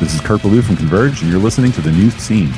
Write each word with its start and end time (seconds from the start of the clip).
This 0.00 0.14
is 0.14 0.20
Kurt 0.22 0.40
Ballou 0.40 0.62
from 0.62 0.78
Converge, 0.78 1.20
and 1.20 1.30
you're 1.30 1.38
listening 1.38 1.72
to 1.72 1.82
The 1.82 1.92
New 1.92 2.10
Scene. 2.10 2.54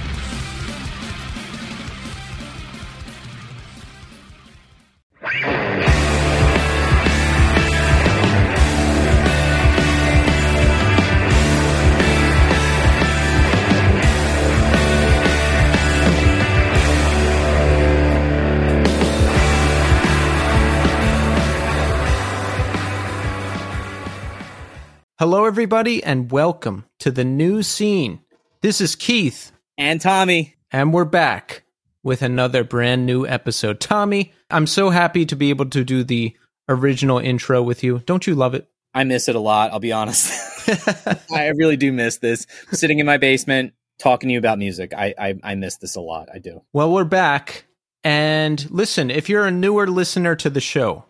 Everybody, 25.62 26.02
and 26.02 26.32
welcome 26.32 26.84
to 26.98 27.08
the 27.08 27.22
new 27.22 27.62
scene. 27.62 28.18
This 28.62 28.80
is 28.80 28.96
Keith, 28.96 29.52
and 29.78 30.00
Tommy. 30.00 30.56
and 30.72 30.92
we're 30.92 31.04
back 31.04 31.62
with 32.02 32.20
another 32.20 32.64
brand 32.64 33.06
new 33.06 33.24
episode. 33.24 33.78
Tommy, 33.78 34.32
I'm 34.50 34.66
so 34.66 34.90
happy 34.90 35.24
to 35.24 35.36
be 35.36 35.50
able 35.50 35.66
to 35.66 35.84
do 35.84 36.02
the 36.02 36.36
original 36.68 37.20
intro 37.20 37.62
with 37.62 37.84
you. 37.84 38.00
Don't 38.06 38.26
you 38.26 38.34
love 38.34 38.56
it? 38.56 38.68
I 38.92 39.04
miss 39.04 39.28
it 39.28 39.36
a 39.36 39.38
lot, 39.38 39.70
I'll 39.70 39.78
be 39.78 39.92
honest. 39.92 40.32
I 41.30 41.52
really 41.54 41.76
do 41.76 41.92
miss 41.92 42.18
this. 42.18 42.44
Sitting 42.72 42.98
in 42.98 43.06
my 43.06 43.18
basement 43.18 43.72
talking 44.00 44.30
to 44.30 44.32
you 44.32 44.40
about 44.40 44.58
music. 44.58 44.92
I, 44.92 45.14
I 45.16 45.34
I 45.44 45.54
miss 45.54 45.76
this 45.76 45.94
a 45.94 46.00
lot. 46.00 46.28
I 46.34 46.40
do. 46.40 46.64
Well, 46.72 46.92
we're 46.92 47.04
back. 47.04 47.66
And 48.02 48.68
listen, 48.68 49.12
if 49.12 49.28
you're 49.28 49.46
a 49.46 49.52
newer 49.52 49.86
listener 49.86 50.34
to 50.34 50.50
the 50.50 50.60
show, 50.60 51.04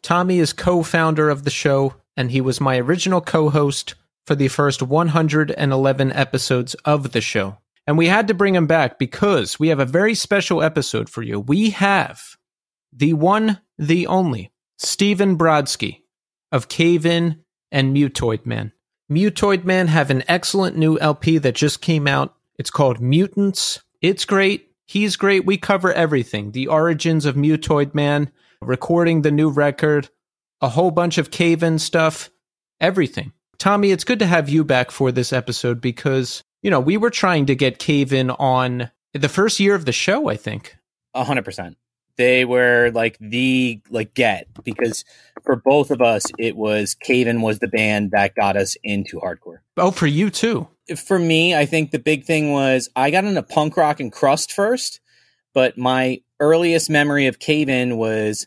Tommy 0.00 0.38
is 0.38 0.52
co 0.52 0.84
founder 0.84 1.28
of 1.28 1.42
the 1.42 1.50
show, 1.50 1.96
and 2.16 2.30
he 2.30 2.40
was 2.40 2.60
my 2.60 2.78
original 2.78 3.20
co 3.20 3.50
host 3.50 3.94
for 4.26 4.34
the 4.34 4.48
first 4.48 4.82
111 4.82 6.12
episodes 6.12 6.74
of 6.84 7.12
the 7.12 7.20
show. 7.20 7.58
And 7.86 7.96
we 7.96 8.08
had 8.08 8.26
to 8.28 8.34
bring 8.34 8.54
him 8.54 8.66
back 8.66 8.98
because 8.98 9.60
we 9.60 9.68
have 9.68 9.78
a 9.78 9.84
very 9.84 10.14
special 10.14 10.62
episode 10.62 11.08
for 11.08 11.22
you. 11.22 11.38
We 11.38 11.70
have 11.70 12.36
the 12.92 13.12
one, 13.12 13.60
the 13.78 14.06
only, 14.06 14.50
Stephen 14.78 15.38
Brodsky 15.38 16.02
of 16.50 16.68
Cave 16.68 17.06
In 17.06 17.44
and 17.70 17.94
Mutoid 17.94 18.44
Man. 18.44 18.72
Mutoid 19.10 19.64
Man 19.64 19.86
have 19.86 20.10
an 20.10 20.24
excellent 20.26 20.76
new 20.76 20.98
LP 20.98 21.38
that 21.38 21.54
just 21.54 21.80
came 21.80 22.08
out. 22.08 22.34
It's 22.58 22.70
called 22.70 23.00
Mutants. 23.00 23.80
It's 24.02 24.24
great. 24.24 24.72
He's 24.84 25.16
great. 25.16 25.46
We 25.46 25.56
cover 25.58 25.92
everything 25.92 26.52
the 26.52 26.66
origins 26.66 27.24
of 27.24 27.36
Mutoid 27.36 27.94
Man, 27.94 28.32
recording 28.60 29.22
the 29.22 29.30
new 29.30 29.50
record, 29.50 30.08
a 30.60 30.68
whole 30.68 30.90
bunch 30.90 31.18
of 31.18 31.30
cave 31.30 31.62
in 31.62 31.78
stuff, 31.78 32.30
everything. 32.80 33.32
Tommy, 33.58 33.90
it's 33.90 34.04
good 34.04 34.18
to 34.18 34.26
have 34.26 34.48
you 34.48 34.64
back 34.64 34.90
for 34.90 35.10
this 35.10 35.32
episode 35.32 35.80
because, 35.80 36.42
you 36.62 36.70
know, 36.70 36.80
we 36.80 36.96
were 36.96 37.10
trying 37.10 37.46
to 37.46 37.54
get 37.54 37.78
Cave 37.78 38.12
In 38.12 38.30
on 38.30 38.90
the 39.12 39.28
first 39.28 39.60
year 39.60 39.74
of 39.74 39.84
the 39.84 39.92
show, 39.92 40.28
I 40.28 40.36
think. 40.36 40.76
A 41.14 41.24
hundred 41.24 41.44
percent. 41.44 41.76
They 42.16 42.44
were 42.44 42.90
like 42.94 43.18
the 43.20 43.80
like 43.90 44.14
get 44.14 44.48
because 44.64 45.04
for 45.44 45.56
both 45.56 45.90
of 45.90 46.00
us 46.00 46.24
it 46.38 46.56
was 46.56 46.94
Cave 46.94 47.26
In 47.26 47.42
was 47.42 47.58
the 47.58 47.68
band 47.68 48.10
that 48.12 48.34
got 48.34 48.56
us 48.56 48.76
into 48.82 49.18
hardcore. 49.18 49.58
Oh, 49.76 49.90
for 49.90 50.06
you 50.06 50.30
too. 50.30 50.68
For 50.96 51.18
me, 51.18 51.54
I 51.54 51.66
think 51.66 51.90
the 51.90 51.98
big 51.98 52.24
thing 52.24 52.52
was 52.52 52.88
I 52.94 53.10
got 53.10 53.24
into 53.24 53.42
punk 53.42 53.76
rock 53.76 54.00
and 54.00 54.12
crust 54.12 54.52
first, 54.52 55.00
but 55.52 55.76
my 55.76 56.20
earliest 56.40 56.90
memory 56.90 57.26
of 57.26 57.38
Cave 57.38 57.68
In 57.68 57.96
was 57.96 58.46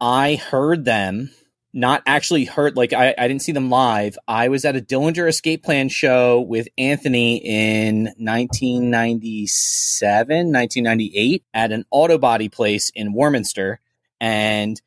I 0.00 0.36
heard 0.36 0.84
them 0.84 1.30
not 1.72 2.02
actually 2.06 2.44
heard 2.44 2.76
like 2.76 2.92
I, 2.92 3.14
I 3.16 3.28
didn't 3.28 3.42
see 3.42 3.52
them 3.52 3.70
live. 3.70 4.18
I 4.26 4.48
was 4.48 4.64
at 4.64 4.74
a 4.76 4.80
Dillinger 4.80 5.28
Escape 5.28 5.62
Plan 5.62 5.88
show 5.88 6.40
with 6.40 6.66
Anthony 6.76 7.36
in 7.36 8.06
1997, 8.16 10.28
1998 10.28 11.44
at 11.54 11.70
an 11.72 11.84
auto 11.90 12.18
body 12.18 12.48
place 12.48 12.90
in 12.94 13.12
Warminster 13.12 13.80
and 14.20 14.80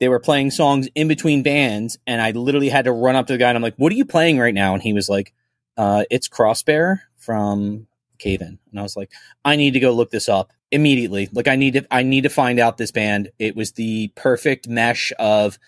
they 0.00 0.08
were 0.08 0.18
playing 0.18 0.50
songs 0.50 0.88
in 0.94 1.06
between 1.06 1.44
bands 1.44 1.96
and 2.06 2.20
I 2.20 2.32
literally 2.32 2.68
had 2.68 2.86
to 2.86 2.92
run 2.92 3.16
up 3.16 3.28
to 3.28 3.34
the 3.34 3.38
guy 3.38 3.48
and 3.48 3.56
I'm 3.56 3.62
like, 3.62 3.76
"What 3.76 3.92
are 3.92 3.96
you 3.96 4.04
playing 4.04 4.38
right 4.38 4.54
now?" 4.54 4.74
and 4.74 4.82
he 4.82 4.92
was 4.92 5.08
like, 5.08 5.32
uh, 5.76 6.04
it's 6.10 6.28
Crossbearer 6.28 7.00
from 7.16 7.86
Cave 8.18 8.42
In. 8.42 8.58
And 8.70 8.80
I 8.80 8.82
was 8.82 8.96
like, 8.96 9.10
I 9.44 9.56
need 9.56 9.72
to 9.72 9.80
go 9.80 9.92
look 9.92 10.10
this 10.10 10.28
up 10.28 10.52
immediately. 10.70 11.28
Like 11.32 11.48
I 11.48 11.56
need 11.56 11.74
to 11.74 11.86
I 11.90 12.02
need 12.02 12.22
to 12.22 12.28
find 12.28 12.58
out 12.58 12.78
this 12.78 12.90
band. 12.90 13.30
It 13.38 13.56
was 13.56 13.72
the 13.72 14.08
perfect 14.14 14.68
mesh 14.68 15.12
of 15.18 15.58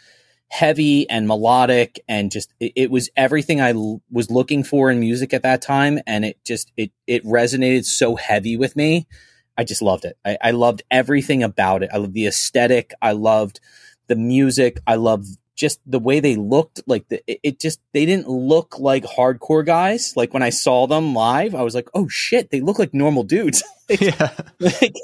heavy 0.49 1.09
and 1.11 1.27
melodic 1.27 2.01
and 2.09 2.31
just 2.31 2.53
it, 2.61 2.73
it 2.77 2.91
was 2.91 3.11
everything 3.17 3.61
I 3.61 3.73
l- 3.73 4.01
was 4.11 4.31
looking 4.31 4.63
for 4.63 4.91
in 4.91 5.01
music 5.01 5.35
at 5.35 5.43
that 5.43 5.61
time 5.61 5.99
and 6.07 6.25
it 6.25 6.39
just 6.45 6.73
it 6.77 6.93
it 7.07 7.25
resonated 7.25 7.85
so 7.85 8.17
heavy 8.17 8.57
with 8.57 8.77
me. 8.77 9.07
I 9.59 9.65
just 9.65 9.83
loved 9.83 10.05
it. 10.05 10.17
I, 10.25 10.39
I 10.43 10.51
loved 10.53 10.83
everything 10.91 11.43
about 11.43 11.83
it. 11.83 11.91
I 11.93 11.97
loved 11.97 12.15
the 12.15 12.27
aesthetic. 12.27 12.93
I 13.03 13.13
loved 13.13 13.61
the 14.07 14.17
music. 14.17 14.79
I 14.87 14.97
loved 14.97 15.27
just 15.57 15.81
the 15.87 15.99
way 15.99 16.21
they 16.21 16.37
looked. 16.37 16.83
Like 16.87 17.09
the, 17.09 17.23
it, 17.27 17.41
it 17.43 17.61
just 17.61 17.81
they 17.93 18.07
didn't 18.07 18.29
look 18.29 18.79
like 18.79 19.05
hardcore 19.05 19.65
guys. 19.65 20.13
Like 20.17 20.33
when 20.33 20.43
I 20.43 20.51
saw 20.51 20.87
them 20.87 21.15
live, 21.15 21.55
I 21.55 21.63
was 21.63 21.75
like, 21.75 21.89
oh 21.95 22.07
shit, 22.09 22.51
they 22.51 22.61
look 22.61 22.79
like 22.79 22.95
normal 22.95 23.25
dudes. 23.25 23.63
Yeah. 24.01 24.33
like 24.59 24.97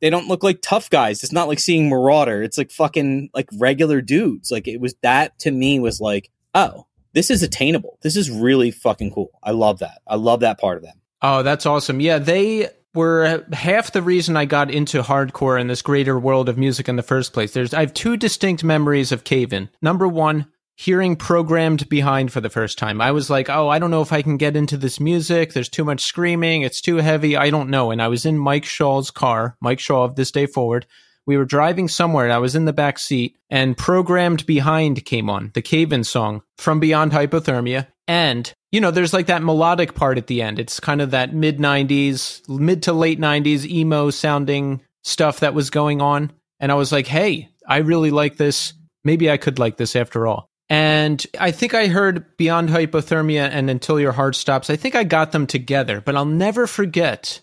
they 0.00 0.10
don't 0.10 0.28
look 0.28 0.44
like 0.44 0.60
tough 0.62 0.90
guys. 0.90 1.24
It's 1.24 1.32
not 1.32 1.48
like 1.48 1.58
seeing 1.58 1.88
Marauder. 1.88 2.40
It's 2.40 2.56
like 2.56 2.70
fucking 2.70 3.30
like 3.34 3.48
regular 3.58 4.00
dudes. 4.00 4.52
Like 4.52 4.68
it 4.68 4.80
was 4.80 4.94
that 5.02 5.36
to 5.40 5.50
me 5.50 5.80
was 5.80 6.00
like, 6.00 6.30
oh, 6.54 6.86
this 7.14 7.32
is 7.32 7.42
attainable. 7.42 7.98
This 8.02 8.14
is 8.14 8.30
really 8.30 8.70
fucking 8.70 9.10
cool. 9.12 9.32
I 9.42 9.50
love 9.50 9.80
that. 9.80 10.02
I 10.06 10.14
love 10.14 10.38
that 10.40 10.60
part 10.60 10.76
of 10.76 10.84
them. 10.84 11.00
Oh, 11.20 11.42
that's 11.42 11.66
awesome. 11.66 11.98
Yeah, 11.98 12.20
they 12.20 12.68
were 12.94 13.24
uh, 13.24 13.54
half 13.54 13.92
the 13.92 14.02
reason 14.02 14.36
I 14.36 14.44
got 14.44 14.70
into 14.70 15.02
hardcore 15.02 15.60
and 15.60 15.68
this 15.68 15.82
greater 15.82 16.18
world 16.18 16.48
of 16.48 16.58
music 16.58 16.88
in 16.88 16.96
the 16.96 17.02
first 17.02 17.32
place. 17.32 17.52
There's 17.52 17.74
I 17.74 17.80
have 17.80 17.94
two 17.94 18.16
distinct 18.16 18.64
memories 18.64 19.12
of 19.12 19.24
Cave 19.24 19.52
In. 19.52 19.68
Number 19.82 20.08
one, 20.08 20.46
hearing 20.76 21.16
programmed 21.16 21.88
behind 21.88 22.32
for 22.32 22.40
the 22.40 22.50
first 22.50 22.78
time. 22.78 23.00
I 23.00 23.12
was 23.12 23.28
like, 23.28 23.50
"Oh, 23.50 23.68
I 23.68 23.78
don't 23.78 23.90
know 23.90 24.02
if 24.02 24.12
I 24.12 24.22
can 24.22 24.36
get 24.36 24.56
into 24.56 24.76
this 24.76 25.00
music. 25.00 25.52
There's 25.52 25.68
too 25.68 25.84
much 25.84 26.02
screaming. 26.02 26.62
It's 26.62 26.80
too 26.80 26.96
heavy. 26.96 27.36
I 27.36 27.50
don't 27.50 27.70
know." 27.70 27.90
And 27.90 28.00
I 28.00 28.08
was 28.08 28.24
in 28.24 28.38
Mike 28.38 28.64
Shaw's 28.64 29.10
car, 29.10 29.56
Mike 29.60 29.80
Shaw 29.80 30.04
of 30.04 30.16
This 30.16 30.30
Day 30.30 30.46
Forward. 30.46 30.86
We 31.28 31.36
were 31.36 31.44
driving 31.44 31.88
somewhere 31.88 32.24
and 32.24 32.32
I 32.32 32.38
was 32.38 32.56
in 32.56 32.64
the 32.64 32.72
back 32.72 32.98
seat 32.98 33.36
and 33.50 33.76
programmed 33.76 34.46
behind 34.46 35.04
came 35.04 35.28
on, 35.28 35.50
the 35.52 35.60
Cave 35.60 35.92
In 35.92 36.02
song 36.02 36.40
from 36.56 36.80
Beyond 36.80 37.12
Hypothermia. 37.12 37.88
And, 38.06 38.50
you 38.70 38.80
know, 38.80 38.90
there's 38.90 39.14
like 39.14 39.26
that 39.26 39.42
melodic 39.42 39.94
part 39.94 40.18
at 40.18 40.26
the 40.26 40.42
end. 40.42 40.58
It's 40.58 40.80
kind 40.80 41.00
of 41.00 41.12
that 41.12 41.34
mid 41.34 41.58
90s, 41.58 42.46
mid 42.48 42.82
to 42.84 42.92
late 42.92 43.18
90s 43.18 43.64
emo 43.64 44.10
sounding 44.10 44.82
stuff 45.04 45.40
that 45.40 45.54
was 45.54 45.70
going 45.70 46.00
on. 46.00 46.32
And 46.60 46.70
I 46.70 46.74
was 46.74 46.92
like, 46.92 47.06
hey, 47.06 47.48
I 47.66 47.78
really 47.78 48.10
like 48.10 48.36
this. 48.36 48.74
Maybe 49.04 49.30
I 49.30 49.36
could 49.36 49.58
like 49.58 49.76
this 49.76 49.96
after 49.96 50.26
all. 50.26 50.48
And 50.68 51.24
I 51.40 51.50
think 51.50 51.72
I 51.72 51.86
heard 51.86 52.36
Beyond 52.36 52.68
Hypothermia 52.68 53.48
and 53.50 53.70
Until 53.70 53.98
Your 53.98 54.12
Heart 54.12 54.36
Stops. 54.36 54.68
I 54.68 54.76
think 54.76 54.94
I 54.94 55.04
got 55.04 55.32
them 55.32 55.46
together, 55.46 56.02
but 56.02 56.14
I'll 56.14 56.26
never 56.26 56.66
forget 56.66 57.40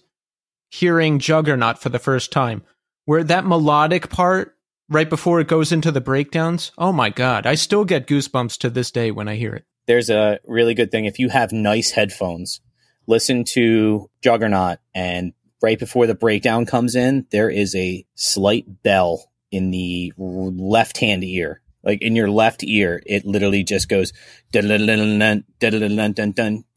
hearing 0.70 1.18
Juggernaut 1.18 1.82
for 1.82 1.90
the 1.90 1.98
first 1.98 2.32
time, 2.32 2.62
where 3.06 3.24
that 3.24 3.46
melodic 3.46 4.10
part 4.10 4.56
right 4.90 5.10
before 5.10 5.40
it 5.40 5.48
goes 5.48 5.72
into 5.72 5.92
the 5.92 6.02
breakdowns. 6.02 6.72
Oh 6.78 6.92
my 6.92 7.10
God. 7.10 7.48
I 7.48 7.56
still 7.56 7.86
get 7.86 8.06
goosebumps 8.08 8.60
to 8.60 8.70
this 8.70 8.92
day 8.92 9.10
when 9.10 9.28
I 9.28 9.36
hear 9.36 9.56
it. 9.56 9.66
There's 9.88 10.10
a 10.10 10.40
really 10.46 10.74
good 10.74 10.92
thing 10.92 11.06
if 11.06 11.20
you 11.20 11.30
have 11.30 11.52
nice 11.52 11.92
headphones, 11.92 12.62
listen 13.08 13.44
to 13.54 14.10
Juggernaut 14.22 14.80
and 14.94 15.34
right 15.62 15.80
before 15.80 16.08
the 16.08 16.16
breakdown 16.16 16.66
comes 16.66 16.96
in, 16.96 17.26
there 17.32 17.50
is 17.50 17.76
a 17.76 18.06
slight 18.16 18.84
bell 18.84 19.32
in 19.52 19.72
the 19.72 20.14
left 20.18 21.00
hand 21.00 21.24
ear. 21.24 21.62
Like 21.84 22.02
in 22.02 22.16
your 22.16 22.30
left 22.30 22.64
ear, 22.64 23.02
it 23.06 23.26
literally 23.26 23.64
just 23.64 23.90
goes 23.90 24.12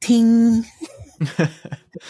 ting. 0.00 0.64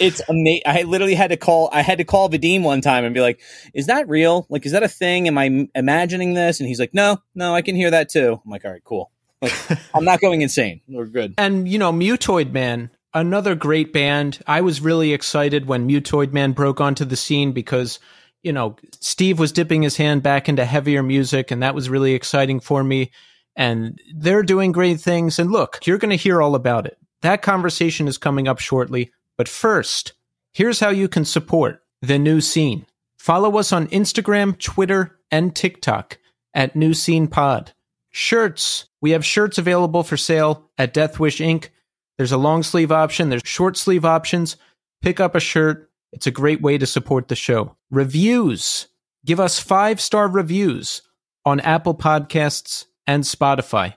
it's 0.01 0.21
amazing. 0.29 0.63
I 0.67 0.83
literally 0.83 1.15
had 1.15 1.31
to 1.31 1.37
call. 1.37 1.71
I 1.73 1.83
had 1.83 1.99
to 1.99 2.05
call 2.05 2.29
Vadim 2.29 2.63
one 2.63 2.81
time 2.81 3.05
and 3.05 3.15
be 3.15 3.21
like, 3.21 3.41
"Is 3.73 3.87
that 3.87 4.09
real? 4.09 4.47
Like, 4.51 4.67
is 4.67 4.73
that 4.73 4.83
a 4.83 4.89
thing? 4.89 5.29
Am 5.29 5.39
I 5.39 5.69
imagining 5.75 6.35
this?" 6.35 6.61
And 6.61 6.69
he's 6.69 6.81
like, 6.81 6.93
"No, 6.93 7.19
no, 7.35 7.55
I 7.55 7.63
can 7.63 7.77
hear 7.77 7.91
that 7.91 8.09
too." 8.09 8.41
I'm 8.45 8.51
like, 8.51 8.65
"All 8.65 8.71
right, 8.71 8.85
cool. 8.85 9.11
Like, 9.41 9.53
I'm 9.95 10.05
not 10.05 10.21
going 10.21 10.43
insane. 10.43 10.81
We're 10.89 11.07
good." 11.07 11.35
And, 11.39 11.69
you 11.69 11.79
know, 11.79 11.93
Mutoid 11.93 12.53
Man, 12.53 12.91
another 13.15 13.55
great 13.55 13.93
band. 13.93 14.41
I 14.47 14.61
was 14.61 14.81
really 14.81 15.13
excited 15.13 15.67
when 15.67 15.89
Mutoid 15.89 16.33
Man 16.33 16.53
broke 16.53 16.81
onto 16.81 17.05
the 17.05 17.17
scene 17.17 17.53
because, 17.53 17.99
you 18.43 18.53
know, 18.53 18.77
Steve 19.01 19.39
was 19.39 19.53
dipping 19.53 19.83
his 19.83 19.97
hand 19.97 20.23
back 20.23 20.49
into 20.49 20.65
heavier 20.65 21.03
music, 21.03 21.51
and 21.51 21.63
that 21.63 21.75
was 21.75 21.91
really 21.91 22.15
exciting 22.15 22.61
for 22.61 22.83
me. 22.85 23.11
And 23.57 24.01
they're 24.15 24.45
doing 24.45 24.71
great 24.71 25.01
things. 25.01 25.39
And 25.39 25.51
look, 25.51 25.85
you're 25.85 25.99
going 25.99 26.11
to 26.11 26.17
hear 26.17 26.41
all 26.41 26.55
about 26.55 26.87
it. 26.87 26.97
That 27.23 27.43
conversation 27.43 28.07
is 28.07 28.17
coming 28.17 28.47
up 28.47 28.61
shortly. 28.61 29.11
But 29.37 29.49
first, 29.49 30.13
here's 30.53 30.79
how 30.79 30.91
you 30.91 31.09
can 31.09 31.25
support 31.25 31.83
the 32.01 32.19
new 32.19 32.41
scene. 32.41 32.87
Follow 33.19 33.59
us 33.59 33.73
on 33.73 33.89
Instagram, 33.89 34.57
Twitter, 34.59 35.19
and 35.31 35.57
TikTok 35.57 36.19
at 36.55 36.77
New 36.77 36.95
Scene 36.95 37.27
Pod. 37.27 37.73
Shirts. 38.19 38.87
We 39.01 39.13
have 39.13 39.25
shirts 39.25 39.59
available 39.59 40.03
for 40.03 40.17
sale 40.17 40.69
at 40.77 40.93
Death 40.93 41.21
Wish 41.21 41.39
Inc. 41.39 41.69
There's 42.17 42.33
a 42.33 42.37
long 42.37 42.65
sleeve 42.65 42.91
option, 42.91 43.29
there's 43.29 43.43
short 43.45 43.77
sleeve 43.77 44.05
options. 44.05 44.57
Pick 45.01 45.21
up 45.21 45.37
a 45.37 45.41
shirt. 45.41 45.89
It's 46.11 46.27
a 46.27 46.33
great 46.33 46.61
way 46.61 46.79
to 46.79 46.87
support 46.87 47.29
the 47.29 47.37
show. 47.37 47.77
Reviews. 47.93 48.89
Give 49.25 49.39
us 49.39 49.61
five 49.61 50.01
star 50.01 50.27
reviews 50.27 51.01
on 51.45 51.61
Apple 51.61 51.95
Podcasts 51.95 52.87
and 53.07 53.23
Spotify. 53.23 53.95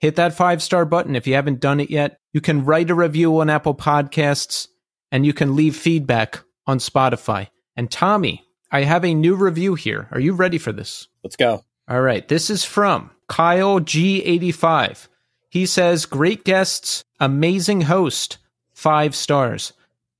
Hit 0.00 0.16
that 0.16 0.34
five 0.34 0.62
star 0.62 0.84
button 0.84 1.16
if 1.16 1.26
you 1.26 1.32
haven't 1.32 1.60
done 1.60 1.80
it 1.80 1.88
yet. 1.88 2.18
You 2.34 2.42
can 2.42 2.66
write 2.66 2.90
a 2.90 2.94
review 2.94 3.40
on 3.40 3.48
Apple 3.48 3.74
Podcasts 3.74 4.68
and 5.10 5.24
you 5.24 5.32
can 5.32 5.56
leave 5.56 5.76
feedback 5.76 6.42
on 6.66 6.76
Spotify. 6.76 7.48
And 7.74 7.90
Tommy, 7.90 8.44
I 8.70 8.82
have 8.82 9.02
a 9.02 9.14
new 9.14 9.34
review 9.34 9.76
here. 9.76 10.08
Are 10.10 10.20
you 10.20 10.34
ready 10.34 10.58
for 10.58 10.72
this? 10.72 11.08
Let's 11.24 11.36
go. 11.36 11.64
All 11.88 12.02
right. 12.02 12.28
This 12.28 12.50
is 12.50 12.66
from 12.66 13.10
Kyle 13.32 13.80
G85. 13.80 15.08
He 15.48 15.64
says, 15.64 16.04
Great 16.04 16.44
guests, 16.44 17.02
amazing 17.18 17.80
host, 17.80 18.36
five 18.74 19.16
stars. 19.16 19.72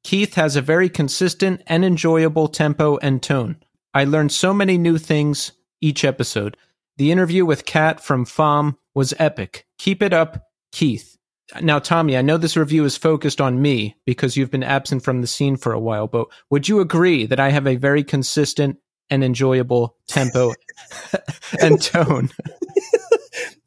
Keith 0.02 0.32
has 0.36 0.56
a 0.56 0.62
very 0.62 0.88
consistent 0.88 1.60
and 1.66 1.84
enjoyable 1.84 2.48
tempo 2.48 2.96
and 3.02 3.22
tone. 3.22 3.56
I 3.92 4.04
learned 4.04 4.32
so 4.32 4.54
many 4.54 4.78
new 4.78 4.96
things 4.96 5.52
each 5.82 6.06
episode. 6.06 6.56
The 6.96 7.12
interview 7.12 7.44
with 7.44 7.66
Kat 7.66 8.02
from 8.02 8.24
FAM 8.24 8.78
was 8.94 9.12
epic. 9.18 9.66
Keep 9.76 10.02
it 10.02 10.14
up, 10.14 10.48
Keith. 10.72 11.18
Now, 11.60 11.80
Tommy, 11.80 12.16
I 12.16 12.22
know 12.22 12.38
this 12.38 12.56
review 12.56 12.86
is 12.86 12.96
focused 12.96 13.42
on 13.42 13.60
me 13.60 13.94
because 14.06 14.38
you've 14.38 14.50
been 14.50 14.62
absent 14.62 15.04
from 15.04 15.20
the 15.20 15.26
scene 15.26 15.58
for 15.58 15.74
a 15.74 15.80
while, 15.80 16.06
but 16.06 16.28
would 16.48 16.66
you 16.66 16.80
agree 16.80 17.26
that 17.26 17.40
I 17.40 17.50
have 17.50 17.66
a 17.66 17.76
very 17.76 18.04
consistent 18.04 18.78
and 19.10 19.22
enjoyable 19.22 19.96
tempo 20.08 20.54
and 21.60 21.82
tone? 21.82 22.30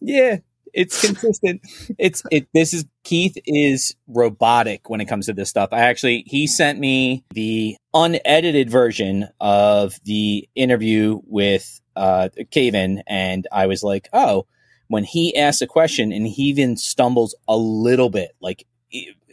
Yeah, 0.06 0.38
it's 0.74 1.02
consistent. 1.02 1.62
It's 1.98 2.24
it. 2.32 2.48
This 2.54 2.74
is 2.74 2.86
Keith 3.04 3.38
is 3.46 3.96
robotic 4.08 4.90
when 4.90 5.02
it 5.02 5.06
comes 5.06 5.28
to 5.28 5.34
this 5.34 5.50
stuff. 5.50 5.70
I 5.72 5.80
actually 5.80 6.24
he 6.28 6.48
sent 6.48 6.80
me 6.80 7.26
the 7.34 7.78
unedited 7.94 8.70
version 8.70 9.30
of 9.40 9.96
the 10.06 10.48
interview 10.56 11.22
with 11.26 11.82
uh 11.96 12.30
Cave 12.52 12.76
In, 12.76 13.04
and 13.08 13.48
I 13.52 13.68
was 13.68 13.84
like, 13.84 14.10
oh 14.14 14.46
when 14.88 15.04
he 15.04 15.36
asks 15.36 15.62
a 15.62 15.68
question 15.68 16.12
and 16.12 16.28
he 16.28 16.44
even 16.44 16.78
stumbles 16.78 17.36
a 17.48 17.58
little 17.58 18.10
bit, 18.10 18.36
like 18.40 18.66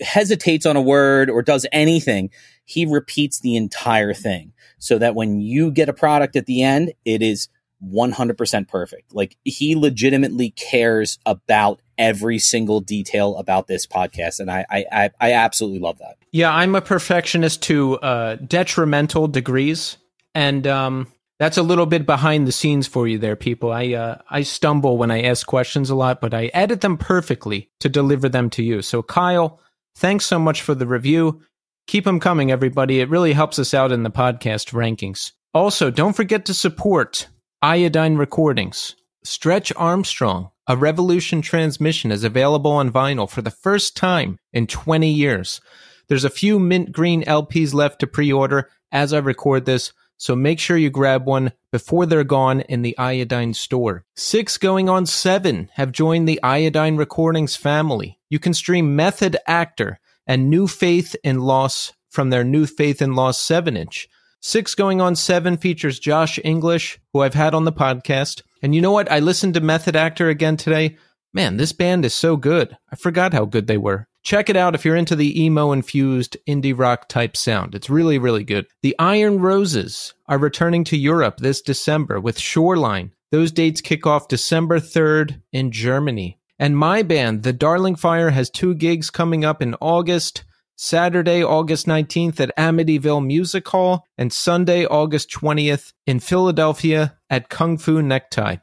hesitates 0.01 0.67
on 0.67 0.77
a 0.77 0.83
word 0.83 1.31
or 1.31 1.43
does 1.43 1.67
anything, 1.73 2.31
he 2.65 2.87
repeats 2.87 3.41
the 3.41 3.57
entire 3.57 4.15
thing 4.15 4.53
so 4.79 4.99
that 4.99 5.15
when 5.15 5.41
you 5.41 5.71
get 5.71 5.89
a 5.89 5.93
product 5.93 6.37
at 6.37 6.47
the 6.47 6.63
end, 6.63 6.93
it 7.05 7.23
is 7.23 7.49
100% 7.85 8.69
perfect. 8.69 9.15
Like 9.15 9.37
he 9.45 9.77
legitimately 9.77 10.51
cares 10.51 11.19
about 11.27 11.81
every 11.99 12.39
single 12.39 12.81
detail 12.81 13.37
about 13.37 13.67
this 13.67 13.87
podcast. 13.87 14.41
And 14.41 14.51
I, 14.51 14.67
I, 14.71 15.11
I 15.21 15.33
absolutely 15.33 15.81
love 15.81 15.99
that. 15.99 16.17
Yeah. 16.33 16.53
I'm 16.55 16.75
a 16.75 16.81
perfectionist 16.81 17.63
to 17.63 17.99
uh, 17.99 18.37
detrimental 18.37 19.29
degrees. 19.29 19.99
And 20.35 20.67
um, 20.67 21.09
that's 21.39 21.59
a 21.59 21.63
little 21.63 21.87
bit 21.87 22.07
behind 22.07 22.47
the 22.47 22.53
scenes 22.53 22.87
for 22.87 23.09
you 23.09 23.19
there, 23.19 23.35
people. 23.37 23.73
I 23.73 23.95
uh, 23.95 24.19
I 24.31 24.43
stumble 24.43 24.97
when 24.97 25.11
I 25.11 25.23
ask 25.23 25.45
questions 25.45 25.91
a 25.91 25.95
lot, 25.97 26.21
but 26.21 26.33
I 26.33 26.47
edit 26.55 26.83
them 26.83 26.97
perfectly 26.97 27.69
to 27.81 27.89
deliver 27.89 28.29
them 28.29 28.49
to 28.51 28.63
you. 28.63 28.81
So, 28.81 29.03
Kyle, 29.03 29.61
thanks 29.97 30.25
so 30.25 30.39
much 30.39 30.63
for 30.63 30.75
the 30.75 30.87
review. 30.87 31.43
Keep 31.89 32.05
them 32.05 32.21
coming, 32.21 32.53
everybody. 32.53 33.01
It 33.01 33.11
really 33.11 33.33
helps 33.33 33.59
us 33.59 33.75
out 33.75 33.91
in 33.91 34.05
the 34.05 34.11
podcast 34.11 34.73
rankings. 34.73 35.33
Also, 35.53 35.91
don't 35.91 36.15
forget 36.15 36.47
to 36.47 36.55
support 36.55 37.27
Iodine 37.65 38.17
Recordings. 38.17 38.97
Stretch 39.23 39.73
Arm 39.77 40.03
Strong, 40.03 40.51
a 40.67 40.77
Revolution 40.77 41.43
transmission, 41.43 42.11
is 42.11 42.25
available 42.25 42.73
on 42.73 42.91
vinyl 42.91 43.31
for 43.31 43.41
the 43.41 43.53
first 43.53 43.97
time 43.97 44.41
in 44.53 44.67
20 44.67 45.09
years. 45.09 45.61
There's 46.09 46.25
a 46.25 46.31
few 46.31 46.59
mint 46.59 46.91
green 46.91 47.23
LPs 47.23 47.73
left 47.73 48.01
to 48.01 48.09
pre 48.09 48.33
order 48.33 48.69
as 48.91 49.13
I 49.13 49.19
record 49.19 49.65
this. 49.65 49.93
So 50.17 50.35
make 50.35 50.59
sure 50.59 50.77
you 50.77 50.91
grab 50.91 51.25
one 51.25 51.53
before 51.71 52.05
they're 52.05 52.25
gone 52.25 52.63
in 52.63 52.83
the 52.83 52.99
Iodine 52.99 53.55
store. 53.55 54.07
Six 54.17 54.59
going 54.59 54.89
on 54.89 55.07
seven 55.07 55.71
have 55.75 55.93
joined 55.93 56.29
the 56.29 56.43
Iodine 56.43 56.97
Recordings 56.97 57.55
family. 57.55 58.19
You 58.29 58.41
can 58.41 58.55
stream 58.55 58.97
Method 58.97 59.37
Actor 59.47 60.01
and 60.27 60.51
New 60.51 60.67
Faith 60.67 61.15
in 61.23 61.39
Loss 61.39 61.93
from 62.11 62.31
their 62.31 62.43
New 62.43 62.67
Faith 62.67 63.01
in 63.01 63.15
Loss 63.15 63.41
7 63.41 63.77
inch. 63.77 64.09
Six 64.45 64.75
going 64.75 65.01
on 65.01 65.15
seven 65.15 65.57
features 65.57 66.01
Josh 66.01 66.37
English, 66.43 66.99
who 67.13 67.21
I've 67.21 67.33
had 67.33 67.55
on 67.55 67.65
the 67.65 67.73
podcast. 67.73 68.43
And 68.61 68.75
you 68.75 68.81
know 68.81 68.91
what? 68.91 69.11
I 69.11 69.21
listened 69.21 69.55
to 69.55 69.61
Method 69.61 69.95
Actor 69.95 70.29
again 70.29 70.57
today. 70.57 70.97
Man, 71.33 71.59
this 71.59 71.71
band 71.71 72.05
is 72.05 72.13
so 72.13 72.37
good. 72.37 72.77
I 72.91 72.97
forgot 72.97 73.33
how 73.33 73.45
good 73.45 73.69
they 73.69 73.79
were. 73.79 74.09
Check 74.25 74.51
it 74.51 74.57
out 74.57 74.75
if 74.75 74.85
you're 74.85 74.97
into 74.97 75.15
the 75.15 75.41
emo 75.41 75.71
infused 75.71 76.37
indie 76.49 76.77
rock 76.77 77.09
type 77.09 77.37
sound. 77.37 77.77
It's 77.77 77.89
really, 77.89 78.19
really 78.19 78.43
good. 78.43 78.67
The 78.83 78.97
Iron 78.99 79.39
Roses 79.39 80.13
are 80.27 80.39
returning 80.39 80.83
to 80.85 80.97
Europe 80.97 81.37
this 81.37 81.63
December 81.63 82.19
with 82.21 82.37
Shoreline. 82.37 83.13
Those 83.31 83.53
dates 83.53 83.81
kick 83.81 84.09
off 84.09 84.27
December 84.27 84.81
3rd 84.81 85.41
in 85.53 85.71
Germany. 85.71 86.41
And 86.59 86.77
my 86.77 87.05
band, 87.05 87.45
The 87.45 87.53
Darling 87.53 87.95
Fire, 87.95 88.31
has 88.31 88.51
two 88.51 88.75
gigs 88.75 89.09
coming 89.09 89.45
up 89.45 89.63
in 89.63 89.77
August. 89.81 90.43
Saturday, 90.83 91.45
August 91.45 91.87
19th 91.87 92.41
at 92.41 92.51
Amityville 92.59 93.25
Music 93.25 93.69
Hall, 93.69 94.05
and 94.19 94.33
Sunday, 94.33 94.85
August 94.85 95.31
20th 95.31 95.93
in 96.09 96.19
Philadelphia 96.19 97.17
at 97.31 97.49
Kung 97.49 97.79
Fu 97.79 98.03
Necktie. 98.03 98.57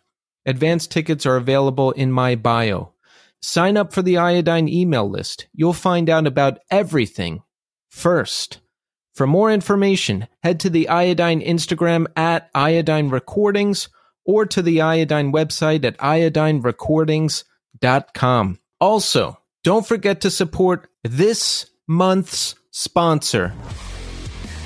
Advance 0.45 0.86
tickets 0.86 1.25
are 1.25 1.38
available 1.38 1.92
in 1.92 2.12
my 2.12 2.36
bio. 2.36 2.92
Sign 3.42 3.77
up 3.77 3.94
for 3.94 4.01
the 4.01 4.18
Iodine 4.18 4.68
email 4.68 5.10
list. 5.10 5.48
You'll 5.54 5.71
find 5.71 6.10
out 6.10 6.27
about 6.27 6.60
everything 6.69 7.42
first. 7.88 8.60
For 9.16 9.25
more 9.25 9.50
information, 9.50 10.27
head 10.44 10.60
to 10.60 10.69
the 10.69 10.89
Iodine 10.89 11.39
Instagram 11.39 12.06
at 12.18 12.50
Iodine 12.54 13.07
Recordings 13.07 13.88
or 14.25 14.45
to 14.45 14.62
the 14.62 14.81
Iodine 14.81 15.31
website 15.31 15.86
at 15.86 15.98
iodinerecordings.com. 16.00 18.60
Also, 18.81 19.38
don't 19.63 19.88
forget 19.88 20.19
to 20.21 20.30
support 20.30 20.89
this 21.06 21.66
month's 21.90 22.54
sponsor, 22.70 23.52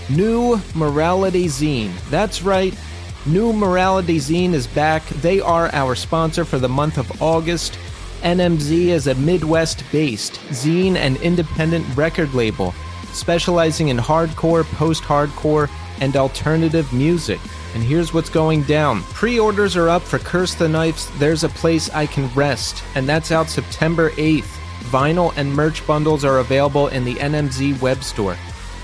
New 0.10 0.60
Morality 0.76 1.46
Zine. 1.46 1.94
That's 2.10 2.42
right, 2.42 2.78
New 3.26 3.54
Morality 3.54 4.18
Zine 4.18 4.52
is 4.52 4.68
back. 4.68 5.08
They 5.08 5.40
are 5.40 5.74
our 5.74 5.96
sponsor 5.96 6.44
for 6.44 6.60
the 6.60 6.68
month 6.68 6.98
of 6.98 7.22
August. 7.22 7.80
NMZ 8.24 8.88
is 8.88 9.08
a 9.08 9.16
Midwest 9.16 9.90
based 9.90 10.34
zine 10.50 10.98
and 10.98 11.16
independent 11.18 11.86
record 11.96 12.34
label 12.34 12.74
specializing 13.14 13.88
in 13.88 13.98
hardcore, 13.98 14.66
post 14.66 15.04
hardcore, 15.04 15.70
and 16.02 16.18
alternative 16.18 16.92
music. 16.92 17.40
And 17.74 17.84
here's 17.84 18.14
what's 18.14 18.30
going 18.30 18.64
down 18.64 19.02
pre 19.04 19.40
orders 19.40 19.78
are 19.78 19.88
up 19.88 20.02
for 20.02 20.20
Curse 20.20 20.56
the 20.56 20.68
Knives, 20.68 21.10
There's 21.20 21.46
a 21.46 21.50
Place 21.50 21.90
I 21.92 22.06
Can 22.06 22.28
Rest, 22.34 22.84
and 22.96 23.08
that's 23.08 23.32
out 23.32 23.50
September 23.50 24.10
8th. 24.12 24.60
Vinyl 24.92 25.34
and 25.38 25.54
merch 25.54 25.86
bundles 25.88 26.24
are 26.24 26.40
available 26.40 26.88
in 26.88 27.04
the 27.06 27.16
NMZ 27.16 27.82
web 27.82 28.04
store. 28.04 28.38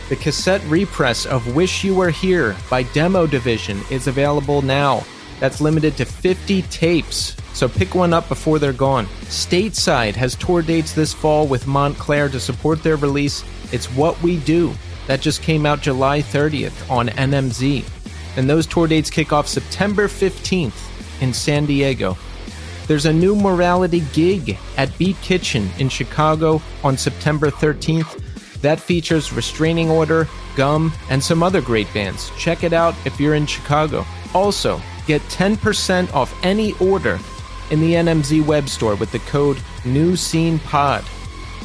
The 0.10 0.16
cassette 0.16 0.64
repress 0.66 1.26
of 1.26 1.56
Wish 1.56 1.84
You 1.84 1.96
Were 1.96 2.10
Here 2.10 2.56
by 2.70 2.84
Demo 2.84 3.28
Division 3.28 3.82
is 3.92 4.08
available 4.08 4.62
now. 4.62 5.04
That's 5.40 5.62
limited 5.62 5.96
to 5.98 6.06
50 6.06 6.64
tapes, 6.64 7.36
so 7.54 7.70
pick 7.70 7.96
one 7.96 8.14
up 8.14 8.28
before 8.28 8.60
they're 8.60 8.74
gone. 8.74 9.06
Stateside 9.26 10.16
has 10.16 10.36
tour 10.36 10.62
dates 10.62 10.94
this 10.94 11.14
fall 11.14 11.48
with 11.48 11.68
Montclair 11.68 12.28
to 12.30 12.40
support 12.40 12.82
their 12.84 12.98
release. 12.98 13.44
It's 13.72 13.86
What 13.94 14.22
We 14.22 14.38
Do. 14.38 14.74
That 15.08 15.22
just 15.22 15.42
came 15.42 15.66
out 15.66 15.82
July 15.82 16.22
30th 16.22 16.90
on 16.90 17.10
NMZ. 17.10 17.84
And 18.38 18.50
those 18.50 18.68
tour 18.68 18.88
dates 18.88 19.10
kick 19.10 19.32
off 19.32 19.48
September 19.48 20.08
15th 20.08 21.22
in 21.22 21.34
San 21.34 21.66
Diego. 21.66 22.18
There's 22.90 23.06
a 23.06 23.14
new 23.14 23.36
morality 23.36 24.02
gig 24.14 24.58
at 24.76 24.98
Beat 24.98 25.22
Kitchen 25.22 25.70
in 25.78 25.90
Chicago 25.90 26.60
on 26.84 26.98
September 26.98 27.52
13th. 27.52 28.20
That 28.62 28.80
features 28.80 29.32
Restraining 29.32 29.92
Order, 29.92 30.28
Gum, 30.56 30.92
and 31.12 31.24
some 31.24 31.44
other 31.44 31.62
great 31.62 31.86
bands. 31.94 32.32
Check 32.36 32.64
it 32.64 32.74
out 32.74 32.96
if 33.06 33.20
you're 33.20 33.36
in 33.36 33.46
Chicago. 33.46 34.08
Also, 34.34 34.82
get 35.06 35.22
10% 35.30 36.12
off 36.16 36.34
any 36.44 36.74
order 36.80 37.20
in 37.70 37.80
the 37.80 37.94
NMZ 37.94 38.44
web 38.48 38.68
store 38.68 38.96
with 38.96 39.12
the 39.12 39.20
code 39.20 39.58
NewScenePod. 39.84 41.04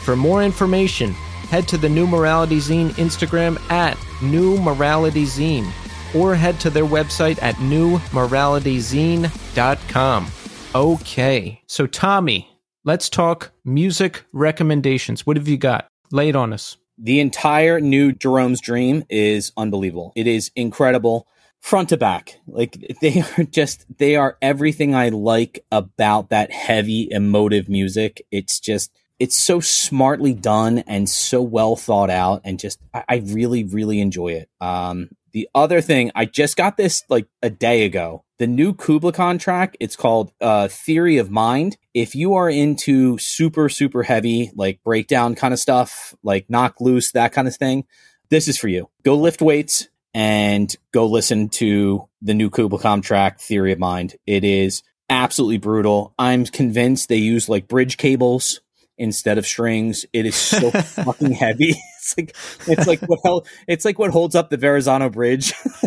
For 0.01 0.17
more 0.17 0.43
information, 0.43 1.13
head 1.49 1.67
to 1.69 1.79
the 1.79 1.89
New 1.89 2.07
Morality 2.07 2.59
Zine 2.59 2.91
Instagram 2.97 3.59
at 3.71 3.97
New 4.21 4.59
Morality 4.59 5.25
Zine 5.25 5.73
or 6.15 6.35
head 6.35 6.61
to 6.61 6.69
their 6.69 6.85
website 6.85 7.43
at 7.43 7.55
newmoralityzine.com. 7.55 10.27
Okay, 10.75 11.63
so 11.69 11.87
Tommy, 11.87 12.49
let's 12.83 13.09
talk 13.09 13.53
music 13.65 14.25
recommendations. 14.33 15.25
What 15.25 15.37
have 15.37 15.47
you 15.47 15.57
got? 15.57 15.87
Lay 16.11 16.31
it 16.31 16.35
on 16.35 16.53
us. 16.53 16.79
The 16.99 17.21
entire 17.21 17.81
new 17.81 18.11
Jerome's 18.11 18.61
Dream 18.61 19.05
is 19.09 19.53
unbelievable. 19.57 20.13
It 20.17 20.27
is 20.27 20.51
incredible 20.57 21.29
front 21.61 21.91
to 21.91 21.97
back. 21.97 22.41
Like 22.49 22.77
they 23.01 23.21
are 23.39 23.45
just 23.45 23.87
they 23.99 24.17
are 24.17 24.37
everything 24.43 24.97
I 24.97 25.11
like 25.11 25.65
about 25.71 26.31
that 26.31 26.51
heavy 26.51 27.07
emotive 27.09 27.69
music. 27.69 28.27
It's 28.33 28.59
just 28.59 28.91
it's 29.21 29.37
so 29.37 29.61
smartly 29.61 30.35
done 30.35 30.81
and 30.81 31.09
so 31.09 31.41
well 31.41 31.77
thought 31.77 32.11
out 32.11 32.41
and 32.43 32.59
just 32.59 32.81
I, 32.93 33.05
I 33.09 33.17
really 33.27 33.63
really 33.63 34.01
enjoy 34.01 34.33
it 34.33 34.51
um 34.61 35.11
the 35.35 35.49
other 35.55 35.83
thing 35.83 36.11
i 36.15 36.25
just 36.25 36.57
got 36.57 36.79
this 36.79 37.05
like 37.11 37.27
a 37.43 37.51
day 37.51 37.85
ago. 37.85 38.25
The 38.39 38.47
new 38.47 38.75
Kublai 38.75 39.13
Khan 39.13 39.39
track 39.39 39.77
it's 39.79 39.97
called 39.97 40.33
uh 40.41 40.69
theory 40.69 41.19
of 41.19 41.31
mind. 41.31 41.77
If 41.93 42.15
you 42.15 42.35
are 42.35 42.49
into 42.49 43.19
super 43.19 43.69
super 43.69 44.03
heavy 44.03 44.51
like 44.57 44.83
breakdown 44.83 45.35
kind 45.35 45.53
of 45.53 45.61
stuff 45.61 46.15
like 46.23 46.49
Knocked 46.49 46.81
Loose 46.81 47.13
that 47.13 47.33
kind 47.33 47.47
of 47.47 47.55
thing 47.55 47.85
this 48.31 48.49
is 48.49 48.59
for 48.59 48.69
you. 48.69 48.89
Go 49.03 49.17
lift 49.17 49.43
weights 49.43 49.89
and 50.15 50.75
go 50.93 51.07
listen 51.07 51.49
to 51.51 52.09
the 52.23 52.35
new 52.35 52.49
Kublai 52.49 52.81
Khan 52.81 53.03
track 53.03 53.41
theory 53.41 53.73
of 53.73 53.79
mind. 53.79 54.17
It 54.27 54.45
is 54.45 54.83
absolutely 55.11 55.59
brutal. 55.59 56.15
I'm 56.19 56.45
convinced 56.47 57.09
they 57.09 57.17
use 57.17 57.49
like 57.49 57.69
bridge 57.69 57.97
cables 57.97 58.61
instead 58.99 59.39
of 59.39 59.47
strings. 59.47 60.07
It 60.13 60.27
is 60.27 60.37
so 60.37 60.71
fucking 60.71 61.33
heavy. 61.33 61.75
It's 62.05 62.19
like 62.19 62.37
it's 62.69 62.87
like 62.87 63.01
what 63.01 63.21
held, 63.25 63.49
it's 63.67 63.87
like 63.87 63.99
what 63.99 64.11
holds 64.11 64.35
up 64.35 64.51
the 64.51 64.59
Verrazano 64.59 65.09
Bridge. 65.09 65.55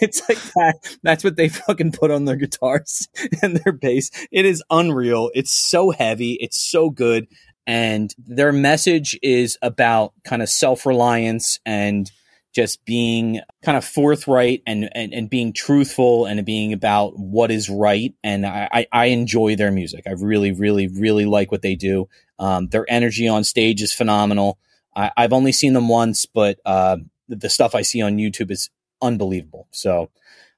it's 0.00 0.22
like 0.28 0.38
that. 0.54 0.76
That's 1.02 1.24
what 1.24 1.34
they 1.34 1.48
fucking 1.48 1.90
put 1.90 2.12
on 2.12 2.26
their 2.26 2.36
guitars 2.36 3.08
and 3.42 3.56
their 3.56 3.72
bass. 3.72 4.12
It 4.30 4.44
is 4.46 4.62
unreal. 4.70 5.32
It's 5.34 5.52
so 5.52 5.90
heavy. 5.90 6.34
It's 6.34 6.60
so 6.60 6.90
good. 6.90 7.26
And 7.66 8.14
their 8.18 8.52
message 8.52 9.18
is 9.20 9.58
about 9.62 10.12
kind 10.22 10.42
of 10.42 10.48
self 10.48 10.86
reliance 10.86 11.58
and 11.66 12.08
just 12.56 12.86
being 12.86 13.38
kind 13.62 13.76
of 13.76 13.84
forthright 13.84 14.62
and, 14.66 14.88
and, 14.94 15.12
and 15.12 15.28
being 15.28 15.52
truthful 15.52 16.24
and 16.24 16.42
being 16.46 16.72
about 16.72 17.18
what 17.18 17.50
is 17.50 17.68
right. 17.68 18.14
And 18.24 18.46
I, 18.46 18.86
I 18.90 19.06
enjoy 19.06 19.56
their 19.56 19.70
music. 19.70 20.04
I 20.06 20.12
really, 20.12 20.52
really, 20.52 20.88
really 20.88 21.26
like 21.26 21.52
what 21.52 21.60
they 21.60 21.74
do. 21.74 22.08
Um, 22.38 22.68
their 22.68 22.86
energy 22.88 23.28
on 23.28 23.44
stage 23.44 23.82
is 23.82 23.92
phenomenal. 23.92 24.58
I, 24.94 25.10
have 25.18 25.34
only 25.34 25.52
seen 25.52 25.74
them 25.74 25.90
once, 25.90 26.24
but 26.24 26.58
uh, 26.64 26.96
the, 27.28 27.50
stuff 27.50 27.74
I 27.74 27.82
see 27.82 28.00
on 28.00 28.16
YouTube 28.16 28.50
is 28.50 28.70
unbelievable. 29.02 29.68
So 29.70 30.08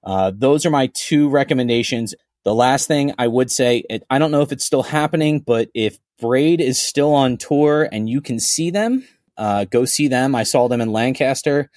uh, 0.04 0.30
those 0.32 0.64
are 0.64 0.70
my 0.70 0.92
two 0.94 1.28
recommendations. 1.28 2.14
The 2.44 2.54
last 2.54 2.86
thing 2.86 3.12
I 3.18 3.26
would 3.26 3.50
say, 3.50 3.82
it, 3.90 4.04
I 4.08 4.20
don't 4.20 4.30
know 4.30 4.42
if 4.42 4.52
it's 4.52 4.64
still 4.64 4.84
happening, 4.84 5.40
but 5.40 5.68
if 5.74 5.98
Braid 6.20 6.60
is 6.60 6.80
still 6.80 7.12
on 7.12 7.38
tour 7.38 7.88
and 7.90 8.08
you 8.08 8.20
can 8.20 8.38
see 8.38 8.70
them, 8.70 9.04
uh, 9.38 9.64
go 9.64 9.84
see 9.84 10.08
them. 10.08 10.34
I 10.34 10.42
saw 10.42 10.68
them 10.68 10.80
in 10.80 10.92
Lancaster. 10.92 11.70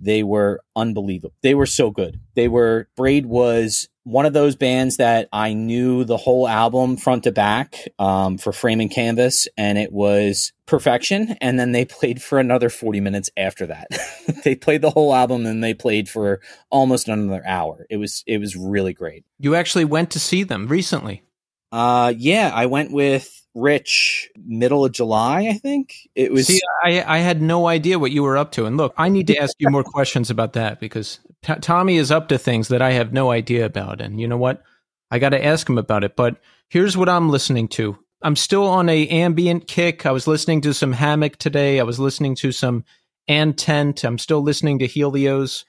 They 0.00 0.22
were 0.22 0.60
unbelievable. 0.76 1.34
They 1.42 1.54
were 1.54 1.66
so 1.66 1.90
good. 1.90 2.20
They 2.34 2.48
were, 2.48 2.88
Braid 2.96 3.26
was 3.26 3.88
one 4.04 4.24
of 4.24 4.32
those 4.32 4.56
bands 4.56 4.96
that 4.96 5.28
I 5.32 5.52
knew 5.52 6.04
the 6.04 6.16
whole 6.16 6.48
album 6.48 6.96
front 6.96 7.24
to 7.24 7.32
back 7.32 7.88
um, 7.98 8.38
for 8.38 8.52
Frame 8.52 8.80
and 8.80 8.90
Canvas, 8.90 9.48
and 9.56 9.76
it 9.76 9.92
was 9.92 10.52
perfection. 10.66 11.36
And 11.40 11.58
then 11.58 11.72
they 11.72 11.84
played 11.98 12.22
for 12.22 12.38
another 12.38 12.70
40 12.70 13.00
minutes 13.00 13.28
after 13.36 13.66
that. 13.66 13.88
they 14.44 14.54
played 14.54 14.82
the 14.82 14.90
whole 14.90 15.14
album 15.14 15.44
and 15.46 15.62
they 15.62 15.74
played 15.74 16.08
for 16.08 16.40
almost 16.70 17.08
another 17.08 17.42
hour. 17.44 17.84
It 17.90 17.96
was, 17.96 18.24
it 18.26 18.38
was 18.38 18.56
really 18.56 18.94
great. 18.94 19.24
You 19.38 19.56
actually 19.56 19.84
went 19.84 20.12
to 20.12 20.20
see 20.20 20.44
them 20.44 20.68
recently. 20.68 21.22
Uh, 21.70 22.14
yeah, 22.16 22.50
I 22.54 22.66
went 22.66 22.92
with 22.92 23.46
Rich 23.58 24.30
middle 24.46 24.84
of 24.84 24.92
July, 24.92 25.48
I 25.48 25.54
think 25.54 26.08
it 26.14 26.32
was. 26.32 26.46
See, 26.46 26.60
I 26.84 27.02
I 27.02 27.18
had 27.18 27.42
no 27.42 27.66
idea 27.66 27.98
what 27.98 28.12
you 28.12 28.22
were 28.22 28.36
up 28.36 28.52
to, 28.52 28.66
and 28.66 28.76
look, 28.76 28.94
I 28.96 29.08
need 29.08 29.26
to 29.28 29.36
ask 29.36 29.54
you 29.58 29.68
more 29.70 29.84
questions 29.84 30.30
about 30.30 30.52
that 30.54 30.80
because 30.80 31.20
T- 31.42 31.54
Tommy 31.60 31.96
is 31.96 32.10
up 32.10 32.28
to 32.28 32.38
things 32.38 32.68
that 32.68 32.82
I 32.82 32.92
have 32.92 33.12
no 33.12 33.30
idea 33.30 33.64
about, 33.64 34.00
and 34.00 34.20
you 34.20 34.28
know 34.28 34.36
what? 34.36 34.62
I 35.10 35.18
got 35.18 35.30
to 35.30 35.44
ask 35.44 35.68
him 35.68 35.78
about 35.78 36.04
it. 36.04 36.16
But 36.16 36.36
here's 36.68 36.96
what 36.96 37.08
I'm 37.08 37.30
listening 37.30 37.68
to. 37.68 37.98
I'm 38.22 38.36
still 38.36 38.66
on 38.66 38.88
a 38.88 39.08
ambient 39.08 39.68
kick. 39.68 40.04
I 40.04 40.10
was 40.10 40.26
listening 40.26 40.60
to 40.62 40.74
some 40.74 40.92
Hammock 40.92 41.36
today. 41.36 41.78
I 41.80 41.84
was 41.84 42.00
listening 42.00 42.34
to 42.36 42.52
some 42.52 42.84
Antent. 43.28 44.04
I'm 44.04 44.18
still 44.18 44.40
listening 44.40 44.78
to 44.78 44.86
Helios. 44.86 45.64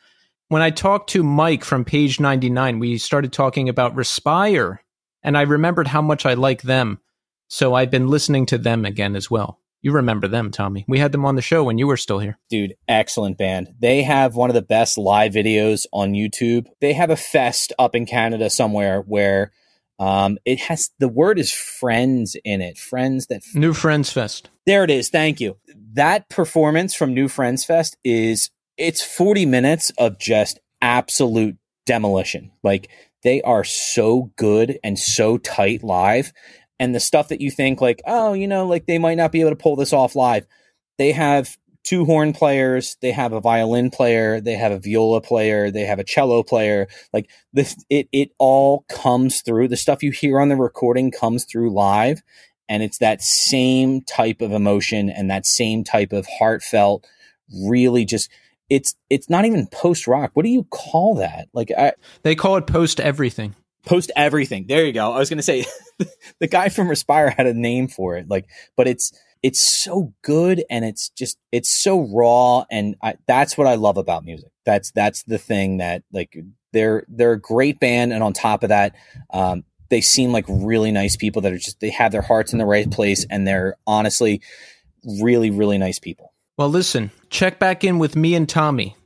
When 0.48 0.62
I 0.62 0.72
talked 0.72 1.12
to 1.12 1.24
Mike 1.24 1.64
from 1.64 1.86
Page 1.86 2.20
99, 2.20 2.80
we 2.80 2.98
started 2.98 3.32
talking 3.32 3.70
about 3.70 3.96
Respire, 3.96 4.80
and 5.22 5.38
I 5.38 5.42
remembered 5.42 5.88
how 5.88 6.02
much 6.02 6.26
I 6.26 6.34
like 6.34 6.64
them. 6.64 7.00
So 7.50 7.74
I've 7.74 7.92
been 7.92 8.08
listening 8.08 8.46
to 8.48 8.58
them 8.58 8.86
again 8.86 9.16
as 9.16 9.30
well. 9.30 9.60
You 9.82 9.92
remember 9.94 10.28
them, 10.28 10.52
Tommy. 10.52 10.86
We 10.88 11.00
had 11.00 11.12
them 11.12 11.26
on 11.26 11.36
the 11.36 11.42
show 11.42 11.64
when 11.64 11.78
you 11.78 11.88
were 11.88 11.98
still 11.98 12.20
here. 12.20 12.38
Dude, 12.50 12.76
excellent 12.88 13.38
band. 13.38 13.70
They 13.80 14.04
have 14.04 14.36
one 14.36 14.50
of 14.50 14.54
the 14.54 14.62
best 14.62 14.98
live 14.98 15.34
videos 15.34 15.86
on 15.92 16.14
YouTube. 16.14 16.68
They 16.80 16.94
have 16.94 17.10
a 17.10 17.16
fest 17.16 17.74
up 17.80 17.96
in 17.96 18.06
Canada 18.06 18.50
somewhere 18.50 19.02
where 19.02 19.52
um, 19.98 20.38
it 20.46 20.60
has 20.62 20.92
the 21.00 21.08
word 21.08 21.40
is 21.40 21.52
friends 21.52 22.36
in 22.44 22.62
it. 22.62 22.78
Friends 22.78 23.28
that 23.28 23.38
f- 23.38 23.56
New 23.56 23.74
Friends 23.74 24.12
Fest. 24.12 24.50
There 24.66 24.84
it 24.84 24.92
is. 24.92 25.10
Thank 25.10 25.40
you. 25.40 25.58
That 25.94 26.30
performance 26.30 26.94
from 26.94 27.14
New 27.14 27.28
Friends 27.28 27.66
Fest 27.66 27.98
is 28.04 28.52
it's 28.78 29.02
40 29.02 29.46
minutes 29.46 29.92
of 29.98 30.20
just 30.20 30.60
absolute 30.82 31.58
demolition. 31.86 32.52
Like 32.64 32.90
they 33.24 33.42
are 33.42 33.64
so 33.64 34.32
good 34.38 34.80
and 34.84 34.98
so 34.98 35.38
tight 35.38 35.84
live 35.84 36.32
and 36.80 36.96
the 36.96 37.00
stuff 37.00 37.28
that 37.30 37.42
you 37.42 37.52
think 37.52 37.82
like, 37.82 38.02
oh, 38.06 38.34
you 38.34 38.48
know, 38.48 38.66
like 38.66 38.86
they 38.86 38.98
might 38.98 39.18
not 39.18 39.32
be 39.32 39.42
able 39.42 39.52
to 39.52 39.56
pull 39.56 39.76
this 39.76 39.94
off 39.94 40.16
live. 40.16 40.48
They 40.98 41.12
have 41.12 41.58
two 41.84 42.06
horn 42.06 42.34
players, 42.34 42.98
they 43.02 43.12
have 43.12 43.34
a 43.34 43.42
violin 43.42 43.90
player, 43.90 44.42
they 44.42 44.54
have 44.54 44.72
a 44.72 44.80
viola 44.80 45.22
player, 45.22 45.72
they 45.72 45.82
have 45.82 46.00
a 46.00 46.04
cello 46.04 46.44
player. 46.44 46.88
Like 47.14 47.30
this 47.54 47.76
it 47.90 48.08
it 48.12 48.32
all 48.38 48.86
comes 48.90 49.42
through. 49.42 49.68
The 49.68 49.78
stuff 49.78 50.04
you 50.04 50.12
hear 50.12 50.40
on 50.40 50.50
the 50.50 50.56
recording 50.56 51.12
comes 51.12 51.46
through 51.46 51.74
live 51.74 52.22
and 52.68 52.84
it's 52.84 53.00
that 53.00 53.22
same 53.22 54.02
type 54.02 54.42
of 54.42 54.52
emotion 54.52 55.10
and 55.10 55.30
that 55.30 55.46
same 55.46 55.84
type 55.84 56.14
of 56.14 56.28
heartfelt 56.28 57.06
really 57.66 58.06
just 58.06 58.30
it's 58.70 58.96
it's 59.10 59.30
not 59.30 59.46
even 59.46 59.68
post 59.68 60.08
rock. 60.08 60.32
What 60.34 60.44
do 60.44 60.50
you 60.50 60.66
call 60.66 61.16
that? 61.16 61.48
Like 61.54 61.72
I, 61.76 61.94
they 62.24 62.36
call 62.36 62.58
it 62.58 62.68
post 62.68 63.00
everything 63.00 63.56
post 63.86 64.12
everything. 64.16 64.66
There 64.68 64.86
you 64.86 64.94
go. 64.94 65.12
I 65.12 65.20
was 65.20 65.30
going 65.30 65.38
to 65.38 65.44
say 65.44 65.66
the 66.40 66.48
guy 66.48 66.70
from 66.70 66.90
Respire 66.90 67.30
had 67.30 67.48
a 67.48 67.54
name 67.54 67.88
for 67.88 68.18
it, 68.18 68.30
like, 68.30 68.48
but 68.76 68.88
it's 68.88 69.12
it's 69.42 69.62
so 69.62 70.14
good 70.22 70.64
and 70.70 70.84
it's 70.84 71.10
just 71.10 71.38
it's 71.52 71.70
so 71.70 72.02
raw, 72.02 72.66
and 72.70 72.96
I, 73.02 73.16
that's 73.28 73.58
what 73.58 73.68
I 73.68 73.76
love 73.76 73.98
about 73.98 74.26
music. 74.26 74.52
That's 74.66 74.92
that's 74.92 75.24
the 75.24 75.38
thing 75.38 75.78
that 75.78 76.04
like 76.12 76.38
they're 76.74 77.06
they're 77.08 77.34
a 77.34 77.40
great 77.40 77.80
band, 77.80 78.14
and 78.14 78.24
on 78.24 78.34
top 78.34 78.64
of 78.64 78.70
that, 78.70 78.96
um, 79.32 79.64
they 79.90 80.02
seem 80.02 80.32
like 80.32 80.46
really 80.48 80.92
nice 80.92 81.16
people 81.16 81.42
that 81.44 81.54
are 81.54 81.58
just 81.58 81.80
they 81.80 81.90
have 81.90 82.12
their 82.12 82.22
hearts 82.22 82.52
in 82.52 82.60
the 82.60 82.66
right 82.66 82.90
place, 82.90 83.26
and 83.30 83.48
they're 83.48 83.76
honestly 83.88 84.42
really 85.22 85.52
really 85.52 85.78
nice 85.78 86.00
people. 86.00 86.34
Well, 86.58 86.70
listen, 86.70 87.12
check 87.30 87.58
back 87.58 87.86
in 87.86 88.00
with 88.00 88.18
me 88.18 88.36
and 88.36 88.48
Tommy 88.48 88.98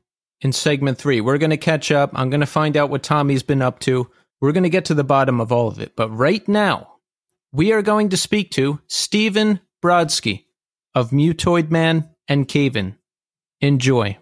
in 0.42 0.52
segment 0.52 0.98
three. 0.98 1.22
We're 1.22 1.38
going 1.38 1.52
to 1.52 1.58
catch 1.58 1.92
up. 1.92 2.12
I'm 2.16 2.32
going 2.32 2.42
to 2.42 2.48
find 2.48 2.76
out 2.76 2.90
what 2.90 3.04
Tommy's 3.04 3.44
been 3.44 3.62
up 3.62 3.80
to. 3.82 4.10
We're 4.44 4.52
going 4.52 4.64
to 4.64 4.70
get 4.70 4.84
to 4.86 4.94
the 4.94 5.06
bottom 5.06 5.40
of 5.40 5.54
all 5.54 5.70
of 5.70 5.80
it. 5.80 5.96
But 5.96 6.10
right 6.10 6.46
now, 6.50 6.96
we 7.54 7.72
are 7.72 7.82
going 7.82 8.10
to 8.10 8.18
speak 8.18 8.52
to 8.52 8.82
Stephen 8.88 9.62
Brodsky 9.82 10.48
of 10.94 11.12
Mutoid 11.12 11.72
Man 11.72 12.10
and 12.28 12.46
Cave 12.46 12.76
In. 12.76 12.98
Enjoy. 13.62 14.18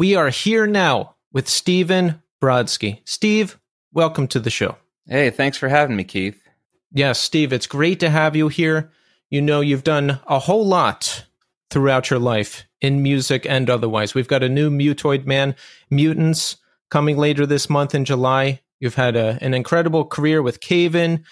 We 0.00 0.14
are 0.14 0.30
here 0.30 0.66
now 0.66 1.16
with 1.30 1.46
Stephen 1.46 2.22
Brodsky. 2.40 3.02
Steve, 3.04 3.60
welcome 3.92 4.28
to 4.28 4.40
the 4.40 4.48
show. 4.48 4.78
Hey, 5.06 5.28
thanks 5.28 5.58
for 5.58 5.68
having 5.68 5.94
me, 5.94 6.04
Keith. 6.04 6.42
Yes, 6.90 7.20
Steve, 7.20 7.52
it's 7.52 7.66
great 7.66 8.00
to 8.00 8.08
have 8.08 8.34
you 8.34 8.48
here. 8.48 8.92
You 9.28 9.42
know, 9.42 9.60
you've 9.60 9.84
done 9.84 10.18
a 10.26 10.38
whole 10.38 10.66
lot 10.66 11.26
throughout 11.68 12.08
your 12.08 12.18
life 12.18 12.64
in 12.80 13.02
music 13.02 13.44
and 13.46 13.68
otherwise. 13.68 14.14
We've 14.14 14.26
got 14.26 14.42
a 14.42 14.48
new 14.48 14.70
Mutoid 14.70 15.26
Man, 15.26 15.54
Mutants, 15.90 16.56
coming 16.88 17.18
later 17.18 17.44
this 17.44 17.68
month 17.68 17.94
in 17.94 18.06
July. 18.06 18.62
You've 18.78 18.94
had 18.94 19.16
a, 19.16 19.36
an 19.42 19.52
incredible 19.52 20.06
career 20.06 20.40
with 20.40 20.60
Cave 20.60 20.96
In. 20.96 21.26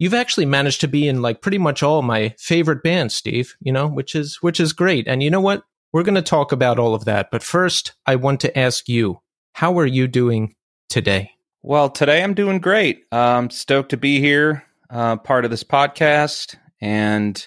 You've 0.00 0.12
actually 0.12 0.46
managed 0.46 0.80
to 0.80 0.88
be 0.88 1.06
in 1.06 1.22
like 1.22 1.40
pretty 1.40 1.58
much 1.58 1.84
all 1.84 2.02
my 2.02 2.34
favorite 2.36 2.82
bands, 2.82 3.14
Steve, 3.14 3.54
you 3.60 3.70
know, 3.70 3.86
which 3.86 4.16
is 4.16 4.42
which 4.42 4.58
is 4.58 4.72
great. 4.72 5.06
And 5.06 5.22
you 5.22 5.30
know 5.30 5.40
what? 5.40 5.62
We're 5.92 6.02
going 6.02 6.16
to 6.16 6.22
talk 6.22 6.52
about 6.52 6.78
all 6.78 6.94
of 6.94 7.06
that. 7.06 7.30
But 7.30 7.42
first, 7.42 7.94
I 8.04 8.16
want 8.16 8.40
to 8.40 8.58
ask 8.58 8.88
you, 8.88 9.20
how 9.54 9.78
are 9.78 9.86
you 9.86 10.06
doing 10.06 10.54
today? 10.90 11.32
Well, 11.62 11.88
today 11.88 12.22
I'm 12.22 12.34
doing 12.34 12.58
great. 12.58 13.04
I'm 13.10 13.44
um, 13.44 13.50
stoked 13.50 13.90
to 13.90 13.96
be 13.96 14.20
here, 14.20 14.64
uh, 14.90 15.16
part 15.16 15.46
of 15.46 15.50
this 15.50 15.64
podcast. 15.64 16.56
And 16.80 17.46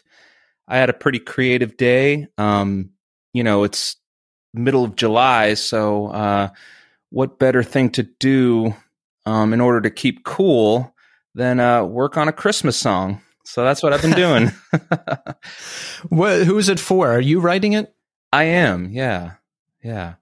I 0.67 0.77
had 0.77 0.89
a 0.89 0.93
pretty 0.93 1.19
creative 1.19 1.77
day. 1.77 2.27
Um, 2.39 2.89
you 3.31 3.43
know, 3.43 3.63
it's 3.63 3.97
middle 4.55 4.83
of 4.83 4.95
July. 4.95 5.53
So, 5.53 6.07
uh, 6.07 6.49
what 7.11 7.37
better 7.37 7.61
thing 7.61 7.91
to 7.91 8.03
do 8.03 8.73
um, 9.25 9.53
in 9.53 9.61
order 9.61 9.81
to 9.81 9.91
keep 9.91 10.23
cool 10.23 10.95
than 11.35 11.59
uh, 11.59 11.83
work 11.83 12.17
on 12.17 12.27
a 12.27 12.33
Christmas 12.33 12.75
song? 12.75 13.21
So 13.45 13.63
that's 13.63 13.83
what 13.83 13.93
I've 13.93 14.01
been 14.01 14.11
doing. 14.11 14.51
what, 16.09 16.43
who 16.43 16.57
is 16.57 16.69
it 16.69 16.79
for? 16.79 17.11
Are 17.11 17.21
you 17.21 17.39
writing 17.39 17.73
it? 17.73 17.93
I 18.33 18.43
am, 18.43 18.89
yeah, 18.91 19.33
yeah. 19.83 20.15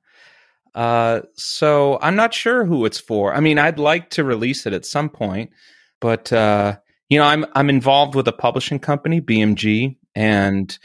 Uh, 0.73 1.21
so 1.35 1.99
I'm 2.01 2.15
not 2.15 2.33
sure 2.33 2.65
who 2.65 2.85
it's 2.85 2.99
for. 2.99 3.33
I 3.33 3.39
mean, 3.39 3.57
I'd 3.57 3.79
like 3.79 4.11
to 4.11 4.23
release 4.23 4.65
it 4.65 4.73
at 4.73 4.85
some 4.85 5.09
point, 5.09 5.51
but 5.99 6.31
uh, 6.31 6.77
you 7.09 7.17
know, 7.17 7.25
I'm 7.25 7.45
I'm 7.53 7.69
involved 7.69 8.15
with 8.15 8.27
a 8.27 8.33
publishing 8.33 8.79
company, 8.79 9.21
BMG, 9.21 9.97
and 10.15 10.77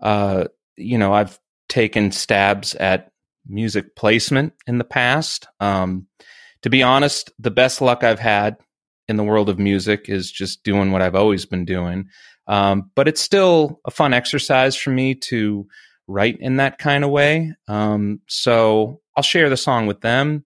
uh, 0.00 0.44
you 0.76 0.98
know, 0.98 1.12
I've 1.12 1.38
taken 1.68 2.10
stabs 2.12 2.74
at 2.74 3.10
music 3.46 3.96
placement 3.96 4.52
in 4.66 4.78
the 4.78 4.84
past. 4.84 5.46
Um, 5.60 6.06
to 6.62 6.70
be 6.70 6.82
honest, 6.82 7.30
the 7.38 7.50
best 7.50 7.80
luck 7.80 8.02
I've 8.04 8.18
had 8.18 8.56
in 9.08 9.16
the 9.16 9.24
world 9.24 9.48
of 9.48 9.58
music 9.58 10.08
is 10.08 10.30
just 10.30 10.62
doing 10.64 10.92
what 10.92 11.02
I've 11.02 11.14
always 11.14 11.46
been 11.46 11.64
doing. 11.64 12.08
Um, 12.46 12.90
but 12.94 13.08
it's 13.08 13.20
still 13.20 13.80
a 13.84 13.90
fun 13.90 14.12
exercise 14.12 14.74
for 14.74 14.90
me 14.90 15.14
to 15.14 15.66
write 16.08 16.38
in 16.40 16.56
that 16.56 16.78
kind 16.78 17.04
of 17.04 17.10
way. 17.10 17.54
Um, 17.68 18.20
so 18.26 19.00
I'll 19.16 19.22
share 19.22 19.48
the 19.48 19.56
song 19.56 19.86
with 19.86 20.00
them. 20.00 20.44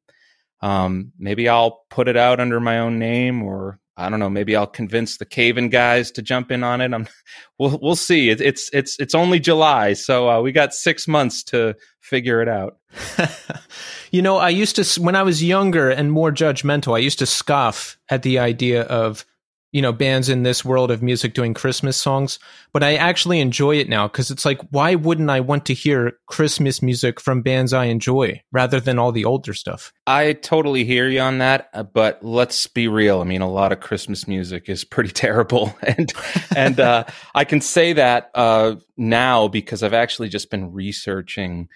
Um, 0.60 1.12
maybe 1.18 1.48
I'll 1.48 1.84
put 1.88 2.08
it 2.08 2.16
out 2.16 2.40
under 2.40 2.60
my 2.60 2.80
own 2.80 2.98
name, 2.98 3.42
or 3.42 3.80
I 3.96 4.08
don't 4.08 4.20
know. 4.20 4.30
Maybe 4.30 4.54
I'll 4.54 4.66
convince 4.66 5.16
the 5.16 5.24
Cave 5.24 5.58
In 5.58 5.70
guys 5.70 6.10
to 6.12 6.22
jump 6.22 6.50
in 6.50 6.62
on 6.62 6.80
it. 6.80 6.92
I'm, 6.92 7.08
we'll 7.58 7.78
we'll 7.80 7.96
see. 7.96 8.30
It, 8.30 8.40
it's 8.40 8.68
it's 8.72 8.98
it's 9.00 9.14
only 9.14 9.40
July, 9.40 9.94
so 9.94 10.28
uh, 10.28 10.40
we 10.40 10.52
got 10.52 10.74
six 10.74 11.08
months 11.08 11.42
to 11.44 11.74
figure 12.00 12.42
it 12.42 12.48
out. 12.48 12.78
you 14.10 14.22
know, 14.22 14.36
I 14.36 14.50
used 14.50 14.76
to 14.76 15.00
when 15.00 15.16
I 15.16 15.22
was 15.22 15.42
younger 15.42 15.90
and 15.90 16.12
more 16.12 16.30
judgmental. 16.30 16.94
I 16.94 17.00
used 17.00 17.18
to 17.20 17.26
scoff 17.26 17.98
at 18.08 18.22
the 18.22 18.38
idea 18.38 18.82
of 18.82 19.24
you 19.72 19.80
know, 19.80 19.92
bands 19.92 20.28
in 20.28 20.42
this 20.42 20.64
world 20.64 20.90
of 20.90 21.02
music 21.02 21.32
doing 21.32 21.54
Christmas 21.54 21.96
songs, 21.96 22.38
but 22.74 22.82
I 22.82 22.94
actually 22.96 23.40
enjoy 23.40 23.76
it 23.76 23.88
now 23.88 24.06
because 24.06 24.30
it's 24.30 24.44
like, 24.44 24.60
why 24.70 24.94
wouldn't 24.94 25.30
I 25.30 25.40
want 25.40 25.64
to 25.66 25.74
hear 25.74 26.12
Christmas 26.26 26.82
music 26.82 27.18
from 27.18 27.40
bands 27.40 27.72
I 27.72 27.86
enjoy 27.86 28.42
rather 28.52 28.80
than 28.80 28.98
all 28.98 29.12
the 29.12 29.24
older 29.24 29.54
stuff? 29.54 29.90
I 30.06 30.34
totally 30.34 30.84
hear 30.84 31.08
you 31.08 31.20
on 31.20 31.38
that, 31.38 31.70
uh, 31.72 31.84
but 31.84 32.22
let's 32.22 32.66
be 32.66 32.86
real. 32.86 33.22
I 33.22 33.24
mean, 33.24 33.40
a 33.40 33.50
lot 33.50 33.72
of 33.72 33.80
Christmas 33.80 34.28
music 34.28 34.68
is 34.68 34.84
pretty 34.84 35.10
terrible, 35.12 35.74
and 35.82 36.12
and 36.54 36.78
uh, 36.78 37.04
I 37.34 37.44
can 37.44 37.62
say 37.62 37.94
that 37.94 38.30
uh, 38.34 38.76
now 38.98 39.48
because 39.48 39.82
I've 39.82 39.94
actually 39.94 40.28
just 40.28 40.50
been 40.50 40.72
researching 40.72 41.68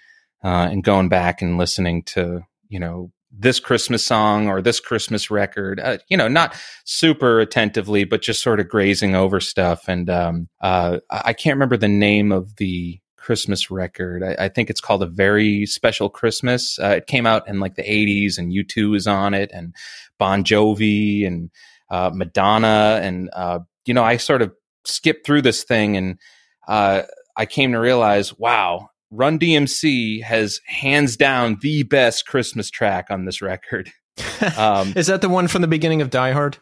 uh, 0.43 0.69
and 0.71 0.83
going 0.83 1.09
back 1.09 1.41
and 1.41 1.57
listening 1.57 2.03
to 2.03 2.43
you 2.69 2.79
know 2.79 3.11
this 3.31 3.59
Christmas 3.59 4.05
song 4.05 4.47
or 4.47 4.61
this 4.61 4.79
Christmas 4.79 5.29
record, 5.29 5.79
uh, 5.79 5.97
you 6.09 6.17
know, 6.17 6.27
not 6.27 6.55
super 6.85 7.39
attentively, 7.39 8.03
but 8.03 8.21
just 8.21 8.41
sort 8.41 8.59
of 8.59 8.69
grazing 8.69 9.15
over 9.15 9.39
stuff. 9.39 9.87
And 9.87 10.09
um, 10.09 10.47
uh, 10.61 10.99
I 11.09 11.33
can't 11.33 11.55
remember 11.55 11.77
the 11.77 11.87
name 11.87 12.31
of 12.31 12.55
the 12.55 12.99
Christmas 13.17 13.69
record. 13.69 14.23
I, 14.23 14.45
I, 14.45 14.49
think 14.49 14.69
it's 14.69 14.79
called 14.79 15.03
A 15.03 15.07
Very 15.07 15.65
Special 15.65 16.09
Christmas. 16.09 16.79
Uh, 16.79 16.95
it 16.97 17.07
came 17.07 17.25
out 17.25 17.47
in 17.49 17.59
like 17.59 17.75
the 17.75 17.83
80s, 17.83 18.37
and 18.37 18.53
U2 18.53 18.95
is 18.95 19.05
on 19.05 19.33
it, 19.33 19.51
and 19.53 19.75
Bon 20.17 20.45
Jovi, 20.45 21.27
and 21.27 21.51
uh, 21.89 22.11
Madonna. 22.13 22.99
And, 23.03 23.29
uh, 23.33 23.59
you 23.85 23.93
know, 23.93 24.03
I 24.03 24.17
sort 24.17 24.41
of 24.41 24.53
skipped 24.85 25.25
through 25.25 25.41
this 25.41 25.63
thing 25.63 25.97
and 25.97 26.19
uh, 26.67 27.03
I 27.35 27.45
came 27.45 27.71
to 27.73 27.79
realize, 27.79 28.37
wow, 28.37 28.89
Run 29.09 29.39
DMC 29.39 30.23
has 30.23 30.59
hands 30.65 31.15
down 31.17 31.57
the 31.61 31.83
best 31.83 32.27
Christmas 32.27 32.69
track 32.69 33.07
on 33.09 33.25
this 33.25 33.41
record. 33.41 33.91
Um, 34.57 34.93
Is 34.95 35.07
that 35.07 35.21
the 35.21 35.29
one 35.29 35.47
from 35.47 35.61
the 35.63 35.67
beginning 35.67 36.01
of 36.01 36.11
Die 36.11 36.31
Hard? 36.31 36.57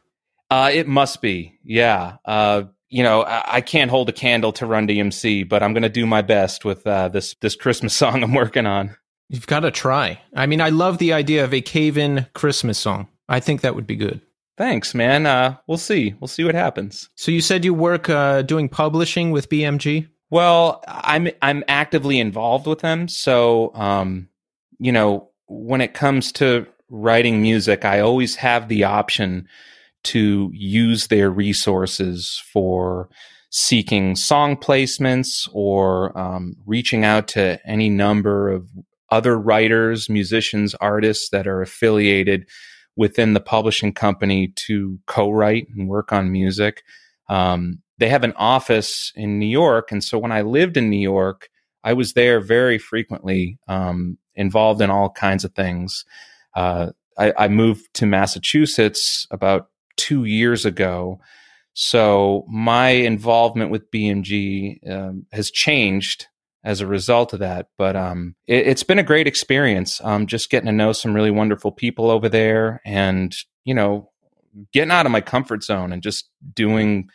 Uh, 0.50 0.72
it 0.74 0.88
must 0.88 1.22
be. 1.22 1.58
Yeah. 1.64 2.18
Uh, 2.24 2.64
you 2.90 3.04
know, 3.04 3.24
I, 3.24 3.56
I, 3.56 3.62
can't 3.62 3.92
hold 3.92 4.08
a 4.08 4.14
candle 4.14 4.54
to 4.54 4.66
Run 4.66 4.88
DMC, 4.88 5.48
but 5.48 5.62
I'm 5.62 5.74
going 5.74 5.84
to 5.84 5.90
do 5.90 6.06
my 6.06 6.22
best 6.22 6.64
with 6.64 6.86
uh, 6.88 7.10
this 7.10 7.36
this 7.42 7.56
Christmas 7.56 7.94
song 7.98 8.24
I'm 8.24 8.34
working 8.34 8.66
on. 8.66 8.96
You've 9.30 9.48
got 9.48 9.62
to 9.62 9.72
try. 9.72 10.22
I 10.36 10.46
mean, 10.46 10.62
I 10.62 10.70
love 10.70 11.00
the 11.00 11.14
idea 11.14 11.44
of 11.44 11.54
a 11.54 11.62
cave-in 11.62 12.28
Christmas 12.34 12.78
song. 12.78 13.08
I 13.28 13.40
think 13.40 13.62
that 13.62 13.76
would 13.76 13.88
be 13.88 13.96
good. 13.96 14.22
Thanks, 14.58 14.94
man. 14.94 15.26
Uh, 15.26 15.58
we'll 15.68 15.78
see. 15.78 16.14
We'll 16.20 16.28
see 16.28 16.44
what 16.44 16.56
happens. 16.56 17.10
So 17.16 17.32
you 17.32 17.42
said 17.42 17.66
you 17.66 17.74
work 17.74 18.10
uh, 18.10 18.44
doing 18.44 18.70
publishing 18.70 19.32
with 19.32 19.50
BMG. 19.50 20.08
Well, 20.30 20.84
I'm 20.88 21.30
I'm 21.42 21.64
actively 21.68 22.20
involved 22.20 22.68
with 22.68 22.80
them, 22.80 23.08
so 23.08 23.72
um, 23.76 24.30
you 24.80 24.92
know, 24.92 25.30
when 25.48 25.82
it 25.82 25.94
comes 25.94 26.32
to 26.34 26.66
writing 26.90 27.42
music, 27.42 27.86
I 27.86 28.00
always 28.00 28.36
have 28.38 28.68
the 28.68 28.84
option 28.84 29.48
to 30.06 30.52
use 30.54 31.08
their 31.08 31.30
resources 31.30 32.42
for 32.52 33.10
seeking 33.50 34.16
song 34.16 34.58
placements 34.58 35.48
or 35.54 36.18
um, 36.18 36.56
reaching 36.66 37.06
out 37.06 37.28
to 37.30 37.60
any 37.66 37.90
number 37.90 38.50
of 38.50 38.70
other 39.12 39.40
writers, 39.40 40.10
musicians, 40.10 40.76
artists 40.76 41.30
that 41.30 41.48
are 41.48 41.62
affiliated 41.62 42.48
within 42.96 43.34
the 43.34 43.40
publishing 43.40 43.94
company 43.94 44.50
to 44.56 45.00
co-write 45.08 45.68
and 45.76 45.88
work 45.88 46.12
on 46.12 46.32
music. 46.32 46.84
Um, 47.30 47.82
they 47.98 48.10
have 48.10 48.24
an 48.24 48.34
office 48.34 49.12
in 49.16 49.40
New 49.40 49.46
York. 49.46 49.92
And 49.92 50.04
so 50.04 50.18
when 50.18 50.32
I 50.32 50.42
lived 50.42 50.78
in 50.78 50.90
New 50.90 51.00
York, 51.00 51.50
I 51.84 51.94
was 51.94 52.14
there 52.14 52.40
very 52.40 52.78
frequently, 52.78 53.58
um, 53.68 54.18
involved 54.36 54.82
in 54.82 54.90
all 54.90 55.10
kinds 55.10 55.46
of 55.46 55.54
things. 55.54 56.04
Uh, 56.56 56.92
I, 57.18 57.34
I, 57.38 57.48
moved 57.48 57.94
to 57.96 58.06
Massachusetts 58.06 59.28
about 59.32 59.70
two 59.96 60.26
years 60.26 60.66
ago. 60.66 61.20
So 61.74 62.46
my 62.50 62.90
involvement 62.90 63.72
with 63.72 63.92
BMG 63.92 64.90
um, 64.90 65.26
has 65.32 65.52
changed 65.52 66.28
as 66.64 66.82
a 66.82 66.88
result 66.88 67.32
of 67.34 67.40
that. 67.40 67.68
But 67.78 67.96
um, 67.96 68.36
it, 68.48 68.66
has 68.66 68.84
been 68.84 69.00
a 69.00 69.04
great 69.04 69.28
experience. 69.28 70.02
Just 70.26 70.50
getting 70.50 70.68
to 70.68 70.74
know 70.74 70.92
some 70.92 71.14
really 71.14 71.32
wonderful 71.32 71.72
people 71.72 72.10
over 72.10 72.28
there, 72.28 72.82
and 72.84 73.34
you 73.64 73.74
know, 73.74 74.12
getting 74.74 74.92
out 74.92 75.06
of 75.06 75.12
my 75.12 75.22
comfort 75.22 75.64
zone 75.64 75.94
and 75.94 76.02
just 76.02 76.30
doing 76.54 77.10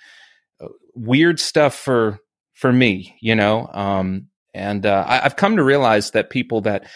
weird 0.94 1.40
stuff 1.40 1.74
for 1.74 2.18
for 2.54 2.72
me, 2.72 3.16
you 3.20 3.34
know. 3.34 3.68
Um, 3.72 4.28
and 4.52 4.84
uh, 4.84 5.04
I, 5.06 5.24
I've 5.24 5.36
come 5.36 5.56
to 5.56 5.64
realize 5.64 6.10
that 6.10 6.30
people 6.30 6.60
that 6.62 6.86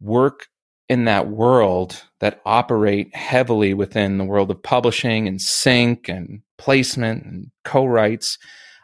work 0.00 0.48
in 0.90 1.04
that 1.04 1.28
world 1.28 2.02
that 2.18 2.40
operate 2.44 3.14
heavily 3.14 3.72
within 3.74 4.18
the 4.18 4.24
world 4.24 4.50
of 4.50 4.60
publishing 4.60 5.28
and 5.28 5.40
sync 5.40 6.08
and 6.08 6.42
placement 6.58 7.24
and 7.24 7.46
co-writes 7.64 8.36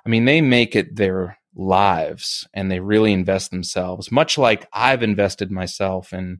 i 0.07 0.09
mean 0.09 0.25
they 0.25 0.41
make 0.41 0.77
it 0.77 0.97
their 0.97 1.37
lives 1.57 2.47
and 2.55 2.71
they 2.71 2.79
really 2.81 3.13
invest 3.13 3.51
themselves 3.51 4.13
much 4.13 4.39
like 4.39 4.69
i've 4.73 5.03
invested 5.03 5.51
myself 5.51 6.13
in 6.13 6.39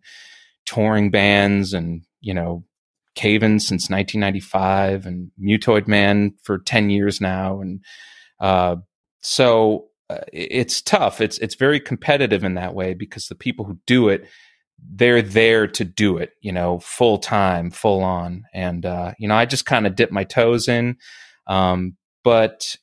touring 0.67 1.11
bands 1.11 1.73
and 1.73 2.03
you 2.21 2.33
know 2.33 2.65
Cave 3.17 3.43
In 3.43 3.59
since 3.59 3.91
1995 3.91 5.07
and 5.07 5.31
Mutoid 5.43 5.89
Man 5.89 6.35
for 6.43 6.59
10 6.59 6.91
years 6.91 7.21
now. 7.21 7.61
And 7.61 7.81
uh, 8.41 8.77
so 9.21 9.87
uh, 10.09 10.19
it's 10.33 10.81
tough. 10.81 11.21
It's 11.21 11.39
it's 11.39 11.57
very 11.57 11.81
competitive 11.81 12.45
in 12.45 12.55
that 12.55 12.75
way 12.75 12.95
because 12.95 13.27
the 13.27 13.35
people 13.35 13.65
who 13.65 13.79
do 13.87 14.09
it, 14.09 14.29
they're 14.79 15.23
there 15.23 15.67
to 15.67 15.85
do 15.85 16.17
it, 16.19 16.31
you 16.43 16.53
know, 16.53 16.79
full 16.79 17.19
time, 17.19 17.71
full 17.71 18.05
on. 18.05 18.45
And 18.55 18.87
uh, 18.87 19.15
you 19.19 19.27
know, 19.27 19.35
I 19.35 19.47
just 19.47 19.67
kind 19.67 19.87
of 19.87 19.97
dip 19.97 20.13
my 20.13 20.23
toes 20.23 20.69
in. 20.69 20.97
Um, 21.49 21.97
but 22.23 22.77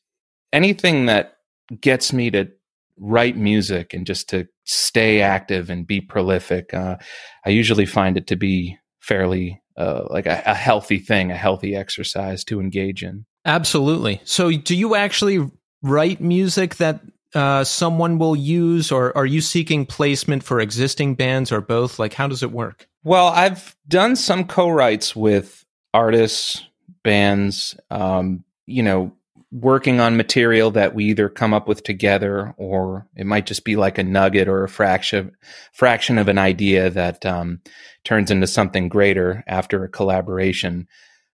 anything 0.52 1.06
that 1.06 1.36
gets 1.80 2.12
me 2.12 2.30
to 2.32 2.50
write 2.98 3.38
music 3.38 3.94
and 3.94 4.06
just 4.06 4.30
to 4.30 4.48
stay 4.66 5.22
active 5.22 5.70
and 5.70 5.88
be 5.88 6.02
prolific. 6.02 6.74
Uh, 6.74 6.98
I 7.46 7.50
usually 7.50 7.86
find 7.86 8.18
it 8.18 8.28
to 8.28 8.36
be 8.36 8.78
fairly 9.00 9.62
uh, 9.78 10.04
like 10.10 10.26
a, 10.26 10.42
a 10.46 10.54
healthy 10.54 11.00
thing, 11.00 11.32
a 11.32 11.36
healthy 11.36 11.76
exercise 11.76 12.44
to 12.46 12.60
engage 12.60 13.04
in. 13.04 13.26
Absolutely. 13.46 14.22
So, 14.24 14.52
do 14.52 14.76
you 14.76 14.96
actually 14.96 15.50
write 15.82 16.22
music 16.22 16.76
that 16.76 17.02
uh, 17.36 17.64
someone 17.64 18.18
will 18.18 18.36
use, 18.36 18.92
or 18.92 19.16
are 19.18 19.26
you 19.26 19.42
seeking 19.42 19.86
placement 19.86 20.44
for 20.44 20.60
existing 20.60 21.16
bands, 21.16 21.52
or 21.52 21.62
both? 21.62 22.00
Like, 22.00 22.14
how 22.14 22.28
does 22.28 22.44
it 22.44 22.52
work? 22.52 22.88
Well, 23.04 23.28
I've 23.28 23.76
done 23.88 24.16
some 24.16 24.46
co-writes 24.46 25.16
with 25.16 25.66
artists, 25.94 26.64
bands, 27.04 27.76
um, 27.90 28.44
you 28.66 28.84
know, 28.84 29.14
working 29.54 30.00
on 30.00 30.18
material 30.18 30.72
that 30.72 30.96
we 30.96 31.06
either 31.06 31.30
come 31.30 31.54
up 31.54 31.68
with 31.68 31.84
together, 31.84 32.54
or 32.58 33.08
it 33.16 33.26
might 33.26 33.46
just 33.46 33.64
be 33.64 33.76
like 33.76 33.98
a 33.98 34.04
nugget 34.04 34.48
or 34.48 34.64
a 34.64 34.70
fraction 34.70 35.32
fraction 35.72 36.18
of 36.18 36.28
an 36.28 36.38
idea 36.38 36.90
that 36.90 37.26
um, 37.26 37.62
turns 38.04 38.32
into 38.32 38.48
something 38.48 38.90
greater 38.90 39.44
after 39.48 39.84
a 39.84 39.90
collaboration 39.90 40.88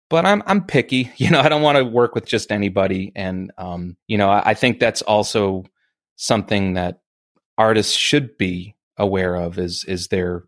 but 0.10 0.25
I'm 0.25 0.43
I'm 0.45 0.63
picky. 0.65 1.12
You 1.17 1.29
know, 1.29 1.39
I 1.39 1.49
don't 1.49 1.62
want 1.62 1.77
to 1.77 1.86
work 1.86 2.15
with 2.15 2.25
just 2.25 2.51
anybody, 2.51 3.12
and 3.15 3.51
um, 3.58 3.95
you 4.08 4.17
know, 4.17 4.29
I, 4.29 4.51
I, 4.51 4.53
think 4.53 4.79
that's 4.79 5.01
also 5.01 5.65
something 6.15 6.73
that 6.73 7.01
artists 7.58 7.93
should 7.93 8.38
be 8.38 8.75
aware 8.97 9.36
of 9.36 9.60
is 9.60 9.84
is 9.86 10.08
their 10.08 10.43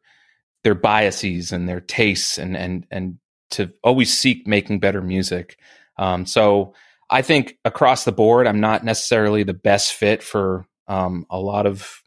their 0.63 0.75
biases 0.75 1.51
and 1.51 1.69
their 1.69 1.81
tastes, 1.81 2.38
and 2.38 2.57
and 2.57 2.88
and 2.91 3.17
to 3.51 3.71
always 3.84 4.17
seek 4.17 4.47
making 4.47 4.79
better 4.79 5.01
music. 5.01 5.57
Um, 5.97 6.25
so 6.25 6.73
I 7.12 7.21
think 7.21 7.58
across 7.65 8.06
the 8.06 8.12
board, 8.13 8.47
I'm 8.47 8.62
not 8.62 8.84
necessarily 8.84 9.43
the 9.43 9.54
best 9.54 9.93
fit 9.93 10.24
for 10.24 10.65
um, 10.88 11.26
a 11.30 11.38
lot 11.39 11.65
of 11.65 12.02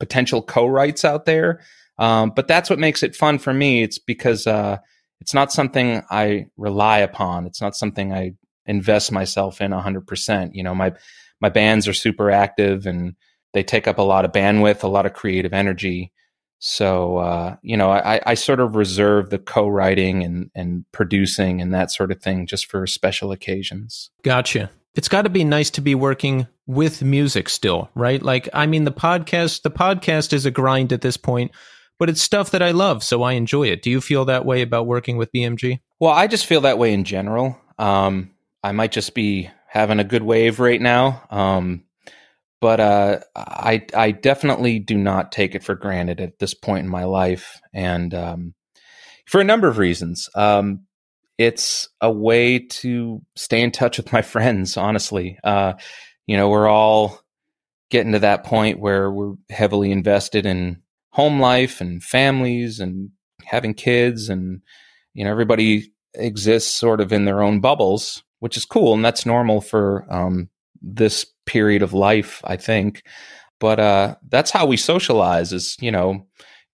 potential 0.00 0.42
co-writes 0.42 1.04
out 1.04 1.24
there, 1.24 1.60
um, 1.98 2.32
but 2.34 2.48
that's 2.48 2.68
what 2.68 2.78
makes 2.78 3.02
it 3.02 3.16
fun 3.16 3.38
for 3.38 3.54
me. 3.54 3.82
It's 3.82 3.98
because 3.98 4.46
uh, 4.46 4.78
it's 5.20 5.34
not 5.34 5.52
something 5.52 6.02
I 6.10 6.46
rely 6.56 6.98
upon. 6.98 7.46
It's 7.46 7.60
not 7.60 7.76
something 7.76 8.12
I 8.12 8.32
invest 8.66 9.10
myself 9.12 9.60
in 9.60 9.72
100%. 9.72 10.50
You 10.54 10.62
know, 10.62 10.74
my 10.74 10.92
my 11.40 11.48
bands 11.48 11.86
are 11.86 11.92
super 11.92 12.30
active 12.30 12.86
and 12.86 13.14
they 13.54 13.62
take 13.62 13.86
up 13.86 13.98
a 13.98 14.02
lot 14.02 14.24
of 14.24 14.32
bandwidth, 14.32 14.82
a 14.82 14.88
lot 14.88 15.06
of 15.06 15.12
creative 15.12 15.52
energy. 15.52 16.12
So, 16.58 17.18
uh, 17.18 17.56
you 17.62 17.76
know, 17.76 17.90
I, 17.90 18.20
I 18.26 18.34
sort 18.34 18.60
of 18.60 18.74
reserve 18.74 19.30
the 19.30 19.38
co-writing 19.38 20.24
and, 20.24 20.50
and 20.54 20.84
producing 20.92 21.60
and 21.60 21.72
that 21.72 21.92
sort 21.92 22.10
of 22.10 22.20
thing 22.20 22.46
just 22.46 22.66
for 22.66 22.86
special 22.86 23.30
occasions. 23.30 24.10
Gotcha. 24.22 24.70
It's 24.94 25.08
got 25.08 25.22
to 25.22 25.30
be 25.30 25.44
nice 25.44 25.70
to 25.70 25.80
be 25.80 25.94
working 25.94 26.48
with 26.66 27.02
music 27.02 27.48
still, 27.48 27.90
right? 27.94 28.20
Like, 28.20 28.48
I 28.52 28.66
mean, 28.66 28.84
the 28.84 28.92
podcast, 28.92 29.62
the 29.62 29.70
podcast 29.70 30.32
is 30.32 30.46
a 30.46 30.50
grind 30.50 30.92
at 30.92 31.00
this 31.00 31.16
point 31.16 31.52
but 31.98 32.08
it's 32.08 32.22
stuff 32.22 32.52
that 32.52 32.62
I 32.62 32.70
love, 32.70 33.02
so 33.02 33.22
I 33.22 33.32
enjoy 33.32 33.68
it. 33.68 33.82
Do 33.82 33.90
you 33.90 34.00
feel 34.00 34.24
that 34.26 34.44
way 34.44 34.62
about 34.62 34.86
working 34.86 35.16
with 35.16 35.32
BMG? 35.32 35.80
Well, 35.98 36.12
I 36.12 36.28
just 36.28 36.46
feel 36.46 36.60
that 36.62 36.78
way 36.78 36.94
in 36.94 37.04
general. 37.04 37.60
Um, 37.78 38.30
I 38.62 38.72
might 38.72 38.92
just 38.92 39.14
be 39.14 39.50
having 39.66 39.98
a 39.98 40.04
good 40.04 40.22
wave 40.22 40.60
right 40.60 40.80
now. 40.80 41.22
Um, 41.30 41.84
but 42.60 42.80
uh, 42.80 43.20
I 43.36 43.86
I 43.94 44.10
definitely 44.10 44.78
do 44.78 44.96
not 44.96 45.32
take 45.32 45.54
it 45.54 45.62
for 45.64 45.74
granted 45.74 46.20
at 46.20 46.38
this 46.38 46.54
point 46.54 46.84
in 46.84 46.90
my 46.90 47.04
life, 47.04 47.60
and 47.72 48.12
um, 48.14 48.54
for 49.26 49.40
a 49.40 49.44
number 49.44 49.68
of 49.68 49.78
reasons. 49.78 50.28
Um, 50.34 50.84
it's 51.36 51.88
a 52.00 52.10
way 52.10 52.58
to 52.58 53.22
stay 53.36 53.62
in 53.62 53.70
touch 53.70 53.96
with 53.96 54.12
my 54.12 54.22
friends. 54.22 54.76
Honestly, 54.76 55.38
uh, 55.44 55.74
you 56.26 56.36
know, 56.36 56.48
we're 56.48 56.68
all 56.68 57.20
getting 57.90 58.12
to 58.12 58.18
that 58.18 58.44
point 58.44 58.80
where 58.80 59.10
we're 59.10 59.34
heavily 59.50 59.90
invested 59.90 60.46
in 60.46 60.82
home 61.10 61.40
life 61.40 61.80
and 61.80 62.02
families 62.02 62.80
and 62.80 63.10
having 63.44 63.74
kids 63.74 64.28
and 64.28 64.60
you 65.14 65.24
know 65.24 65.30
everybody 65.30 65.90
exists 66.14 66.74
sort 66.74 67.00
of 67.00 67.12
in 67.12 67.24
their 67.24 67.42
own 67.42 67.60
bubbles 67.60 68.22
which 68.40 68.56
is 68.56 68.64
cool 68.64 68.94
and 68.94 69.04
that's 69.04 69.26
normal 69.26 69.60
for 69.60 70.06
um, 70.12 70.48
this 70.82 71.26
period 71.48 71.82
of 71.82 71.92
life 71.92 72.40
i 72.44 72.56
think 72.56 73.02
but 73.60 73.80
uh, 73.80 74.14
that's 74.28 74.52
how 74.52 74.66
we 74.66 74.76
socialize 74.76 75.52
is 75.52 75.76
you 75.80 75.90
know 75.90 76.24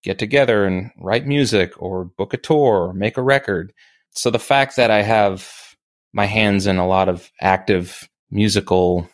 get 0.03 0.19
together 0.19 0.65
and 0.65 0.91
write 0.99 1.25
music 1.25 1.71
or 1.81 2.05
book 2.05 2.33
a 2.33 2.37
tour 2.37 2.89
or 2.89 2.93
make 2.93 3.17
a 3.17 3.23
record 3.23 3.73
so 4.11 4.29
the 4.29 4.37
fact 4.37 4.75
that 4.75 4.91
i 4.91 5.01
have 5.01 5.49
my 6.13 6.25
hands 6.25 6.67
in 6.67 6.77
a 6.77 6.87
lot 6.87 7.09
of 7.09 7.31
active 7.41 8.07
musical 8.29 9.09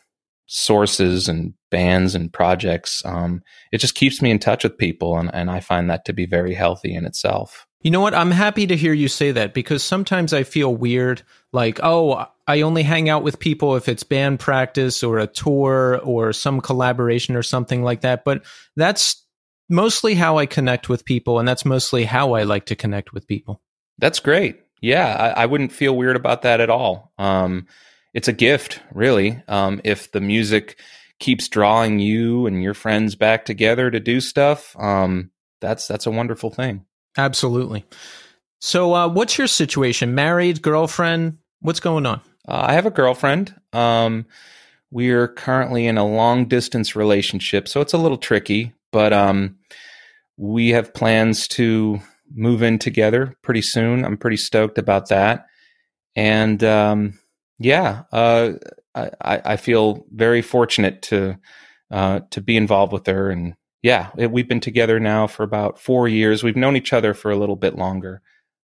sources 0.52 1.30
and 1.30 1.54
bands 1.69 2.13
and 2.13 2.32
projects. 2.32 3.02
Um, 3.06 3.41
it 3.71 3.78
just 3.78 3.95
keeps 3.95 4.21
me 4.21 4.30
in 4.30 4.38
touch 4.38 4.63
with 4.63 4.78
people, 4.78 5.17
and, 5.17 5.34
and 5.34 5.50
I 5.50 5.62
find 5.62 5.89
that 5.89 6.06
to 6.06 6.13
be 6.13 6.26
very 6.26 6.54
healthy 6.54 6.93
in 6.93 7.06
itself. 7.06 7.65
You 7.82 7.89
know 7.89 8.02
what? 8.02 8.13
I'm 8.13 8.32
happy 8.32 8.67
to 8.67 8.76
hear 8.76 8.93
you 8.93 9.08
say 9.08 9.32
that 9.32 9.54
because 9.54 9.82
sometimes 9.82 10.34
I 10.34 10.43
feel 10.43 10.76
weird. 10.76 11.24
Like, 11.54 11.80
oh, 11.82 12.28
I 12.47 12.62
only 12.62 12.84
hang 12.84 13.10
out 13.10 13.23
with 13.23 13.39
people 13.39 13.75
if 13.75 13.88
it's 13.88 14.04
band 14.04 14.39
practice 14.39 15.04
or 15.04 15.19
a 15.19 15.27
tour 15.27 15.99
or 16.04 16.34
some 16.34 16.62
collaboration 16.62 17.36
or 17.36 17.43
something 17.43 17.84
like 17.84 18.01
that. 18.01 18.23
But 18.23 18.43
that's 18.75 19.25
mostly 19.69 20.15
how 20.15 20.38
I 20.38 20.45
connect 20.45 20.89
with 20.89 21.06
people, 21.06 21.39
and 21.39 21.47
that's 21.47 21.65
mostly 21.65 22.04
how 22.04 22.34
I 22.34 22.43
like 22.43 22.65
to 22.67 22.75
connect 22.75 23.13
with 23.13 23.27
people. 23.27 23.62
That's 23.97 24.19
great. 24.19 24.60
Yeah, 24.82 25.34
I, 25.36 25.43
I 25.43 25.45
wouldn't 25.45 25.71
feel 25.71 25.95
weird 25.95 26.15
about 26.15 26.41
that 26.41 26.60
at 26.60 26.69
all. 26.69 27.13
Um, 27.17 27.67
it's 28.13 28.27
a 28.27 28.34
gift, 28.34 28.82
really. 28.93 29.41
Um, 29.47 29.80
if 29.84 30.12
the 30.12 30.21
music 30.21 30.80
keeps 31.19 31.47
drawing 31.47 31.99
you 31.99 32.47
and 32.47 32.62
your 32.62 32.73
friends 32.73 33.15
back 33.15 33.45
together 33.45 33.89
to 33.91 33.99
do 33.99 34.19
stuff, 34.19 34.75
um, 34.80 35.32
that's 35.62 35.88
that's 35.88 36.08
a 36.08 36.12
wonderful 36.12 36.49
thing. 36.49 36.86
Absolutely. 37.17 37.86
So, 38.60 38.93
uh, 38.93 39.08
what's 39.08 39.38
your 39.38 39.47
situation? 39.47 40.15
Married, 40.15 40.62
girlfriend? 40.62 41.38
What's 41.62 41.80
going 41.80 42.06
on? 42.06 42.21
Uh, 42.47 42.65
I 42.69 42.73
have 42.73 42.86
a 42.86 42.91
girlfriend. 42.91 43.56
Um, 43.73 44.25
we're 44.91 45.27
currently 45.27 45.88
in 45.88 45.97
a 45.97 46.06
long 46.06 46.47
distance 46.47 46.95
relationship, 46.95 47.67
so 47.67 47.82
it's 47.82 47.93
a 47.93 47.97
little 47.97 48.17
tricky. 48.17 48.73
But 48.91 49.13
um, 49.13 49.58
we 50.38 50.69
have 50.69 50.93
plans 50.93 51.47
to 51.49 51.99
move 52.34 52.63
in 52.63 52.80
together 52.80 53.36
pretty 53.43 53.62
soon. 53.62 54.06
I'm 54.06 54.17
pretty 54.17 54.38
stoked 54.38 54.77
about 54.77 55.10
that. 55.10 55.47
And 56.15 56.63
um, 56.63 57.19
yeah, 57.60 58.04
uh, 58.12 58.54
I, 58.95 59.12
I 59.23 59.58
feel 59.58 60.06
very 60.13 60.41
fortunate 60.41 61.01
to 61.04 61.38
uh, 61.91 62.21
to 62.32 62.41
be 62.41 62.58
involved 62.58 62.93
with 62.93 63.06
her, 63.08 63.30
and 63.32 63.56
yeah, 63.84 64.12
it, 64.17 64.32
we've 64.32 64.47
been 64.47 64.60
together 64.62 64.99
now 64.99 65.27
for 65.27 65.43
about 65.43 65.80
four 65.80 66.08
years. 66.08 66.43
We've 66.43 66.56
known 66.56 66.75
each 66.77 66.93
other 66.93 67.13
for 67.13 67.32
a 67.32 67.38
little 67.38 67.56
bit 67.58 67.75
longer, 67.77 68.21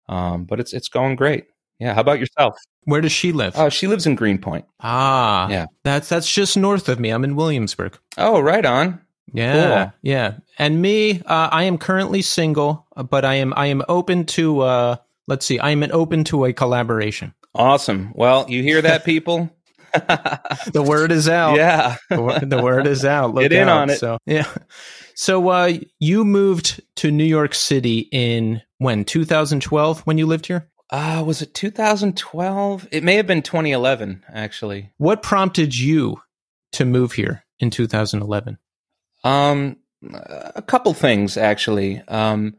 um, 0.08 0.44
but 0.44 0.60
it's 0.60 0.72
it's 0.74 0.88
going 0.88 1.16
great. 1.16 1.46
Yeah, 1.80 1.94
how 1.94 2.00
about 2.02 2.20
yourself? 2.20 2.56
Where 2.88 3.02
does 3.02 3.12
she 3.12 3.32
live? 3.32 3.52
Oh, 3.54 3.68
she 3.68 3.86
lives 3.86 4.06
in 4.06 4.14
Greenpoint. 4.14 4.64
Ah, 4.80 5.46
yeah, 5.50 5.66
that's 5.84 6.08
that's 6.08 6.32
just 6.32 6.56
north 6.56 6.88
of 6.88 6.98
me. 6.98 7.10
I'm 7.10 7.22
in 7.22 7.36
Williamsburg. 7.36 7.98
Oh, 8.16 8.40
right 8.40 8.64
on. 8.64 9.02
Yeah, 9.30 9.84
cool. 9.84 9.92
yeah. 10.00 10.38
And 10.58 10.80
me, 10.80 11.20
uh, 11.20 11.50
I 11.52 11.64
am 11.64 11.76
currently 11.76 12.22
single, 12.22 12.86
but 12.96 13.26
I 13.26 13.34
am 13.34 13.52
I 13.54 13.66
am 13.66 13.82
open 13.90 14.24
to. 14.26 14.60
Uh, 14.60 14.96
let's 15.26 15.44
see, 15.44 15.58
I 15.58 15.68
am 15.68 15.82
open 15.92 16.24
to 16.24 16.46
a 16.46 16.54
collaboration. 16.54 17.34
Awesome. 17.54 18.10
Well, 18.14 18.46
you 18.48 18.62
hear 18.62 18.80
that, 18.80 19.04
people? 19.04 19.50
the 19.92 20.82
word 20.82 21.12
is 21.12 21.28
out. 21.28 21.56
Yeah, 21.56 21.96
the, 22.08 22.60
word 22.62 22.86
is 22.86 23.04
out. 23.04 23.34
Look 23.34 23.42
Get 23.42 23.52
in 23.52 23.68
out. 23.68 23.82
on 23.82 23.90
it. 23.90 23.98
So 23.98 24.16
yeah. 24.24 24.50
So 25.14 25.46
uh, 25.50 25.74
you 25.98 26.24
moved 26.24 26.80
to 26.96 27.10
New 27.10 27.24
York 27.24 27.54
City 27.54 28.08
in 28.12 28.62
when 28.78 29.04
2012 29.04 30.00
when 30.06 30.16
you 30.16 30.24
lived 30.24 30.46
here. 30.46 30.70
Uh, 30.90 31.22
was 31.26 31.42
it 31.42 31.54
2012? 31.54 32.88
It 32.90 33.04
may 33.04 33.16
have 33.16 33.26
been 33.26 33.42
2011, 33.42 34.24
actually. 34.32 34.90
What 34.96 35.22
prompted 35.22 35.76
you 35.76 36.22
to 36.72 36.84
move 36.84 37.12
here 37.12 37.44
in 37.58 37.70
2011? 37.70 38.58
Um, 39.24 39.76
a 40.12 40.62
couple 40.62 40.94
things 40.94 41.36
actually. 41.36 42.02
Um, 42.08 42.54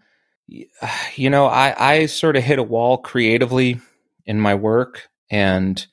you 1.15 1.29
know, 1.29 1.45
I 1.45 1.75
I 1.77 2.05
sort 2.07 2.35
of 2.35 2.43
hit 2.43 2.59
a 2.59 2.63
wall 2.63 2.97
creatively 2.97 3.79
in 4.25 4.39
my 4.39 4.55
work. 4.55 5.09
And 5.29 5.85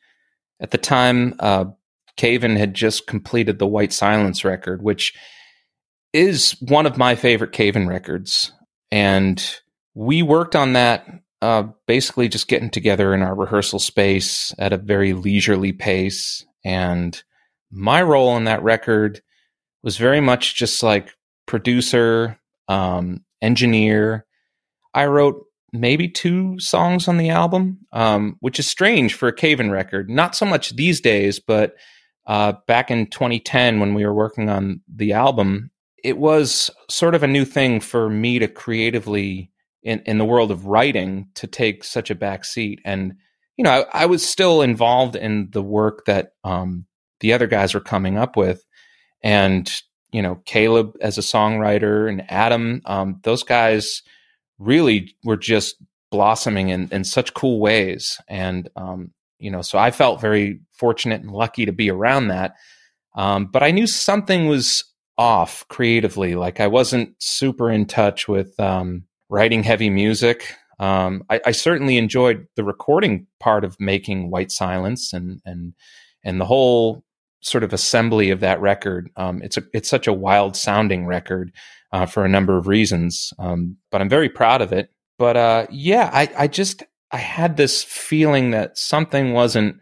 at 0.61 0.71
the 0.71 0.79
time, 0.79 1.35
uh, 1.39 1.67
Cave 2.17 2.45
In 2.45 2.57
had 2.57 2.75
just 2.75 3.07
completed 3.07 3.59
the 3.59 3.67
White 3.67 3.93
Silence 3.93 4.45
record, 4.45 4.83
which 4.83 5.15
is 6.13 6.57
one 6.61 6.87
of 6.87 6.97
my 6.97 7.15
favorite 7.15 7.53
Cave 7.53 7.77
In 7.77 7.87
records. 7.87 8.53
And 8.91 9.45
we 9.95 10.23
worked 10.23 10.57
on 10.57 10.73
that 10.73 11.07
uh, 11.43 11.65
basically 11.87 12.29
just 12.29 12.49
getting 12.49 12.71
together 12.71 13.15
in 13.15 13.23
our 13.23 13.35
rehearsal 13.35 13.79
space 13.79 14.55
at 14.59 14.73
a 14.73 14.79
very 14.79 15.13
leisurely 15.13 15.73
pace. 15.73 16.45
And 16.65 17.21
my 17.71 18.03
role 18.03 18.37
in 18.37 18.45
that 18.45 18.63
record 18.63 19.21
was 19.83 19.97
very 19.99 20.21
much 20.21 20.55
just 20.57 20.83
like 20.83 21.11
producer, 21.47 22.39
um, 22.69 23.25
engineer. 23.43 24.27
I 24.95 25.07
wrote 25.07 25.45
maybe 25.73 26.09
two 26.09 26.59
songs 26.59 27.07
on 27.07 27.19
the 27.19 27.31
album, 27.31 27.79
um, 27.93 28.37
which 28.41 28.59
is 28.59 28.67
strange 28.67 29.15
for 29.15 29.29
a 29.29 29.35
Cave 29.35 29.61
In 29.61 29.71
record. 29.71 30.09
Not 30.09 30.35
so 30.35 30.47
much 30.47 30.75
these 30.75 31.01
days, 31.01 31.39
but 31.39 31.75
uh, 32.27 32.55
back 32.67 32.91
in 32.91 33.07
2010 33.07 33.79
when 33.79 33.95
we 33.95 34.05
were 34.05 34.15
working 34.15 34.49
on 34.49 34.81
the 34.93 35.13
album, 35.13 35.71
it 36.03 36.19
was 36.19 36.71
sort 36.91 37.15
of 37.15 37.23
a 37.23 37.29
new 37.29 37.45
thing 37.45 37.81
for 37.81 38.09
me 38.09 38.39
to 38.39 38.49
creatively 38.49 39.51
in, 39.87 40.03
in 40.05 40.19
the 40.19 40.25
world 40.25 40.51
of 40.51 40.67
writing 40.67 41.29
to 41.37 41.47
take 41.47 41.85
such 41.85 42.11
a 42.11 42.17
back 42.17 42.45
seat. 42.45 42.81
And, 42.85 43.15
you 43.57 43.63
know, 43.63 43.71
I, 43.71 44.03
I 44.03 44.07
was 44.07 44.29
still 44.29 44.61
involved 44.61 45.15
in 45.15 45.49
the 45.53 45.63
work 45.63 46.07
that 46.07 46.33
um, 46.43 46.87
the 47.21 47.33
other 47.33 47.47
guys 47.47 47.73
were 47.73 47.81
coming 47.81 48.19
up 48.19 48.37
with. 48.37 48.67
And, 49.23 49.73
you 50.11 50.23
know, 50.23 50.43
Caleb 50.45 50.97
as 51.01 51.19
a 51.19 51.23
songwriter 51.23 52.11
and 52.11 52.29
Adam, 52.29 52.83
um, 52.85 53.21
those 53.23 53.45
guys 53.45 54.03
really 54.59 55.15
were 55.23 55.37
just 55.37 55.77
blossoming 56.11 56.71
in, 56.71 56.89
in 56.91 57.05
such 57.05 57.33
cool 57.33 57.61
ways. 57.61 58.19
And, 58.29 58.69
um, 58.75 59.13
you 59.39 59.53
know, 59.53 59.63
so 59.63 59.79
I 59.79 59.93
felt 59.93 60.21
very 60.21 60.63
fortunate 60.73 61.21
and 61.21 61.31
lucky 61.31 61.65
to 61.65 61.73
be 61.73 61.93
around 61.93 62.29
that. 62.29 62.57
Um, 63.15 63.47
but 63.47 63.63
I 63.63 63.71
knew 63.71 63.87
something 63.87 64.49
was 64.49 64.83
off 65.17 65.65
creatively. 65.69 66.35
Like 66.35 66.59
I 66.59 66.67
wasn't 66.67 67.15
super 67.21 67.71
in 67.71 67.87
touch 67.87 68.27
with 68.27 68.59
um, 68.59 69.05
writing 69.29 69.63
heavy 69.63 69.91
music. 69.91 70.55
Um, 70.79 71.25
I, 71.31 71.41
I, 71.47 71.51
certainly 71.53 71.97
enjoyed 71.97 72.47
the 72.55 72.63
recording 72.63 73.27
part 73.41 73.65
of 73.65 73.81
making 73.81 74.31
White 74.31 74.53
Silence 74.53 75.15
and 75.15 75.41
and 75.47 75.73
and 76.23 76.39
the 76.39 76.45
whole 76.45 77.03
sort 77.41 77.65
of 77.65 77.73
assembly 77.73 78.31
of 78.31 78.41
that 78.41 78.61
record. 78.61 79.09
Um, 79.17 79.41
it's 79.43 79.57
a 79.57 79.63
it's 79.73 79.89
such 79.89 80.07
a 80.07 80.13
wild 80.13 80.57
sounding 80.57 81.07
record 81.07 81.53
uh, 81.93 82.05
for 82.05 82.25
a 82.25 82.29
number 82.29 82.59
of 82.59 82.67
reasons, 82.67 83.33
um, 83.39 83.77
but 83.91 84.01
I'm 84.01 84.09
very 84.09 84.29
proud 84.29 84.61
of 84.61 84.73
it. 84.73 84.91
But 85.19 85.37
uh, 85.37 85.67
yeah, 85.71 86.11
I, 86.13 86.29
I 86.37 86.47
just 86.47 86.83
I 87.11 87.19
had 87.19 87.57
this 87.57 87.83
feeling 87.83 88.51
that 88.51 88.77
something 88.77 89.33
wasn't 89.33 89.77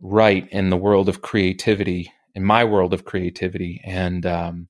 right 0.00 0.48
in 0.50 0.70
the 0.70 0.76
world 0.76 1.08
of 1.08 1.22
creativity, 1.22 2.12
in 2.34 2.42
my 2.42 2.64
world 2.64 2.92
of 2.92 3.04
creativity, 3.04 3.80
and 3.84 4.24
um, 4.26 4.68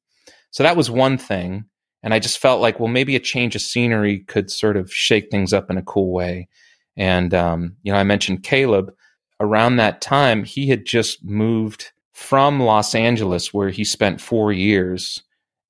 so 0.51 0.63
that 0.63 0.77
was 0.77 0.91
one 0.91 1.19
thing. 1.19 1.65
And 2.03 2.15
I 2.15 2.19
just 2.19 2.39
felt 2.39 2.61
like, 2.61 2.79
well, 2.79 2.89
maybe 2.89 3.17
a 3.17 3.21
change 3.21 3.57
of 3.57 3.63
scenery 3.63 4.21
could 4.21 4.51
sort 4.51 4.77
of 4.77 4.93
shake 4.93 5.31
things 5.31 5.53
up 5.53 5.71
in 5.71 5.77
a 5.77 5.83
cool 5.83 6.13
way. 6.13 6.49
And, 6.97 7.35
um, 7.35 7.77
you 7.83 7.93
know, 7.93 7.99
I 7.99 8.05
mentioned 8.05 8.43
Caleb. 8.43 8.93
Around 9.41 9.77
that 9.77 10.01
time, 10.01 10.45
he 10.45 10.69
had 10.69 10.85
just 10.85 11.25
moved 11.25 11.93
from 12.13 12.61
Los 12.61 12.95
Angeles, 12.95 13.55
where 13.55 13.71
he 13.71 13.85
spent 13.85 14.21
four 14.21 14.53
years. 14.53 15.23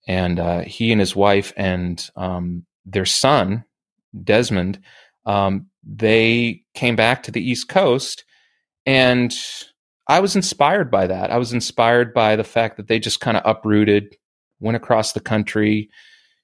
And 0.06 0.40
uh, 0.40 0.60
he 0.60 0.90
and 0.90 1.00
his 1.00 1.14
wife 1.14 1.52
and 1.56 2.08
um, 2.16 2.64
their 2.86 3.04
son, 3.04 3.64
Desmond, 4.24 4.80
um, 5.26 5.66
they 5.84 6.62
came 6.72 6.96
back 6.96 7.22
to 7.24 7.30
the 7.30 7.42
East 7.42 7.68
Coast. 7.68 8.24
And 8.86 9.34
I 10.06 10.20
was 10.20 10.34
inspired 10.34 10.90
by 10.90 11.06
that. 11.08 11.30
I 11.30 11.36
was 11.36 11.52
inspired 11.52 12.14
by 12.14 12.36
the 12.36 12.44
fact 12.44 12.78
that 12.78 12.88
they 12.88 12.98
just 12.98 13.20
kind 13.20 13.36
of 13.36 13.42
uprooted, 13.44 14.16
went 14.60 14.76
across 14.76 15.12
the 15.12 15.20
country, 15.20 15.90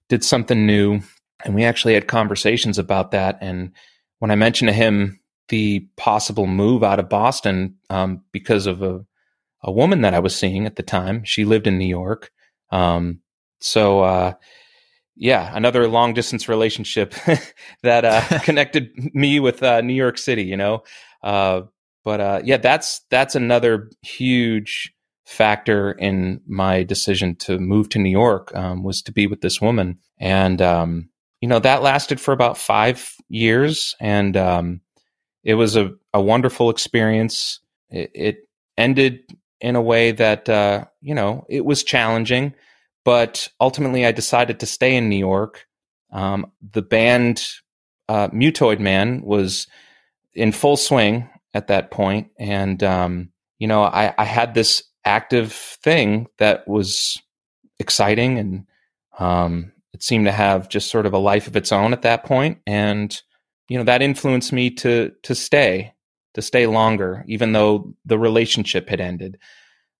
did 0.09 0.25
something 0.25 0.67
new. 0.67 1.01
And 1.45 1.55
we 1.55 1.64
actually 1.64 1.95
had 1.95 2.09
conversations 2.09 2.79
about 2.79 3.11
that. 3.11 3.38
And 3.40 3.73
when 4.19 4.31
I 4.31 4.37
mentioned 4.37 4.69
to 4.69 4.75
him 4.75 5.21
the 5.49 5.87
possible 5.97 6.47
move 6.47 6.83
out 6.83 6.99
of 6.99 7.09
Boston 7.09 7.77
um, 7.90 8.23
because 8.33 8.67
of 8.67 8.83
a, 8.83 9.05
a 9.62 9.71
woman 9.71 10.01
that 10.03 10.14
I 10.14 10.21
was 10.21 10.35
seeing 10.35 10.67
at 10.67 10.77
the 10.77 10.83
time, 10.83 11.25
she 11.25 11.45
lived 11.45 11.67
in 11.67 11.79
New 11.79 11.87
York. 11.87 12.31
Um, 12.71 13.21
so, 13.61 14.01
uh, 14.01 14.35
yeah, 15.17 15.51
another 15.55 15.87
long 15.88 16.14
distance 16.14 16.49
relationship 16.49 17.14
that 17.83 18.05
uh, 18.05 18.38
connected 18.43 18.90
me 19.14 19.40
with 19.40 19.62
uh, 19.62 19.81
New 19.81 19.95
York 19.95 20.19
City, 20.19 20.43
you 20.45 20.57
know. 20.57 20.83
Uh, 21.23 21.62
but 22.05 22.21
uh, 22.21 22.40
yeah, 22.45 22.59
that's 22.59 23.01
that's 23.11 23.35
another 23.35 23.90
huge 24.03 24.93
factor 25.24 25.92
in 25.92 26.40
my 26.46 26.82
decision 26.82 27.34
to 27.34 27.58
move 27.58 27.88
to 27.90 27.98
New 27.98 28.10
York 28.10 28.54
um, 28.54 28.82
was 28.82 29.02
to 29.02 29.12
be 29.12 29.26
with 29.26 29.40
this 29.40 29.60
woman, 29.60 29.98
and 30.18 30.60
um, 30.60 31.08
you 31.40 31.48
know 31.48 31.58
that 31.58 31.82
lasted 31.82 32.20
for 32.20 32.32
about 32.32 32.58
five 32.58 33.14
years, 33.28 33.94
and 34.00 34.37
um, 34.37 34.80
it 35.42 35.54
was 35.54 35.76
a, 35.76 35.92
a 36.12 36.20
wonderful 36.20 36.70
experience. 36.70 37.60
It, 37.90 38.10
it, 38.14 38.37
ended 38.76 39.20
in 39.60 39.76
a 39.76 39.82
way 39.82 40.10
that 40.10 40.48
uh, 40.48 40.84
you 41.00 41.14
know 41.14 41.46
it 41.48 41.64
was 41.64 41.84
challenging, 41.84 42.54
but 43.04 43.48
ultimately 43.60 44.04
I 44.04 44.10
decided 44.10 44.60
to 44.60 44.66
stay 44.66 44.96
in 44.96 45.08
New 45.08 45.18
York. 45.18 45.66
Um, 46.10 46.50
the 46.72 46.82
band 46.82 47.46
uh, 48.08 48.28
Mutoid 48.28 48.80
Man 48.80 49.22
was 49.22 49.68
in 50.32 50.50
full 50.50 50.76
swing 50.76 51.28
at 51.54 51.68
that 51.68 51.90
point, 51.90 52.30
and 52.38 52.82
um, 52.82 53.30
you 53.58 53.68
know 53.68 53.82
I, 53.82 54.12
I 54.18 54.24
had 54.24 54.54
this 54.54 54.82
active 55.05 55.53
thing 55.53 56.27
that 56.38 56.67
was 56.67 57.21
exciting 57.79 58.38
and 58.38 58.67
um, 59.19 59.73
it 59.93 60.03
seemed 60.03 60.27
to 60.27 60.33
have 60.33 60.69
just 60.69 60.90
sort 60.90 61.07
of 61.07 61.12
a 61.12 61.19
life 61.19 61.47
of 61.47 61.57
its 61.57 61.73
own 61.73 61.93
at 61.93 62.03
that 62.03 62.25
point. 62.25 62.59
And 62.67 63.17
you 63.69 63.79
know 63.79 63.85
that 63.85 64.03
influenced 64.03 64.53
me 64.53 64.71
to 64.71 65.12
to 65.23 65.35
stay 65.35 65.95
to 66.35 66.43
stay 66.43 66.67
longer 66.67 67.25
even 67.29 67.53
though 67.53 67.95
the 68.05 68.19
relationship 68.19 68.88
had 68.88 69.01
ended. 69.01 69.38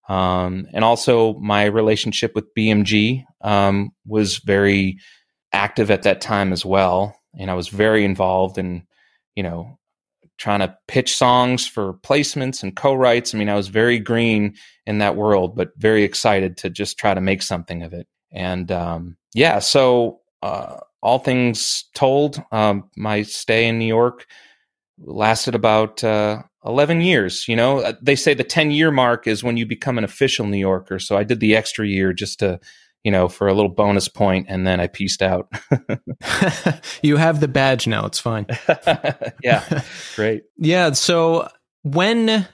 Um, 0.07 0.67
and 0.75 0.85
also 0.85 1.35
my 1.38 1.64
relationship 1.64 2.35
with 2.35 2.53
bmg 2.55 3.25
um, 3.40 3.93
was 4.05 4.38
very 4.38 4.99
active 5.53 5.90
at 5.90 6.03
that 6.03 6.21
time 6.21 6.53
as 6.53 6.64
well. 6.64 7.17
And 7.38 7.51
i 7.51 7.55
was 7.55 7.69
very 7.69 8.05
involved 8.05 8.59
in 8.59 8.87
you 9.35 9.43
know 9.43 9.79
trying 10.38 10.61
to 10.61 10.77
pitch 10.88 11.16
songs 11.16 11.66
for 11.66 11.94
placements 11.94 12.62
and 12.62 12.77
co-writes. 12.77 13.35
I 13.35 13.38
mean, 13.38 13.49
I 13.49 13.55
was 13.55 13.68
very 13.68 13.99
green 13.99 14.55
in 14.87 14.99
that 14.99 15.16
world, 15.16 15.57
but 15.57 15.70
very 15.77 16.03
excited 16.03 16.57
to 16.59 16.70
just 16.70 16.99
try 16.99 17.14
to 17.14 17.20
make 17.20 17.42
something 17.42 17.83
of 17.83 17.92
it. 17.92 18.07
And 18.33 18.70
um, 18.73 19.16
yeah, 19.33 19.61
so 19.61 20.20
uh, 20.42 20.79
all 21.03 21.18
things 21.18 21.85
told, 21.94 22.42
um, 22.53 22.90
my 22.97 23.23
stay 23.23 23.68
in 23.68 23.79
New 23.79 23.87
York 23.87 24.27
lasted 24.99 25.55
about 25.55 26.03
uh, 26.03 26.42
11 26.64 27.01
years. 27.01 27.47
You 27.49 27.57
know, 27.57 27.92
they 28.03 28.16
say 28.16 28.35
the 28.35 28.44
10 28.44 28.70
year 28.70 28.90
mark 28.90 29.27
is 29.27 29.44
when 29.44 29.57
you 29.57 29.66
become 29.66 29.99
an 29.99 30.05
official 30.05 30.47
New 30.47 30.59
Yorker. 30.59 30.99
So 30.99 31.16
I 31.16 31.25
did 31.25 31.40
the 31.40 31.57
extra 31.57 31.87
year 31.87 32.12
just 32.12 32.38
to 32.40 32.61
you 33.05 33.11
know, 33.11 33.29
for 33.29 33.47
a 33.47 33.55
little 33.55 33.71
bonus 33.71 34.09
point, 34.09 34.47
and 34.49 34.67
then 34.67 34.81
I 34.81 34.87
pieced 34.87 35.23
out. 35.23 35.53
you 37.03 37.19
have 37.19 37.40
the 37.40 37.49
badge 37.49 37.87
now; 37.87 38.07
it's 38.07 38.19
fine. 38.19 38.47
yeah, 39.43 39.83
great. 40.17 40.45
Yeah. 40.57 40.93
So 40.93 41.49
when 41.83 42.49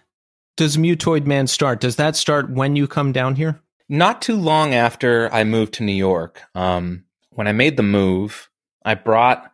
does 0.56 0.76
Mutoid 0.76 1.24
Man 1.24 1.46
start? 1.46 1.80
Does 1.80 1.96
that 1.96 2.16
start 2.16 2.50
when 2.50 2.76
you 2.76 2.86
come 2.86 3.12
down 3.12 3.36
here? 3.36 3.60
Not 3.88 4.20
too 4.20 4.36
long 4.36 4.74
after 4.74 5.32
I 5.32 5.44
moved 5.44 5.74
to 5.74 5.84
New 5.84 5.92
York. 5.92 6.42
Um, 6.54 7.04
when 7.30 7.46
I 7.46 7.52
made 7.52 7.76
the 7.76 7.82
move, 7.82 8.50
I 8.84 8.94
brought 8.94 9.50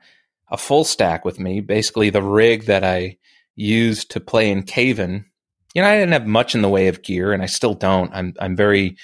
a 0.51 0.57
full 0.57 0.85
stack 0.85 1.25
with 1.25 1.39
me, 1.39 1.61
basically 1.61 2.11
the 2.11 2.23
rig 2.23 2.65
that 2.67 2.85
I 2.85 3.19
used 3.55 4.11
to 4.13 4.21
play 4.21 4.51
in 4.51 4.63
Cave 4.63 4.99
In. 4.99 5.27
You 5.75 5.83
know, 5.83 5.89
I 5.89 5.97
didn't 5.97 6.13
have 6.13 6.27
much 6.27 6.55
in 6.55 6.63
the 6.63 6.71
way 6.71 6.89
of 6.89 7.03
gear, 7.03 7.33
and 7.33 7.43
I 7.43 7.47
still 7.47 7.75
don't. 7.75 8.11
I'm 8.15 8.33
I'm 8.41 8.57
very 8.57 8.97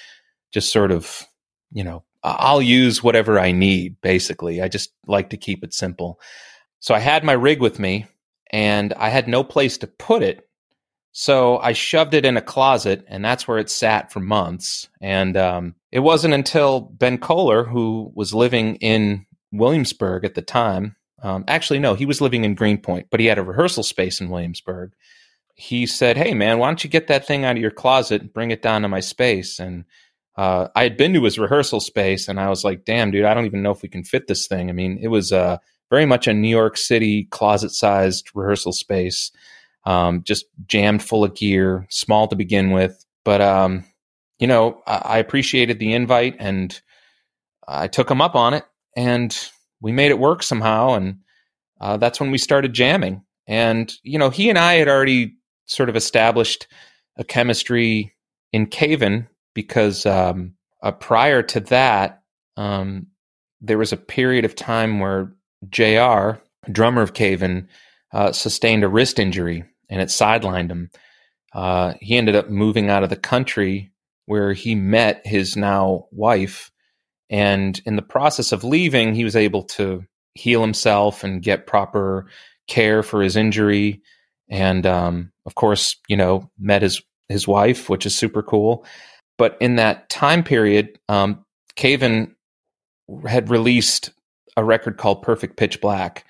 just 0.52 0.72
sort 0.72 0.90
of 0.90 1.26
you 1.72 1.84
know, 1.84 2.04
I'll 2.22 2.62
use 2.62 3.02
whatever 3.02 3.38
I 3.38 3.52
need, 3.52 4.00
basically. 4.00 4.62
I 4.62 4.68
just 4.68 4.92
like 5.06 5.30
to 5.30 5.36
keep 5.36 5.64
it 5.64 5.74
simple. 5.74 6.20
So 6.80 6.94
I 6.94 7.00
had 7.00 7.24
my 7.24 7.32
rig 7.32 7.60
with 7.60 7.78
me 7.78 8.06
and 8.50 8.92
I 8.94 9.08
had 9.08 9.28
no 9.28 9.42
place 9.42 9.78
to 9.78 9.86
put 9.86 10.22
it. 10.22 10.48
So 11.12 11.58
I 11.58 11.72
shoved 11.72 12.14
it 12.14 12.24
in 12.24 12.36
a 12.36 12.42
closet 12.42 13.04
and 13.08 13.24
that's 13.24 13.46
where 13.46 13.58
it 13.58 13.70
sat 13.70 14.12
for 14.12 14.20
months. 14.20 14.88
And 15.00 15.36
um, 15.36 15.74
it 15.90 16.00
wasn't 16.00 16.34
until 16.34 16.80
Ben 16.80 17.18
Koller, 17.18 17.64
who 17.64 18.12
was 18.14 18.32
living 18.32 18.76
in 18.76 19.26
Williamsburg 19.50 20.24
at 20.24 20.34
the 20.34 20.42
time, 20.42 20.96
um, 21.22 21.44
actually, 21.46 21.78
no, 21.78 21.94
he 21.94 22.04
was 22.04 22.20
living 22.20 22.44
in 22.44 22.54
Greenpoint, 22.54 23.06
but 23.10 23.20
he 23.20 23.26
had 23.26 23.38
a 23.38 23.44
rehearsal 23.44 23.84
space 23.84 24.20
in 24.20 24.28
Williamsburg. 24.28 24.92
He 25.54 25.86
said, 25.86 26.16
Hey, 26.16 26.34
man, 26.34 26.58
why 26.58 26.66
don't 26.66 26.82
you 26.82 26.90
get 26.90 27.06
that 27.06 27.26
thing 27.26 27.44
out 27.44 27.56
of 27.56 27.62
your 27.62 27.70
closet 27.70 28.22
and 28.22 28.32
bring 28.32 28.50
it 28.50 28.62
down 28.62 28.82
to 28.82 28.88
my 28.88 29.00
space? 29.00 29.60
And 29.60 29.84
uh, 30.36 30.68
I 30.74 30.82
had 30.82 30.96
been 30.96 31.12
to 31.14 31.24
his 31.24 31.38
rehearsal 31.38 31.80
space 31.80 32.28
and 32.28 32.40
I 32.40 32.48
was 32.48 32.64
like, 32.64 32.84
damn, 32.84 33.10
dude, 33.10 33.24
I 33.24 33.34
don't 33.34 33.44
even 33.44 33.62
know 33.62 33.70
if 33.70 33.82
we 33.82 33.88
can 33.88 34.04
fit 34.04 34.26
this 34.26 34.46
thing. 34.46 34.70
I 34.70 34.72
mean, 34.72 34.98
it 35.00 35.08
was 35.08 35.32
uh, 35.32 35.58
very 35.90 36.06
much 36.06 36.26
a 36.26 36.32
New 36.32 36.48
York 36.48 36.76
City 36.76 37.24
closet 37.24 37.70
sized 37.70 38.30
rehearsal 38.34 38.72
space, 38.72 39.30
um, 39.84 40.22
just 40.22 40.46
jammed 40.66 41.02
full 41.02 41.24
of 41.24 41.34
gear, 41.34 41.86
small 41.90 42.28
to 42.28 42.36
begin 42.36 42.70
with. 42.70 43.04
But, 43.24 43.42
um, 43.42 43.84
you 44.38 44.46
know, 44.46 44.82
I-, 44.86 45.02
I 45.04 45.18
appreciated 45.18 45.78
the 45.78 45.92
invite 45.92 46.36
and 46.38 46.80
I 47.68 47.88
took 47.88 48.10
him 48.10 48.22
up 48.22 48.34
on 48.34 48.54
it 48.54 48.64
and 48.96 49.36
we 49.80 49.92
made 49.92 50.10
it 50.10 50.18
work 50.18 50.42
somehow. 50.42 50.94
And 50.94 51.18
uh, 51.78 51.98
that's 51.98 52.20
when 52.20 52.30
we 52.30 52.38
started 52.38 52.72
jamming. 52.72 53.22
And, 53.46 53.92
you 54.02 54.18
know, 54.18 54.30
he 54.30 54.48
and 54.48 54.58
I 54.58 54.74
had 54.74 54.88
already 54.88 55.34
sort 55.66 55.90
of 55.90 55.96
established 55.96 56.68
a 57.16 57.24
chemistry 57.24 58.14
in 58.52 58.66
Cave 58.66 59.02
In 59.02 59.28
because 59.54 60.06
um, 60.06 60.54
uh, 60.82 60.92
prior 60.92 61.42
to 61.42 61.60
that, 61.60 62.22
um, 62.56 63.08
there 63.60 63.78
was 63.78 63.92
a 63.92 63.96
period 63.96 64.44
of 64.44 64.54
time 64.54 65.00
where 65.00 65.34
JR, 65.70 66.40
drummer 66.70 67.02
of 67.02 67.14
Cave 67.14 67.42
In, 67.42 67.68
uh, 68.12 68.32
sustained 68.32 68.84
a 68.84 68.88
wrist 68.88 69.18
injury 69.18 69.64
and 69.90 70.00
it 70.00 70.08
sidelined 70.08 70.70
him. 70.70 70.90
Uh, 71.54 71.94
he 72.00 72.16
ended 72.16 72.36
up 72.36 72.50
moving 72.50 72.90
out 72.90 73.04
of 73.04 73.10
the 73.10 73.16
country 73.16 73.92
where 74.26 74.52
he 74.52 74.74
met 74.74 75.22
his 75.26 75.56
now 75.56 76.06
wife 76.12 76.70
And 77.30 77.80
in 77.86 77.96
the 77.96 78.02
process 78.02 78.52
of 78.52 78.62
leaving, 78.64 79.14
he 79.14 79.24
was 79.24 79.36
able 79.36 79.64
to 79.64 80.04
heal 80.34 80.60
himself 80.60 81.24
and 81.24 81.42
get 81.42 81.66
proper 81.66 82.26
care 82.68 83.02
for 83.02 83.22
his 83.22 83.36
injury. 83.36 84.02
And 84.48 84.86
um, 84.86 85.32
of 85.46 85.54
course, 85.54 85.96
you 86.08 86.16
know, 86.16 86.50
met 86.58 86.82
his 86.82 87.02
his 87.28 87.48
wife, 87.48 87.88
which 87.88 88.04
is 88.04 88.16
super 88.16 88.42
cool. 88.42 88.84
But 89.42 89.56
in 89.60 89.74
that 89.74 90.08
time 90.08 90.44
period, 90.44 91.00
um, 91.08 91.44
Cave 91.74 92.04
In 92.04 92.36
had 93.26 93.50
released 93.50 94.10
a 94.56 94.62
record 94.62 94.98
called 94.98 95.22
Perfect 95.22 95.56
Pitch 95.56 95.80
Black. 95.80 96.24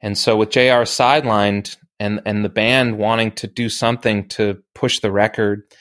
And 0.00 0.18
so 0.18 0.36
with 0.36 0.50
JR 0.50 0.82
sidelined 0.82 1.76
and 2.00 2.20
and 2.26 2.44
the 2.44 2.48
band 2.48 2.98
wanting 2.98 3.30
to 3.36 3.46
do 3.46 3.68
something 3.68 4.26
to 4.30 4.60
push 4.74 4.98
the 4.98 5.12
record 5.12 5.72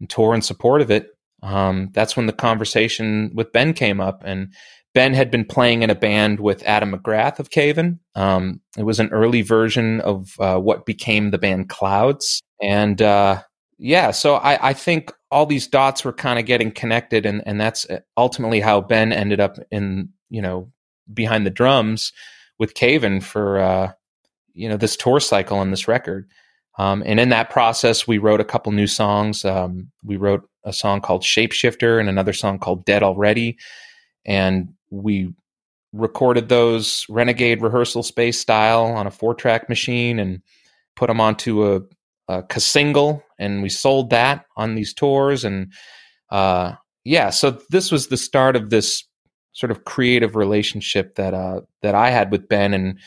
and 0.00 0.10
tour 0.10 0.34
in 0.34 0.42
support 0.42 0.80
of 0.80 0.90
it, 0.90 1.06
um, 1.44 1.90
that's 1.92 2.16
when 2.16 2.26
the 2.26 2.32
conversation 2.32 3.30
with 3.36 3.52
Ben 3.52 3.72
came 3.72 4.00
up. 4.00 4.24
And 4.26 4.52
Ben 4.92 5.14
had 5.14 5.30
been 5.30 5.44
playing 5.44 5.84
in 5.84 5.90
a 5.90 5.94
band 5.94 6.40
with 6.40 6.64
Adam 6.64 6.94
McGrath 6.94 7.38
of 7.38 7.50
Cave 7.50 7.78
In. 7.78 8.00
Um, 8.16 8.60
it 8.76 8.82
was 8.82 8.98
an 8.98 9.10
early 9.10 9.42
version 9.42 10.00
of 10.00 10.34
uh, 10.40 10.58
what 10.58 10.84
became 10.84 11.30
the 11.30 11.38
band 11.38 11.68
Clouds. 11.68 12.42
And 12.60 13.00
uh, 13.00 13.42
yeah, 13.78 14.10
so 14.10 14.36
I, 14.36 14.70
I, 14.70 14.72
think 14.72 15.12
all 15.30 15.46
these 15.46 15.66
dots 15.66 16.04
were 16.04 16.12
kind 16.12 16.38
of 16.38 16.46
getting 16.46 16.70
connected, 16.70 17.26
and, 17.26 17.42
and 17.46 17.60
that's 17.60 17.86
ultimately 18.16 18.60
how 18.60 18.80
Ben 18.80 19.12
ended 19.12 19.40
up 19.40 19.58
in, 19.70 20.10
you 20.30 20.40
know, 20.40 20.70
behind 21.12 21.44
the 21.44 21.50
drums 21.50 22.12
with 22.58 22.74
Cave 22.74 23.04
In 23.04 23.20
for, 23.20 23.58
uh, 23.58 23.92
you 24.52 24.68
know, 24.68 24.76
this 24.76 24.96
tour 24.96 25.20
cycle 25.20 25.60
and 25.60 25.72
this 25.72 25.88
record. 25.88 26.28
Um, 26.78 27.02
and 27.06 27.20
in 27.20 27.28
that 27.28 27.50
process, 27.50 28.06
we 28.06 28.18
wrote 28.18 28.40
a 28.40 28.44
couple 28.44 28.72
new 28.72 28.86
songs. 28.86 29.44
Um, 29.44 29.90
we 30.02 30.16
wrote 30.16 30.48
a 30.64 30.72
song 30.72 31.00
called 31.00 31.22
Shapeshifter 31.22 32.00
and 32.00 32.08
another 32.08 32.32
song 32.32 32.58
called 32.58 32.84
Dead 32.84 33.02
Already. 33.02 33.58
And 34.24 34.74
we 34.90 35.32
recorded 35.92 36.48
those 36.48 37.06
Renegade 37.08 37.62
rehearsal 37.62 38.02
space 38.02 38.38
style 38.38 38.86
on 38.86 39.06
a 39.06 39.10
four 39.10 39.34
track 39.34 39.68
machine 39.68 40.18
and 40.18 40.42
put 40.96 41.06
them 41.06 41.20
onto 41.20 41.74
a, 41.74 41.80
a 42.28 42.60
single, 42.60 43.22
and 43.38 43.62
we 43.62 43.68
sold 43.68 44.10
that 44.10 44.46
on 44.56 44.74
these 44.74 44.94
tours. 44.94 45.44
And 45.44 45.72
uh, 46.30 46.74
yeah, 47.04 47.30
so 47.30 47.58
this 47.70 47.90
was 47.90 48.08
the 48.08 48.16
start 48.16 48.56
of 48.56 48.70
this 48.70 49.04
sort 49.52 49.70
of 49.70 49.84
creative 49.84 50.36
relationship 50.36 51.14
that 51.14 51.34
uh, 51.34 51.62
that 51.82 51.94
I 51.94 52.10
had 52.10 52.30
with 52.30 52.48
Ben, 52.48 52.74
and 52.74 52.98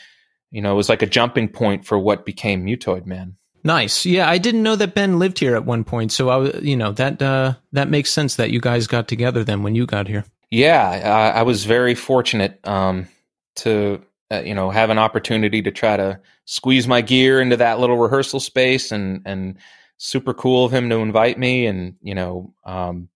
you 0.50 0.62
know, 0.62 0.72
it 0.72 0.76
was 0.76 0.88
like 0.88 1.02
a 1.02 1.06
jumping 1.06 1.48
point 1.48 1.84
for 1.84 1.98
what 1.98 2.24
became 2.24 2.64
Mutoid 2.64 3.06
Man. 3.06 3.36
Nice. 3.64 4.06
Yeah, 4.06 4.28
I 4.28 4.38
didn't 4.38 4.62
know 4.62 4.76
that 4.76 4.94
Ben 4.94 5.18
lived 5.18 5.38
here 5.38 5.54
at 5.54 5.64
one 5.64 5.84
point, 5.84 6.12
so 6.12 6.28
I, 6.28 6.36
was, 6.36 6.62
you 6.62 6.76
know, 6.76 6.92
that 6.92 7.20
uh, 7.20 7.54
that 7.72 7.90
makes 7.90 8.10
sense 8.10 8.36
that 8.36 8.50
you 8.50 8.60
guys 8.60 8.86
got 8.86 9.08
together 9.08 9.44
then 9.44 9.62
when 9.62 9.74
you 9.74 9.86
got 9.86 10.08
here. 10.08 10.24
Yeah, 10.50 10.88
I, 11.34 11.40
I 11.40 11.42
was 11.42 11.64
very 11.64 11.94
fortunate 11.94 12.66
um, 12.66 13.08
to 13.56 14.00
uh, 14.30 14.40
you 14.40 14.54
know 14.54 14.70
have 14.70 14.90
an 14.90 14.98
opportunity 14.98 15.60
to 15.62 15.70
try 15.70 15.96
to 15.96 16.20
squeeze 16.44 16.86
my 16.86 17.00
gear 17.00 17.40
into 17.40 17.56
that 17.56 17.80
little 17.80 17.98
rehearsal 17.98 18.40
space, 18.40 18.92
and 18.92 19.22
and 19.26 19.58
super 19.98 20.34
cool 20.34 20.64
of 20.64 20.72
him 20.72 20.88
to 20.90 20.96
invite 20.96 21.38
me, 21.38 21.66
and 21.66 21.94
you 22.00 22.14
know, 22.14 22.54
um, 22.64 23.08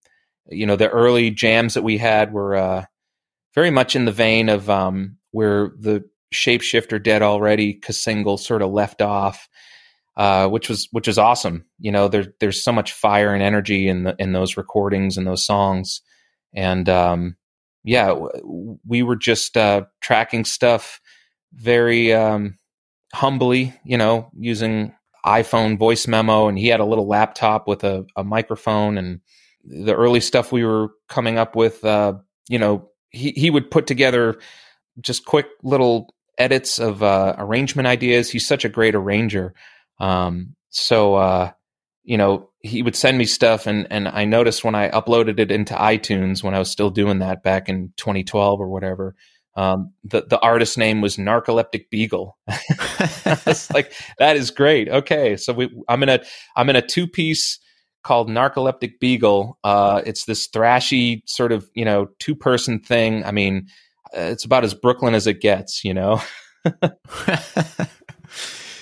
you 0.48 0.66
know, 0.66 0.76
the 0.76 0.90
early 0.90 1.30
jams 1.30 1.74
that 1.74 1.82
we 1.82 1.98
had 1.98 2.32
were 2.32 2.54
uh, 2.54 2.84
very 3.54 3.70
much 3.70 3.96
in 3.96 4.04
the 4.04 4.12
vein 4.12 4.48
of 4.48 4.68
um, 4.68 5.16
where 5.30 5.72
the 5.78 6.04
shapeshifter 6.32 7.02
dead 7.02 7.22
already 7.22 7.80
single 7.90 8.38
sort 8.38 8.62
of 8.62 8.70
left 8.70 9.02
off. 9.02 9.48
Uh, 10.14 10.46
which 10.46 10.68
was 10.68 10.88
which 10.90 11.08
is 11.08 11.16
awesome. 11.16 11.64
You 11.78 11.90
know, 11.90 12.06
there's 12.06 12.26
there's 12.38 12.62
so 12.62 12.70
much 12.70 12.92
fire 12.92 13.32
and 13.32 13.42
energy 13.42 13.88
in 13.88 14.02
the 14.04 14.14
in 14.18 14.32
those 14.32 14.58
recordings 14.58 15.16
and 15.16 15.26
those 15.26 15.46
songs 15.46 16.02
and 16.54 16.88
um, 16.88 17.36
yeah, 17.84 18.14
we 18.86 19.02
were 19.02 19.16
just 19.16 19.56
uh, 19.56 19.82
tracking 20.00 20.44
stuff 20.44 21.00
very 21.52 22.12
um, 22.12 22.58
humbly, 23.14 23.74
you 23.84 23.96
know, 23.96 24.30
using 24.38 24.94
iPhone 25.24 25.78
voice 25.78 26.06
memo, 26.06 26.48
and 26.48 26.58
he 26.58 26.68
had 26.68 26.80
a 26.80 26.84
little 26.84 27.06
laptop 27.06 27.68
with 27.68 27.84
a, 27.84 28.04
a 28.16 28.24
microphone, 28.24 28.98
and 28.98 29.20
the 29.64 29.94
early 29.94 30.20
stuff 30.20 30.52
we 30.52 30.64
were 30.64 30.90
coming 31.08 31.38
up 31.38 31.54
with, 31.54 31.84
uh, 31.84 32.14
you 32.48 32.58
know, 32.58 32.88
he 33.10 33.32
he 33.32 33.50
would 33.50 33.70
put 33.70 33.86
together 33.86 34.38
just 35.00 35.24
quick 35.24 35.46
little 35.62 36.14
edits 36.38 36.78
of 36.78 37.02
uh, 37.02 37.34
arrangement 37.38 37.86
ideas. 37.86 38.30
He's 38.30 38.46
such 38.46 38.64
a 38.64 38.68
great 38.68 38.94
arranger. 38.94 39.54
Um, 40.00 40.56
so 40.70 41.14
uh, 41.14 41.52
you 42.04 42.16
know, 42.16 42.50
he 42.60 42.82
would 42.82 42.96
send 42.96 43.18
me 43.18 43.24
stuff 43.24 43.66
and 43.66 43.86
and 43.90 44.08
I 44.08 44.24
noticed 44.24 44.64
when 44.64 44.74
I 44.74 44.88
uploaded 44.90 45.38
it 45.38 45.50
into 45.50 45.74
iTunes 45.74 46.42
when 46.42 46.54
I 46.54 46.58
was 46.58 46.70
still 46.70 46.90
doing 46.90 47.20
that 47.20 47.42
back 47.42 47.68
in 47.68 47.92
2012 47.96 48.60
or 48.60 48.68
whatever, 48.68 49.14
um, 49.54 49.92
the 50.04 50.22
the 50.22 50.40
artist 50.40 50.78
name 50.78 51.00
was 51.00 51.16
Narcoleptic 51.16 51.90
Beagle. 51.90 52.38
it's 52.48 53.70
like 53.72 53.92
that 54.18 54.36
is 54.36 54.50
great. 54.50 54.88
Okay, 54.88 55.36
so 55.36 55.52
we 55.52 55.70
I'm 55.88 56.02
in 56.02 56.08
a 56.08 56.20
I'm 56.56 56.70
in 56.70 56.76
a 56.76 56.82
two 56.82 57.06
piece 57.06 57.58
called 58.02 58.28
Narcoleptic 58.28 58.98
Beagle. 58.98 59.58
Uh, 59.62 60.02
it's 60.06 60.24
this 60.24 60.48
thrashy 60.48 61.22
sort 61.26 61.52
of 61.52 61.68
you 61.74 61.84
know 61.84 62.08
two 62.18 62.34
person 62.34 62.80
thing. 62.80 63.24
I 63.24 63.30
mean, 63.30 63.66
it's 64.12 64.44
about 64.44 64.64
as 64.64 64.74
Brooklyn 64.74 65.14
as 65.14 65.26
it 65.26 65.40
gets. 65.40 65.84
You 65.84 65.94
know. 65.94 66.22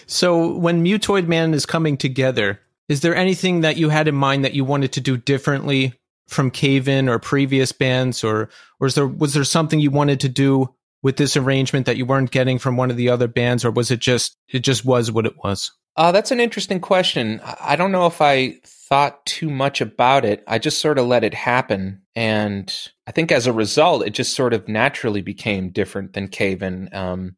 so 0.06 0.56
when 0.56 0.84
Mutoid 0.84 1.26
Man 1.26 1.54
is 1.54 1.66
coming 1.66 1.96
together 1.96 2.60
is 2.90 3.02
there 3.02 3.14
anything 3.14 3.60
that 3.60 3.76
you 3.76 3.88
had 3.88 4.08
in 4.08 4.16
mind 4.16 4.44
that 4.44 4.52
you 4.52 4.64
wanted 4.64 4.90
to 4.94 5.00
do 5.00 5.16
differently 5.16 5.94
from 6.30 6.50
Cave 6.50 6.88
In 6.88 7.08
or 7.08 7.18
previous 7.18 7.72
bands, 7.72 8.22
or 8.22 8.48
or 8.78 8.88
there 8.90 9.06
was 9.06 9.34
there 9.34 9.44
something 9.44 9.80
you 9.80 9.90
wanted 9.90 10.20
to 10.20 10.28
do 10.28 10.72
with 11.02 11.16
this 11.16 11.36
arrangement 11.36 11.86
that 11.86 11.96
you 11.96 12.06
weren't 12.06 12.30
getting 12.30 12.58
from 12.58 12.76
one 12.76 12.90
of 12.90 12.96
the 12.96 13.08
other 13.08 13.28
bands, 13.28 13.64
or 13.64 13.70
was 13.70 13.90
it 13.90 14.00
just 14.00 14.36
it 14.48 14.60
just 14.60 14.84
was 14.84 15.10
what 15.10 15.26
it 15.26 15.36
was? 15.42 15.72
Uh, 15.96 16.12
that's 16.12 16.30
an 16.30 16.40
interesting 16.40 16.80
question. 16.80 17.40
I 17.60 17.74
don't 17.74 17.92
know 17.92 18.06
if 18.06 18.22
I 18.22 18.60
thought 18.64 19.26
too 19.26 19.50
much 19.50 19.80
about 19.80 20.24
it. 20.24 20.42
I 20.46 20.58
just 20.58 20.80
sort 20.80 20.98
of 20.98 21.06
let 21.06 21.24
it 21.24 21.34
happen, 21.34 22.02
and 22.14 22.72
I 23.06 23.10
think 23.10 23.32
as 23.32 23.46
a 23.46 23.52
result, 23.52 24.06
it 24.06 24.10
just 24.10 24.34
sort 24.34 24.54
of 24.54 24.68
naturally 24.68 25.22
became 25.22 25.70
different 25.70 26.12
than 26.12 26.28
Cave 26.28 26.62
In 26.62 26.88
um, 26.92 27.36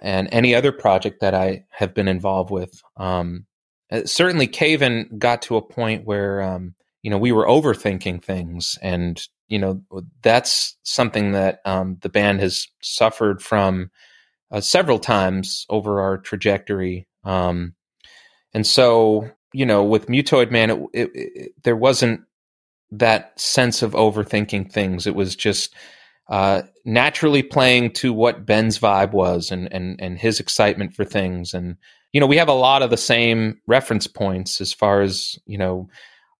and 0.00 0.28
any 0.32 0.54
other 0.54 0.72
project 0.72 1.20
that 1.20 1.34
I 1.34 1.66
have 1.70 1.92
been 1.92 2.08
involved 2.08 2.50
with. 2.50 2.82
Um, 2.96 3.44
uh, 3.92 4.06
certainly 4.06 4.46
Cave 4.46 4.80
In 4.80 5.18
got 5.18 5.42
to 5.42 5.56
a 5.56 5.62
point 5.62 6.06
where 6.06 6.40
um, 6.40 6.74
you 7.02 7.10
know 7.10 7.18
we 7.18 7.32
were 7.32 7.46
overthinking 7.46 8.22
things, 8.22 8.78
and 8.82 9.22
you 9.48 9.58
know 9.58 9.82
that's 10.22 10.76
something 10.82 11.32
that 11.32 11.60
um, 11.64 11.98
the 12.02 12.08
band 12.08 12.40
has 12.40 12.68
suffered 12.82 13.42
from 13.42 13.90
uh, 14.50 14.60
several 14.60 14.98
times 14.98 15.66
over 15.70 16.00
our 16.00 16.18
trajectory. 16.18 17.06
Um, 17.24 17.74
and 18.52 18.66
so 18.66 19.30
you 19.52 19.66
know 19.66 19.84
with 19.84 20.06
Mutoid 20.06 20.50
Man, 20.50 20.70
it, 20.70 20.88
it, 20.92 21.10
it, 21.14 21.52
there 21.62 21.76
wasn't 21.76 22.22
that 22.92 23.38
sense 23.38 23.82
of 23.82 23.92
overthinking 23.92 24.72
things. 24.72 25.06
It 25.06 25.14
was 25.14 25.36
just 25.36 25.74
uh, 26.28 26.62
naturally 26.84 27.42
playing 27.42 27.92
to 27.92 28.12
what 28.12 28.46
Ben's 28.46 28.78
vibe 28.78 29.12
was 29.12 29.50
and 29.50 29.72
and 29.72 30.00
and 30.00 30.18
his 30.18 30.40
excitement 30.40 30.94
for 30.94 31.04
things 31.04 31.54
and 31.54 31.76
you 32.12 32.20
know, 32.20 32.26
we 32.26 32.36
have 32.36 32.48
a 32.48 32.52
lot 32.52 32.82
of 32.82 32.90
the 32.90 32.96
same 32.96 33.60
reference 33.66 34.06
points 34.06 34.60
as 34.60 34.72
far 34.72 35.00
as, 35.00 35.38
you 35.46 35.58
know, 35.58 35.88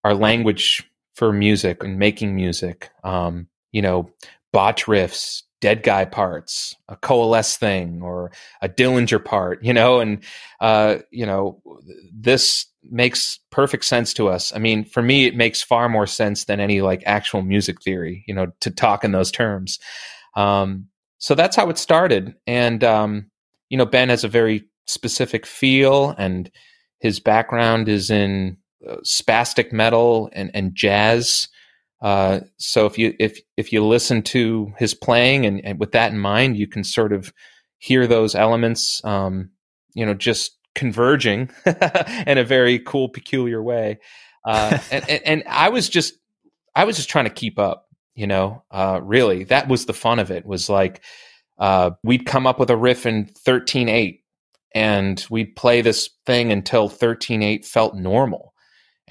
our 0.03 0.13
language 0.13 0.83
for 1.15 1.31
music 1.31 1.83
and 1.83 1.99
making 1.99 2.35
music. 2.35 2.89
Um, 3.03 3.47
you 3.71 3.81
know, 3.81 4.09
botch 4.51 4.85
riffs, 4.85 5.43
dead 5.61 5.83
guy 5.83 6.05
parts, 6.05 6.75
a 6.89 6.95
coalesce 6.95 7.55
thing, 7.55 8.01
or 8.01 8.31
a 8.61 8.67
Dillinger 8.67 9.23
part, 9.23 9.63
you 9.63 9.73
know, 9.73 9.99
and, 9.99 10.23
uh, 10.59 10.97
you 11.11 11.25
know, 11.25 11.61
this 12.13 12.65
makes 12.83 13.39
perfect 13.51 13.85
sense 13.85 14.13
to 14.15 14.27
us. 14.27 14.51
I 14.53 14.59
mean, 14.59 14.83
for 14.83 15.03
me, 15.03 15.25
it 15.25 15.35
makes 15.35 15.61
far 15.61 15.87
more 15.87 16.07
sense 16.07 16.45
than 16.45 16.59
any 16.59 16.81
like 16.81 17.03
actual 17.05 17.43
music 17.43 17.81
theory, 17.81 18.23
you 18.27 18.33
know, 18.33 18.47
to 18.61 18.71
talk 18.71 19.03
in 19.03 19.11
those 19.11 19.31
terms. 19.31 19.79
Um, 20.35 20.87
so 21.19 21.35
that's 21.35 21.55
how 21.55 21.69
it 21.69 21.77
started. 21.77 22.33
And, 22.47 22.83
um, 22.83 23.29
you 23.69 23.77
know, 23.77 23.85
Ben 23.85 24.09
has 24.09 24.23
a 24.23 24.27
very 24.27 24.65
specific 24.87 25.45
feel, 25.45 26.15
and 26.17 26.49
his 26.99 27.19
background 27.19 27.87
is 27.87 28.09
in 28.09 28.57
spastic 29.03 29.71
metal 29.71 30.29
and, 30.33 30.51
and 30.53 30.75
jazz. 30.75 31.47
Uh, 32.01 32.41
so 32.57 32.85
if 32.85 32.97
you 32.97 33.13
if 33.19 33.39
if 33.57 33.71
you 33.71 33.85
listen 33.85 34.23
to 34.23 34.73
his 34.77 34.93
playing 34.93 35.45
and, 35.45 35.63
and, 35.63 35.79
with 35.79 35.91
that 35.91 36.11
in 36.11 36.17
mind, 36.17 36.57
you 36.57 36.67
can 36.67 36.83
sort 36.83 37.13
of 37.13 37.31
hear 37.77 38.07
those 38.07 38.33
elements, 38.33 39.01
um, 39.03 39.51
you 39.93 40.05
know, 40.05 40.15
just 40.15 40.57
converging 40.73 41.49
in 42.25 42.37
a 42.37 42.43
very 42.43 42.79
cool, 42.79 43.09
peculiar 43.09 43.61
way. 43.61 43.99
Uh, 44.45 44.79
and, 44.91 45.09
and, 45.09 45.21
and 45.25 45.43
I 45.47 45.69
was 45.69 45.89
just 45.89 46.15
I 46.75 46.85
was 46.85 46.95
just 46.95 47.09
trying 47.09 47.25
to 47.25 47.31
keep 47.31 47.59
up, 47.59 47.87
you 48.15 48.25
know. 48.25 48.63
Uh, 48.71 48.99
really, 49.03 49.43
that 49.45 49.67
was 49.67 49.85
the 49.85 49.93
fun 49.93 50.17
of 50.17 50.31
it. 50.31 50.43
Was 50.43 50.69
like 50.69 51.01
uh, 51.59 51.91
we'd 52.03 52.25
come 52.25 52.47
up 52.47 52.59
with 52.59 52.71
a 52.71 52.77
riff 52.77 53.05
in 53.05 53.25
thirteen 53.25 53.89
eight, 53.89 54.21
and 54.73 55.25
we'd 55.29 55.55
play 55.55 55.81
this 55.81 56.09
thing 56.25 56.51
until 56.51 56.89
13.8 56.89 57.65
felt 57.65 57.95
normal. 57.95 58.50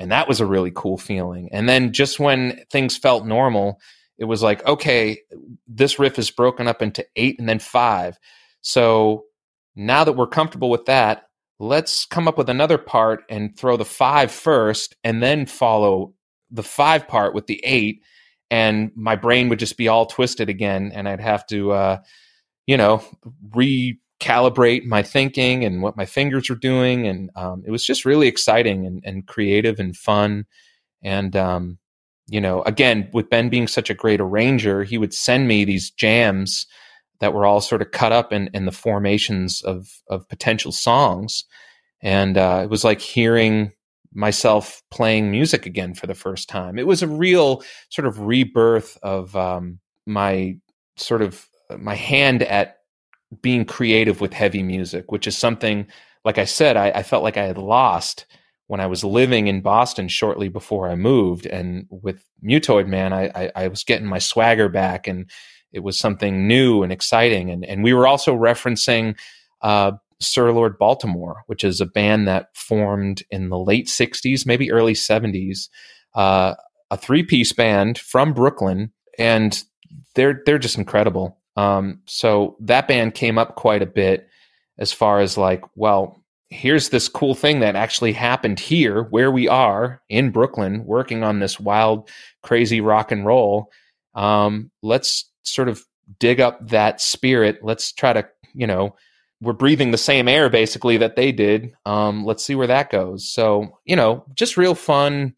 And 0.01 0.11
that 0.11 0.27
was 0.27 0.41
a 0.41 0.47
really 0.47 0.73
cool 0.75 0.97
feeling. 0.97 1.51
And 1.53 1.69
then 1.69 1.93
just 1.93 2.19
when 2.19 2.65
things 2.73 2.97
felt 2.97 3.27
normal, 3.27 3.79
it 4.17 4.25
was 4.25 4.43
like, 4.43 4.67
okay, 4.67 5.21
this 5.69 5.99
riff 5.99 6.19
is 6.19 6.31
broken 6.31 6.67
up 6.67 6.81
into 6.81 7.05
eight 7.17 7.39
and 7.39 7.47
then 7.47 7.59
five. 7.59 8.19
So 8.63 9.25
now 9.77 10.05
that 10.05 10.15
we're 10.15 10.27
comfortable 10.27 10.71
with 10.71 10.87
that, 10.87 11.25
let's 11.59 12.07
come 12.07 12.27
up 12.27 12.39
with 12.39 12.49
another 12.49 12.79
part 12.79 13.25
and 13.29 13.55
throw 13.59 13.77
the 13.77 13.85
five 13.85 14.33
first 14.33 14.97
and 15.05 15.23
then 15.23 15.45
follow 15.45 16.15
the 16.51 16.63
five 16.63 17.07
part 17.07 17.35
with 17.35 17.47
the 17.47 17.61
eight. 17.63 18.03
And 18.51 18.93
my 18.97 19.17
brain 19.17 19.51
would 19.51 19.59
just 19.59 19.77
be 19.77 19.89
all 19.89 20.07
twisted 20.07 20.49
again. 20.49 20.93
And 20.95 21.07
I'd 21.07 21.21
have 21.21 21.47
to, 21.49 21.73
uh, 21.73 21.99
you 22.67 22.79
know, 22.79 23.05
recalibrate 24.21 24.85
my 24.85 25.03
thinking 25.03 25.65
and 25.65 25.83
what 25.83 25.97
my 25.97 26.07
fingers 26.07 26.49
were 26.49 26.57
doing. 26.57 27.07
And 27.07 27.31
um, 27.37 27.63
it 27.67 27.71
was 27.71 27.85
just 27.85 28.05
really 28.05 28.29
exciting 28.29 28.87
and, 28.87 29.03
and 29.05 29.27
creative 29.27 29.81
and 29.81 29.97
fun. 29.97 30.47
And, 31.03 31.35
um, 31.37 31.79
you 32.29 32.41
know, 32.41 32.63
again, 32.63 33.09
with 33.13 33.31
Ben 33.31 33.49
being 33.49 33.67
such 33.67 33.91
a 33.91 33.95
great 33.95 34.21
arranger, 34.21 34.85
he 34.85 34.99
would 34.99 35.15
send 35.15 35.49
me 35.49 35.65
these 35.65 35.91
jams 35.91 36.67
that 37.21 37.35
were 37.35 37.45
all 37.45 37.61
sort 37.61 37.83
of 37.83 37.91
cut 37.91 38.13
up 38.13 38.33
in, 38.33 38.51
in 38.55 38.67
the 38.67 38.73
formations 38.73 39.63
of, 39.63 39.89
of 40.09 40.29
potential 40.29 40.73
songs. 40.73 41.45
And 42.03 42.39
uh, 42.39 42.61
it 42.65 42.71
was 42.71 42.85
like 42.85 43.01
hearing 43.01 43.73
myself 44.13 44.83
playing 44.91 45.31
music 45.31 45.67
again 45.67 45.95
for 45.95 46.07
the 46.07 46.15
first 46.15 46.49
time. 46.49 46.79
It 46.79 46.87
was 46.87 47.03
a 47.03 47.09
real 47.09 47.63
sort 47.91 48.07
of 48.07 48.21
rebirth 48.21 48.99
of 49.03 49.37
um, 49.37 49.81
my 50.07 50.57
sort 50.97 51.23
of 51.23 51.47
my 51.79 51.95
hand 51.95 52.43
at 52.43 52.80
being 53.43 53.65
creative 53.65 54.21
with 54.21 54.33
heavy 54.33 54.63
music, 54.63 55.13
which 55.13 55.27
is 55.27 55.37
something, 55.37 55.87
like 56.25 56.39
I 56.39 56.45
said, 56.45 56.77
I, 56.77 56.91
I 56.91 57.03
felt 57.03 57.23
like 57.23 57.37
I 57.37 57.45
had 57.45 57.59
lost 57.59 58.27
when 58.67 58.81
I 58.81 58.87
was 58.87 59.03
living 59.03 59.49
in 59.49 59.63
Boston 59.63 60.07
shortly 60.07 60.49
before 60.49 60.89
I 60.89 60.95
moved. 60.95 61.45
And 61.45 61.87
with 61.91 62.25
Mutoid 62.45 62.87
Man, 62.87 63.13
I, 63.13 63.31
I, 63.35 63.51
I 63.57 63.69
was 63.69 63.83
getting 63.83 64.07
my 64.07 64.21
swagger 64.21 64.69
back 64.69 65.09
and 65.09 65.29
it 65.73 65.81
was 65.81 65.99
something 65.99 66.47
new 66.47 66.85
and 66.85 66.93
exciting. 66.93 67.51
And, 67.51 67.65
and 67.65 67.83
we 67.83 67.93
were 67.93 68.07
also 68.07 68.33
referencing 68.33 69.19
uh, 69.63 69.93
Sir 70.21 70.53
Lord 70.53 70.79
Baltimore, 70.79 71.43
which 71.47 71.65
is 71.65 71.81
a 71.81 71.87
band 71.87 72.29
that 72.29 72.55
formed 72.55 73.25
in 73.31 73.49
the 73.49 73.59
late 73.59 73.87
60s, 73.89 74.47
maybe 74.47 74.71
early 74.71 74.95
70s, 74.95 75.69
uh, 76.15 76.55
a 76.93 76.97
three 76.97 77.25
piece 77.25 77.53
band 77.53 77.99
from 77.99 78.33
Brooklyn. 78.33 78.93
And 79.19 79.61
they're, 80.15 80.43
they're 80.47 80.59
just 80.59 80.79
incredible. 80.79 81.40
Um, 81.61 82.01
so 82.07 82.57
that 82.61 82.89
band 82.89 83.15
came 83.15 83.37
up 83.37 83.57
quite 83.57 83.83
a 83.83 83.87
bit 83.87 84.29
as 84.79 84.93
far 84.93 85.21
as 85.21 85.37
like, 85.37 85.63
well, 85.75 86.25
here's 86.49 86.89
this 86.89 87.09
cool 87.09 87.35
thing 87.35 87.61
that 87.61 87.77
actually 87.77 88.13
happened 88.13 88.59
here 88.59 89.03
where 89.05 89.31
we 89.31 89.47
are 89.47 90.01
in 90.09 90.31
Brooklyn 90.31 90.85
working 90.87 91.23
on 91.23 91.39
this 91.39 91.61
wild, 91.61 92.09
crazy 92.43 92.81
rock 92.81 93.13
and 93.13 93.27
roll. 93.27 93.71
Um, 94.15 94.71
let's 94.83 95.31
sort 95.43 95.69
of 95.69 95.85
dig 96.19 96.41
up 96.41 96.67
that 96.69 97.01
spirit. 97.01 97.59
Let's 97.63 97.93
try 97.93 98.15
to, 98.15 98.27
you 98.55 98.67
know, 98.67 98.97
we're 99.43 99.53
breathing 99.53 99.91
the 99.91 99.99
same 99.99 100.29
air 100.29 100.49
basically 100.49 100.97
that 100.97 101.17
they 101.17 101.31
did. 101.31 101.73
Um, 101.85 102.25
let's 102.25 102.45
see 102.45 102.55
where 102.55 102.67
that 102.67 102.91
goes. 102.91 103.31
So, 103.31 103.79
you 103.85 103.97
know, 103.97 104.25
just 104.35 104.57
real 104.57 104.75
fun, 104.75 105.35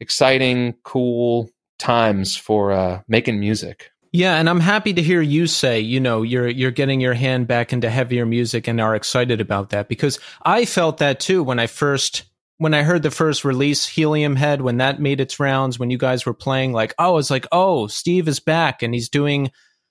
exciting, 0.00 0.74
cool 0.84 1.50
times 1.78 2.36
for 2.36 2.70
uh, 2.70 3.00
making 3.08 3.40
music. 3.40 3.90
Yeah, 4.14 4.36
and 4.36 4.48
I'm 4.48 4.60
happy 4.60 4.92
to 4.92 5.02
hear 5.02 5.20
you 5.20 5.48
say, 5.48 5.80
you 5.80 5.98
know, 5.98 6.22
you're 6.22 6.46
you're 6.46 6.70
getting 6.70 7.00
your 7.00 7.14
hand 7.14 7.48
back 7.48 7.72
into 7.72 7.90
heavier 7.90 8.24
music 8.24 8.68
and 8.68 8.80
are 8.80 8.94
excited 8.94 9.40
about 9.40 9.70
that 9.70 9.88
because 9.88 10.20
I 10.44 10.66
felt 10.66 10.98
that 10.98 11.18
too 11.18 11.42
when 11.42 11.58
I 11.58 11.66
first 11.66 12.22
when 12.58 12.74
I 12.74 12.84
heard 12.84 13.02
the 13.02 13.10
first 13.10 13.44
release, 13.44 13.84
Helium 13.84 14.36
Head, 14.36 14.62
when 14.62 14.76
that 14.76 15.00
made 15.00 15.20
its 15.20 15.40
rounds, 15.40 15.80
when 15.80 15.90
you 15.90 15.98
guys 15.98 16.24
were 16.24 16.32
playing, 16.32 16.72
like, 16.72 16.94
oh, 16.96 17.08
I 17.08 17.10
was 17.10 17.28
like, 17.28 17.48
oh, 17.50 17.88
Steve 17.88 18.28
is 18.28 18.38
back 18.38 18.84
and 18.84 18.94
he's 18.94 19.08
doing 19.08 19.50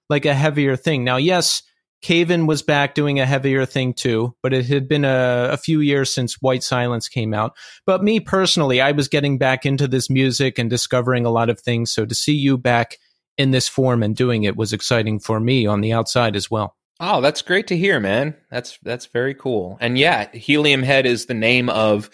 like 0.10 0.24
a 0.24 0.34
heavier 0.34 0.78
thing. 0.78 1.04
Now, 1.04 1.18
yes, 1.18 1.62
Cave 2.02 2.32
In 2.32 2.48
was 2.48 2.62
back 2.62 2.96
doing 2.96 3.20
a 3.20 3.26
heavier 3.26 3.66
thing 3.66 3.94
too, 3.94 4.38
but 4.42 4.54
it 4.54 4.68
had 4.68 4.88
been 4.88 5.04
a, 5.04 5.50
a, 5.52 5.58
few 5.58 5.82
years 5.82 6.14
since 6.14 6.42
White 6.42 6.64
Silence 6.64 7.10
came 7.10 7.34
out. 7.34 7.58
But 7.86 8.02
me 8.02 8.22
personally, 8.22 8.80
I 8.80 8.94
was 8.94 9.10
getting 9.10 9.38
back 9.38 9.66
into 9.66 9.86
this 9.86 10.10
music 10.10 10.58
and 10.58 10.70
discovering 10.70 11.26
a 11.26 11.30
lot 11.30 11.50
of 11.50 11.60
things. 11.60 11.92
So 11.92 12.06
to 12.06 12.16
see 12.16 12.36
you 12.36 12.58
back 12.58 13.00
in 13.38 13.52
this 13.52 13.68
form 13.68 14.04
and 14.04 14.16
doing 14.16 14.44
it 14.44 14.56
was 14.56 14.74
exciting 14.74 15.20
for 15.20 15.40
me 15.40 15.66
on 15.66 15.82
the 15.82 15.94
outside 15.94 16.36
as 16.36 16.50
well. 16.52 16.76
Oh, 17.00 17.22
that's 17.22 17.42
great 17.42 17.68
to 17.68 17.78
hear, 17.78 18.00
man. 18.00 18.36
That's 18.52 18.78
that's 18.84 19.08
very 19.08 19.34
cool. 19.34 19.78
And 19.82 19.98
yeah, 19.98 20.30
Helium 20.32 20.84
Head 20.84 21.06
is 21.06 21.26
the 21.26 21.34
name 21.34 21.70
of 21.70 22.10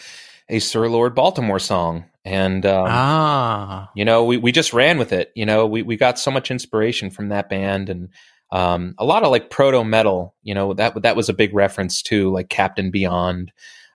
a 0.47 0.59
Sir 0.59 0.87
Lord 0.89 1.13
Baltimore 1.13 1.59
song. 1.59 2.05
And 2.25 2.65
um, 2.65 2.87
ah, 2.89 3.89
you 3.95 4.05
know, 4.05 4.23
we, 4.23 4.37
we 4.37 4.51
just 4.51 4.73
ran 4.73 4.97
with 4.97 5.13
it. 5.13 5.31
You 5.35 5.45
know, 5.45 5.65
we, 5.65 5.83
we 5.83 5.95
got 5.95 6.19
so 6.19 6.31
much 6.31 6.51
inspiration 6.51 7.11
from 7.11 7.29
that 7.29 7.49
band 7.49 7.89
and 7.89 8.09
um, 8.51 8.95
a 8.97 9.05
lot 9.05 9.23
of 9.23 9.31
like 9.31 9.49
proto 9.49 9.83
metal. 9.83 10.35
You 10.43 10.53
know, 10.53 10.73
that 10.73 11.01
that 11.01 11.15
was 11.15 11.29
a 11.29 11.33
big 11.33 11.53
reference 11.53 12.01
to 12.03 12.31
like 12.31 12.49
Captain 12.49 12.91
Beyond, 12.91 13.51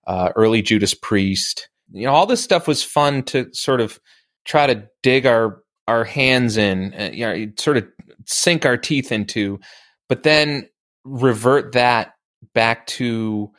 uh, 0.06 0.30
early 0.36 0.62
Judas 0.62 0.94
Priest. 0.94 1.68
You 1.92 2.06
know, 2.06 2.12
all 2.12 2.26
this 2.26 2.42
stuff 2.42 2.68
was 2.68 2.82
fun 2.82 3.24
to 3.24 3.52
sort 3.52 3.80
of 3.80 3.98
try 4.44 4.66
to 4.66 4.88
dig 5.02 5.26
our 5.26 5.62
our 5.88 6.04
hands 6.04 6.56
in, 6.56 6.94
uh, 6.94 7.10
you 7.12 7.26
know, 7.26 7.52
sort 7.58 7.76
of 7.76 7.86
sink 8.26 8.64
our 8.64 8.76
teeth 8.76 9.12
into, 9.12 9.60
but 10.08 10.22
then 10.22 10.68
revert 11.04 11.72
that 11.72 12.14
back 12.54 12.86
to 12.86 13.50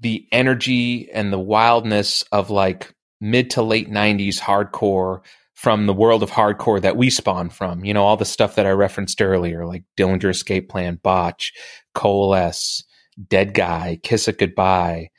the 0.00 0.26
energy 0.32 1.10
and 1.12 1.32
the 1.32 1.38
wildness 1.38 2.24
of 2.32 2.50
like 2.50 2.94
mid 3.20 3.50
to 3.50 3.62
late 3.62 3.90
90s 3.90 4.38
hardcore 4.38 5.20
from 5.54 5.86
the 5.86 5.92
world 5.92 6.22
of 6.22 6.30
hardcore 6.30 6.80
that 6.80 6.96
we 6.96 7.10
spawned 7.10 7.52
from. 7.52 7.84
You 7.84 7.92
know, 7.92 8.02
all 8.02 8.16
the 8.16 8.24
stuff 8.24 8.54
that 8.54 8.66
I 8.66 8.70
referenced 8.70 9.20
earlier, 9.20 9.66
like 9.66 9.84
Dillinger 9.98 10.30
Escape 10.30 10.70
Plan, 10.70 10.98
Botch, 11.02 11.52
Coalesce, 11.94 12.82
Dead 13.28 13.52
Guy, 13.52 13.98
Kiss 14.02 14.26
It 14.26 14.38
Goodbye. 14.38 15.10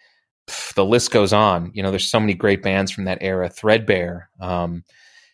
Pff, 0.48 0.74
the 0.74 0.84
list 0.84 1.12
goes 1.12 1.32
on. 1.32 1.70
You 1.76 1.84
know, 1.84 1.92
there's 1.92 2.10
so 2.10 2.20
many 2.20 2.34
great 2.34 2.64
bands 2.64 2.92
from 2.92 3.04
that 3.04 3.20
era. 3.22 3.50
Threadbare. 3.50 4.30
Um, 4.40 4.84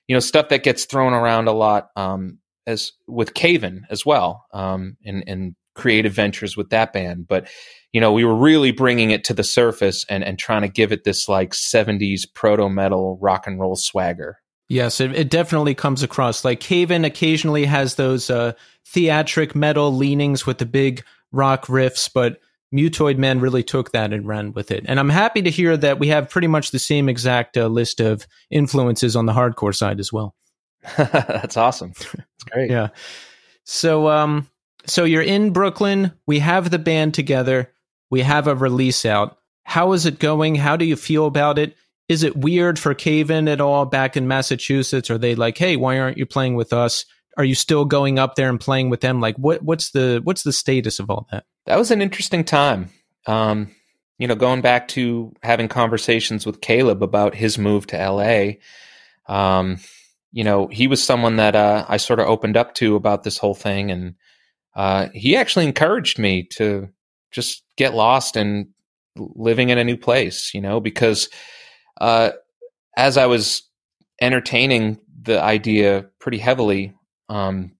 you 0.07 0.15
know, 0.15 0.19
stuff 0.19 0.49
that 0.49 0.63
gets 0.63 0.85
thrown 0.85 1.13
around 1.13 1.47
a 1.47 1.53
lot 1.53 1.89
um, 1.95 2.39
as 2.65 2.93
with 3.07 3.33
Cave 3.33 3.63
In 3.63 3.85
as 3.89 4.05
well, 4.05 4.45
um, 4.53 4.97
and, 5.05 5.23
and 5.27 5.55
creative 5.75 6.13
ventures 6.13 6.57
with 6.57 6.69
that 6.69 6.93
band. 6.93 7.27
But 7.27 7.47
you 7.93 8.01
know, 8.01 8.11
we 8.11 8.25
were 8.25 8.35
really 8.35 8.71
bringing 8.71 9.11
it 9.11 9.23
to 9.25 9.33
the 9.33 9.43
surface 9.43 10.05
and 10.09 10.23
and 10.23 10.37
trying 10.37 10.61
to 10.61 10.67
give 10.67 10.91
it 10.91 11.03
this 11.03 11.27
like 11.27 11.51
'70s 11.51 12.21
proto 12.33 12.69
metal 12.69 13.17
rock 13.21 13.47
and 13.47 13.59
roll 13.59 13.75
swagger. 13.75 14.39
Yes, 14.69 14.99
it, 14.99 15.13
it 15.15 15.29
definitely 15.29 15.75
comes 15.75 16.03
across. 16.03 16.43
Like 16.43 16.59
Cave 16.59 16.91
In 16.91 17.05
occasionally 17.05 17.65
has 17.65 17.95
those 17.95 18.29
uh, 18.29 18.53
theatric 18.85 19.55
metal 19.55 19.93
leanings 19.93 20.45
with 20.45 20.57
the 20.57 20.65
big 20.65 21.03
rock 21.31 21.67
riffs, 21.67 22.09
but 22.13 22.39
Mutoid 22.73 23.17
Man 23.17 23.39
really 23.39 23.63
took 23.63 23.91
that 23.91 24.11
and 24.11 24.27
ran 24.27 24.51
with 24.53 24.71
it. 24.71 24.83
And 24.87 24.99
I'm 24.99 25.09
happy 25.09 25.41
to 25.41 25.49
hear 25.49 25.77
that 25.77 25.99
we 25.99 26.07
have 26.09 26.29
pretty 26.29 26.47
much 26.47 26.71
the 26.71 26.79
same 26.79 27.07
exact 27.07 27.57
uh, 27.57 27.67
list 27.67 27.99
of 27.99 28.27
influences 28.51 29.15
on 29.15 29.25
the 29.25 29.33
hardcore 29.33 29.75
side 29.75 29.99
as 29.99 30.11
well. 30.11 30.35
That's 30.97 31.57
awesome. 31.57 31.93
That's 31.95 32.43
great. 32.51 32.69
yeah. 32.69 32.89
So, 33.63 34.09
um, 34.09 34.49
so 34.85 35.03
you're 35.03 35.21
in 35.21 35.51
Brooklyn. 35.51 36.13
We 36.25 36.39
have 36.39 36.69
the 36.69 36.79
band 36.79 37.13
together. 37.13 37.71
We 38.09 38.21
have 38.21 38.47
a 38.47 38.55
release 38.55 39.05
out. 39.05 39.37
How 39.63 39.93
is 39.93 40.05
it 40.05 40.19
going? 40.19 40.55
How 40.55 40.77
do 40.77 40.85
you 40.85 40.95
feel 40.95 41.25
about 41.25 41.59
it? 41.59 41.75
Is 42.07 42.23
it 42.23 42.37
weird 42.37 42.79
for 42.79 42.93
Cave 42.93 43.29
In 43.29 43.49
at 43.49 43.59
all 43.59 43.85
back 43.85 44.15
in 44.15 44.27
Massachusetts? 44.27 45.09
Are 45.09 45.17
they 45.17 45.35
like, 45.35 45.57
hey, 45.57 45.75
why 45.75 45.99
aren't 45.99 46.17
you 46.17 46.25
playing 46.25 46.55
with 46.55 46.71
us? 46.71 47.05
Are 47.37 47.43
you 47.43 47.55
still 47.55 47.83
going 47.83 48.17
up 48.17 48.35
there 48.35 48.49
and 48.49 48.59
playing 48.59 48.89
with 48.89 49.01
them? 49.01 49.19
Like, 49.19 49.35
what 49.35 49.61
what's 49.61 49.91
the 49.91 50.21
what's 50.23 50.43
the 50.43 50.53
status 50.53 50.99
of 50.99 51.09
all 51.09 51.27
that? 51.31 51.45
That 51.67 51.77
was 51.77 51.91
an 51.91 52.01
interesting 52.01 52.45
time. 52.45 52.89
Um, 53.25 53.71
you 54.17 54.25
know, 54.25 54.35
going 54.35 54.61
back 54.61 54.87
to 54.89 55.33
having 55.43 55.67
conversations 55.67 56.45
with 56.45 56.61
Caleb 56.61 57.03
about 57.03 57.35
his 57.35 57.57
move 57.57 57.85
to 57.87 57.97
LA. 57.97 58.53
Um, 59.27 59.77
you 60.31 60.45
know, 60.45 60.67
he 60.67 60.87
was 60.87 61.03
someone 61.03 61.35
that 61.35 61.55
uh, 61.57 61.85
I 61.87 61.97
sort 61.97 62.19
of 62.19 62.27
opened 62.27 62.55
up 62.55 62.73
to 62.75 62.95
about 62.95 63.23
this 63.23 63.37
whole 63.37 63.53
thing, 63.53 63.91
and 63.91 64.15
uh, 64.75 65.09
he 65.13 65.35
actually 65.35 65.67
encouraged 65.67 66.17
me 66.17 66.43
to 66.53 66.87
just 67.31 67.63
get 67.75 67.93
lost 67.93 68.37
and 68.37 68.67
living 69.17 69.69
in 69.69 69.77
a 69.77 69.83
new 69.83 69.97
place, 69.97 70.53
you 70.53 70.61
know, 70.61 70.79
because 70.79 71.27
uh, 71.99 72.31
as 72.95 73.17
I 73.17 73.25
was 73.25 73.63
entertaining 74.21 74.99
the 75.21 75.41
idea 75.41 76.05
pretty 76.19 76.37
heavily, 76.37 76.93
um, 77.27 77.73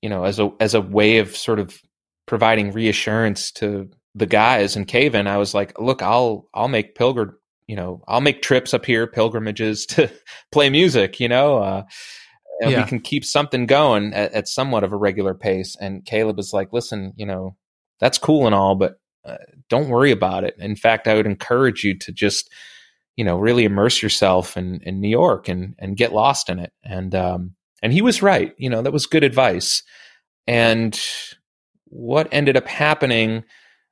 you 0.00 0.08
know, 0.08 0.24
as 0.24 0.38
a 0.38 0.50
as 0.58 0.72
a 0.72 0.80
way 0.80 1.18
of 1.18 1.36
sort 1.36 1.58
of 1.58 1.78
providing 2.26 2.72
reassurance 2.72 3.50
to 3.52 3.90
the 4.14 4.26
guys 4.26 4.76
in 4.76 4.84
Cave 4.84 5.14
In, 5.14 5.26
I 5.26 5.36
was 5.36 5.54
like, 5.54 5.78
look, 5.78 6.02
I'll 6.02 6.48
I'll 6.54 6.68
make 6.68 6.94
pilgrim, 6.94 7.36
you 7.66 7.76
know, 7.76 8.02
I'll 8.08 8.20
make 8.20 8.42
trips 8.42 8.74
up 8.74 8.84
here, 8.84 9.06
pilgrimages 9.06 9.86
to 9.90 10.10
play 10.52 10.70
music, 10.70 11.20
you 11.20 11.28
know, 11.28 11.58
uh, 11.58 11.82
and 12.60 12.70
yeah. 12.70 12.82
we 12.82 12.88
can 12.88 13.00
keep 13.00 13.24
something 13.24 13.66
going 13.66 14.14
at, 14.14 14.32
at, 14.32 14.48
somewhat 14.48 14.84
of 14.84 14.92
a 14.92 14.96
regular 14.96 15.34
pace. 15.34 15.76
And 15.78 16.04
Caleb 16.04 16.38
is 16.38 16.52
like, 16.52 16.72
listen, 16.72 17.12
you 17.16 17.26
know, 17.26 17.56
that's 18.00 18.18
cool 18.18 18.46
and 18.46 18.54
all, 18.54 18.74
but 18.74 18.94
uh, 19.24 19.36
don't 19.68 19.88
worry 19.88 20.10
about 20.10 20.44
it. 20.44 20.54
In 20.58 20.76
fact, 20.76 21.06
I 21.06 21.14
would 21.14 21.26
encourage 21.26 21.84
you 21.84 21.98
to 21.98 22.12
just, 22.12 22.50
you 23.16 23.24
know, 23.24 23.36
really 23.36 23.64
immerse 23.64 24.02
yourself 24.02 24.56
in, 24.56 24.80
in 24.82 25.00
New 25.00 25.08
York 25.08 25.48
and, 25.48 25.74
and 25.78 25.96
get 25.96 26.12
lost 26.14 26.48
in 26.48 26.58
it. 26.58 26.72
And, 26.82 27.14
um, 27.14 27.54
and 27.82 27.92
he 27.92 28.00
was 28.00 28.22
right. 28.22 28.54
You 28.56 28.70
know, 28.70 28.82
that 28.82 28.92
was 28.92 29.06
good 29.06 29.24
advice. 29.24 29.82
And 30.46 30.98
what 31.86 32.28
ended 32.32 32.56
up 32.56 32.66
happening 32.66 33.44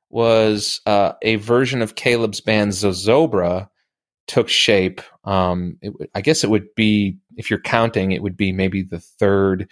was 0.09 0.81
uh, 0.85 1.13
a 1.21 1.35
version 1.37 1.81
of 1.81 1.95
Caleb's 1.95 2.41
band 2.41 2.71
Zozobra 2.71 3.69
took 4.27 4.49
shape. 4.49 5.01
Um, 5.23 5.77
it, 5.81 5.93
I 6.13 6.21
guess 6.21 6.43
it 6.43 6.49
would 6.49 6.73
be, 6.75 7.17
if 7.35 7.49
you're 7.49 7.59
counting, 7.59 8.11
it 8.11 8.21
would 8.21 8.37
be 8.37 8.51
maybe 8.51 8.83
the 8.83 8.99
third 8.99 9.69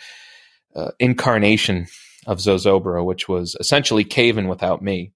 uh, 0.76 0.92
incarnation 1.00 1.88
of 2.26 2.40
Zozobra, 2.40 3.04
which 3.06 3.28
was 3.28 3.56
essentially 3.60 4.04
Cave 4.04 4.38
In 4.38 4.48
without 4.48 4.82
me. 4.82 5.12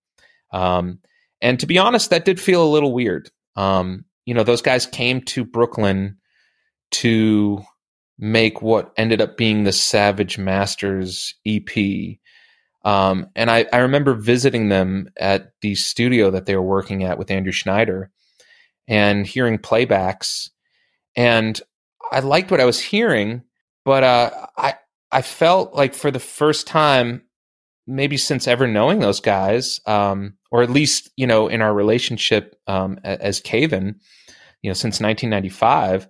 Um, 0.51 0.99
and 1.41 1.59
to 1.59 1.65
be 1.65 1.77
honest, 1.77 2.09
that 2.09 2.25
did 2.25 2.39
feel 2.39 2.63
a 2.63 2.69
little 2.69 2.93
weird. 2.93 3.29
Um, 3.55 4.05
you 4.25 4.33
know, 4.33 4.43
those 4.43 4.61
guys 4.61 4.85
came 4.85 5.21
to 5.21 5.45
Brooklyn 5.45 6.17
to 6.91 7.63
make 8.19 8.61
what 8.61 8.91
ended 8.97 9.21
up 9.21 9.37
being 9.37 9.63
the 9.63 9.71
Savage 9.71 10.37
Masters 10.37 11.35
EP. 11.45 11.69
Um, 12.87 13.27
and 13.35 13.51
I, 13.51 13.65
I 13.73 13.79
remember 13.79 14.13
visiting 14.13 14.69
them 14.69 15.09
at 15.17 15.51
the 15.61 15.75
studio 15.75 16.31
that 16.31 16.45
they 16.45 16.55
were 16.55 16.61
working 16.61 17.03
at 17.03 17.17
with 17.17 17.29
Andrew 17.29 17.51
Schneider 17.51 18.09
and 18.87 19.27
hearing 19.27 19.57
playbacks. 19.57 20.49
And 21.13 21.59
I 22.13 22.21
liked 22.21 22.49
what 22.49 22.61
I 22.61 22.65
was 22.65 22.79
hearing, 22.79 23.43
but 23.83 24.05
uh, 24.05 24.47
I 24.55 24.75
I 25.11 25.21
felt 25.21 25.73
like 25.73 25.95
for 25.95 26.11
the 26.11 26.19
first 26.21 26.65
time, 26.65 27.23
maybe 27.87 28.15
since 28.15 28.47
ever 28.47 28.67
knowing 28.67 28.99
those 28.99 29.19
guys, 29.19 29.81
um, 29.85 30.37
or 30.49 30.63
at 30.63 30.69
least 30.69 31.11
you 31.17 31.27
know 31.27 31.49
in 31.49 31.61
our 31.61 31.73
relationship 31.73 32.57
um, 32.67 32.99
as 33.03 33.41
Cave 33.41 33.73
In, 33.73 33.99
you 34.61 34.69
know 34.69 34.75
since 34.75 35.01
1995, 35.01 36.07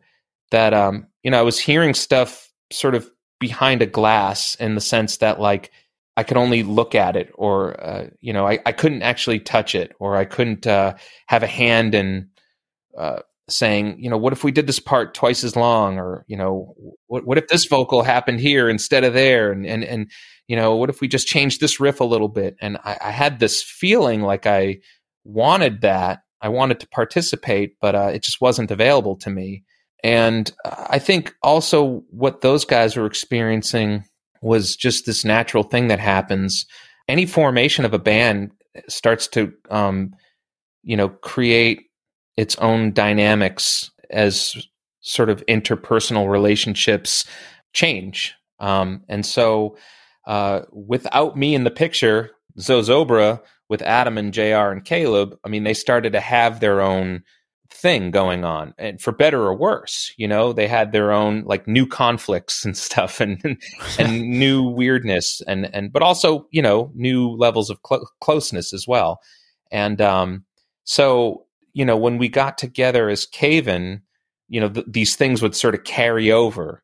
that 0.51 0.75
um, 0.75 1.07
you 1.23 1.31
know 1.31 1.39
I 1.39 1.43
was 1.43 1.57
hearing 1.57 1.95
stuff 1.95 2.51
sort 2.71 2.93
of 2.93 3.09
behind 3.39 3.81
a 3.81 3.87
glass 3.87 4.53
in 4.55 4.75
the 4.75 4.81
sense 4.81 5.17
that 5.17 5.39
like 5.39 5.71
I 6.17 6.23
could 6.23 6.37
only 6.37 6.63
look 6.63 6.95
at 6.95 7.15
it, 7.15 7.31
or 7.35 7.79
uh, 7.79 8.07
you 8.19 8.33
know 8.33 8.47
I, 8.47 8.59
I 8.65 8.71
couldn't 8.73 9.03
actually 9.03 9.39
touch 9.39 9.75
it, 9.75 9.93
or 9.99 10.17
I 10.17 10.25
couldn't 10.25 10.67
uh, 10.67 10.95
have 11.27 11.43
a 11.43 11.47
hand 11.47 11.95
in 11.95 12.29
uh, 12.97 13.19
saying, 13.49 13.97
you 13.99 14.09
know, 14.09 14.17
what 14.17 14.33
if 14.33 14.43
we 14.43 14.51
did 14.51 14.67
this 14.67 14.79
part 14.79 15.13
twice 15.13 15.43
as 15.43 15.55
long, 15.55 15.99
or 15.99 16.25
you 16.27 16.35
know, 16.35 16.73
what 17.07 17.25
what 17.25 17.37
if 17.37 17.47
this 17.47 17.65
vocal 17.65 18.03
happened 18.03 18.39
here 18.39 18.69
instead 18.69 19.03
of 19.03 19.13
there, 19.13 19.51
and 19.51 19.65
and 19.65 19.83
and 19.83 20.11
you 20.47 20.55
know, 20.55 20.75
what 20.75 20.89
if 20.89 21.01
we 21.01 21.07
just 21.07 21.27
changed 21.27 21.61
this 21.61 21.79
riff 21.79 21.99
a 21.99 22.05
little 22.05 22.29
bit? 22.29 22.55
And 22.61 22.77
I, 22.83 22.97
I 23.01 23.11
had 23.11 23.39
this 23.39 23.61
feeling 23.61 24.21
like 24.21 24.45
I 24.45 24.79
wanted 25.23 25.81
that, 25.81 26.21
I 26.41 26.49
wanted 26.49 26.79
to 26.81 26.87
participate, 26.87 27.75
but 27.79 27.95
uh, 27.95 28.11
it 28.13 28.23
just 28.23 28.41
wasn't 28.41 28.71
available 28.71 29.17
to 29.17 29.29
me. 29.29 29.63
And 30.03 30.51
I 30.63 30.99
think 30.99 31.33
also 31.41 32.03
what 32.09 32.41
those 32.41 32.65
guys 32.65 32.95
were 32.95 33.05
experiencing 33.07 34.03
was 34.41 34.75
just 34.75 35.05
this 35.05 35.25
natural 35.25 35.63
thing 35.63 35.87
that 35.87 35.99
happens. 35.99 36.65
Any 37.07 37.25
formation 37.25 37.85
of 37.85 37.93
a 37.93 37.99
band 37.99 38.51
starts 38.87 39.27
to, 39.29 39.53
um, 39.69 40.13
you 40.83 40.95
know, 40.95 41.09
create 41.09 41.83
its 42.35 42.55
own 42.57 42.91
dynamics 42.93 43.89
as 44.09 44.55
sort 45.01 45.29
of 45.29 45.45
interpersonal 45.47 46.29
relationships 46.29 47.25
change. 47.73 48.35
Um, 48.59 49.03
and 49.07 49.25
so, 49.25 49.77
uh, 50.27 50.61
without 50.71 51.37
me 51.37 51.55
in 51.55 51.63
the 51.63 51.71
picture, 51.71 52.31
Zozobra 52.59 53.41
with 53.69 53.81
Adam 53.81 54.17
and 54.17 54.33
JR 54.33 54.71
and 54.71 54.83
Caleb, 54.83 55.37
I 55.43 55.49
mean, 55.49 55.63
they 55.63 55.73
started 55.73 56.13
to 56.13 56.19
have 56.19 56.59
their 56.59 56.81
own 56.81 57.23
thing 57.69 58.11
going 58.11 58.43
on 58.43 58.73
and 58.77 59.01
for 59.01 59.11
better 59.11 59.43
or 59.43 59.55
worse 59.55 60.13
you 60.17 60.27
know 60.27 60.53
they 60.53 60.67
had 60.67 60.91
their 60.91 61.11
own 61.11 61.43
like 61.45 61.67
new 61.67 61.85
conflicts 61.85 62.63
and 62.65 62.77
stuff 62.77 63.19
and 63.19 63.59
and 63.99 64.21
new 64.39 64.63
weirdness 64.63 65.41
and 65.47 65.73
and 65.73 65.91
but 65.91 66.01
also 66.01 66.47
you 66.51 66.61
know 66.61 66.91
new 66.95 67.29
levels 67.31 67.69
of 67.69 67.79
cl- 67.87 68.09
closeness 68.21 68.73
as 68.73 68.87
well 68.87 69.19
and 69.71 70.01
um 70.01 70.43
so 70.83 71.47
you 71.77 71.85
know, 71.85 71.95
when 71.95 72.17
we 72.17 72.27
got 72.27 72.57
together 72.57 73.07
as 73.07 73.27
Cave 73.27 73.67
In, 73.67 74.01
you 74.49 74.59
know, 74.59 74.67
th- 74.67 74.87
these 74.89 75.15
things 75.15 75.43
would 75.43 75.55
sort 75.55 75.75
of 75.75 75.83
carry 75.83 76.31
over. 76.31 76.81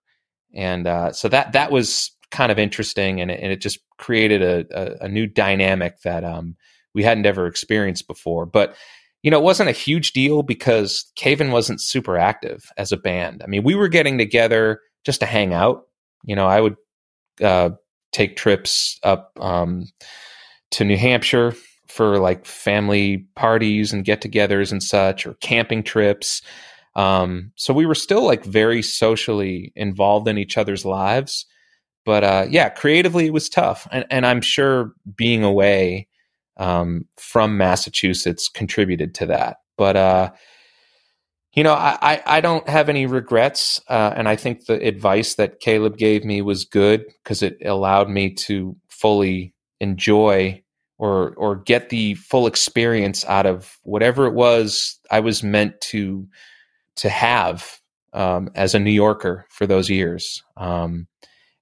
And 0.54 0.86
uh, 0.86 1.14
so 1.14 1.28
that 1.30 1.54
that 1.54 1.72
was 1.72 2.12
kind 2.30 2.52
of 2.52 2.60
interesting, 2.60 3.20
and 3.20 3.32
it, 3.32 3.40
and 3.42 3.52
it 3.52 3.60
just 3.60 3.80
created 3.98 4.44
a, 4.44 4.66
a, 5.02 5.06
a, 5.06 5.10
new 5.10 5.26
dynamic 5.26 6.02
that 6.02 6.24
um, 6.24 6.56
we 6.94 7.02
hadn't 7.02 7.26
ever 7.26 7.48
experienced 7.48 8.06
before. 8.06 8.46
But 8.46 8.76
you 9.24 9.32
know, 9.32 9.40
it 9.40 9.44
wasn't 9.44 9.70
a 9.70 9.74
huge 9.74 10.12
deal 10.12 10.44
because 10.44 11.12
Cave 11.16 11.42
In 11.42 11.52
wasn't 11.52 11.82
super 11.82 12.18
active 12.18 12.70
as 12.78 12.92
a 12.92 12.98
band. 12.98 13.42
I 13.44 13.48
mean, 13.48 13.64
we 13.64 13.74
were 13.74 13.88
getting 13.88 14.18
together 14.18 14.82
just 15.06 15.22
to 15.22 15.26
hang 15.26 15.54
out. 15.54 15.84
You 16.26 16.36
know, 16.36 16.46
I 16.46 16.62
would 16.62 16.76
uh, 17.42 17.72
take 18.12 18.36
trips 18.36 19.00
up 19.02 19.32
um, 19.40 19.88
to 20.72 20.84
New 20.84 20.98
Hampshire 20.98 21.56
for 21.88 22.20
like 22.20 22.46
family 22.46 23.26
parties 23.36 23.94
and 23.94 24.06
get-togethers 24.06 24.72
and 24.72 24.84
such, 24.84 25.26
or 25.26 25.36
camping 25.36 25.84
trips. 25.84 26.42
Um, 26.96 27.52
so 27.56 27.74
we 27.74 27.86
were 27.86 27.96
still 27.96 28.24
like 28.24 28.44
very 28.44 28.82
socially 28.82 29.72
involved 29.76 30.28
in 30.28 30.38
each 30.38 30.58
other's 30.58 30.86
lives. 30.86 31.46
But 32.06 32.24
uh, 32.24 32.46
yeah, 32.50 32.70
creatively 32.70 33.28
it 33.28 33.34
was 33.34 33.48
tough, 33.48 33.88
and, 33.90 34.06
and 34.10 34.26
I'm 34.26 34.42
sure 34.42 34.94
being 35.16 35.44
away 35.44 36.08
um, 36.58 37.06
from 37.18 37.58
Massachusetts 37.58 38.50
contributed 38.50 39.16
to 39.16 39.26
that. 39.28 39.58
But 39.78 39.96
uh, 39.96 40.32
you 41.54 41.64
know, 41.64 41.74
I, 41.74 42.22
I, 42.26 42.42
don't 42.42 42.68
have 42.68 42.90
any 42.90 43.06
regrets, 43.06 43.80
uh, 43.88 44.14
and 44.16 44.28
I 44.28 44.36
think 44.36 44.66
the 44.66 44.82
advice 44.86 45.36
that 45.36 45.60
Caleb 45.60 45.98
gave 45.98 46.26
me 46.26 46.42
was 46.42 46.66
good 46.66 47.06
because 47.24 47.44
it 47.44 47.58
allowed 47.64 48.10
me 48.10 48.34
to 48.46 48.76
fully 48.90 49.54
enjoy 49.80 50.64
or 50.98 51.34
or 51.36 51.58
get 51.58 51.90
the 51.90 52.16
full 52.16 52.48
experience 52.48 53.26
out 53.26 53.46
of 53.46 53.78
whatever 53.84 54.26
it 54.26 54.34
was 54.34 55.00
I 55.12 55.20
was 55.20 55.44
meant 55.44 55.80
to 55.92 56.28
to 56.98 57.10
have 57.10 57.80
um, 58.14 58.50
as 58.56 58.74
a 58.74 58.80
New 58.80 58.92
Yorker 58.92 59.46
for 59.50 59.68
those 59.68 59.90
years. 59.90 60.44
Um, 60.58 61.08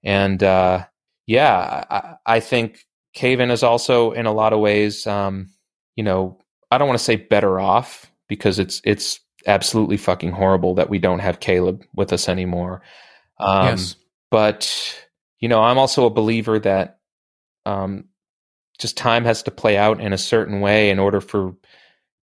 and 0.04 0.44
uh, 0.44 0.86
yeah, 1.26 1.86
I, 1.90 2.16
I, 2.26 2.40
think 2.40 2.86
Cave 3.14 3.40
In 3.40 3.52
is 3.52 3.64
also 3.64 4.12
in 4.12 4.26
a 4.26 4.34
lot 4.34 4.54
of 4.54 4.60
ways, 4.60 5.06
um, 5.06 5.50
you 5.96 6.04
know, 6.04 6.40
I 6.70 6.78
don't 6.78 6.88
want 6.88 7.00
to 7.00 7.04
say 7.04 7.16
better 7.18 7.60
off 7.60 8.12
because 8.28 8.60
it's 8.60 8.82
it's 8.86 9.20
absolutely 9.48 9.98
fucking 9.98 10.32
horrible 10.32 10.76
that 10.76 10.90
we 10.90 11.00
don't 11.00 11.20
have 11.20 11.40
Caleb 11.40 11.84
with 11.94 12.14
us 12.14 12.30
anymore. 12.30 12.82
Um, 13.40 13.68
yes. 13.68 13.96
But 14.30 15.06
you 15.40 15.50
know, 15.50 15.62
I'm 15.62 15.78
also 15.78 16.06
a 16.06 16.12
believer 16.12 16.60
that 16.60 17.00
um, 17.66 18.06
just 18.80 18.98
time 18.98 19.26
has 19.26 19.44
to 19.44 19.52
play 19.52 19.78
out 19.78 20.00
in 20.00 20.14
a 20.14 20.18
certain 20.18 20.62
way 20.62 20.90
in 20.90 21.00
order 21.00 21.22
for 21.22 21.56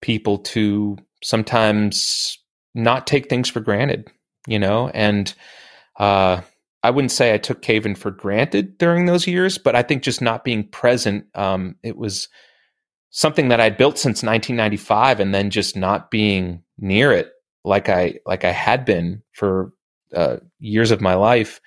people 0.02 0.38
to 0.40 0.98
sometimes 1.24 2.38
not 2.74 3.08
take 3.08 3.30
things 3.30 3.50
for 3.50 3.60
granted, 3.60 4.08
you 4.48 4.60
know? 4.60 4.90
And 4.90 5.34
uh, 5.98 6.42
I 6.86 6.92
wouldn't 6.92 7.12
say 7.12 7.34
I 7.34 7.40
took 7.40 7.64
Cave 7.64 7.86
In 7.86 7.96
for 7.96 8.12
granted 8.12 8.78
during 8.78 9.08
those 9.08 9.26
years, 9.26 9.58
but 9.58 9.76
I 9.76 9.82
think 9.82 10.04
just 10.04 10.22
not 10.22 10.44
being 10.44 10.68
present, 10.68 11.26
um, 11.34 11.76
it 11.82 11.98
was 11.98 12.30
something 13.10 13.48
that 13.48 13.60
I'd 13.60 13.78
built 13.78 13.98
since 13.98 14.22
1995 14.22 15.20
and 15.20 15.34
then 15.34 15.50
just 15.50 15.76
not 15.76 16.12
being 16.12 16.62
near 16.78 17.12
it 17.12 17.32
like 17.64 17.90
I 17.90 18.20
like 18.26 18.46
I 18.46 18.52
had 18.52 18.86
been 18.86 19.24
for 19.32 19.74
uh, 20.14 20.38
years 20.60 20.92
of 20.92 21.02
my 21.02 21.16
life. 21.16 21.60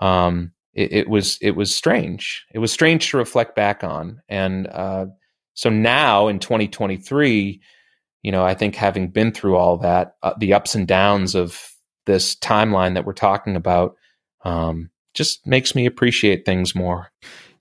Um, 0.00 0.50
it, 0.74 0.92
it, 0.92 1.08
was 1.08 1.38
it 1.40 1.52
was 1.52 1.74
strange. 1.74 2.44
It 2.52 2.58
was 2.58 2.72
strange 2.72 3.10
to 3.10 3.18
reflect 3.18 3.54
back 3.54 3.84
on, 3.84 4.20
and 4.28 4.66
uh, 4.66 5.06
so 5.54 5.70
now 5.70 6.26
in 6.26 6.40
2023, 6.40 7.60
you 8.22 8.32
know, 8.32 8.44
I 8.44 8.54
think 8.54 8.74
having 8.74 9.10
been 9.10 9.30
through 9.30 9.56
all 9.56 9.78
that, 9.78 10.16
uh, 10.24 10.34
the 10.36 10.52
ups 10.54 10.74
and 10.74 10.88
downs 10.88 11.36
of 11.36 11.70
this 12.04 12.34
timeline 12.34 12.94
that 12.94 13.06
we're 13.06 13.12
talking 13.12 13.54
about, 13.54 13.94
um, 14.44 14.90
just 15.14 15.46
makes 15.46 15.74
me 15.74 15.86
appreciate 15.86 16.44
things 16.44 16.74
more. 16.74 17.10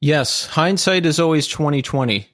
Yes, 0.01 0.45
hindsight 0.45 1.05
is 1.05 1.19
always 1.19 1.47
2020. 1.47 2.27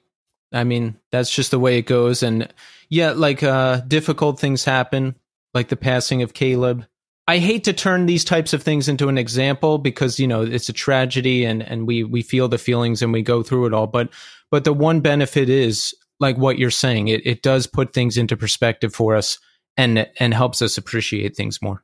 I 0.52 0.64
mean, 0.64 0.98
that's 1.10 1.34
just 1.34 1.50
the 1.50 1.58
way 1.58 1.78
it 1.78 1.86
goes. 1.86 2.22
And 2.22 2.52
yeah, 2.88 3.12
like 3.12 3.42
uh, 3.42 3.80
difficult 3.88 4.38
things 4.38 4.64
happen, 4.64 5.16
like 5.54 5.68
the 5.68 5.76
passing 5.76 6.22
of 6.22 6.34
Caleb. 6.34 6.86
I 7.26 7.38
hate 7.38 7.64
to 7.64 7.72
turn 7.72 8.06
these 8.06 8.24
types 8.24 8.52
of 8.52 8.62
things 8.62 8.88
into 8.88 9.08
an 9.08 9.16
example 9.16 9.78
because 9.78 10.18
you 10.18 10.26
know 10.26 10.42
it's 10.42 10.68
a 10.68 10.72
tragedy 10.72 11.44
and 11.44 11.62
and 11.62 11.86
we 11.86 12.02
we 12.02 12.20
feel 12.20 12.48
the 12.48 12.58
feelings 12.58 13.00
and 13.00 13.12
we 13.12 13.22
go 13.22 13.44
through 13.44 13.66
it 13.66 13.72
all 13.72 13.86
but 13.86 14.10
but 14.50 14.64
the 14.64 14.72
one 14.72 15.00
benefit 15.00 15.48
is 15.48 15.94
like 16.18 16.36
what 16.36 16.58
you're 16.58 16.68
saying 16.68 17.06
it 17.06 17.24
it 17.24 17.40
does 17.40 17.68
put 17.68 17.92
things 17.92 18.18
into 18.18 18.36
perspective 18.36 18.92
for 18.92 19.14
us 19.14 19.38
and 19.76 20.08
and 20.18 20.34
helps 20.34 20.62
us 20.62 20.78
appreciate 20.78 21.36
things 21.36 21.62
more. 21.62 21.82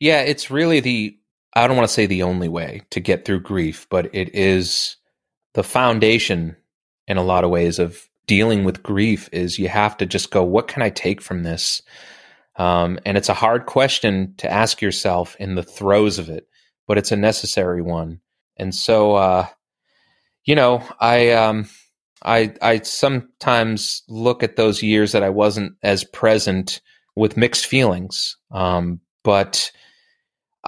Yeah, 0.00 0.20
it's 0.20 0.50
really 0.50 0.80
the 0.80 1.16
I 1.54 1.66
don't 1.66 1.76
want 1.76 1.88
to 1.88 1.94
say 1.94 2.06
the 2.06 2.22
only 2.22 2.48
way 2.48 2.82
to 2.90 3.00
get 3.00 3.24
through 3.24 3.40
grief, 3.40 3.86
but 3.90 4.14
it 4.14 4.34
is 4.34 4.96
the 5.54 5.64
foundation 5.64 6.56
in 7.06 7.16
a 7.16 7.22
lot 7.24 7.44
of 7.44 7.50
ways 7.50 7.78
of 7.78 8.08
dealing 8.26 8.64
with 8.64 8.82
grief 8.82 9.28
is 9.32 9.58
you 9.58 9.68
have 9.68 9.96
to 9.96 10.06
just 10.06 10.30
go 10.30 10.42
what 10.42 10.68
can 10.68 10.82
I 10.82 10.90
take 10.90 11.20
from 11.22 11.42
this? 11.42 11.82
Um, 12.56 12.98
and 13.06 13.16
it's 13.16 13.28
a 13.30 13.34
hard 13.34 13.66
question 13.66 14.34
to 14.38 14.50
ask 14.52 14.82
yourself 14.82 15.36
in 15.40 15.54
the 15.54 15.62
throes 15.62 16.18
of 16.18 16.28
it. 16.28 16.46
but 16.88 16.98
it's 16.98 17.12
a 17.12 17.16
necessary 17.16 17.82
one. 17.82 18.20
And 18.56 18.74
so, 18.74 19.14
uh, 19.14 19.46
you 20.44 20.54
know, 20.56 20.82
I, 20.98 21.30
um, 21.32 21.68
I, 22.24 22.54
I 22.62 22.80
sometimes 22.80 24.02
look 24.08 24.42
at 24.42 24.56
those 24.56 24.82
years 24.82 25.12
that 25.12 25.22
I 25.22 25.28
wasn't 25.28 25.74
as 25.82 26.02
present 26.02 26.80
with 27.14 27.36
mixed 27.36 27.66
feelings. 27.66 28.36
Um, 28.50 29.00
but 29.22 29.70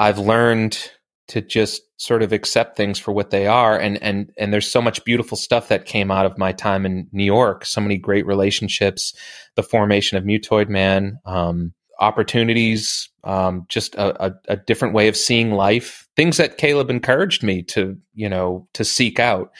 I've 0.00 0.18
learned 0.18 0.90
to 1.28 1.42
just 1.42 1.82
sort 1.98 2.22
of 2.22 2.32
accept 2.32 2.74
things 2.74 2.98
for 2.98 3.12
what 3.12 3.28
they 3.28 3.46
are. 3.46 3.78
And 3.78 4.02
and 4.02 4.32
and 4.38 4.52
there's 4.52 4.68
so 4.68 4.80
much 4.80 5.04
beautiful 5.04 5.36
stuff 5.36 5.68
that 5.68 5.84
came 5.84 6.10
out 6.10 6.24
of 6.24 6.38
my 6.38 6.52
time 6.52 6.86
in 6.86 7.06
New 7.12 7.24
York. 7.24 7.66
So 7.66 7.82
many 7.82 7.98
great 7.98 8.26
relationships 8.26 9.14
the 9.56 9.62
formation 9.62 10.16
of 10.16 10.24
Mutoid 10.24 10.70
Man 10.70 11.18
um, 11.26 11.74
opportunities 12.00 13.10
um, 13.24 13.66
just 13.68 13.94
a, 13.96 14.24
a, 14.24 14.34
a, 14.48 14.56
different 14.56 14.94
way 14.94 15.06
of 15.08 15.16
seeing 15.16 15.52
life 15.52 16.08
things 16.16 16.38
that 16.38 16.56
Caleb 16.56 16.88
encouraged 16.88 17.42
me 17.42 17.62
to 17.64 17.98
you 18.14 18.30
know 18.30 18.66
to 18.72 18.84
seek 18.84 19.20
out 19.20 19.52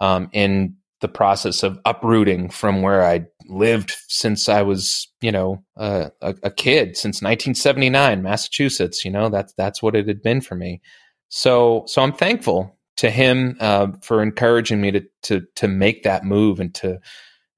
um, 0.00 0.28
in 0.32 0.74
the 1.00 1.08
process 1.08 1.62
of 1.62 1.78
uprooting 1.84 2.50
from 2.50 2.82
where 2.82 3.04
I 3.04 3.26
lived 3.46 3.94
since 4.08 4.48
I 4.48 4.62
was, 4.62 5.08
you 5.20 5.32
know, 5.32 5.64
uh, 5.76 6.10
a, 6.20 6.34
a, 6.44 6.50
kid 6.50 6.96
since 6.96 7.16
1979, 7.16 8.22
Massachusetts. 8.22 9.04
You 9.04 9.10
know, 9.10 9.28
that's 9.28 9.52
that's 9.54 9.82
what 9.82 9.94
it 9.94 10.08
had 10.08 10.22
been 10.22 10.40
for 10.40 10.54
me. 10.54 10.80
So, 11.28 11.84
so 11.86 12.02
I'm 12.02 12.12
thankful 12.12 12.78
to 12.96 13.10
him 13.10 13.56
uh, 13.60 13.88
for 14.02 14.22
encouraging 14.22 14.80
me 14.80 14.92
to 14.92 15.04
to 15.22 15.46
to 15.56 15.68
make 15.68 16.04
that 16.04 16.24
move 16.24 16.60
and 16.60 16.74
to, 16.76 17.00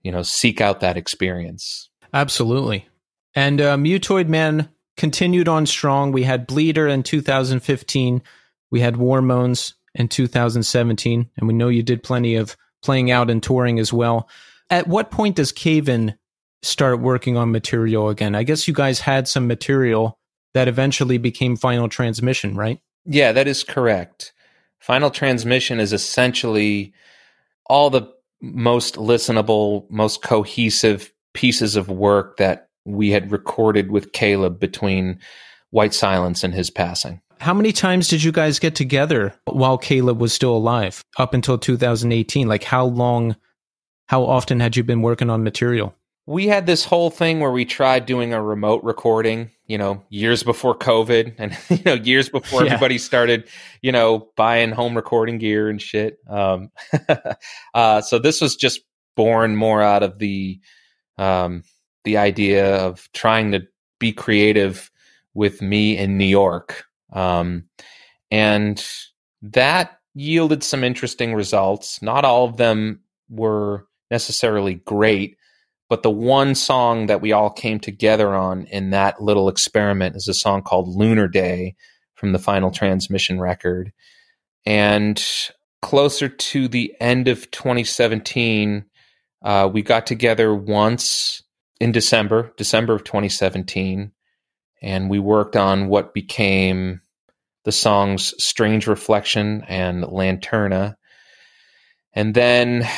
you 0.03 0.13
know, 0.13 0.23
seek 0.23 0.61
out 0.61 0.81
that 0.81 0.97
experience. 0.97 1.91
Absolutely. 2.13 2.89
And 3.35 3.61
uh, 3.61 3.77
Mutoid 3.77 4.29
Man 4.29 4.71
continued 4.97 5.49
on 5.49 5.67
strong. 5.67 6.13
We 6.13 6.23
had 6.23 6.47
Bleeder 6.47 6.89
in 6.89 7.03
2015. 7.03 8.23
We 8.71 8.81
had 8.81 8.97
War 8.97 9.21
Moans 9.21 9.75
in 9.95 10.09
2017, 10.09 11.31
and 11.37 11.49
we 11.49 11.55
know 11.55 11.69
you 11.69 11.83
did 11.83 12.03
plenty 12.03 12.37
of 12.37 12.57
playing 12.83 13.11
out 13.11 13.31
and 13.31 13.43
touring 13.43 13.79
as 13.79 13.93
well. 13.93 14.29
At 14.71 14.89
what 14.89 15.11
point 15.11 15.37
does 15.37 15.53
Cave 15.53 15.89
In 15.89 16.15
start 16.63 17.01
working 17.01 17.37
on 17.37 17.53
material 17.53 18.09
again? 18.09 18.35
I 18.35 18.43
guess 18.43 18.67
you 18.67 18.75
guys 18.75 19.01
had 19.01 19.29
some 19.29 19.47
material 19.47 20.19
that 20.55 20.69
eventually 20.69 21.19
became 21.19 21.57
Final 21.57 21.89
Transmission, 21.89 22.57
right? 22.57 22.81
Yeah, 23.05 23.33
that 23.33 23.47
is 23.47 23.63
correct. 23.63 24.33
Final 24.81 25.11
Transmission 25.11 25.81
is 25.81 25.93
essentially 25.93 26.93
all 27.67 27.91
the 27.91 28.13
most 28.41 28.97
listenable, 28.97 29.89
most 29.91 30.23
cohesive 30.23 31.13
pieces 31.35 31.77
of 31.77 31.89
work 31.89 32.37
that 32.39 32.69
we 32.85 33.11
had 33.11 33.33
recorded 33.33 33.91
with 33.91 34.13
Caleb 34.13 34.59
between 34.59 35.19
White 35.71 35.95
Silence 35.95 36.45
and 36.45 36.55
his 36.55 36.71
passing. 36.71 37.21
How 37.39 37.53
many 37.53 37.73
times 37.73 38.09
did 38.09 38.23
you 38.23 38.33
guys 38.33 38.59
get 38.59 38.75
together 38.75 39.35
while 39.45 39.77
Caleb 39.77 40.21
was 40.21 40.33
still 40.33 40.57
alive 40.57 41.03
up 41.19 41.35
until 41.35 41.59
2018? 41.59 42.49
Like 42.49 42.65
how 42.65 42.87
long, 42.87 43.37
how 44.07 44.25
often 44.25 44.61
had 44.61 44.77
you 44.77 44.85
been 44.85 45.03
working 45.03 45.31
on 45.31 45.43
material? 45.43 45.95
We 46.27 46.49
had 46.49 46.67
this 46.67 46.85
whole 46.85 47.11
thing 47.11 47.39
where 47.39 47.53
we 47.53 47.65
tried 47.65 48.05
doing 48.05 48.33
a 48.33 48.43
remote 48.43 48.83
recording, 48.83 49.51
you 49.67 49.79
know, 49.79 50.03
years 50.09 50.43
before 50.43 50.77
COVID 50.77 51.35
and, 51.39 51.57
you 51.71 51.83
know, 51.85 51.95
years 51.95 52.29
before 52.29 52.65
yeah. 52.65 52.73
everybody 52.73 52.99
started, 52.99 53.49
you 53.81 53.93
know, 53.93 54.29
buying 54.37 54.73
home 54.73 54.97
recording 54.97 55.39
gear 55.39 55.69
and 55.69 55.81
shit. 55.81 56.19
Um, 56.29 56.71
uh, 57.75 58.01
so 58.01 58.19
this 58.19 58.41
was 58.41 58.57
just 58.57 58.81
born 59.15 59.55
more 59.55 59.83
out 59.83 60.03
of 60.03 60.19
the, 60.19 60.61
um, 61.17 61.63
the 62.05 62.17
idea 62.17 62.77
of 62.77 63.09
trying 63.13 63.53
to 63.53 63.67
be 64.01 64.13
creative 64.13 64.91
with 65.33 65.63
me 65.63 65.97
in 65.97 66.19
New 66.19 66.25
York 66.25 66.87
um, 67.13 67.65
and 68.31 68.85
that 69.43 69.99
yielded 70.15 70.63
some 70.63 70.83
interesting 70.83 71.35
results. 71.35 72.01
Not 72.03 72.25
all 72.25 72.45
of 72.45 72.57
them 72.57 73.01
were 73.29 73.87
necessarily 74.11 74.75
great, 74.75 75.37
but 75.89 76.03
the 76.03 76.11
one 76.11 76.55
song 76.55 77.07
that 77.07 77.21
we 77.21 77.33
all 77.33 77.51
came 77.51 77.79
together 77.79 78.35
on 78.35 78.65
in 78.67 78.91
that 78.91 79.23
little 79.23 79.49
experiment 79.49 80.17
is 80.17 80.29
a 80.29 80.35
song 80.35 80.63
called 80.63 80.89
Lunar 80.89 81.29
Day 81.29 81.77
from 82.15 82.33
the 82.33 82.39
final 82.39 82.71
transmission 82.71 83.41
record. 83.41 83.93
And 84.65 85.25
closer 85.83 86.29
to 86.29 86.69
the 86.69 86.95
end 87.01 87.29
of 87.29 87.51
2017, 87.51 88.85
uh, 89.43 89.71
we 89.73 89.83
got 89.83 90.07
together 90.07 90.55
once 90.55 91.43
in 91.79 91.93
December, 91.93 92.53
December 92.57 92.95
of 92.95 93.05
2017, 93.05 94.11
and 94.83 95.11
we 95.11 95.19
worked 95.19 95.57
on 95.57 95.89
what 95.89 96.15
became 96.15 97.01
the 97.65 97.73
songs 97.73 98.35
Strange 98.43 98.87
Reflection 98.87 99.65
and 99.69 100.05
Lanterna. 100.05 100.97
And 102.13 102.35
then 102.35 102.89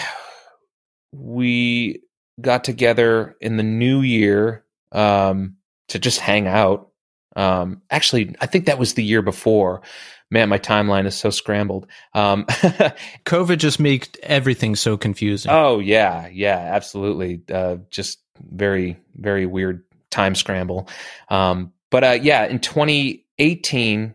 we 1.13 2.03
got 2.41 2.65
together 2.65 3.37
in 3.41 3.57
the 3.57 3.63
new 3.63 4.01
year 4.01 4.65
um, 4.93 5.57
to 5.89 5.99
just 5.99 6.21
hang 6.21 6.47
out. 6.47 6.91
Um, 7.37 7.83
actually, 7.91 8.35
I 8.41 8.47
think 8.47 8.67
that 8.67 8.79
was 8.79 8.95
the 8.95 9.05
year 9.05 9.23
before. 9.23 9.83
Man, 10.31 10.49
my 10.49 10.59
timeline 10.59 11.07
is 11.07 11.17
so 11.17 11.31
scrambled. 11.31 11.87
Um, 12.15 12.45
COVID 13.25 13.59
just 13.59 13.81
made 13.81 14.09
everything 14.23 14.77
so 14.77 14.97
confusing. 14.97 15.51
Oh 15.51 15.79
yeah, 15.79 16.29
yeah, 16.29 16.59
absolutely. 16.59 17.41
Uh, 17.53 17.77
just 17.91 18.19
very, 18.51 18.99
very 19.15 19.47
weird 19.47 19.85
time 20.11 20.35
scramble. 20.35 20.89
Um, 21.31 21.73
but 21.91 22.05
uh, 22.05 22.19
yeah, 22.21 22.45
in 22.45 22.59
2018, 22.59 24.15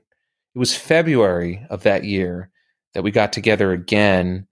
it 0.56 0.60
was 0.60 0.76
February 0.76 1.66
of 1.70 1.84
that 1.84 2.04
year 2.04 2.52
that 2.94 3.04
we 3.04 3.10
got 3.10 3.34
together 3.34 3.72
again 3.72 4.48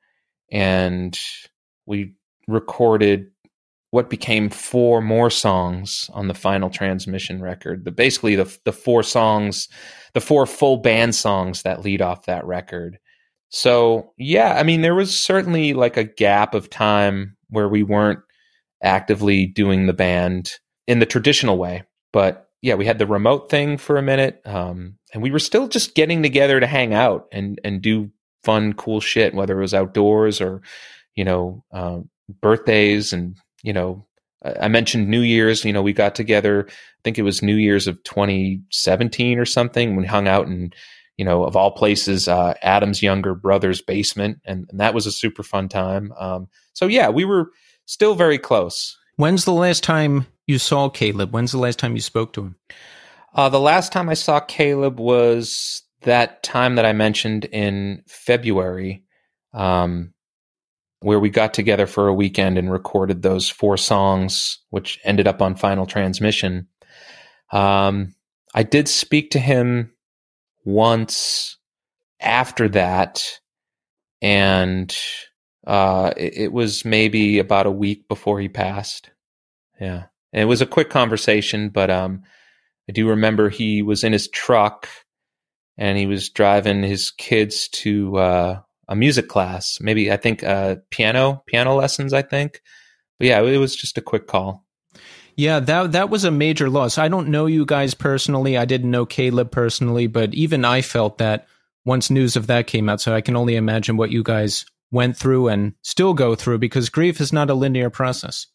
and 0.52 1.18
we 1.86 2.16
recorded 2.48 3.28
what 3.92 4.10
became 4.10 4.50
four 4.50 5.02
more 5.02 5.30
songs 5.30 6.10
on 6.14 6.30
the 6.30 6.34
final 6.34 6.70
transmission 6.70 7.42
record. 7.42 7.86
The 7.86 7.92
basically 7.92 8.36
the 8.36 8.58
the 8.64 8.74
four 8.74 9.04
songs, 9.04 9.68
the 10.14 10.22
four 10.22 10.46
full 10.46 10.78
band 10.78 11.14
songs 11.14 11.64
that 11.64 11.82
lead 11.82 12.02
off 12.02 12.26
that 12.26 12.46
record. 12.46 12.98
So, 13.50 14.14
yeah, 14.18 14.56
I 14.58 14.64
mean 14.64 14.82
there 14.82 14.96
was 14.96 15.18
certainly 15.18 15.74
like 15.74 15.98
a 15.98 16.06
gap 16.06 16.56
of 16.56 16.70
time 16.70 17.36
where 17.50 17.68
we 17.68 17.84
weren't 17.84 18.20
actively 18.82 19.46
doing 19.46 19.86
the 19.86 19.94
band 19.94 20.52
in 20.88 21.00
the 21.00 21.06
traditional 21.06 21.58
way, 21.58 21.84
but 22.14 22.48
yeah, 22.62 22.76
we 22.76 22.86
had 22.86 23.00
the 23.00 23.08
remote 23.08 23.50
thing 23.50 23.78
for 23.78 23.98
a 23.98 24.04
minute, 24.04 24.42
um, 24.46 24.96
and 25.14 25.22
we 25.22 25.32
were 25.32 25.40
still 25.40 25.68
just 25.68 25.96
getting 25.96 26.22
together 26.24 26.60
to 26.60 26.68
hang 26.68 26.94
out 26.94 27.28
and 27.32 27.60
and 27.64 27.82
do 27.82 28.10
fun, 28.44 28.74
cool 28.74 29.02
shit, 29.02 29.34
whether 29.34 29.58
it 29.58 29.62
was 29.62 29.74
outdoors 29.74 30.40
or 30.40 30.62
you 31.16 31.26
know 31.26 31.64
uh, 31.74 32.00
birthdays 32.40 33.14
and 33.14 33.38
you 33.64 33.74
know 33.74 34.06
I 34.44 34.68
mentioned 34.68 35.08
New 35.08 35.22
Year's. 35.22 35.64
You 35.64 35.74
know, 35.74 35.82
we 35.82 35.94
got 35.94 36.16
together. 36.16 36.66
I 36.68 37.02
think 37.04 37.18
it 37.18 37.24
was 37.24 37.42
New 37.42 37.56
Year's 37.56 37.88
of 37.88 38.02
2017 38.04 39.38
or 39.38 39.46
something. 39.46 39.96
We 39.96 40.06
hung 40.06 40.28
out 40.28 40.48
in, 40.48 40.74
you 41.18 41.26
know, 41.26 41.44
of 41.44 41.56
all 41.56 41.72
places, 41.72 42.28
uh, 42.28 42.56
Adam's 42.62 43.04
younger 43.04 43.36
brother's 43.36 43.82
basement, 43.82 44.40
and, 44.46 44.66
and, 44.70 44.80
that 44.80 44.94
was 44.94 45.06
a 45.06 45.12
super 45.12 45.44
fun 45.44 45.70
time. 45.70 46.12
Um, 46.18 46.48
so 46.74 46.88
yeah, 46.88 47.10
we 47.10 47.26
were 47.26 47.52
still 47.86 48.16
very 48.16 48.40
close. 48.40 48.98
When's 49.18 49.46
the 49.46 49.54
last 49.54 49.84
time 49.84 50.26
you 50.48 50.58
saw 50.58 50.90
Caleb? 50.90 51.34
When's 51.34 51.52
the 51.52 51.60
last 51.60 51.78
time 51.78 51.96
you 51.96 52.02
spoke 52.02 52.34
to 52.34 52.42
him? 52.42 52.56
Uh, 53.36 53.50
the 53.50 53.60
last 53.60 53.92
time 53.92 54.10
I 54.10 54.16
saw 54.16 54.40
Caleb 54.40 55.00
was 55.00 55.84
that 56.02 56.42
time 56.42 56.76
that 56.76 56.86
I 56.86 56.94
mentioned 56.94 57.46
in 57.46 58.04
February, 58.08 59.04
um, 59.54 60.14
where 61.02 61.20
we 61.20 61.30
got 61.30 61.54
together 61.54 61.88
for 61.88 62.08
a 62.08 62.14
weekend 62.14 62.58
and 62.58 62.72
recorded 62.72 63.22
those 63.22 63.50
four 63.50 63.76
songs, 63.76 64.60
which 64.70 65.00
ended 65.04 65.28
up 65.28 65.42
on 65.42 65.56
Final 65.56 65.86
Transmission. 65.86 66.68
Um, 67.52 68.16
I 68.54 68.64
did 68.64 68.88
speak 68.88 69.32
to 69.32 69.40
him 69.40 69.92
once 70.64 71.58
after 72.20 72.70
that, 72.70 73.40
and 74.22 74.96
uh, 75.66 76.14
it, 76.16 76.38
it 76.38 76.54
was 76.54 76.86
maybe 76.86 77.40
about 77.40 77.66
a 77.66 77.72
week 77.72 78.08
before 78.08 78.40
he 78.40 78.48
passed. 78.48 79.10
Yeah. 79.80 80.06
And 80.34 80.42
it 80.42 80.46
was 80.46 80.62
a 80.62 80.68
quick 80.68 80.90
conversation, 80.90 81.70
but 81.70 81.90
um, 81.90 82.24
I 82.88 82.92
do 82.92 83.10
remember 83.10 83.50
he 83.50 83.82
was 83.82 84.04
in 84.04 84.14
his 84.14 84.28
truck 84.30 84.88
and 85.78 85.98
he 85.98 86.06
was 86.06 86.30
driving 86.30 86.84
his 86.84 87.12
kids 87.12 87.68
to 87.70 88.18
uh, 88.18 88.60
a 88.88 88.96
music 88.96 89.28
class. 89.28 89.80
Maybe 89.82 90.12
I 90.12 90.18
think 90.18 90.44
uh, 90.44 90.78
piano 90.90 91.44
piano 91.48 91.76
lessons. 91.76 92.14
I 92.14 92.22
think, 92.22 92.62
but 93.20 93.28
yeah, 93.28 93.42
it 93.42 93.58
was 93.58 93.76
just 93.76 93.98
a 93.98 94.02
quick 94.02 94.28
call. 94.28 94.66
Yeah, 95.36 95.60
that 95.60 95.94
that 95.94 96.10
was 96.10 96.24
a 96.24 96.32
major 96.32 96.70
loss. 96.70 96.98
I 96.98 97.08
don't 97.08 97.30
know 97.30 97.46
you 97.46 97.66
guys 97.66 97.94
personally. 97.94 98.58
I 98.58 98.66
didn't 98.66 98.92
know 98.92 99.06
Caleb 99.06 99.52
personally, 99.52 100.08
but 100.08 100.34
even 100.34 100.66
I 100.66 100.82
felt 100.82 101.18
that 101.20 101.48
once 101.86 102.10
news 102.10 102.36
of 102.36 102.48
that 102.48 102.68
came 102.68 102.90
out. 102.90 103.02
So 103.02 103.14
I 103.14 103.22
can 103.22 103.36
only 103.36 103.56
imagine 103.56 103.98
what 103.98 104.12
you 104.12 104.24
guys 104.24 104.66
went 104.92 105.18
through 105.18 105.48
and 105.48 105.74
still 105.82 106.14
go 106.14 106.36
through 106.36 106.60
because 106.60 106.90
grief 106.90 107.22
is 107.22 107.32
not 107.32 107.50
a 107.50 107.54
linear 107.54 107.90
process. 107.90 108.48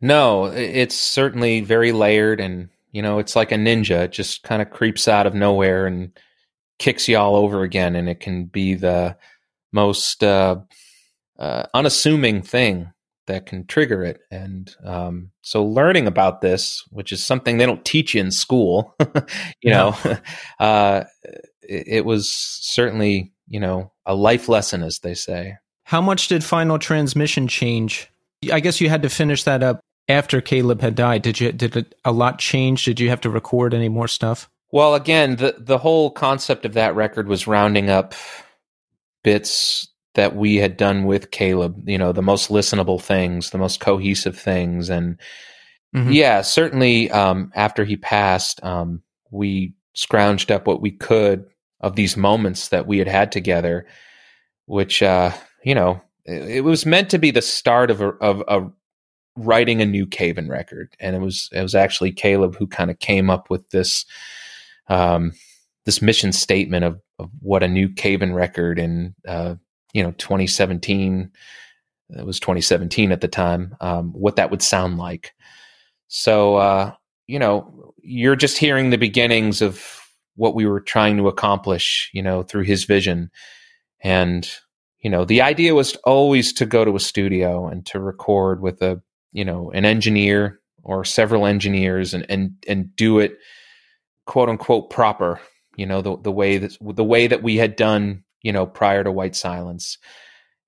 No, 0.00 0.46
it's 0.46 0.94
certainly 0.94 1.60
very 1.60 1.92
layered 1.92 2.40
and 2.40 2.68
you 2.96 3.02
know, 3.02 3.18
it's 3.18 3.36
like 3.36 3.52
a 3.52 3.56
ninja. 3.56 4.04
It 4.04 4.12
just 4.12 4.42
kind 4.42 4.62
of 4.62 4.70
creeps 4.70 5.06
out 5.06 5.26
of 5.26 5.34
nowhere 5.34 5.86
and 5.86 6.18
kicks 6.78 7.08
you 7.08 7.18
all 7.18 7.36
over 7.36 7.62
again, 7.62 7.94
and 7.94 8.08
it 8.08 8.20
can 8.20 8.46
be 8.46 8.72
the 8.72 9.18
most 9.76 10.24
uh, 10.24 10.56
uh, 11.38 11.64
unassuming 11.74 12.42
thing 12.42 12.90
that 13.26 13.46
can 13.46 13.66
trigger 13.66 14.02
it. 14.02 14.20
And 14.30 14.74
um, 14.84 15.30
so, 15.42 15.64
learning 15.64 16.06
about 16.06 16.40
this, 16.40 16.82
which 16.90 17.12
is 17.12 17.22
something 17.22 17.58
they 17.58 17.66
don't 17.66 17.84
teach 17.84 18.14
you 18.14 18.20
in 18.20 18.30
school, 18.30 18.96
you 19.62 19.70
know, 19.70 19.94
uh, 20.58 21.04
it, 21.62 21.84
it 21.86 22.04
was 22.04 22.32
certainly 22.32 23.32
you 23.46 23.60
know 23.60 23.92
a 24.04 24.14
life 24.14 24.48
lesson, 24.48 24.82
as 24.82 25.00
they 25.00 25.14
say. 25.14 25.56
How 25.84 26.00
much 26.00 26.26
did 26.28 26.42
Final 26.42 26.78
Transmission 26.78 27.46
change? 27.46 28.10
I 28.52 28.60
guess 28.60 28.80
you 28.80 28.88
had 28.88 29.02
to 29.02 29.08
finish 29.08 29.44
that 29.44 29.62
up 29.62 29.80
after 30.08 30.40
Caleb 30.40 30.80
had 30.80 30.94
died. 30.94 31.22
Did 31.22 31.38
you? 31.40 31.52
Did 31.52 31.76
it, 31.76 31.94
a 32.04 32.12
lot 32.12 32.38
change? 32.38 32.84
Did 32.84 32.98
you 32.98 33.10
have 33.10 33.20
to 33.20 33.30
record 33.30 33.74
any 33.74 33.88
more 33.88 34.08
stuff? 34.08 34.48
Well, 34.72 34.94
again, 34.94 35.36
the 35.36 35.56
the 35.58 35.78
whole 35.78 36.10
concept 36.10 36.64
of 36.64 36.74
that 36.74 36.94
record 36.94 37.28
was 37.28 37.46
rounding 37.46 37.90
up 37.90 38.14
bits 39.26 39.88
that 40.14 40.36
we 40.36 40.56
had 40.56 40.76
done 40.76 41.04
with 41.04 41.32
Caleb, 41.32 41.74
you 41.88 41.98
know, 41.98 42.12
the 42.12 42.22
most 42.22 42.48
listenable 42.48 43.02
things, 43.02 43.50
the 43.50 43.58
most 43.58 43.80
cohesive 43.80 44.38
things 44.38 44.88
and 44.88 45.18
Mhm. 45.94 46.14
yeah, 46.14 46.42
certainly 46.42 47.10
um 47.10 47.50
after 47.54 47.84
he 47.84 47.96
passed, 47.96 48.62
um 48.64 49.02
we 49.30 49.74
scrounged 49.94 50.50
up 50.54 50.66
what 50.66 50.80
we 50.80 50.92
could 50.92 51.44
of 51.80 51.96
these 51.96 52.16
moments 52.16 52.68
that 52.68 52.86
we 52.86 52.98
had 52.98 53.08
had 53.08 53.32
together 53.32 53.86
which 54.66 55.02
uh 55.02 55.30
you 55.64 55.74
know, 55.74 56.00
it, 56.24 56.42
it 56.58 56.60
was 56.64 56.86
meant 56.86 57.10
to 57.10 57.18
be 57.18 57.32
the 57.32 57.42
start 57.42 57.90
of 57.90 58.00
a, 58.00 58.10
of 58.30 58.42
a 58.48 58.60
writing 59.36 59.82
a 59.82 59.86
new 59.86 60.06
Cave 60.06 60.38
In 60.38 60.48
record, 60.48 60.88
and 61.00 61.16
it 61.16 61.20
was 61.20 61.48
it 61.52 61.62
was 61.62 61.74
actually 61.74 62.12
Caleb 62.12 62.56
who 62.56 62.66
kind 62.66 62.90
of 62.90 62.98
came 63.00 63.28
up 63.30 63.50
with 63.50 63.68
this 63.70 64.06
um, 64.88 65.32
this 65.86 66.02
mission 66.02 66.32
statement 66.32 66.84
of, 66.84 67.00
of 67.18 67.30
what 67.40 67.62
a 67.62 67.68
new 67.68 67.88
Cave 67.88 68.20
In 68.20 68.34
record 68.34 68.78
in 68.78 69.14
uh, 69.26 69.54
you 69.94 70.02
know 70.02 70.10
2017 70.12 71.30
it 72.10 72.26
was 72.26 72.38
2017 72.38 73.10
at 73.10 73.20
the 73.20 73.28
time 73.28 73.74
um, 73.80 74.12
what 74.12 74.36
that 74.36 74.50
would 74.50 74.62
sound 74.62 74.98
like. 74.98 75.34
So 76.08 76.56
uh, 76.56 76.92
you 77.26 77.38
know 77.38 77.94
you're 78.02 78.36
just 78.36 78.58
hearing 78.58 78.90
the 78.90 78.98
beginnings 78.98 79.62
of 79.62 79.82
what 80.36 80.54
we 80.54 80.66
were 80.66 80.80
trying 80.80 81.16
to 81.16 81.28
accomplish, 81.28 82.10
you 82.12 82.22
know, 82.22 82.42
through 82.42 82.64
his 82.64 82.84
vision, 82.84 83.30
and 84.02 84.48
you 85.00 85.10
know 85.10 85.24
the 85.24 85.42
idea 85.42 85.74
was 85.74 85.96
always 86.04 86.52
to 86.54 86.66
go 86.66 86.84
to 86.84 86.96
a 86.96 87.00
studio 87.00 87.66
and 87.66 87.86
to 87.86 88.00
record 88.00 88.60
with 88.60 88.82
a 88.82 89.00
you 89.32 89.44
know 89.44 89.70
an 89.72 89.84
engineer 89.84 90.60
or 90.82 91.04
several 91.04 91.46
engineers 91.46 92.14
and 92.14 92.26
and 92.28 92.52
and 92.68 92.94
do 92.96 93.18
it 93.18 93.38
quote 94.26 94.48
unquote 94.48 94.90
proper 94.90 95.40
you 95.76 95.86
know 95.86 96.02
the 96.02 96.16
the 96.16 96.32
way 96.32 96.58
that 96.58 96.76
the 96.80 97.04
way 97.04 97.26
that 97.26 97.42
we 97.42 97.56
had 97.56 97.76
done 97.76 98.24
you 98.42 98.52
know 98.52 98.66
prior 98.66 99.04
to 99.04 99.12
white 99.12 99.36
silence. 99.36 99.98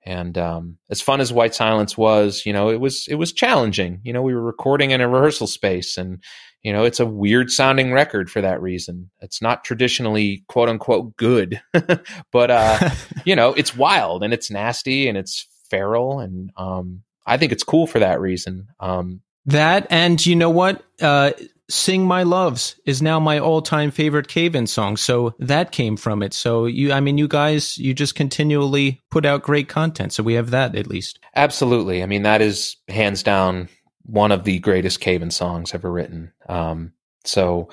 And 0.06 0.38
um 0.38 0.78
as 0.90 1.02
fun 1.02 1.20
as 1.20 1.32
white 1.32 1.54
silence 1.54 1.98
was 1.98 2.44
you 2.46 2.52
know 2.52 2.70
it 2.70 2.80
was 2.80 3.06
it 3.08 3.16
was 3.16 3.32
challenging. 3.32 4.00
You 4.04 4.12
know 4.12 4.22
we 4.22 4.34
were 4.34 4.42
recording 4.42 4.90
in 4.90 5.00
a 5.00 5.08
rehearsal 5.08 5.46
space 5.46 5.96
and 5.98 6.22
you 6.62 6.72
know 6.72 6.84
it's 6.84 7.00
a 7.00 7.06
weird 7.06 7.50
sounding 7.50 7.92
record 7.92 8.30
for 8.30 8.40
that 8.40 8.62
reason. 8.62 9.10
It's 9.20 9.42
not 9.42 9.64
traditionally 9.64 10.44
quote 10.48 10.68
unquote 10.68 11.16
good 11.16 11.60
but 12.32 12.50
uh 12.50 12.90
you 13.24 13.36
know 13.36 13.52
it's 13.54 13.76
wild 13.76 14.22
and 14.22 14.32
it's 14.32 14.50
nasty 14.50 15.08
and 15.08 15.18
it's 15.18 15.46
feral 15.68 16.18
and 16.18 16.50
um 16.56 17.02
i 17.26 17.36
think 17.36 17.52
it's 17.52 17.64
cool 17.64 17.86
for 17.86 17.98
that 17.98 18.20
reason. 18.20 18.68
Um 18.80 19.20
That 19.46 19.86
and 19.90 20.24
you 20.24 20.36
know 20.36 20.50
what? 20.50 20.82
Uh, 21.00 21.32
"Sing 21.70 22.06
My 22.06 22.22
Loves" 22.22 22.76
is 22.86 23.02
now 23.02 23.20
my 23.20 23.38
all-time 23.38 23.90
favorite 23.90 24.28
Cave-In 24.28 24.66
song. 24.66 24.96
So 24.96 25.34
that 25.38 25.70
came 25.72 25.96
from 25.96 26.22
it. 26.22 26.32
So 26.32 26.66
you, 26.66 26.92
I 26.92 27.00
mean, 27.00 27.18
you 27.18 27.28
guys, 27.28 27.76
you 27.78 27.92
just 27.94 28.14
continually 28.14 29.00
put 29.10 29.26
out 29.26 29.42
great 29.42 29.68
content. 29.68 30.12
So 30.12 30.22
we 30.22 30.34
have 30.34 30.50
that 30.50 30.74
at 30.74 30.86
least. 30.86 31.18
absolutely 31.36 32.02
i 32.02 32.06
mean 32.06 32.22
that 32.22 32.40
is 32.40 32.76
hands 32.88 33.22
down 33.22 33.68
one 34.04 34.32
of 34.32 34.44
the 34.44 34.58
greatest 34.60 35.00
Cave 35.00 35.22
In 35.22 35.30
songs 35.30 35.74
ever 35.74 35.90
written 35.92 36.32
um 36.48 36.92
so 37.24 37.68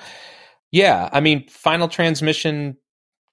yeah 0.70 1.08
i 1.12 1.20
mean 1.20 1.48
final 1.48 1.88
transmission 1.88 2.76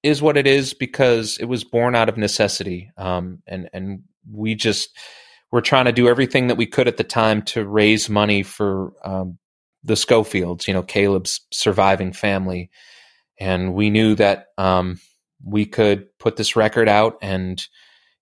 is 0.02 0.22
what 0.22 0.38
it 0.38 0.48
is 0.48 0.74
because 0.74 1.38
it 1.40 1.46
was 1.46 1.64
born 1.64 1.96
out 1.96 2.10
of 2.10 2.18
necessity 2.18 2.92
um 2.98 3.42
and 3.46 3.70
and 3.74 4.04
we 4.32 4.56
just 4.56 4.98
were 5.52 5.62
trying 5.62 5.86
to 5.86 5.92
do 5.92 6.08
everything 6.08 6.48
that 6.48 6.58
we 6.58 6.66
could 6.66 6.88
at 6.88 6.98
the 6.98 7.04
time 7.04 7.42
to 7.42 7.66
raise 7.66 8.10
money 8.10 8.42
for 8.44 8.94
um 9.04 9.38
the 9.84 9.96
Scofields, 9.96 10.68
you 10.68 10.74
know, 10.74 10.84
Caleb's 10.84 11.42
surviving 11.52 12.14
family. 12.14 12.70
And 13.40 13.74
we 13.74 13.90
knew 13.90 14.16
that 14.16 14.48
um, 14.58 15.00
we 15.44 15.66
could 15.66 16.08
put 16.20 16.38
this 16.38 16.56
record 16.56 16.88
out 16.88 17.18
and 17.22 17.62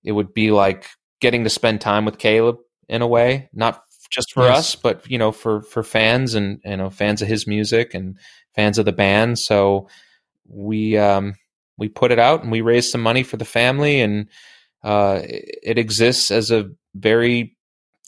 it 0.03 0.13
would 0.13 0.33
be 0.33 0.51
like 0.51 0.87
getting 1.19 1.43
to 1.43 1.49
spend 1.49 1.81
time 1.81 2.05
with 2.05 2.17
Caleb 2.17 2.57
in 2.89 3.01
a 3.01 3.07
way, 3.07 3.49
not 3.53 3.83
just 4.09 4.33
for 4.33 4.43
Yes. 4.43 4.57
us, 4.57 4.75
but, 4.75 5.09
you 5.09 5.17
know, 5.17 5.31
for, 5.31 5.61
for 5.61 5.83
fans 5.83 6.33
and, 6.33 6.59
you 6.65 6.77
know, 6.77 6.89
fans 6.89 7.21
of 7.21 7.27
his 7.27 7.45
music 7.45 7.93
and 7.93 8.17
fans 8.55 8.77
of 8.77 8.85
the 8.85 8.91
band. 8.91 9.37
So 9.37 9.87
we, 10.47 10.97
um, 10.97 11.35
we 11.77 11.89
put 11.89 12.11
it 12.11 12.19
out 12.19 12.41
and 12.41 12.51
we 12.51 12.61
raised 12.61 12.91
some 12.91 13.01
money 13.01 13.23
for 13.23 13.37
the 13.37 13.45
family 13.45 14.01
and 14.01 14.27
uh, 14.83 15.21
it 15.23 15.77
exists 15.77 16.31
as 16.31 16.49
a 16.51 16.71
very 16.95 17.55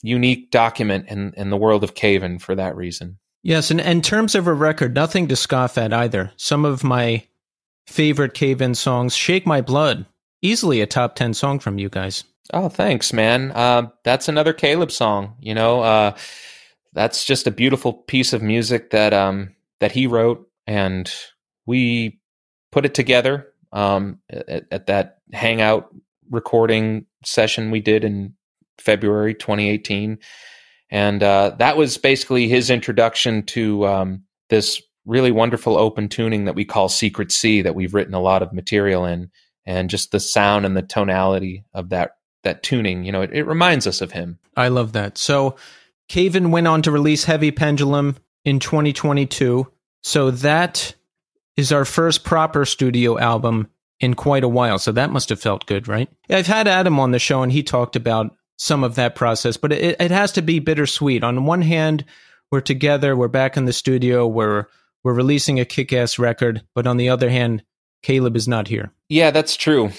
unique 0.02 0.50
document 0.50 1.08
in, 1.08 1.32
in 1.36 1.50
the 1.50 1.56
world 1.56 1.84
of 1.84 1.94
Cave 1.94 2.22
In 2.22 2.38
for 2.38 2.54
that 2.54 2.76
reason. 2.76 3.18
Yes, 3.44 3.70
and 3.70 3.78
in 3.78 4.00
terms 4.00 4.34
of 4.34 4.46
a 4.46 4.54
record, 4.54 4.94
nothing 4.94 5.28
to 5.28 5.36
scoff 5.36 5.76
at 5.76 5.92
either. 5.92 6.32
Some 6.36 6.64
of 6.64 6.82
my 6.82 7.24
favorite 7.86 8.32
Cave-In 8.32 8.74
songs, 8.74 9.14
"Shake 9.14 9.46
My 9.46 9.60
Blood," 9.60 10.06
easily 10.40 10.80
a 10.80 10.86
top 10.86 11.14
ten 11.14 11.34
song 11.34 11.58
from 11.58 11.78
you 11.78 11.90
guys. 11.90 12.24
Oh, 12.54 12.70
thanks, 12.70 13.12
man. 13.12 13.52
Uh, 13.52 13.88
that's 14.02 14.28
another 14.28 14.54
Caleb 14.54 14.90
song. 14.90 15.34
You 15.40 15.54
know, 15.54 15.80
uh, 15.80 16.16
that's 16.94 17.26
just 17.26 17.46
a 17.46 17.50
beautiful 17.50 17.92
piece 17.92 18.32
of 18.32 18.42
music 18.42 18.90
that 18.90 19.12
um, 19.12 19.54
that 19.78 19.92
he 19.92 20.06
wrote, 20.06 20.48
and 20.66 21.12
we 21.66 22.20
put 22.72 22.86
it 22.86 22.94
together 22.94 23.52
um, 23.72 24.20
at, 24.30 24.64
at 24.70 24.86
that 24.86 25.18
hangout 25.34 25.94
recording 26.30 27.04
session 27.26 27.70
we 27.70 27.80
did 27.80 28.04
in 28.04 28.34
February 28.78 29.34
2018, 29.34 30.18
and 30.94 31.24
uh, 31.24 31.56
that 31.58 31.76
was 31.76 31.98
basically 31.98 32.46
his 32.46 32.70
introduction 32.70 33.42
to 33.46 33.84
um, 33.84 34.22
this 34.48 34.80
really 35.04 35.32
wonderful 35.32 35.76
open 35.76 36.08
tuning 36.08 36.44
that 36.44 36.54
we 36.54 36.64
call 36.64 36.88
Secret 36.88 37.32
C 37.32 37.62
that 37.62 37.74
we've 37.74 37.94
written 37.94 38.14
a 38.14 38.20
lot 38.20 38.44
of 38.44 38.52
material 38.52 39.04
in, 39.04 39.28
and 39.66 39.90
just 39.90 40.12
the 40.12 40.20
sound 40.20 40.64
and 40.64 40.76
the 40.76 40.82
tonality 40.82 41.64
of 41.74 41.88
that 41.88 42.12
that 42.44 42.62
tuning. 42.62 43.02
You 43.02 43.10
know, 43.10 43.22
it, 43.22 43.32
it 43.32 43.42
reminds 43.42 43.88
us 43.88 44.00
of 44.02 44.12
him. 44.12 44.38
I 44.56 44.68
love 44.68 44.92
that. 44.92 45.18
So, 45.18 45.56
Cave 46.08 46.36
In 46.36 46.52
went 46.52 46.68
on 46.68 46.80
to 46.82 46.92
release 46.92 47.24
Heavy 47.24 47.50
Pendulum 47.50 48.16
in 48.44 48.60
2022. 48.60 49.66
So 50.02 50.30
that 50.30 50.94
is 51.56 51.72
our 51.72 51.84
first 51.84 52.22
proper 52.22 52.64
studio 52.64 53.18
album 53.18 53.68
in 53.98 54.14
quite 54.14 54.44
a 54.44 54.48
while. 54.48 54.78
So 54.78 54.92
that 54.92 55.10
must 55.10 55.28
have 55.30 55.40
felt 55.40 55.66
good, 55.66 55.88
right? 55.88 56.08
I've 56.30 56.46
had 56.46 56.68
Adam 56.68 57.00
on 57.00 57.10
the 57.10 57.18
show 57.18 57.42
and 57.42 57.50
he 57.50 57.64
talked 57.64 57.96
about 57.96 58.36
some 58.56 58.84
of 58.84 58.94
that 58.94 59.14
process, 59.14 59.56
but 59.56 59.72
it, 59.72 59.96
it 60.00 60.10
has 60.10 60.32
to 60.32 60.42
be 60.42 60.58
bittersweet. 60.58 61.24
On 61.24 61.46
one 61.46 61.62
hand, 61.62 62.04
we're 62.50 62.60
together, 62.60 63.16
we're 63.16 63.28
back 63.28 63.56
in 63.56 63.64
the 63.64 63.72
studio, 63.72 64.26
we're 64.26 64.66
we're 65.02 65.12
releasing 65.12 65.60
a 65.60 65.66
kick-ass 65.66 66.18
record, 66.18 66.62
but 66.74 66.86
on 66.86 66.96
the 66.96 67.10
other 67.10 67.28
hand, 67.28 67.62
Caleb 68.02 68.36
is 68.36 68.48
not 68.48 68.68
here. 68.68 68.90
Yeah, 69.10 69.30
that's 69.30 69.56
true. 69.56 69.90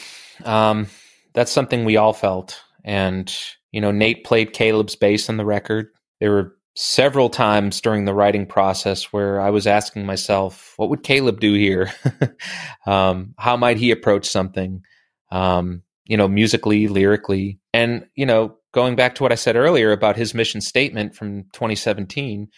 Um, 0.44 0.88
that's 1.34 1.52
something 1.52 1.86
we 1.86 1.98
all 1.98 2.14
felt. 2.14 2.60
And, 2.84 3.34
you 3.72 3.82
know, 3.82 3.92
Nate 3.92 4.24
played 4.24 4.54
Caleb's 4.54 4.96
bass 4.96 5.30
on 5.30 5.38
the 5.38 5.46
record. 5.46 5.90
There 6.20 6.32
were 6.32 6.56
several 6.76 7.30
times 7.30 7.82
during 7.82 8.06
the 8.06 8.14
writing 8.14 8.46
process 8.46 9.14
where 9.14 9.40
I 9.40 9.50
was 9.50 9.68
asking 9.68 10.06
myself, 10.06 10.74
what 10.78 10.90
would 10.90 11.04
Caleb 11.04 11.40
do 11.40 11.54
here? 11.54 11.92
um, 12.88 13.34
how 13.38 13.58
might 13.58 13.78
he 13.78 13.92
approach 13.92 14.28
something? 14.28 14.84
Um, 15.32 15.84
you 16.06 16.18
know, 16.18 16.28
musically, 16.28 16.88
lyrically. 16.88 17.60
And, 17.74 18.08
you 18.16 18.26
know, 18.26 18.58
going 18.74 18.96
back 18.96 19.16
to 19.16 19.24
what 19.24 19.32
I 19.32 19.36
said 19.36 19.56
earlier 19.56 19.92
about 19.92 20.18
his 20.18 20.34
mission 20.34 20.62
statement 20.62 21.16
from 21.16 21.44
2017, 21.54 22.50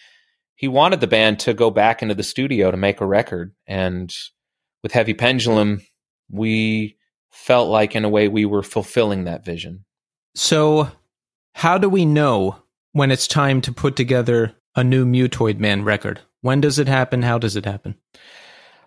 he 0.55 0.67
wanted 0.67 0.99
the 0.99 1.07
band 1.07 1.39
to 1.41 1.53
go 1.53 1.69
back 1.69 2.01
into 2.01 2.15
the 2.15 2.23
studio 2.23 2.71
to 2.71 2.77
make 2.77 2.99
a 2.99 3.05
record. 3.05 3.53
And 3.67 4.13
with 4.83 4.91
Heavy 4.91 5.13
Pendulum, 5.13 5.81
we 6.29 6.97
felt 7.29 7.69
like 7.69 7.95
in 7.95 8.03
a 8.03 8.09
way 8.09 8.27
we 8.27 8.45
were 8.45 8.63
fulfilling 8.63 9.25
that 9.25 9.45
vision. 9.45 9.85
So, 10.35 10.91
how 11.53 11.77
do 11.77 11.89
we 11.89 12.05
know 12.05 12.57
when 12.91 13.11
it's 13.11 13.27
time 13.27 13.61
to 13.61 13.71
put 13.71 13.95
together 13.95 14.55
a 14.75 14.83
new 14.83 15.05
Mutoid 15.05 15.59
Man 15.59 15.83
record? 15.83 16.21
When 16.41 16.61
does 16.61 16.79
it 16.79 16.87
happen? 16.87 17.21
How 17.23 17.37
does 17.37 17.55
it 17.55 17.65
happen? 17.65 17.95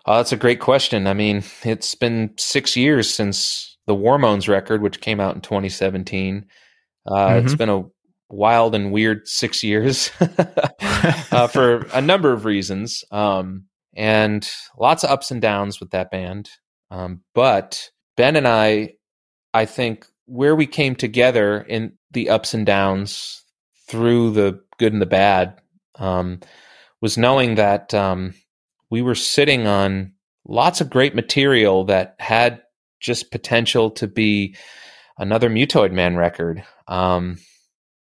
Uh, 0.05 0.17
that's 0.17 0.31
a 0.31 0.37
great 0.37 0.59
question. 0.59 1.07
I 1.07 1.13
mean, 1.13 1.43
it's 1.63 1.95
been 1.95 2.33
six 2.37 2.75
years 2.75 3.09
since 3.13 3.70
the 3.87 3.95
War 3.95 4.17
Moans 4.17 4.47
record, 4.47 4.81
which 4.81 5.01
came 5.01 5.19
out 5.19 5.35
in 5.35 5.41
2017. 5.41 6.45
Uh, 7.05 7.41
It's 7.43 7.55
been 7.55 7.69
a 7.69 7.83
wild 8.29 8.75
and 8.75 8.91
weird 8.91 9.27
six 9.27 9.63
years 9.63 10.11
uh, 11.31 11.47
for 11.47 11.87
a 11.93 12.01
number 12.01 12.31
of 12.31 12.45
reasons, 12.45 13.03
um, 13.11 13.65
and 13.95 14.49
lots 14.77 15.03
of 15.03 15.09
ups 15.09 15.31
and 15.31 15.41
downs 15.41 15.79
with 15.79 15.91
that 15.91 16.11
band. 16.11 16.49
Um, 16.91 17.21
but 17.33 17.89
Ben 18.17 18.35
and 18.35 18.47
I, 18.47 18.93
I 19.53 19.65
think 19.65 20.05
where 20.25 20.55
we 20.55 20.65
came 20.67 20.95
together 20.95 21.61
in 21.61 21.93
the 22.11 22.29
ups 22.29 22.53
and 22.53 22.65
downs 22.65 23.43
through 23.87 24.31
the 24.31 24.61
good 24.77 24.93
and 24.93 25.01
the 25.01 25.05
bad 25.05 25.59
um, 25.99 26.39
was 27.01 27.17
knowing 27.17 27.55
that 27.55 27.93
um, 27.93 28.33
we 28.89 29.01
were 29.01 29.15
sitting 29.15 29.67
on 29.67 30.13
lots 30.47 30.79
of 30.81 30.89
great 30.89 31.15
material 31.15 31.85
that 31.85 32.15
had 32.19 32.61
just 33.01 33.31
potential 33.31 33.91
to 33.91 34.07
be 34.07 34.55
another 35.17 35.49
Mutoid 35.49 35.91
Man 35.91 36.15
record. 36.15 36.63
Um, 36.87 37.37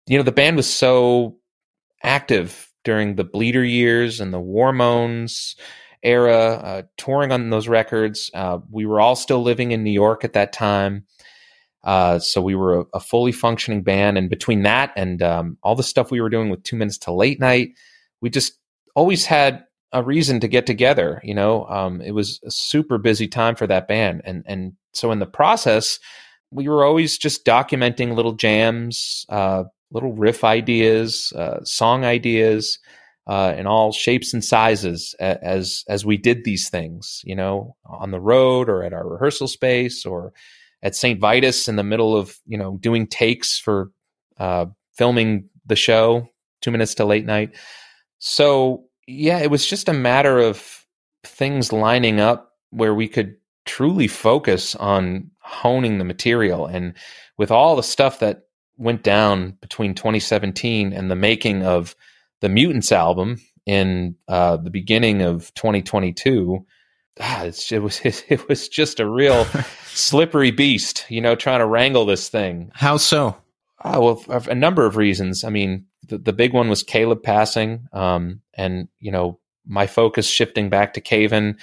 you 0.06 0.18
know, 0.18 0.24
the 0.24 0.32
band 0.32 0.56
was 0.56 0.72
so 0.72 1.38
active 2.02 2.70
during 2.84 3.16
the 3.16 3.24
Bleeder 3.24 3.64
years 3.64 4.20
and 4.20 4.32
the 4.32 4.40
War 4.40 4.72
Moans 4.72 5.56
era, 6.02 6.36
uh, 6.36 6.82
touring 6.96 7.30
on 7.30 7.50
those 7.50 7.68
records. 7.68 8.30
Uh, 8.34 8.58
we 8.70 8.86
were 8.86 9.00
all 9.00 9.16
still 9.16 9.42
living 9.42 9.72
in 9.72 9.84
New 9.84 9.90
York 9.90 10.24
at 10.24 10.32
that 10.32 10.52
time. 10.52 11.04
Uh, 11.84 12.18
so 12.18 12.42
we 12.42 12.54
were 12.54 12.80
a, 12.80 12.84
a, 12.94 13.00
fully 13.00 13.32
functioning 13.32 13.82
band. 13.82 14.18
And 14.18 14.28
between 14.28 14.62
that 14.62 14.92
and 14.96 15.22
um, 15.22 15.56
all 15.62 15.74
the 15.74 15.82
stuff 15.82 16.10
we 16.10 16.20
were 16.20 16.28
doing 16.28 16.50
with 16.50 16.62
Two 16.62 16.76
Minutes 16.76 16.98
to 16.98 17.12
Late 17.12 17.40
Night, 17.40 17.70
we 18.20 18.28
just 18.28 18.58
always 18.94 19.24
had 19.24 19.64
a 19.92 20.02
reason 20.02 20.40
to 20.40 20.48
get 20.48 20.66
together. 20.66 21.20
You 21.24 21.34
know, 21.34 21.66
um, 21.66 22.00
it 22.00 22.12
was 22.12 22.40
a 22.44 22.50
super 22.50 22.98
busy 22.98 23.28
time 23.28 23.56
for 23.56 23.66
that 23.66 23.88
band. 23.88 24.22
And, 24.24 24.44
and 24.46 24.72
so 24.92 25.10
in 25.12 25.18
the 25.18 25.26
process, 25.26 25.98
we 26.50 26.68
were 26.68 26.84
always 26.84 27.18
just 27.18 27.44
documenting 27.44 28.14
little 28.14 28.32
jams, 28.32 29.24
uh, 29.28 29.64
little 29.90 30.12
riff 30.12 30.44
ideas, 30.44 31.32
uh, 31.36 31.62
song 31.64 32.04
ideas, 32.04 32.78
uh, 33.26 33.54
in 33.56 33.66
all 33.66 33.92
shapes 33.92 34.34
and 34.34 34.44
sizes 34.44 35.14
as 35.20 35.84
as 35.88 36.04
we 36.04 36.16
did 36.16 36.42
these 36.42 36.68
things. 36.68 37.20
You 37.24 37.36
know, 37.36 37.76
on 37.84 38.10
the 38.10 38.20
road 38.20 38.68
or 38.68 38.82
at 38.82 38.92
our 38.92 39.08
rehearsal 39.08 39.46
space 39.46 40.04
or 40.04 40.32
at 40.82 40.96
St. 40.96 41.20
Vitus 41.20 41.68
in 41.68 41.76
the 41.76 41.84
middle 41.84 42.16
of 42.16 42.36
you 42.46 42.58
know 42.58 42.78
doing 42.78 43.06
takes 43.06 43.58
for 43.58 43.90
uh, 44.38 44.66
filming 44.96 45.48
the 45.66 45.76
show, 45.76 46.28
two 46.60 46.70
minutes 46.72 46.94
to 46.96 47.04
late 47.04 47.26
night. 47.26 47.54
So 48.18 48.84
yeah, 49.10 49.38
it 49.38 49.50
was 49.50 49.66
just 49.66 49.88
a 49.88 49.92
matter 49.92 50.38
of 50.38 50.86
things 51.24 51.72
lining 51.72 52.20
up 52.20 52.54
where 52.70 52.94
we 52.94 53.08
could 53.08 53.36
truly 53.66 54.06
focus 54.06 54.74
on 54.76 55.30
honing 55.40 55.98
the 55.98 56.04
material 56.04 56.66
and 56.66 56.94
with 57.36 57.50
all 57.50 57.76
the 57.76 57.82
stuff 57.82 58.20
that 58.20 58.44
went 58.78 59.02
down 59.02 59.50
between 59.60 59.94
2017 59.94 60.92
and 60.92 61.10
the 61.10 61.16
making 61.16 61.62
of 61.62 61.94
the 62.40 62.48
Mutants 62.48 62.92
album 62.92 63.38
in 63.66 64.14
uh, 64.28 64.56
the 64.56 64.70
beginning 64.70 65.22
of 65.22 65.52
2022. 65.54 66.64
Ah, 67.20 67.44
it 67.44 67.82
was 67.82 68.00
it 68.04 68.48
was 68.48 68.68
just 68.68 69.00
a 69.00 69.08
real 69.08 69.44
slippery 69.86 70.50
beast, 70.50 71.04
you 71.08 71.20
know, 71.20 71.34
trying 71.34 71.60
to 71.60 71.66
wrangle 71.66 72.06
this 72.06 72.28
thing. 72.28 72.70
How 72.74 72.96
so? 72.96 73.36
Uh, 73.82 73.98
well, 74.00 74.24
a 74.48 74.54
number 74.54 74.86
of 74.86 74.96
reasons. 74.96 75.42
I 75.44 75.50
mean, 75.50 75.86
the, 76.06 76.18
the 76.18 76.32
big 76.32 76.52
one 76.52 76.68
was 76.68 76.82
Caleb 76.82 77.22
passing, 77.22 77.86
um, 77.92 78.40
and 78.54 78.88
you 78.98 79.12
know, 79.12 79.38
my 79.66 79.86
focus 79.86 80.28
shifting 80.28 80.68
back 80.68 80.94
to 80.94 81.00
Cave 81.00 81.32
In, 81.32 81.58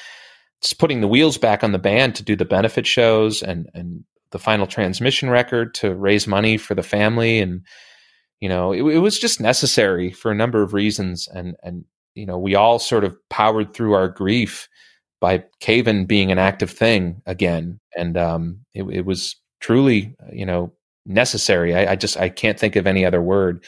just 0.62 0.80
putting 0.80 1.02
the 1.02 1.08
wheels 1.08 1.38
back 1.38 1.64
on 1.64 1.72
the 1.72 1.80
band 1.80 2.16
to 2.16 2.24
do 2.24 2.36
the 2.36 2.46
benefit 2.46 2.88
shows 2.88 3.42
and 3.42 3.70
and 3.74 4.04
the 4.32 4.40
final 4.40 4.68
transmission 4.68 5.30
record 5.30 5.74
to 5.76 5.96
raise 5.96 6.28
money 6.28 6.58
for 6.58 6.76
the 6.76 6.84
family. 6.84 7.40
And 7.40 7.62
you 8.40 8.50
know 8.50 8.72
it, 8.72 8.82
it, 8.82 9.00
was 9.00 9.20
just 9.20 9.42
necessary 9.42 10.12
for 10.12 10.32
a 10.32 10.36
number 10.36 10.62
of 10.62 10.74
reasons. 10.74 11.28
And 11.28 11.56
and 11.64 11.86
you 12.16 12.26
know 12.26 12.38
we 12.38 12.56
all 12.56 12.80
sort 12.80 13.04
of 13.04 13.18
powered 13.30 13.74
through 13.74 13.94
our 13.94 14.08
grief 14.08 14.68
by 15.20 15.44
Cave 15.60 15.88
In 15.88 16.06
being 16.06 16.32
an 16.32 16.40
active 16.40 16.72
thing 16.72 17.22
again. 17.26 17.80
And 17.96 18.18
um, 18.18 18.60
it, 18.76 18.84
it, 18.84 19.06
was 19.06 19.36
truly 19.60 20.16
you 20.32 20.46
know 20.46 20.74
necessary. 21.06 21.76
I, 21.76 21.94
I, 21.94 21.96
just 21.96 22.18
i 22.18 22.30
can't 22.30 22.60
think 22.60 22.76
of 22.76 22.86
any 22.86 23.06
other 23.06 23.22
word 23.22 23.64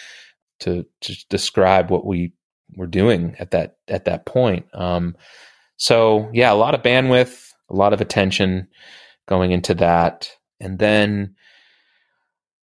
to 0.59 0.85
to 1.01 1.15
describe 1.29 1.89
what 1.89 2.05
we 2.05 2.33
were 2.75 2.87
doing 2.87 3.35
at 3.39 3.51
that 3.51 3.77
at 3.87 4.05
that 4.05 4.25
point 4.25 4.65
um, 4.73 5.15
so 5.77 6.29
yeah 6.33 6.51
a 6.51 6.55
lot 6.55 6.75
of 6.75 6.81
bandwidth 6.81 7.51
a 7.69 7.75
lot 7.75 7.93
of 7.93 8.01
attention 8.01 8.67
going 9.27 9.51
into 9.51 9.73
that 9.73 10.31
and 10.59 10.79
then, 10.79 11.35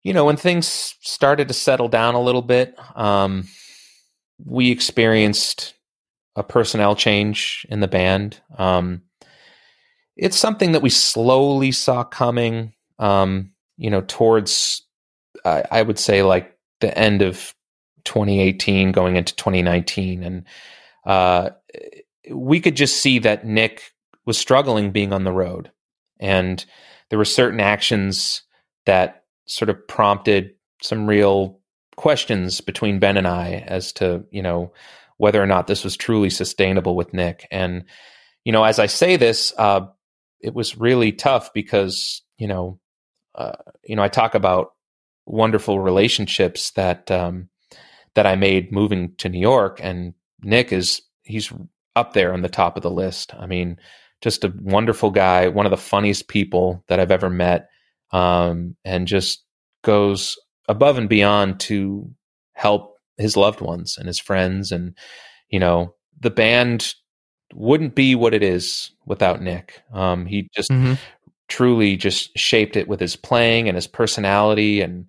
you 0.02 0.12
know, 0.12 0.24
when 0.24 0.36
things 0.36 0.96
started 1.00 1.48
to 1.48 1.54
settle 1.54 1.88
down 1.88 2.14
a 2.14 2.20
little 2.20 2.42
bit, 2.42 2.76
um, 2.96 3.48
we 4.44 4.70
experienced 4.70 5.74
a 6.34 6.42
personnel 6.42 6.96
change 6.96 7.66
in 7.68 7.80
the 7.80 7.88
band. 7.88 8.40
Um, 8.56 9.02
it's 10.16 10.36
something 10.36 10.72
that 10.72 10.82
we 10.82 10.90
slowly 10.90 11.72
saw 11.72 12.04
coming, 12.04 12.72
um, 12.98 13.52
you 13.76 13.90
know, 13.90 14.02
towards, 14.02 14.82
uh, 15.44 15.62
I 15.70 15.82
would 15.82 15.98
say, 15.98 16.22
like 16.22 16.56
the 16.80 16.96
end 16.96 17.22
of 17.22 17.54
2018 18.04 18.92
going 18.92 19.16
into 19.16 19.34
2019. 19.36 20.22
And 20.22 20.44
uh, 21.04 21.50
we 22.30 22.60
could 22.60 22.76
just 22.76 22.98
see 22.98 23.18
that 23.20 23.46
Nick 23.46 23.82
was 24.24 24.38
struggling 24.38 24.90
being 24.90 25.12
on 25.12 25.24
the 25.24 25.32
road. 25.32 25.70
And 26.20 26.64
there 27.10 27.18
were 27.18 27.24
certain 27.24 27.60
actions 27.60 28.42
that 28.86 29.24
sort 29.46 29.68
of 29.68 29.86
prompted 29.88 30.54
some 30.80 31.06
real 31.06 31.60
questions 31.96 32.60
between 32.60 32.98
Ben 32.98 33.16
and 33.16 33.26
I 33.26 33.64
as 33.66 33.92
to, 33.94 34.24
you 34.30 34.42
know, 34.42 34.72
whether 35.18 35.42
or 35.42 35.46
not 35.46 35.66
this 35.66 35.84
was 35.84 35.96
truly 35.96 36.30
sustainable 36.30 36.96
with 36.96 37.12
Nick. 37.12 37.46
And, 37.50 37.84
you 38.44 38.52
know, 38.52 38.64
as 38.64 38.78
I 38.78 38.86
say 38.86 39.16
this, 39.16 39.52
uh, 39.58 39.82
it 40.40 40.54
was 40.54 40.76
really 40.76 41.12
tough 41.12 41.52
because, 41.52 42.22
you 42.38 42.48
know, 42.48 42.80
uh, 43.34 43.52
you 43.84 43.96
know, 43.96 44.02
I 44.02 44.08
talk 44.08 44.34
about 44.34 44.72
wonderful 45.26 45.78
relationships 45.78 46.72
that 46.72 47.10
um, 47.10 47.48
that 48.14 48.26
I 48.26 48.36
made 48.36 48.72
moving 48.72 49.14
to 49.16 49.28
New 49.28 49.40
York, 49.40 49.80
and 49.82 50.14
Nick 50.42 50.72
is 50.72 51.02
he's 51.22 51.52
up 51.96 52.12
there 52.12 52.32
on 52.32 52.42
the 52.42 52.48
top 52.48 52.76
of 52.76 52.82
the 52.82 52.90
list. 52.90 53.34
I 53.34 53.46
mean, 53.46 53.78
just 54.20 54.44
a 54.44 54.52
wonderful 54.60 55.10
guy, 55.10 55.48
one 55.48 55.66
of 55.66 55.70
the 55.70 55.76
funniest 55.76 56.28
people 56.28 56.84
that 56.88 57.00
I've 57.00 57.10
ever 57.10 57.30
met, 57.30 57.68
um, 58.10 58.76
and 58.84 59.06
just 59.06 59.44
goes 59.82 60.36
above 60.68 60.98
and 60.98 61.08
beyond 61.08 61.60
to 61.60 62.10
help 62.54 62.96
his 63.16 63.36
loved 63.36 63.60
ones 63.60 63.96
and 63.98 64.06
his 64.06 64.18
friends. 64.18 64.72
And, 64.72 64.96
you 65.48 65.58
know, 65.58 65.94
the 66.20 66.30
band 66.30 66.94
wouldn't 67.54 67.94
be 67.94 68.14
what 68.14 68.34
it 68.34 68.42
is 68.42 68.92
without 69.06 69.42
Nick. 69.42 69.82
Um, 69.92 70.26
he 70.26 70.48
just 70.54 70.70
mm-hmm. 70.70 70.94
truly 71.48 71.96
just 71.96 72.36
shaped 72.38 72.76
it 72.76 72.88
with 72.88 73.00
his 73.00 73.16
playing 73.16 73.68
and 73.68 73.76
his 73.76 73.86
personality. 73.86 74.80
And, 74.80 75.06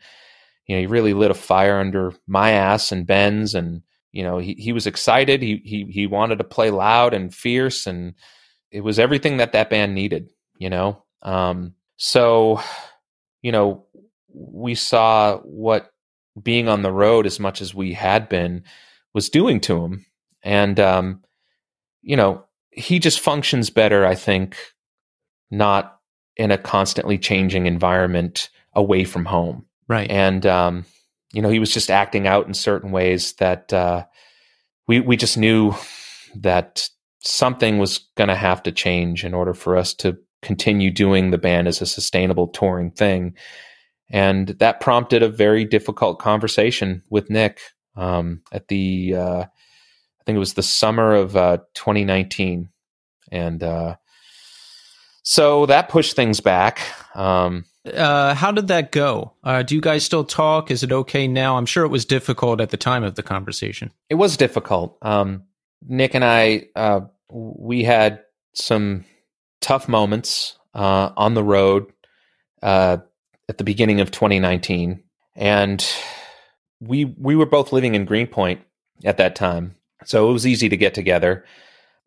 you 0.68 0.76
know, 0.76 0.82
he 0.82 0.88
really 0.88 1.14
lit 1.14 1.32
a 1.32 1.36
fire 1.36 1.80
under 1.80 2.14
my 2.28 2.52
ass 2.52 2.92
and 2.92 3.08
Ben's. 3.08 3.56
And, 3.56 3.82
you 4.12 4.24
know, 4.24 4.38
he, 4.38 4.54
he 4.54 4.72
was 4.74 4.88
excited. 4.88 5.42
He, 5.42 5.62
he, 5.64 5.86
he 5.90 6.08
wanted 6.08 6.38
to 6.38 6.44
play 6.44 6.70
loud 6.72 7.14
and 7.14 7.34
fierce 7.34 7.88
and, 7.88 8.16
it 8.74 8.84
was 8.84 8.98
everything 8.98 9.38
that 9.38 9.52
that 9.52 9.70
band 9.70 9.94
needed, 9.94 10.32
you 10.58 10.70
know. 10.70 11.04
Um, 11.22 11.76
so, 11.96 12.60
you 13.44 13.52
know, 13.52 13.86
we 14.34 14.74
saw 14.74 15.38
what 15.38 15.92
being 16.42 16.68
on 16.68 16.82
the 16.82 16.92
road 16.92 17.28
as 17.28 17.40
much 17.40 17.62
as 17.62 17.76
we 17.76 17.94
had 17.94 18.28
been 18.28 18.64
was 19.14 19.30
doing 19.30 19.60
to 19.62 19.86
him, 19.86 20.06
and 20.42 20.80
um, 20.80 21.24
you 22.02 22.18
know, 22.18 22.46
he 22.72 22.98
just 22.98 23.20
functions 23.20 23.70
better, 23.70 24.08
I 24.08 24.16
think, 24.16 24.58
not 25.52 26.00
in 26.36 26.50
a 26.50 26.58
constantly 26.58 27.20
changing 27.20 27.68
environment 27.68 28.50
away 28.74 29.04
from 29.04 29.26
home, 29.26 29.68
right? 29.94 30.10
And 30.10 30.46
um, 30.46 30.86
you 31.34 31.42
know, 31.42 31.50
he 31.50 31.60
was 31.60 31.72
just 31.72 31.92
acting 31.92 32.28
out 32.28 32.48
in 32.48 32.54
certain 32.54 32.92
ways 32.92 33.34
that 33.34 33.72
uh, 33.72 34.06
we 34.88 35.00
we 35.00 35.16
just 35.16 35.38
knew 35.38 35.74
that 36.36 36.90
something 37.20 37.78
was 37.78 38.00
going 38.18 38.28
to 38.28 38.36
have 38.36 38.64
to 38.64 38.72
change 38.72 39.24
in 39.24 39.34
order 39.34 39.54
for 39.54 39.78
us 39.78 39.94
to 39.94 40.18
continue 40.42 40.92
doing 40.92 41.32
the 41.32 41.38
band 41.38 41.68
as 41.68 41.82
a 41.82 41.86
sustainable 41.86 42.48
touring 42.48 42.92
thing. 42.92 43.36
And 44.10 44.50
that 44.60 44.82
prompted 44.82 45.24
a 45.24 45.30
very 45.30 45.64
difficult 45.64 46.20
conversation 46.20 47.04
with 47.10 47.30
Nick 47.30 47.62
um, 47.96 48.42
at 48.52 48.68
the, 48.68 49.16
uh, 49.16 49.42
I 49.42 50.24
think 50.26 50.36
it 50.36 50.40
was 50.40 50.56
the 50.56 50.64
summer 50.64 51.14
of 51.14 51.38
uh, 51.38 51.60
2019. 51.76 52.70
And 53.32 53.64
uh, 53.64 53.96
so 55.24 55.66
that 55.68 55.88
pushed 55.88 56.16
things 56.16 56.42
back. 56.42 56.82
Um, 57.16 57.66
uh, 57.86 58.34
how 58.34 58.52
did 58.52 58.68
that 58.68 58.92
go? 58.92 59.34
Uh, 59.44 59.64
do 59.64 59.76
you 59.76 59.82
guys 59.82 60.06
still 60.06 60.24
talk? 60.24 60.72
Is 60.72 60.84
it 60.84 60.92
okay 60.92 61.28
now? 61.28 61.58
I'm 61.58 61.66
sure 61.66 61.84
it 61.84 61.90
was 61.90 62.06
difficult 62.06 62.62
at 62.62 62.70
the 62.70 62.78
time 62.78 63.04
of 63.04 63.16
the 63.16 63.24
conversation. 63.24 63.92
It 64.10 64.16
was 64.16 64.38
difficult. 64.38 64.98
Um, 65.02 65.44
Nick 65.88 66.14
and 66.14 66.24
I 66.24 66.68
uh, 66.76 67.02
we 67.30 67.84
had 67.84 68.22
some 68.54 69.04
tough 69.60 69.88
moments 69.88 70.58
uh, 70.74 71.12
on 71.18 71.34
the 71.34 71.44
road 71.44 71.92
uh, 72.62 72.98
at 73.50 73.58
the 73.58 73.64
beginning 73.66 74.00
of 74.00 74.12
2019, 74.12 75.04
and 75.36 75.86
we 76.80 77.06
we 77.06 77.36
were 77.36 77.46
both 77.46 77.74
living 77.74 77.96
in 77.96 78.06
Greenpoint 78.06 78.62
at 79.04 79.18
that 79.18 79.36
time, 79.36 79.76
so 80.06 80.30
it 80.30 80.34
was 80.34 80.48
easy 80.48 80.70
to 80.70 80.78
get 80.78 80.94
together. 80.94 81.44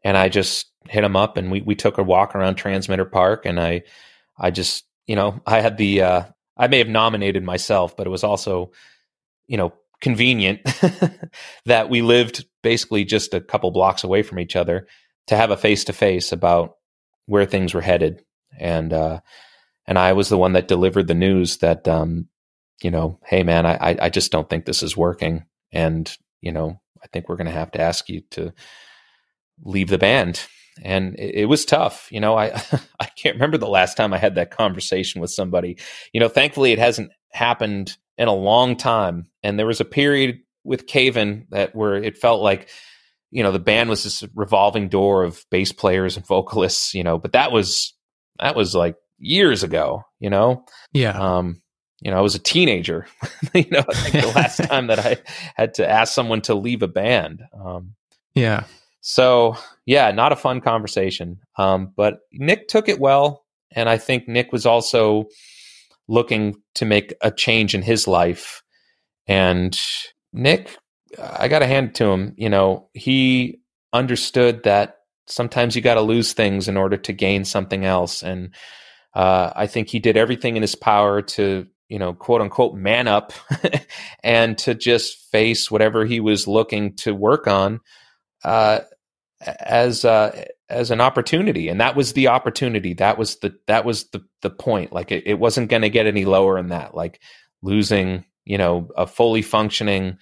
and 0.04 0.16
I 0.16 0.28
just 0.28 0.68
hit 0.88 1.04
him 1.04 1.16
up 1.16 1.36
and 1.36 1.50
we 1.50 1.60
we 1.60 1.74
took 1.74 1.98
a 1.98 2.02
walk 2.02 2.34
around 2.34 2.54
Transmitter 2.54 3.04
Park 3.04 3.44
and 3.44 3.60
I 3.60 3.82
I 4.38 4.50
just 4.50 4.85
you 5.06 5.16
know 5.16 5.40
I 5.46 5.60
had 5.60 5.76
the 5.76 6.02
uh, 6.02 6.22
I 6.56 6.68
may 6.68 6.78
have 6.78 6.88
nominated 6.88 7.44
myself, 7.44 7.96
but 7.96 8.06
it 8.06 8.10
was 8.10 8.24
also 8.24 8.72
you 9.46 9.56
know 9.56 9.72
convenient 10.00 10.60
that 11.66 11.88
we 11.88 12.02
lived 12.02 12.44
basically 12.62 13.04
just 13.04 13.34
a 13.34 13.40
couple 13.40 13.70
blocks 13.70 14.04
away 14.04 14.22
from 14.22 14.38
each 14.38 14.56
other 14.56 14.86
to 15.26 15.36
have 15.36 15.50
a 15.50 15.56
face 15.56 15.84
to 15.84 15.92
face 15.92 16.32
about 16.32 16.76
where 17.26 17.46
things 17.46 17.74
were 17.74 17.80
headed 17.80 18.22
and 18.58 18.92
uh, 18.92 19.20
and 19.86 19.98
I 19.98 20.12
was 20.12 20.28
the 20.28 20.38
one 20.38 20.52
that 20.54 20.68
delivered 20.68 21.06
the 21.06 21.14
news 21.14 21.58
that 21.58 21.86
um, 21.88 22.28
you 22.82 22.90
know, 22.90 23.18
hey 23.24 23.42
man, 23.42 23.66
I 23.66 23.96
I 24.00 24.08
just 24.10 24.32
don't 24.32 24.48
think 24.48 24.64
this 24.64 24.82
is 24.82 24.96
working, 24.96 25.44
and 25.72 26.14
you 26.40 26.52
know, 26.52 26.80
I 27.02 27.06
think 27.08 27.28
we're 27.28 27.36
going 27.36 27.46
to 27.46 27.52
have 27.52 27.72
to 27.72 27.80
ask 27.80 28.08
you 28.08 28.22
to 28.32 28.52
leave 29.62 29.88
the 29.88 29.98
band. 29.98 30.46
And 30.82 31.18
it, 31.18 31.34
it 31.34 31.44
was 31.46 31.64
tough. 31.64 32.08
You 32.10 32.20
know, 32.20 32.36
I 32.36 32.46
I 33.00 33.06
can't 33.16 33.36
remember 33.36 33.58
the 33.58 33.68
last 33.68 33.96
time 33.96 34.12
I 34.12 34.18
had 34.18 34.36
that 34.36 34.50
conversation 34.50 35.20
with 35.20 35.30
somebody. 35.30 35.78
You 36.12 36.20
know, 36.20 36.28
thankfully 36.28 36.72
it 36.72 36.78
hasn't 36.78 37.10
happened 37.32 37.96
in 38.18 38.28
a 38.28 38.34
long 38.34 38.76
time. 38.76 39.26
And 39.42 39.58
there 39.58 39.66
was 39.66 39.80
a 39.80 39.84
period 39.84 40.40
with 40.64 40.86
Cave 40.86 41.16
In 41.16 41.46
that 41.50 41.74
where 41.74 41.94
it 41.96 42.18
felt 42.18 42.42
like 42.42 42.68
you 43.30 43.42
know 43.42 43.52
the 43.52 43.58
band 43.58 43.90
was 43.90 44.04
this 44.04 44.24
revolving 44.34 44.88
door 44.88 45.24
of 45.24 45.44
bass 45.50 45.72
players 45.72 46.16
and 46.16 46.24
vocalists 46.24 46.94
you 46.94 47.02
know 47.02 47.18
but 47.18 47.32
that 47.32 47.50
was 47.50 47.92
that 48.38 48.54
was 48.54 48.72
like 48.72 48.94
years 49.18 49.64
ago 49.64 50.04
you 50.20 50.30
know 50.30 50.64
yeah 50.92 51.10
um 51.18 51.60
you 52.00 52.10
know, 52.10 52.18
I 52.18 52.20
was 52.20 52.34
a 52.34 52.40
teenager. 52.40 53.06
you 53.54 53.66
know, 53.70 53.82
I 53.88 53.94
think 53.94 54.24
the 54.24 54.32
last 54.32 54.56
time 54.64 54.88
that 54.88 54.98
I 54.98 55.16
had 55.54 55.74
to 55.74 55.88
ask 55.88 56.12
someone 56.12 56.42
to 56.42 56.54
leave 56.54 56.82
a 56.82 56.88
band. 56.88 57.42
Um, 57.52 57.94
yeah. 58.34 58.64
So 59.08 59.56
yeah, 59.84 60.10
not 60.10 60.32
a 60.32 60.36
fun 60.36 60.60
conversation. 60.60 61.38
Um, 61.56 61.92
but 61.96 62.22
Nick 62.32 62.66
took 62.66 62.88
it 62.88 62.98
well, 62.98 63.44
and 63.70 63.88
I 63.88 63.98
think 63.98 64.26
Nick 64.26 64.50
was 64.50 64.66
also 64.66 65.26
looking 66.08 66.56
to 66.74 66.84
make 66.84 67.14
a 67.22 67.30
change 67.30 67.72
in 67.72 67.82
his 67.82 68.08
life. 68.08 68.64
And 69.28 69.78
Nick, 70.32 70.76
I 71.16 71.46
got 71.46 71.60
to 71.60 71.68
hand 71.68 71.90
it 71.90 71.94
to 71.96 72.06
him. 72.06 72.34
You 72.36 72.50
know, 72.50 72.88
he 72.94 73.60
understood 73.92 74.64
that 74.64 74.96
sometimes 75.28 75.76
you 75.76 75.82
got 75.82 75.94
to 75.94 76.00
lose 76.00 76.32
things 76.32 76.66
in 76.66 76.76
order 76.76 76.96
to 76.96 77.12
gain 77.12 77.44
something 77.44 77.84
else, 77.84 78.24
and 78.24 78.56
uh, 79.14 79.52
I 79.54 79.68
think 79.68 79.88
he 79.88 80.00
did 80.00 80.16
everything 80.16 80.56
in 80.56 80.62
his 80.62 80.74
power 80.74 81.22
to 81.22 81.68
you 81.88 82.00
know, 82.00 82.12
quote 82.12 82.40
unquote, 82.40 82.74
man 82.74 83.06
up 83.06 83.32
and 84.24 84.58
to 84.58 84.74
just 84.74 85.30
face 85.30 85.70
whatever 85.70 86.04
he 86.04 86.18
was 86.18 86.48
looking 86.48 86.96
to 86.96 87.14
work 87.14 87.46
on 87.46 87.78
uh, 88.46 88.80
as 89.46 90.04
uh, 90.04 90.44
as 90.68 90.90
an 90.90 91.00
opportunity. 91.00 91.68
And 91.68 91.80
that 91.80 91.96
was 91.96 92.12
the 92.12 92.28
opportunity. 92.28 92.94
That 92.94 93.18
was 93.18 93.36
the 93.36 93.56
that 93.66 93.84
was 93.84 94.08
the 94.10 94.24
the 94.42 94.50
point. 94.50 94.92
Like 94.92 95.12
it, 95.12 95.24
it 95.26 95.38
wasn't 95.38 95.70
going 95.70 95.82
to 95.82 95.90
get 95.90 96.06
any 96.06 96.24
lower 96.24 96.56
than 96.56 96.68
that. 96.68 96.94
Like 96.94 97.20
losing, 97.62 98.24
you 98.44 98.58
know, 98.58 98.88
a 98.96 99.06
fully 99.06 99.42
functioning, 99.42 100.18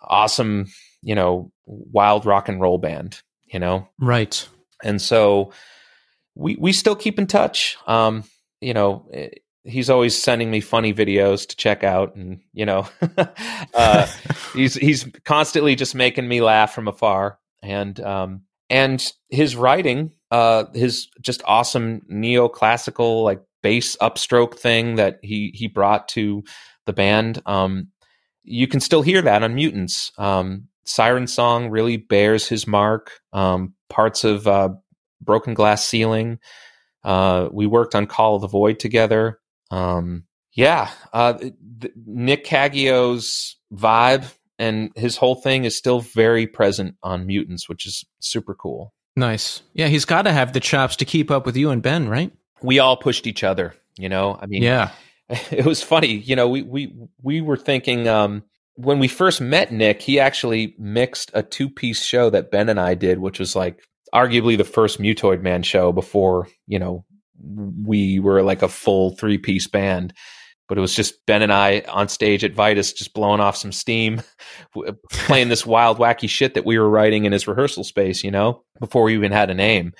awesome, 0.00 0.66
you 1.02 1.14
know, 1.14 1.52
wild 1.66 2.26
rock 2.26 2.48
and 2.48 2.60
roll 2.60 2.78
band. 2.78 3.20
You 3.46 3.60
know, 3.60 3.88
right. 3.98 4.48
And 4.82 5.00
so 5.00 5.52
we 6.34 6.56
we 6.56 6.72
still 6.72 6.96
keep 6.96 7.18
in 7.18 7.26
touch. 7.26 7.76
Um, 7.86 8.24
you 8.60 8.74
know, 8.74 9.08
he's 9.64 9.90
always 9.90 10.20
sending 10.20 10.50
me 10.50 10.60
funny 10.60 10.92
videos 10.92 11.48
to 11.48 11.56
check 11.56 11.82
out 11.82 12.14
and 12.14 12.40
you 12.52 12.66
know 12.66 12.86
uh, 13.74 14.06
he's 14.54 14.74
he's 14.74 15.08
constantly 15.24 15.74
just 15.74 15.94
making 15.94 16.28
me 16.28 16.40
laugh 16.40 16.74
from 16.74 16.86
afar 16.86 17.38
and 17.64 17.98
um, 18.00 18.42
and 18.70 19.12
his 19.30 19.56
writing 19.56 20.12
uh, 20.30 20.64
his 20.74 21.08
just 21.20 21.42
awesome 21.46 22.02
neoclassical 22.10 23.24
like 23.24 23.40
bass 23.62 23.96
upstroke 23.96 24.54
thing 24.54 24.96
that 24.96 25.18
he 25.22 25.50
he 25.54 25.66
brought 25.66 26.06
to 26.08 26.44
the 26.86 26.92
band 26.92 27.40
um, 27.46 27.88
you 28.44 28.68
can 28.68 28.80
still 28.80 29.02
hear 29.02 29.22
that 29.22 29.42
on 29.42 29.54
mutants. 29.54 30.12
Um, 30.18 30.68
siren 30.84 31.26
song 31.26 31.70
really 31.70 31.96
bears 31.96 32.46
his 32.46 32.66
mark 32.66 33.10
um, 33.32 33.74
parts 33.88 34.22
of 34.22 34.46
uh, 34.46 34.68
broken 35.20 35.54
glass 35.54 35.86
ceiling. 35.86 36.38
Uh, 37.02 37.48
we 37.50 37.66
worked 37.66 37.94
on 37.94 38.06
call 38.06 38.36
of 38.36 38.42
the 38.42 38.48
void 38.48 38.78
together. 38.78 39.40
Um, 39.70 40.24
yeah, 40.52 40.90
uh, 41.12 41.38
Nick 42.06 42.44
Cageao's 42.44 43.56
vibe 43.72 44.32
and 44.58 44.90
his 44.96 45.16
whole 45.16 45.34
thing 45.34 45.64
is 45.64 45.76
still 45.76 46.00
very 46.00 46.46
present 46.46 46.96
on 47.02 47.26
Mutants, 47.26 47.68
which 47.68 47.86
is 47.86 48.04
super 48.20 48.54
cool. 48.54 48.92
Nice. 49.16 49.62
Yeah, 49.74 49.88
he's 49.88 50.04
got 50.04 50.22
to 50.22 50.32
have 50.32 50.52
the 50.52 50.60
chops 50.60 50.96
to 50.96 51.04
keep 51.04 51.30
up 51.30 51.46
with 51.46 51.56
you 51.56 51.70
and 51.70 51.82
Ben, 51.82 52.08
right? 52.08 52.32
We 52.62 52.78
all 52.78 52.96
pushed 52.96 53.26
each 53.26 53.44
other, 53.44 53.74
you 53.96 54.08
know. 54.08 54.38
I 54.40 54.46
mean, 54.46 54.62
yeah, 54.62 54.90
it 55.28 55.64
was 55.64 55.82
funny. 55.82 56.14
You 56.14 56.36
know, 56.36 56.48
we 56.48 56.62
we 56.62 56.94
we 57.22 57.40
were 57.40 57.56
thinking 57.56 58.08
um, 58.08 58.42
when 58.74 58.98
we 58.98 59.08
first 59.08 59.40
met 59.40 59.72
Nick, 59.72 60.02
he 60.02 60.18
actually 60.18 60.74
mixed 60.78 61.30
a 61.34 61.42
two 61.42 61.68
piece 61.68 62.02
show 62.02 62.30
that 62.30 62.50
Ben 62.50 62.68
and 62.68 62.80
I 62.80 62.94
did, 62.94 63.18
which 63.18 63.38
was 63.38 63.54
like 63.54 63.80
arguably 64.12 64.56
the 64.56 64.64
first 64.64 65.00
Mutoid 65.00 65.42
Man 65.42 65.62
show 65.62 65.92
before 65.92 66.48
you 66.66 66.78
know 66.78 67.04
we 67.84 68.18
were 68.18 68.42
like 68.42 68.62
a 68.62 68.68
full 68.68 69.16
three 69.16 69.38
piece 69.38 69.68
band. 69.68 70.12
But 70.68 70.78
it 70.78 70.80
was 70.80 70.94
just 70.94 71.26
Ben 71.26 71.42
and 71.42 71.52
I 71.52 71.82
on 71.88 72.08
stage 72.08 72.42
at 72.42 72.54
Vitus, 72.54 72.92
just 72.92 73.12
blowing 73.12 73.40
off 73.40 73.56
some 73.56 73.72
steam, 73.72 74.22
playing 75.10 75.48
this 75.48 75.66
wild, 75.66 75.98
wacky 75.98 76.28
shit 76.28 76.54
that 76.54 76.64
we 76.64 76.78
were 76.78 76.88
writing 76.88 77.24
in 77.24 77.32
his 77.32 77.46
rehearsal 77.46 77.84
space, 77.84 78.24
you 78.24 78.30
know, 78.30 78.62
before 78.80 79.02
we 79.02 79.14
even 79.14 79.32
had 79.32 79.50
a 79.50 79.54
name. 79.54 79.92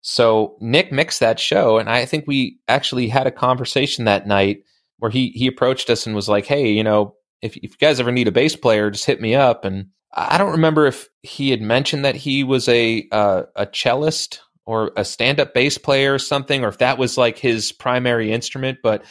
So 0.00 0.56
Nick 0.60 0.92
mixed 0.92 1.20
that 1.20 1.40
show, 1.40 1.78
and 1.78 1.90
I 1.90 2.04
think 2.04 2.24
we 2.26 2.58
actually 2.68 3.08
had 3.08 3.26
a 3.26 3.32
conversation 3.32 4.04
that 4.04 4.26
night 4.26 4.58
where 4.98 5.10
he 5.10 5.30
he 5.30 5.46
approached 5.46 5.90
us 5.90 6.06
and 6.06 6.14
was 6.14 6.28
like, 6.28 6.46
"Hey, 6.46 6.70
you 6.70 6.84
know, 6.84 7.14
if, 7.42 7.56
if 7.56 7.72
you 7.72 7.76
guys 7.80 8.00
ever 8.00 8.12
need 8.12 8.28
a 8.28 8.32
bass 8.32 8.56
player, 8.56 8.90
just 8.90 9.04
hit 9.04 9.20
me 9.20 9.34
up." 9.34 9.64
And 9.64 9.86
I 10.12 10.38
don't 10.38 10.52
remember 10.52 10.86
if 10.86 11.08
he 11.22 11.50
had 11.50 11.60
mentioned 11.60 12.04
that 12.04 12.14
he 12.14 12.44
was 12.44 12.68
a 12.68 13.06
uh, 13.12 13.42
a 13.56 13.66
cellist 13.66 14.40
or 14.64 14.92
a 14.96 15.04
stand-up 15.04 15.54
bass 15.54 15.78
player 15.78 16.14
or 16.14 16.18
something 16.18 16.64
or 16.64 16.68
if 16.68 16.78
that 16.78 16.98
was 16.98 17.16
like 17.16 17.38
his 17.38 17.72
primary 17.72 18.32
instrument 18.32 18.78
but 18.82 19.04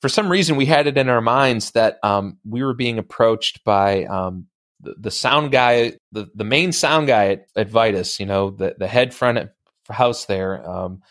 for 0.00 0.08
some 0.08 0.30
reason 0.30 0.56
we 0.56 0.66
had 0.66 0.86
it 0.86 0.98
in 0.98 1.08
our 1.08 1.20
minds 1.20 1.72
that 1.72 1.98
um, 2.02 2.38
we 2.44 2.62
were 2.62 2.74
being 2.74 2.98
approached 2.98 3.64
by 3.64 4.04
um, 4.04 4.46
the, 4.80 4.94
the, 4.98 5.10
sound 5.10 5.52
guy 5.52 5.94
the, 6.12 6.28
the 6.34 6.44
main 6.44 6.72
sound 6.72 7.06
guy 7.06 7.32
at, 7.32 7.46
at 7.56 7.68
vitus 7.68 8.20
you 8.20 8.26
know 8.26 8.50
the, 8.50 8.74
the 8.78 8.86
head 8.86 9.12
front 9.14 9.50
house 9.88 10.26
there 10.26 10.68
um, 10.68 11.02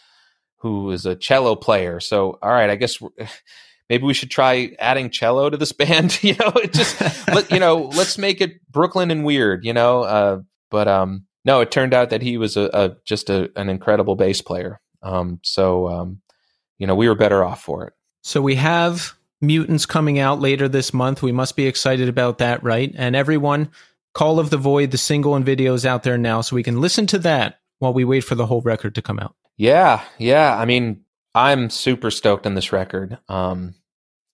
who 0.57 0.91
is 0.91 1.05
a 1.05 1.15
cello 1.15 1.55
player 1.55 1.99
so 1.99 2.37
all 2.41 2.51
right 2.51 2.69
i 2.69 2.75
guess 2.75 2.99
maybe 3.89 4.03
we 4.03 4.13
should 4.13 4.31
try 4.31 4.71
adding 4.79 5.09
cello 5.09 5.49
to 5.49 5.57
this 5.57 5.71
band 5.73 6.23
you 6.23 6.35
know 6.35 6.51
it 6.55 6.73
just 6.73 6.99
let, 7.27 7.51
you 7.51 7.59
know 7.59 7.77
let's 7.95 8.17
make 8.17 8.41
it 8.41 8.59
brooklyn 8.71 9.11
and 9.11 9.25
weird 9.25 9.65
you 9.65 9.73
know 9.73 10.03
uh, 10.03 10.39
but 10.69 10.87
um 10.87 11.27
no, 11.47 11.61
it 11.61 11.71
turned 11.71 11.93
out 11.93 12.09
that 12.09 12.21
he 12.21 12.37
was 12.37 12.57
a, 12.57 12.69
a 12.73 12.97
just 13.05 13.29
a, 13.29 13.49
an 13.55 13.69
incredible 13.69 14.15
bass 14.15 14.41
player. 14.41 14.81
Um, 15.01 15.39
so 15.43 15.87
um, 15.87 16.21
you 16.77 16.85
know, 16.85 16.93
we 16.93 17.07
were 17.07 17.15
better 17.15 17.41
off 17.41 17.61
for 17.63 17.87
it. 17.87 17.93
So 18.27 18.41
we 18.41 18.55
have 18.55 19.13
Mutants 19.39 19.85
coming 19.85 20.19
out 20.19 20.41
later 20.41 20.67
this 20.67 20.93
month. 20.93 21.21
We 21.21 21.31
must 21.31 21.55
be 21.55 21.65
excited 21.65 22.09
about 22.09 22.39
that, 22.39 22.61
right? 22.61 22.93
And 22.97 23.15
everyone, 23.15 23.69
Call 24.13 24.37
of 24.37 24.49
the 24.49 24.57
Void, 24.57 24.91
the 24.91 24.97
single 24.97 25.35
and 25.35 25.45
video 25.45 25.73
is 25.73 25.85
out 25.85 26.03
there 26.03 26.17
now, 26.17 26.41
so 26.41 26.57
we 26.57 26.61
can 26.61 26.81
listen 26.81 27.07
to 27.07 27.19
that 27.19 27.61
while 27.79 27.93
we 27.93 28.03
wait 28.03 28.25
for 28.25 28.35
the 28.35 28.45
whole 28.45 28.59
record 28.59 28.95
to 28.95 29.01
come 29.01 29.17
out. 29.17 29.33
Yeah, 29.55 30.03
yeah. 30.17 30.57
I 30.57 30.65
mean, 30.65 31.05
I'm 31.33 31.69
super 31.69 32.11
stoked 32.11 32.45
on 32.45 32.55
this 32.55 32.73
record. 32.73 33.17
Um, 33.29 33.75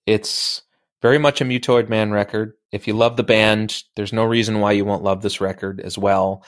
it's 0.08 0.64
very 1.04 1.20
much 1.20 1.40
a 1.40 1.46
Mutoid 1.46 1.88
Man 1.88 2.12
record. 2.12 2.54
If 2.72 2.88
you 2.88 2.96
love 2.96 3.16
the 3.16 3.22
band, 3.22 3.84
there's 3.96 4.12
no 4.12 4.24
reason 4.24 4.60
why 4.60 4.72
you 4.72 4.86
won't 4.86 5.04
love 5.04 5.22
this 5.22 5.40
record 5.40 5.80
as 5.80 6.00
well. 6.00 6.44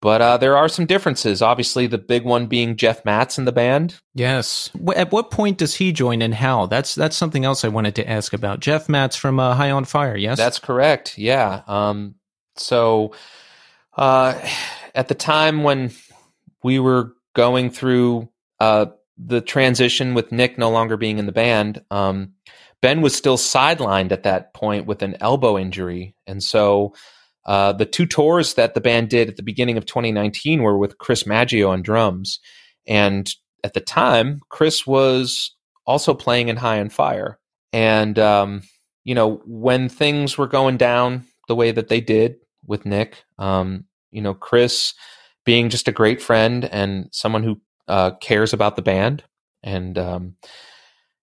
But 0.00 0.20
uh, 0.22 0.36
there 0.36 0.56
are 0.56 0.68
some 0.68 0.86
differences. 0.86 1.42
Obviously, 1.42 1.88
the 1.88 1.98
big 1.98 2.24
one 2.24 2.46
being 2.46 2.76
Jeff 2.76 3.04
Matz 3.04 3.36
in 3.36 3.46
the 3.46 3.52
band. 3.52 3.96
Yes. 4.14 4.70
At 4.94 5.10
what 5.10 5.32
point 5.32 5.58
does 5.58 5.74
he 5.74 5.90
join, 5.92 6.22
and 6.22 6.34
how? 6.34 6.66
That's 6.66 6.94
that's 6.94 7.16
something 7.16 7.44
else 7.44 7.64
I 7.64 7.68
wanted 7.68 7.96
to 7.96 8.08
ask 8.08 8.32
about. 8.32 8.60
Jeff 8.60 8.88
Matz 8.88 9.16
from 9.16 9.40
uh, 9.40 9.54
High 9.54 9.72
on 9.72 9.84
Fire. 9.84 10.16
Yes, 10.16 10.38
that's 10.38 10.60
correct. 10.60 11.18
Yeah. 11.18 11.62
Um, 11.66 12.14
so, 12.56 13.12
uh, 13.96 14.40
at 14.94 15.08
the 15.08 15.14
time 15.14 15.64
when 15.64 15.90
we 16.62 16.78
were 16.78 17.14
going 17.34 17.70
through 17.70 18.28
uh, 18.60 18.86
the 19.16 19.40
transition 19.40 20.14
with 20.14 20.30
Nick 20.30 20.58
no 20.58 20.70
longer 20.70 20.96
being 20.96 21.18
in 21.18 21.26
the 21.26 21.32
band, 21.32 21.82
um, 21.90 22.34
Ben 22.80 23.00
was 23.00 23.16
still 23.16 23.36
sidelined 23.36 24.12
at 24.12 24.22
that 24.22 24.54
point 24.54 24.86
with 24.86 25.02
an 25.02 25.16
elbow 25.20 25.58
injury, 25.58 26.14
and 26.24 26.40
so 26.40 26.94
uh, 27.48 27.72
the 27.72 27.86
two 27.86 28.06
tours 28.06 28.54
that 28.54 28.74
the 28.74 28.80
band 28.80 29.08
did 29.08 29.28
at 29.28 29.36
the 29.36 29.42
beginning 29.42 29.78
of 29.78 29.86
2019 29.86 30.62
were 30.62 30.76
with 30.76 30.98
Chris 30.98 31.26
Maggio 31.26 31.70
on 31.70 31.80
drums. 31.80 32.40
And 32.86 33.28
at 33.64 33.72
the 33.72 33.80
time, 33.80 34.40
Chris 34.50 34.86
was 34.86 35.56
also 35.86 36.12
playing 36.12 36.48
in 36.48 36.56
High 36.56 36.78
on 36.78 36.90
Fire. 36.90 37.38
And, 37.72 38.18
um, 38.18 38.62
you 39.02 39.14
know, 39.14 39.40
when 39.46 39.88
things 39.88 40.36
were 40.36 40.46
going 40.46 40.76
down 40.76 41.24
the 41.48 41.54
way 41.54 41.70
that 41.70 41.88
they 41.88 42.02
did 42.02 42.36
with 42.66 42.84
Nick, 42.84 43.24
um, 43.38 43.86
you 44.10 44.20
know, 44.20 44.34
Chris 44.34 44.92
being 45.46 45.70
just 45.70 45.88
a 45.88 45.92
great 45.92 46.20
friend 46.20 46.66
and 46.66 47.08
someone 47.12 47.42
who 47.42 47.58
uh, 47.88 48.10
cares 48.20 48.52
about 48.52 48.76
the 48.76 48.82
band 48.82 49.24
and 49.62 49.96
um, 49.96 50.36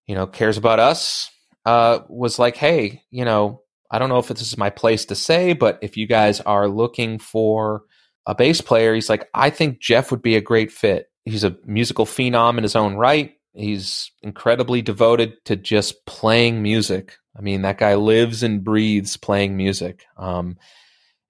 you 0.07 0.15
know 0.15 0.26
cares 0.26 0.57
about 0.57 0.80
us 0.80 1.30
uh, 1.65 1.99
was 2.09 2.39
like, 2.39 2.55
hey, 2.55 3.03
you 3.11 3.26
know, 3.26 3.61
I 3.92 4.00
don't 4.00 4.10
know 4.10 4.18
if 4.18 4.28
this 4.28 4.42
is 4.42 4.58
my 4.58 4.70
place 4.70 5.06
to 5.06 5.16
say, 5.16 5.54
but 5.54 5.80
if 5.82 5.98
you 5.98 6.08
guys 6.08 6.42
are 6.42 6.68
looking 6.68 7.20
for 7.20 7.84
a 8.26 8.36
bass 8.36 8.62
player, 8.62 8.94
he's 8.94 9.10
like, 9.10 9.30
I 9.34 9.50
think 9.50 9.80
Jeff 9.80 10.12
would 10.12 10.22
be 10.22 10.36
a 10.36 10.42
great 10.42 10.72
fit. 10.72 11.10
He's 11.24 11.44
a 11.44 11.56
musical 11.66 12.06
phenom 12.06 12.58
in 12.58 12.64
his 12.64 12.76
own 12.76 12.96
right. 12.96 13.34
He's 13.54 14.12
incredibly 14.22 14.82
devoted 14.82 15.34
to 15.46 15.56
just 15.56 16.06
playing 16.06 16.62
music. 16.62 17.18
I 17.38 17.42
mean, 17.42 17.62
that 17.62 17.78
guy 17.78 17.96
lives 17.96 18.44
and 18.44 18.64
breathes 18.64 19.18
playing 19.18 19.56
music. 19.56 20.06
Um, 20.18 20.58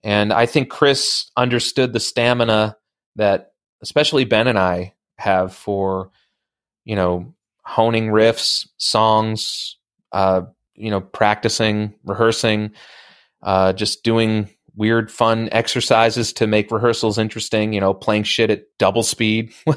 and 0.04 0.32
I 0.32 0.46
think 0.46 0.70
Chris 0.70 1.32
understood 1.36 1.94
the 1.94 2.00
stamina 2.00 2.78
that 3.16 3.52
especially 3.82 4.26
Ben 4.26 4.48
and 4.48 4.60
I 4.60 4.94
have 5.18 5.54
for, 5.54 6.12
you 6.84 6.96
know, 6.96 7.34
honing 7.64 8.08
riffs, 8.08 8.68
songs, 8.78 9.78
uh, 10.12 10.44
you 10.76 10.90
know, 10.90 11.02
practicing, 11.02 11.94
rehearsing, 12.04 12.72
uh, 13.42 13.74
just 13.74 14.04
doing 14.04 14.50
weird, 14.76 15.10
fun 15.10 15.50
exercises 15.52 16.34
to 16.34 16.48
make 16.48 16.72
rehearsals 16.72 17.18
interesting. 17.18 17.74
You 17.74 17.80
know, 17.80 17.94
playing 17.94 18.24
shit 18.24 18.50
at 18.50 18.66
double 18.78 19.04
speed, 19.04 19.54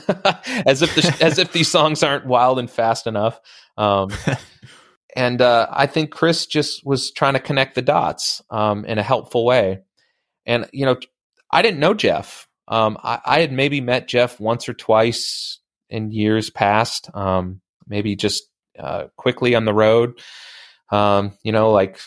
as 0.66 0.82
if 0.82 0.94
the, 0.94 1.16
as 1.20 1.38
if 1.38 1.52
these 1.52 1.70
songs 1.70 2.02
aren't 2.02 2.26
wild 2.26 2.58
and 2.58 2.70
fast 2.70 3.06
enough. 3.06 3.40
Um, 3.76 4.10
and 5.16 5.40
uh, 5.40 5.68
I 5.70 5.86
think 5.86 6.10
Chris 6.10 6.46
just 6.46 6.84
was 6.84 7.10
trying 7.10 7.34
to 7.34 7.40
connect 7.40 7.74
the 7.74 7.82
dots 7.82 8.42
um, 8.50 8.84
in 8.84 8.98
a 8.98 9.02
helpful 9.02 9.44
way. 9.44 9.80
And 10.46 10.68
you 10.72 10.86
know, 10.86 10.96
I 11.50 11.62
didn't 11.62 11.80
know 11.80 11.94
Jeff. 11.94 12.48
Um, 12.66 12.98
I, 13.02 13.20
I, 13.24 13.40
had 13.40 13.50
maybe 13.50 13.80
met 13.80 14.08
Jeff 14.08 14.38
once 14.38 14.68
or 14.68 14.74
twice 14.74 15.58
in 15.88 16.12
years 16.12 16.50
past. 16.50 17.08
Um, 17.14 17.62
maybe 17.86 18.14
just 18.14 18.44
uh, 18.78 19.04
quickly 19.16 19.54
on 19.54 19.64
the 19.64 19.72
road. 19.72 20.20
Um, 20.90 21.32
you 21.42 21.52
know, 21.52 21.70
like 21.70 21.98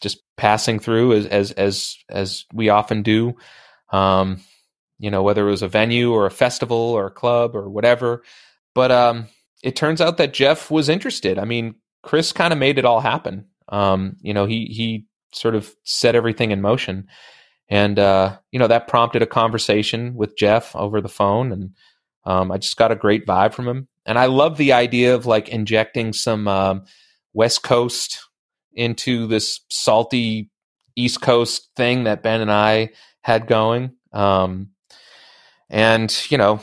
just 0.00 0.22
passing 0.36 0.78
through 0.78 1.12
as 1.14 1.26
as 1.26 1.52
as 1.52 1.96
as 2.08 2.44
we 2.52 2.68
often 2.68 3.02
do. 3.02 3.34
Um, 3.92 4.40
you 4.98 5.10
know, 5.10 5.22
whether 5.22 5.46
it 5.48 5.50
was 5.50 5.62
a 5.62 5.68
venue 5.68 6.12
or 6.12 6.26
a 6.26 6.30
festival 6.30 6.76
or 6.76 7.06
a 7.06 7.10
club 7.10 7.56
or 7.56 7.68
whatever. 7.68 8.22
But 8.74 8.92
um, 8.92 9.28
it 9.62 9.74
turns 9.74 10.00
out 10.00 10.18
that 10.18 10.34
Jeff 10.34 10.70
was 10.70 10.88
interested. 10.88 11.38
I 11.38 11.44
mean, 11.44 11.74
Chris 12.02 12.32
kind 12.32 12.52
of 12.52 12.58
made 12.58 12.78
it 12.78 12.84
all 12.84 13.00
happen. 13.00 13.46
Um, 13.68 14.16
you 14.20 14.34
know, 14.34 14.46
he 14.46 14.66
he 14.66 15.06
sort 15.32 15.54
of 15.54 15.74
set 15.84 16.14
everything 16.14 16.50
in 16.50 16.60
motion, 16.60 17.08
and 17.68 17.98
uh, 17.98 18.38
you 18.52 18.58
know 18.58 18.68
that 18.68 18.88
prompted 18.88 19.22
a 19.22 19.26
conversation 19.26 20.14
with 20.14 20.36
Jeff 20.36 20.74
over 20.76 21.00
the 21.00 21.08
phone, 21.08 21.52
and 21.52 21.70
um, 22.24 22.50
I 22.52 22.58
just 22.58 22.76
got 22.76 22.92
a 22.92 22.96
great 22.96 23.26
vibe 23.26 23.54
from 23.54 23.68
him. 23.68 23.88
And 24.06 24.18
I 24.18 24.26
love 24.26 24.56
the 24.56 24.72
idea 24.72 25.14
of 25.14 25.26
like 25.26 25.48
injecting 25.48 26.12
some 26.12 26.48
um, 26.48 26.84
West 27.32 27.62
Coast 27.62 28.26
into 28.72 29.26
this 29.26 29.60
salty 29.68 30.50
East 30.96 31.20
Coast 31.20 31.70
thing 31.76 32.04
that 32.04 32.22
Ben 32.22 32.40
and 32.40 32.50
I 32.50 32.90
had 33.22 33.46
going. 33.46 33.92
Um, 34.12 34.70
and, 35.68 36.14
you 36.30 36.38
know, 36.38 36.60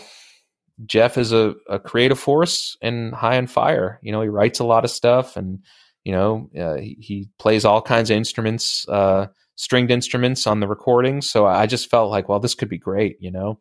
Jeff 0.85 1.17
is 1.17 1.31
a, 1.31 1.55
a 1.69 1.79
creative 1.79 2.19
force 2.19 2.77
and 2.81 3.13
high 3.13 3.37
on 3.37 3.47
fire. 3.47 3.99
You 4.01 4.11
know, 4.11 4.21
he 4.21 4.29
writes 4.29 4.59
a 4.59 4.65
lot 4.65 4.85
of 4.85 4.91
stuff 4.91 5.37
and, 5.37 5.59
you 6.03 6.11
know, 6.11 6.49
uh, 6.57 6.75
he, 6.75 6.97
he, 6.99 7.29
plays 7.39 7.65
all 7.65 7.81
kinds 7.81 8.09
of 8.09 8.17
instruments, 8.17 8.87
uh, 8.87 9.27
stringed 9.55 9.91
instruments 9.91 10.45
on 10.45 10.59
the 10.59 10.67
recordings. 10.67 11.29
So 11.29 11.45
I 11.45 11.65
just 11.65 11.89
felt 11.89 12.11
like, 12.11 12.29
well, 12.29 12.39
this 12.39 12.55
could 12.55 12.69
be 12.69 12.77
great, 12.77 13.17
you 13.19 13.31
know? 13.31 13.59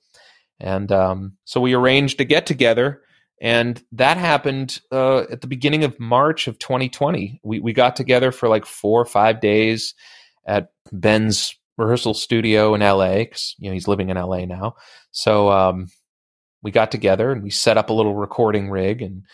And 0.61 0.90
um, 0.92 1.36
so 1.44 1.61
we 1.61 1.74
arranged 1.74 2.18
to 2.18 2.24
get 2.24 2.47
together 2.47 3.03
and 3.41 3.82
that 3.93 4.16
happened 4.16 4.80
uh, 4.91 5.20
at 5.30 5.43
the 5.43 5.47
beginning 5.47 5.84
of 5.84 5.99
March 6.01 6.49
of 6.49 6.59
2020. 6.59 7.41
We 7.43 7.61
we 7.61 7.72
got 7.72 7.97
together 7.97 8.32
for 8.32 8.49
like 8.49 8.64
four 8.64 9.01
or 9.01 9.07
five 9.07 9.41
days 9.41 9.95
at 10.47 10.70
Ben's 10.93 11.55
rehearsal 11.76 12.14
studio 12.14 12.74
in 12.74 12.80
LA 12.80 13.18
because 13.18 13.55
you 13.59 13.68
know 13.68 13.74
he's 13.74 13.89
living 13.89 14.09
in 14.09 14.16
LA 14.16 14.47
now. 14.47 14.76
So 15.11 15.51
um, 15.51 15.89
we 16.62 16.70
got 16.70 16.91
together 16.91 17.30
and 17.30 17.43
we 17.43 17.51
set 17.51 17.76
up 17.76 17.91
a 17.91 17.93
little 17.93 18.14
recording 18.14 18.70
rig 18.70 19.03
and 19.03 19.24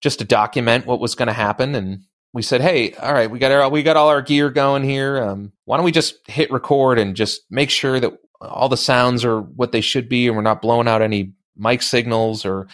just 0.00 0.18
to 0.18 0.24
document 0.24 0.86
what 0.86 1.00
was 1.00 1.14
going 1.14 1.28
to 1.28 1.32
happen. 1.32 1.74
And 1.76 2.00
we 2.32 2.42
said, 2.42 2.60
"Hey, 2.60 2.94
all 2.94 3.14
right, 3.14 3.30
we 3.30 3.38
got 3.38 3.52
our 3.52 3.68
we 3.68 3.84
got 3.84 3.96
all 3.96 4.08
our 4.08 4.22
gear 4.22 4.50
going 4.50 4.82
here. 4.82 5.22
Um, 5.22 5.52
why 5.66 5.76
don't 5.76 5.84
we 5.84 5.92
just 5.92 6.16
hit 6.28 6.50
record 6.50 6.98
and 6.98 7.14
just 7.14 7.42
make 7.48 7.70
sure 7.70 8.00
that 8.00 8.12
all 8.40 8.68
the 8.68 8.76
sounds 8.76 9.24
are 9.24 9.40
what 9.40 9.70
they 9.70 9.80
should 9.80 10.08
be, 10.08 10.26
and 10.26 10.34
we're 10.34 10.42
not 10.42 10.62
blowing 10.62 10.88
out 10.88 11.00
any 11.00 11.32
mic 11.56 11.82
signals 11.82 12.44
or." 12.44 12.66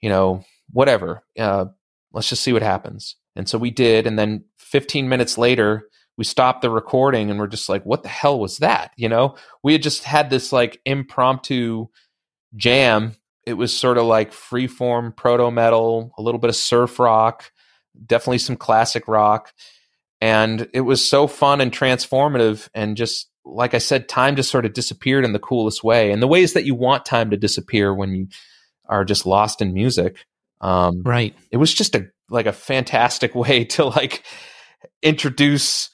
You 0.00 0.08
know, 0.08 0.44
whatever. 0.70 1.22
Uh, 1.38 1.66
let's 2.12 2.28
just 2.28 2.42
see 2.42 2.52
what 2.52 2.62
happens. 2.62 3.16
And 3.36 3.48
so 3.48 3.58
we 3.58 3.70
did. 3.70 4.06
And 4.06 4.18
then 4.18 4.44
15 4.58 5.08
minutes 5.08 5.38
later, 5.38 5.88
we 6.16 6.24
stopped 6.24 6.62
the 6.62 6.70
recording 6.70 7.30
and 7.30 7.38
we're 7.38 7.46
just 7.46 7.68
like, 7.68 7.84
what 7.84 8.02
the 8.02 8.08
hell 8.08 8.38
was 8.38 8.58
that? 8.58 8.90
You 8.96 9.08
know, 9.08 9.36
we 9.62 9.72
had 9.72 9.82
just 9.82 10.04
had 10.04 10.30
this 10.30 10.52
like 10.52 10.80
impromptu 10.84 11.86
jam. 12.56 13.14
It 13.46 13.54
was 13.54 13.74
sort 13.74 13.98
of 13.98 14.04
like 14.04 14.32
freeform 14.32 15.16
proto 15.16 15.50
metal, 15.50 16.12
a 16.18 16.22
little 16.22 16.40
bit 16.40 16.50
of 16.50 16.56
surf 16.56 16.98
rock, 16.98 17.50
definitely 18.04 18.38
some 18.38 18.56
classic 18.56 19.06
rock. 19.06 19.52
And 20.20 20.68
it 20.74 20.80
was 20.80 21.08
so 21.08 21.28
fun 21.28 21.60
and 21.60 21.70
transformative. 21.70 22.68
And 22.74 22.96
just 22.96 23.30
like 23.44 23.72
I 23.72 23.78
said, 23.78 24.08
time 24.08 24.34
just 24.34 24.50
sort 24.50 24.66
of 24.66 24.72
disappeared 24.72 25.24
in 25.24 25.32
the 25.32 25.38
coolest 25.38 25.84
way. 25.84 26.10
And 26.10 26.20
the 26.20 26.26
ways 26.26 26.54
that 26.54 26.64
you 26.64 26.74
want 26.74 27.06
time 27.06 27.30
to 27.30 27.36
disappear 27.36 27.94
when 27.94 28.14
you 28.14 28.26
are 28.88 29.04
just 29.04 29.26
lost 29.26 29.60
in 29.60 29.72
music. 29.72 30.24
Um, 30.60 31.02
right. 31.04 31.34
It 31.50 31.58
was 31.58 31.72
just 31.72 31.94
a 31.94 32.06
like 32.30 32.46
a 32.46 32.52
fantastic 32.52 33.34
way 33.34 33.64
to 33.64 33.84
like 33.84 34.24
introduce 35.02 35.90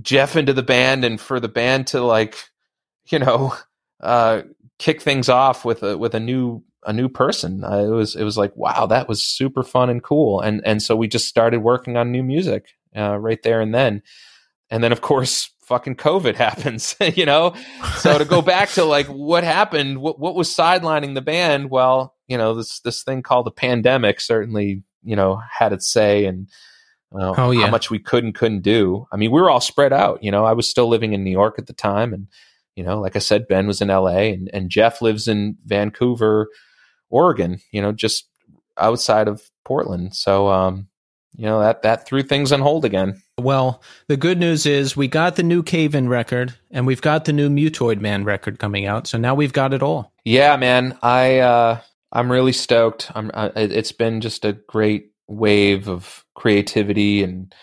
Jeff 0.00 0.36
into 0.36 0.52
the 0.52 0.62
band 0.62 1.04
and 1.04 1.20
for 1.20 1.40
the 1.40 1.48
band 1.48 1.88
to 1.88 2.00
like 2.02 2.36
you 3.06 3.18
know 3.18 3.54
uh, 4.00 4.42
kick 4.78 5.02
things 5.02 5.28
off 5.28 5.64
with 5.64 5.82
a 5.82 5.96
with 5.96 6.14
a 6.14 6.20
new 6.20 6.62
a 6.86 6.92
new 6.92 7.08
person. 7.08 7.62
Uh, 7.64 7.78
it 7.78 7.88
was 7.88 8.16
it 8.16 8.24
was 8.24 8.38
like 8.38 8.56
wow 8.56 8.86
that 8.86 9.08
was 9.08 9.22
super 9.22 9.62
fun 9.62 9.90
and 9.90 10.02
cool 10.02 10.40
and 10.40 10.62
and 10.64 10.82
so 10.82 10.96
we 10.96 11.08
just 11.08 11.28
started 11.28 11.60
working 11.60 11.96
on 11.96 12.10
new 12.10 12.22
music 12.22 12.70
uh, 12.96 13.16
right 13.18 13.42
there 13.42 13.60
and 13.60 13.74
then 13.74 14.02
and 14.70 14.82
then 14.82 14.92
of 14.92 15.00
course 15.00 15.50
fucking 15.70 15.94
COVID 15.94 16.34
happens, 16.46 16.96
you 17.14 17.24
know? 17.24 17.54
So 17.98 18.18
to 18.18 18.26
go 18.26 18.42
back 18.42 18.68
to 18.70 18.84
like 18.84 19.06
what 19.06 19.44
happened, 19.44 19.98
what, 19.98 20.18
what 20.18 20.34
was 20.34 20.54
sidelining 20.54 21.14
the 21.14 21.22
band? 21.22 21.70
Well, 21.70 22.14
you 22.26 22.36
know, 22.36 22.54
this, 22.54 22.80
this 22.80 23.02
thing 23.02 23.22
called 23.22 23.46
the 23.46 23.52
pandemic 23.52 24.20
certainly, 24.20 24.82
you 25.02 25.16
know, 25.16 25.40
had 25.50 25.72
its 25.72 25.90
say 25.90 26.26
and, 26.26 26.48
uh, 27.12 27.34
oh, 27.38 27.50
yeah. 27.50 27.64
how 27.64 27.70
much 27.70 27.90
we 27.90 27.98
could 27.98 28.22
and 28.22 28.34
couldn't 28.34 28.60
do. 28.60 29.06
I 29.10 29.16
mean, 29.16 29.30
we 29.30 29.40
were 29.40 29.50
all 29.50 29.60
spread 29.60 29.92
out, 29.92 30.22
you 30.22 30.30
know, 30.30 30.44
I 30.44 30.52
was 30.52 30.68
still 30.68 30.88
living 30.88 31.12
in 31.12 31.24
New 31.24 31.30
York 31.30 31.58
at 31.58 31.66
the 31.66 31.72
time. 31.72 32.12
And, 32.12 32.26
you 32.76 32.84
know, 32.84 33.00
like 33.00 33.16
I 33.16 33.20
said, 33.20 33.48
Ben 33.48 33.66
was 33.66 33.80
in 33.80 33.88
LA 33.88 34.32
and, 34.34 34.50
and 34.52 34.70
Jeff 34.70 35.00
lives 35.00 35.26
in 35.26 35.56
Vancouver, 35.64 36.48
Oregon, 37.08 37.60
you 37.72 37.80
know, 37.80 37.92
just 37.92 38.28
outside 38.76 39.28
of 39.28 39.42
Portland. 39.64 40.14
So, 40.14 40.48
um, 40.48 40.88
you 41.40 41.46
know 41.46 41.60
that 41.60 41.80
that 41.84 42.04
threw 42.04 42.22
things 42.22 42.52
on 42.52 42.60
hold 42.60 42.84
again. 42.84 43.22
Well, 43.38 43.82
the 44.08 44.18
good 44.18 44.38
news 44.38 44.66
is 44.66 44.94
we 44.94 45.08
got 45.08 45.36
the 45.36 45.42
new 45.42 45.62
Cave 45.62 45.94
In 45.94 46.06
record, 46.06 46.54
and 46.70 46.86
we've 46.86 47.00
got 47.00 47.24
the 47.24 47.32
new 47.32 47.48
Mutoid 47.48 47.98
Man 47.98 48.24
record 48.24 48.58
coming 48.58 48.84
out. 48.84 49.06
So 49.06 49.16
now 49.16 49.34
we've 49.34 49.54
got 49.54 49.72
it 49.72 49.82
all. 49.82 50.12
Yeah, 50.22 50.58
man, 50.58 50.98
I 51.00 51.38
uh, 51.38 51.80
I'm 52.12 52.30
really 52.30 52.52
stoked. 52.52 53.10
I'm. 53.14 53.30
Uh, 53.32 53.48
it's 53.54 53.90
been 53.90 54.20
just 54.20 54.44
a 54.44 54.52
great 54.52 55.12
wave 55.28 55.88
of 55.88 56.26
creativity 56.34 57.22
and 57.22 57.54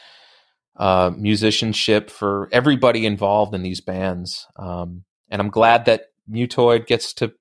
uh, 0.77 1.11
musicianship 1.15 2.09
for 2.09 2.49
everybody 2.51 3.05
involved 3.05 3.53
in 3.53 3.61
these 3.61 3.79
bands, 3.79 4.47
um, 4.55 5.03
and 5.29 5.39
I'm 5.39 5.51
glad 5.51 5.85
that 5.85 6.05
Mutoid 6.27 6.87
gets 6.87 7.13
to 7.13 7.31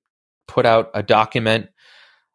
put 0.46 0.66
out 0.66 0.90
a 0.92 1.02
document 1.02 1.70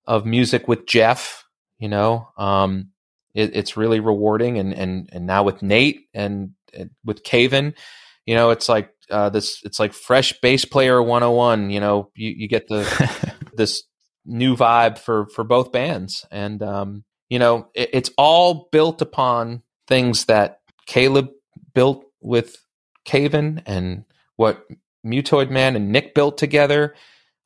of 0.08 0.26
music 0.26 0.68
with 0.68 0.88
Jeff. 0.88 1.46
You 1.78 1.90
know, 1.90 2.30
um, 2.36 2.88
it, 3.34 3.56
it's 3.56 3.78
really 3.78 4.00
rewarding. 4.00 4.58
And 4.58 4.74
and 4.74 5.10
and 5.12 5.26
now 5.26 5.44
with 5.44 5.62
Nate 5.62 6.08
and, 6.14 6.52
and 6.74 6.92
with 7.04 7.24
Cave 7.24 7.54
In, 7.54 7.74
you 8.26 8.36
know, 8.36 8.52
it's 8.52 8.70
like 8.70 8.94
uh, 9.10 9.30
this. 9.30 9.62
It's 9.64 9.80
like 9.80 9.94
fresh 9.94 10.34
bass 10.42 10.66
player 10.66 11.02
101. 11.02 11.70
You 11.70 11.80
know, 11.80 12.12
you 12.16 12.30
you 12.30 12.48
get 12.48 12.68
the 12.68 13.36
this 13.54 13.84
new 14.26 14.56
vibe 14.56 14.98
for 14.98 15.28
for 15.28 15.44
both 15.44 15.72
bands, 15.72 16.26
and 16.32 16.62
um, 16.62 17.04
you 17.30 17.40
know, 17.40 17.68
it, 17.74 17.90
it's 17.94 18.12
all 18.18 18.70
built 18.72 19.02
upon 19.02 19.64
things 19.88 20.26
that 20.26 20.60
Caleb 20.86 21.30
built 21.74 22.06
with 22.22 22.58
Cave 23.06 23.34
In 23.34 23.64
and 23.66 24.06
what 24.36 24.66
Mutoid 25.06 25.50
Man 25.50 25.76
and 25.76 25.92
Nick 25.92 26.14
built 26.14 26.38
together. 26.38 26.96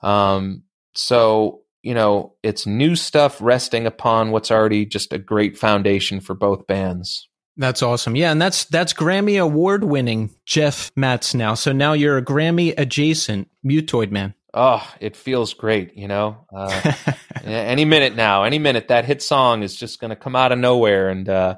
Um, 0.02 0.64
so 0.94 1.62
you 1.86 1.94
know, 1.94 2.34
it's 2.42 2.66
new 2.66 2.96
stuff 2.96 3.40
resting 3.40 3.86
upon 3.86 4.32
what's 4.32 4.50
already 4.50 4.88
just 4.88 5.14
a 5.14 5.20
great 5.20 5.56
foundation 5.56 6.20
for 6.20 6.34
both 6.34 6.66
bands. 6.66 7.30
That's 7.58 7.84
awesome. 7.84 8.16
Yeah, 8.16 8.32
and 8.32 8.42
that's 8.42 8.66
that's 8.66 8.92
Grammy 8.92 9.40
award 9.40 9.84
winning 9.84 10.36
Jeff 10.46 10.92
Matz 10.96 11.36
now. 11.36 11.54
So 11.54 11.72
now 11.72 11.94
you're 11.94 12.18
a 12.18 12.26
Grammy 12.26 12.74
adjacent 12.76 13.50
Mutoid 13.64 14.10
man. 14.10 14.34
oh, 14.56 14.84
it 15.00 15.16
feels 15.16 15.54
great, 15.54 15.96
you 15.96 16.08
know. 16.08 16.46
Uh, 16.54 16.94
any 17.44 17.86
minute 17.86 18.16
now, 18.16 18.44
any 18.44 18.58
minute, 18.58 18.88
that 18.88 19.06
hit 19.06 19.22
song 19.22 19.62
is 19.62 19.76
just 19.76 20.00
going 20.00 20.10
to 20.10 20.16
come 20.16 20.36
out 20.36 20.52
of 20.52 20.58
nowhere, 20.58 21.10
and 21.10 21.30
uh, 21.30 21.56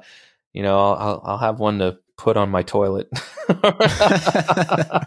you 0.52 0.62
know, 0.62 0.78
I'll, 0.78 1.22
I'll 1.24 1.38
have 1.38 1.58
one 1.58 1.78
to 1.78 1.98
put 2.18 2.36
on 2.36 2.50
my 2.50 2.62
toilet. 2.62 3.08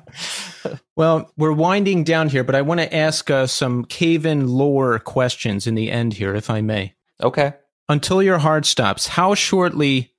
well, 0.95 1.31
we're 1.37 1.51
winding 1.51 2.03
down 2.03 2.29
here, 2.29 2.43
but 2.43 2.55
I 2.55 2.61
want 2.61 2.79
to 2.79 2.95
ask 2.95 3.29
uh, 3.29 3.45
some 3.45 3.85
Cave 3.85 4.25
In 4.25 4.47
lore 4.47 4.97
questions 4.97 5.67
in 5.67 5.75
the 5.75 5.91
end 5.91 6.13
here, 6.13 6.33
if 6.33 6.49
I 6.49 6.61
may. 6.61 6.95
Okay. 7.21 7.53
Until 7.87 8.23
your 8.23 8.39
heart 8.39 8.65
stops, 8.65 9.05
how 9.05 9.35
shortly 9.35 10.13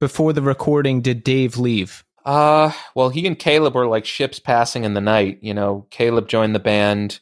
before 0.00 0.32
the 0.32 0.40
recording 0.40 1.02
did 1.02 1.24
Dave 1.24 1.58
leave? 1.58 2.04
Uh, 2.24 2.72
well, 2.94 3.08
he 3.08 3.26
and 3.26 3.38
Caleb 3.38 3.74
were 3.74 3.86
like 3.86 4.04
ships 4.04 4.38
passing 4.38 4.84
in 4.84 4.94
the 4.94 5.00
night. 5.00 5.38
You 5.42 5.54
know, 5.54 5.86
Caleb 5.90 6.28
joined 6.28 6.54
the 6.54 6.60
band, 6.60 7.20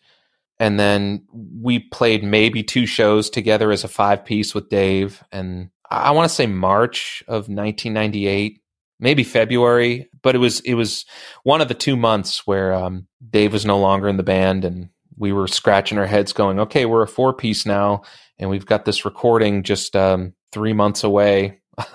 and 0.58 0.78
then 0.78 1.24
we 1.32 1.78
played 1.78 2.22
maybe 2.22 2.62
two 2.62 2.86
shows 2.86 3.30
together 3.30 3.70
as 3.72 3.84
a 3.84 3.88
five 3.88 4.24
piece 4.24 4.54
with 4.54 4.68
Dave. 4.68 5.22
And 5.32 5.70
I 5.90 6.10
want 6.10 6.28
to 6.28 6.34
say 6.34 6.46
March 6.46 7.22
of 7.28 7.48
1998, 7.48 8.60
maybe 8.98 9.24
February, 9.24 10.08
but 10.22 10.34
it 10.34 10.38
was 10.38 10.60
it 10.60 10.74
was 10.74 11.04
one 11.42 11.60
of 11.60 11.68
the 11.68 11.74
two 11.74 11.96
months 11.96 12.46
where 12.46 12.72
um, 12.72 13.06
Dave 13.28 13.52
was 13.52 13.66
no 13.66 13.78
longer 13.78 14.08
in 14.08 14.16
the 14.16 14.22
band, 14.22 14.64
and 14.64 14.90
we 15.16 15.32
were 15.32 15.48
scratching 15.48 15.98
our 15.98 16.06
heads, 16.06 16.32
going, 16.32 16.60
"Okay, 16.60 16.86
we're 16.86 17.02
a 17.02 17.08
four 17.08 17.32
piece 17.32 17.66
now, 17.66 18.02
and 18.38 18.50
we've 18.50 18.66
got 18.66 18.84
this 18.84 19.04
recording 19.04 19.62
just 19.62 19.96
um, 19.96 20.34
three 20.52 20.72
months 20.72 21.04
away." 21.04 21.60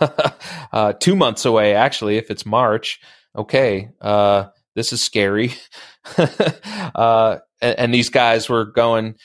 uh, 0.71 0.93
two 0.93 1.15
months 1.15 1.45
away, 1.45 1.73
actually, 1.73 2.17
if 2.17 2.29
it's 2.29 2.45
March. 2.45 2.99
Okay, 3.35 3.89
uh, 4.01 4.45
this 4.75 4.93
is 4.93 5.03
scary. 5.03 5.53
uh, 6.17 7.37
and, 7.61 7.79
and, 7.79 7.93
these 7.93 8.09
guys 8.09 8.49
were 8.49 8.65
going, 8.65 9.15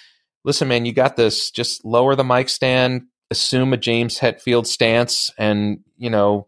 listen, 0.44 0.68
man, 0.68 0.86
you 0.86 0.92
got 0.92 1.16
this. 1.16 1.50
Just 1.50 1.84
lower 1.84 2.14
the 2.14 2.24
mic 2.24 2.48
stand, 2.48 3.02
assume 3.30 3.72
a 3.72 3.76
James 3.76 4.18
Hetfield 4.18 4.66
stance, 4.66 5.30
and, 5.38 5.80
you 5.96 6.10
know, 6.10 6.46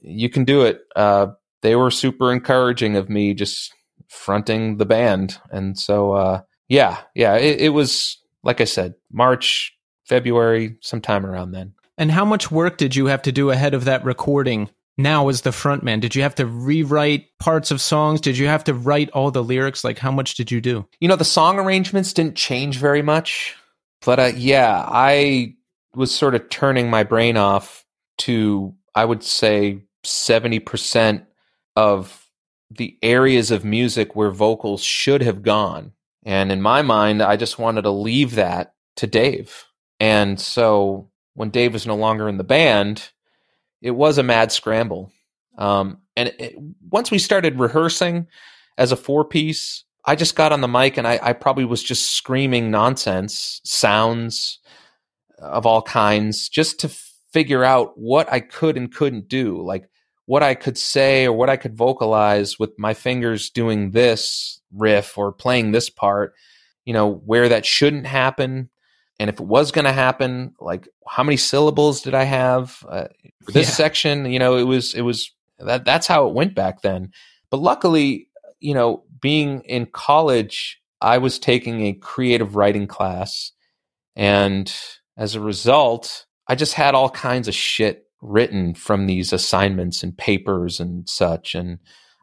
you 0.00 0.28
can 0.28 0.44
do 0.44 0.62
it. 0.62 0.80
Uh, 0.96 1.28
they 1.62 1.76
were 1.76 1.90
super 1.90 2.32
encouraging 2.32 2.96
of 2.96 3.08
me 3.08 3.34
just 3.34 3.72
fronting 4.08 4.78
the 4.78 4.86
band. 4.86 5.38
And 5.50 5.78
so, 5.78 6.12
uh, 6.12 6.40
yeah, 6.68 6.98
yeah, 7.14 7.36
it, 7.36 7.60
it 7.60 7.68
was, 7.70 8.18
like 8.42 8.60
I 8.60 8.64
said, 8.64 8.94
March, 9.10 9.76
February, 10.04 10.76
sometime 10.80 11.24
around 11.24 11.52
then. 11.52 11.74
And 11.98 12.10
how 12.10 12.24
much 12.24 12.50
work 12.50 12.78
did 12.78 12.96
you 12.96 13.06
have 13.06 13.22
to 13.22 13.32
do 13.32 13.50
ahead 13.50 13.74
of 13.74 13.84
that 13.84 14.04
recording? 14.04 14.70
Now, 14.98 15.28
as 15.28 15.42
the 15.42 15.50
frontman, 15.50 16.00
did 16.00 16.14
you 16.14 16.22
have 16.22 16.34
to 16.34 16.46
rewrite 16.46 17.26
parts 17.38 17.70
of 17.70 17.80
songs? 17.80 18.20
Did 18.20 18.36
you 18.36 18.46
have 18.46 18.64
to 18.64 18.74
write 18.74 19.10
all 19.10 19.30
the 19.30 19.42
lyrics? 19.42 19.84
Like, 19.84 19.98
how 19.98 20.10
much 20.10 20.34
did 20.34 20.50
you 20.50 20.60
do? 20.60 20.86
You 21.00 21.08
know, 21.08 21.16
the 21.16 21.24
song 21.24 21.58
arrangements 21.58 22.12
didn't 22.12 22.36
change 22.36 22.78
very 22.78 23.02
much, 23.02 23.56
but 24.04 24.18
uh, 24.18 24.32
yeah, 24.36 24.84
I 24.86 25.54
was 25.94 26.14
sort 26.14 26.34
of 26.34 26.48
turning 26.50 26.90
my 26.90 27.04
brain 27.04 27.36
off 27.36 27.86
to, 28.18 28.74
I 28.94 29.04
would 29.04 29.22
say, 29.22 29.82
70% 30.04 31.26
of 31.76 32.28
the 32.70 32.98
areas 33.02 33.50
of 33.50 33.64
music 33.64 34.16
where 34.16 34.30
vocals 34.30 34.82
should 34.82 35.22
have 35.22 35.42
gone. 35.42 35.92
And 36.24 36.52
in 36.52 36.62
my 36.62 36.82
mind, 36.82 37.22
I 37.22 37.36
just 37.36 37.58
wanted 37.58 37.82
to 37.82 37.90
leave 37.90 38.34
that 38.34 38.74
to 38.96 39.06
Dave. 39.06 39.64
And 40.00 40.40
so 40.40 41.10
when 41.34 41.50
Dave 41.50 41.72
was 41.72 41.86
no 41.86 41.96
longer 41.96 42.28
in 42.28 42.38
the 42.38 42.44
band, 42.44 43.10
it 43.80 43.92
was 43.92 44.18
a 44.18 44.22
mad 44.22 44.52
scramble. 44.52 45.12
Um, 45.58 45.98
and 46.16 46.32
it, 46.38 46.56
once 46.90 47.10
we 47.10 47.18
started 47.18 47.58
rehearsing 47.58 48.26
as 48.78 48.92
a 48.92 48.96
four 48.96 49.24
piece, 49.24 49.84
I 50.04 50.16
just 50.16 50.34
got 50.34 50.52
on 50.52 50.60
the 50.60 50.68
mic 50.68 50.96
and 50.96 51.06
I, 51.06 51.18
I, 51.22 51.32
probably 51.32 51.64
was 51.64 51.82
just 51.82 52.12
screaming 52.12 52.70
nonsense, 52.70 53.60
sounds 53.64 54.58
of 55.38 55.66
all 55.66 55.82
kinds, 55.82 56.48
just 56.48 56.80
to 56.80 56.90
figure 57.32 57.64
out 57.64 57.92
what 57.96 58.30
I 58.32 58.40
could 58.40 58.76
and 58.76 58.92
couldn't 58.92 59.28
do, 59.28 59.62
like 59.62 59.88
what 60.26 60.42
I 60.42 60.54
could 60.54 60.78
say 60.78 61.26
or 61.26 61.32
what 61.32 61.50
I 61.50 61.56
could 61.56 61.76
vocalize 61.76 62.58
with 62.58 62.70
my 62.78 62.94
fingers 62.94 63.50
doing 63.50 63.90
this 63.90 64.60
riff 64.72 65.18
or 65.18 65.32
playing 65.32 65.72
this 65.72 65.90
part, 65.90 66.34
you 66.84 66.92
know, 66.92 67.12
where 67.12 67.48
that 67.48 67.66
shouldn't 67.66 68.06
happen. 68.06 68.70
And 69.18 69.28
if 69.28 69.40
it 69.40 69.46
was 69.46 69.72
going 69.72 69.84
to 69.84 69.92
happen 69.92 70.54
like 70.60 70.88
how 71.06 71.22
many 71.22 71.36
syllables 71.36 72.02
did 72.02 72.14
i 72.14 72.24
have? 72.24 72.84
Uh, 72.88 73.08
for 73.44 73.52
this 73.52 73.68
yeah. 73.68 73.74
section 73.74 74.26
you 74.26 74.38
know 74.38 74.56
it 74.56 74.62
was 74.62 74.94
it 74.94 75.02
was 75.02 75.32
that 75.58 75.84
that's 75.84 76.06
how 76.06 76.28
it 76.28 76.34
went 76.34 76.54
back 76.54 76.82
then. 76.82 77.10
But 77.50 77.60
luckily 77.60 78.28
you 78.58 78.74
know 78.74 79.04
being 79.20 79.60
in 79.62 79.86
college 79.86 80.80
i 81.00 81.18
was 81.18 81.38
taking 81.38 81.86
a 81.86 81.92
creative 81.92 82.56
writing 82.56 82.86
class. 82.86 83.52
And 84.16 84.72
as 85.16 85.34
a 85.34 85.40
result 85.40 86.26
i 86.48 86.54
just 86.54 86.74
had 86.74 86.94
all 86.94 87.10
kinds 87.10 87.48
of 87.48 87.54
shit 87.54 88.06
written 88.20 88.74
from 88.74 89.06
these 89.06 89.32
assignments 89.32 90.02
and 90.02 90.16
papers 90.16 90.80
and 90.80 91.08
such 91.08 91.54
and 91.54 91.78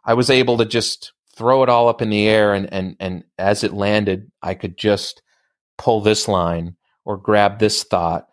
i 0.06 0.14
was 0.14 0.30
able 0.30 0.58
to 0.58 0.66
just 0.66 1.14
throw 1.36 1.64
it 1.64 1.70
all 1.70 1.88
up 1.88 2.02
in 2.02 2.10
the 2.10 2.28
air 2.28 2.54
and 2.54 2.72
and 2.74 2.96
and 3.00 3.24
as 3.38 3.64
it 3.64 3.74
landed 3.74 4.32
i 4.42 4.54
could 4.54 4.78
just 4.78 5.22
pull 5.78 6.02
this 6.02 6.28
line 6.28 6.76
or 7.06 7.18
grab 7.18 7.60
this 7.60 7.84
thought 7.84 8.28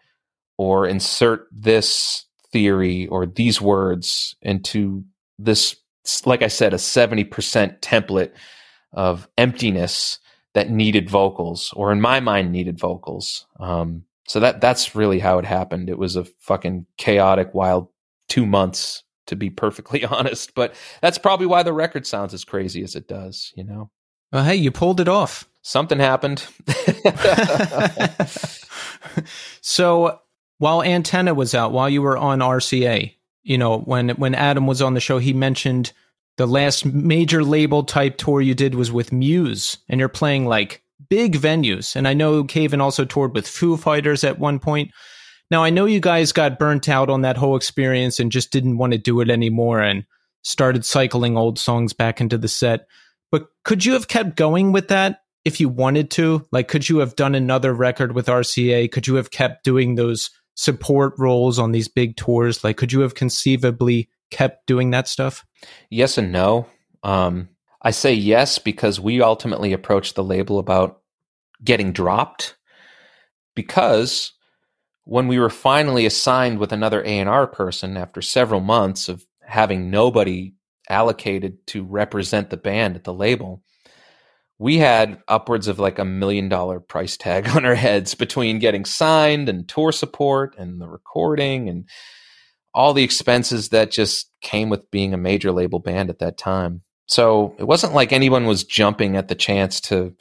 or 0.59 0.87
insert 0.87 1.47
this 1.53 2.25
theory 2.53 3.07
or 3.09 3.27
these 3.27 3.61
words 3.61 4.37
into 4.43 5.05
this 5.39 5.77
like 6.25 6.43
i 6.43 6.49
said 6.49 6.73
a 6.73 6.77
70% 6.77 7.81
template 7.81 8.33
of 8.93 9.29
emptiness 9.37 10.19
that 10.57 10.71
needed 10.71 11.11
vocals 11.11 11.71
or 11.77 11.93
in 11.93 12.01
my 12.01 12.19
mind 12.19 12.51
needed 12.51 12.79
vocals. 12.79 13.47
Um, 13.61 14.05
so 14.27 14.40
that 14.40 14.61
that's 14.61 14.94
really 14.94 15.19
how 15.19 15.39
it 15.39 15.44
happened. 15.44 15.89
It 15.89 15.98
was 15.98 16.16
a 16.16 16.24
fucking 16.24 16.86
chaotic 16.97 17.55
wild 17.55 17.89
two 18.28 18.47
months 18.47 19.03
to 19.27 19.36
be 19.36 19.51
perfectly 19.51 20.05
honest 20.07 20.55
but 20.55 20.74
that's 21.01 21.19
probably 21.19 21.47
why 21.47 21.62
the 21.62 21.73
record 21.73 22.07
sounds 22.07 22.32
as 22.32 22.44
crazy 22.44 22.82
as 22.82 22.94
it 22.94 23.09
does 23.09 23.53
you 23.57 23.65
know? 23.65 23.90
Well 24.32 24.44
hey 24.44 24.57
you 24.57 24.70
pulled 24.70 25.01
it 25.01 25.09
off. 25.09 25.48
Something 25.62 25.98
happened. 25.98 26.47
So 29.61 30.20
while 30.59 30.82
Antenna 30.82 31.35
was 31.35 31.55
out, 31.55 31.73
while 31.73 31.89
you 31.89 32.03
were 32.03 32.16
on 32.16 32.39
RCA, 32.39 33.12
you 33.43 33.59
know, 33.59 33.78
when 33.81 34.11
when 34.11 34.35
Adam 34.35 34.66
was 34.66 34.82
on 34.82 34.94
the 34.94 35.01
show, 35.01 35.19
he 35.19 35.32
mentioned 35.32 35.93
the 36.36 36.47
last 36.47 36.85
major 36.85 37.43
label 37.43 37.85
type 37.85 38.16
tour 38.16 38.40
you 38.40 38.55
did 38.55 38.74
was 38.74 38.93
with 38.93 39.12
Muse, 39.12 39.78
and 39.89 40.01
you're 40.01 40.09
playing 40.09 40.47
like 40.47 40.82
big 41.09 41.37
venues. 41.37 41.97
And 41.97 42.07
I 42.07 42.15
know 42.15 42.45
Cave 42.45 42.74
In 42.74 42.81
also 42.81 43.05
toured 43.05 43.35
with 43.35 43.49
Foo 43.49 43.77
Fighters 43.77 44.24
at 44.24 44.39
one 44.39 44.59
point. 44.59 44.91
Now 45.51 45.62
I 45.62 45.70
know 45.70 45.85
you 45.85 46.01
guys 46.01 46.33
got 46.33 46.59
burnt 46.59 46.89
out 46.89 47.09
on 47.09 47.23
that 47.23 47.37
whole 47.37 47.57
experience 47.57 48.19
and 48.19 48.33
just 48.33 48.51
didn't 48.51 48.78
want 48.78 48.93
to 48.93 48.99
do 48.99 49.20
it 49.20 49.31
anymore 49.31 49.81
and 49.81 50.05
started 50.43 50.85
cycling 50.85 51.37
old 51.37 51.59
songs 51.59 51.93
back 51.93 52.20
into 52.20 52.39
the 52.39 52.49
set. 52.49 52.87
But 53.31 53.49
could 53.65 53.85
you 53.85 53.93
have 53.95 54.09
kept 54.09 54.37
going 54.37 54.73
with 54.73 54.89
that 54.89 55.23
if 55.45 55.61
you 55.61 55.69
wanted 55.69 56.11
to? 56.12 56.47
Like, 56.53 56.69
could 56.69 56.89
you 56.89 56.99
have 56.99 57.16
done 57.16 57.35
another 57.35 57.73
record 57.74 58.12
with 58.12 58.27
RCA? 58.27 58.91
Could 58.91 59.07
you 59.07 59.16
have 59.16 59.31
kept 59.31 59.65
doing 59.65 59.95
those 59.95 60.31
support 60.55 61.15
roles 61.19 61.59
on 61.59 61.73
these 61.73 61.89
big 61.89 62.16
tours? 62.16 62.62
Like, 62.65 62.77
could 62.77 62.93
you 62.93 63.01
have 63.01 63.15
conceivably 63.15 64.09
kept 64.31 64.66
doing 64.66 64.91
that 64.91 65.09
stuff? 65.09 65.45
Yes 65.91 66.19
and 66.19 66.33
no. 66.33 66.66
Um, 67.03 67.49
I 67.87 67.93
say 67.93 68.15
yes 68.15 68.59
because 68.59 68.99
we 68.99 69.23
ultimately 69.23 69.73
approached 69.73 70.17
the 70.17 70.25
label 70.25 70.59
about 70.59 71.03
getting 71.63 71.93
dropped 71.93 72.57
because 73.55 74.33
when 75.05 75.29
we 75.29 75.39
were 75.39 75.51
finally 75.51 76.05
assigned 76.05 76.59
with 76.59 76.73
another 76.73 77.01
A&R 77.05 77.47
person 77.47 77.97
after 77.97 78.21
several 78.21 78.59
months 78.59 79.09
of 79.09 79.25
having 79.41 79.89
nobody 79.89 80.57
allocated 80.91 81.65
to 81.69 81.85
represent 81.85 82.51
the 82.51 82.57
band 82.57 82.97
at 82.97 83.05
the 83.05 83.15
label, 83.15 83.63
we 84.59 84.79
had 84.79 85.21
upwards 85.29 85.69
of 85.69 85.79
like 85.79 86.01
a 86.01 86.05
million 86.05 86.49
dollar 86.49 86.81
price 86.81 87.17
tag 87.17 87.49
on 87.55 87.65
our 87.65 87.77
heads 87.77 88.17
between 88.17 88.59
getting 88.59 88.85
signed 88.85 89.49
and 89.49 89.69
tour 89.69 89.93
support 89.93 90.57
and 90.59 90.81
the 90.81 90.89
recording 90.89 91.69
and 91.69 91.89
all 92.75 92.95
the 92.95 93.05
expenses 93.05 93.69
that 93.69 93.93
just 93.93 94.29
came 94.43 94.71
with 94.71 94.91
being 94.91 95.15
a 95.15 95.17
major 95.17 95.53
label 95.53 95.79
band 95.79 96.11
at 96.11 96.19
that 96.19 96.37
time. 96.37 96.83
So 97.07 97.55
it 97.59 97.65
wasn't 97.65 97.95
like 97.95 98.12
anyone 98.12 98.47
was 98.47 98.65
jumping 98.65 99.16
at 99.16 99.28
the 99.28 99.35
chance 99.35 99.81
to 99.83 100.15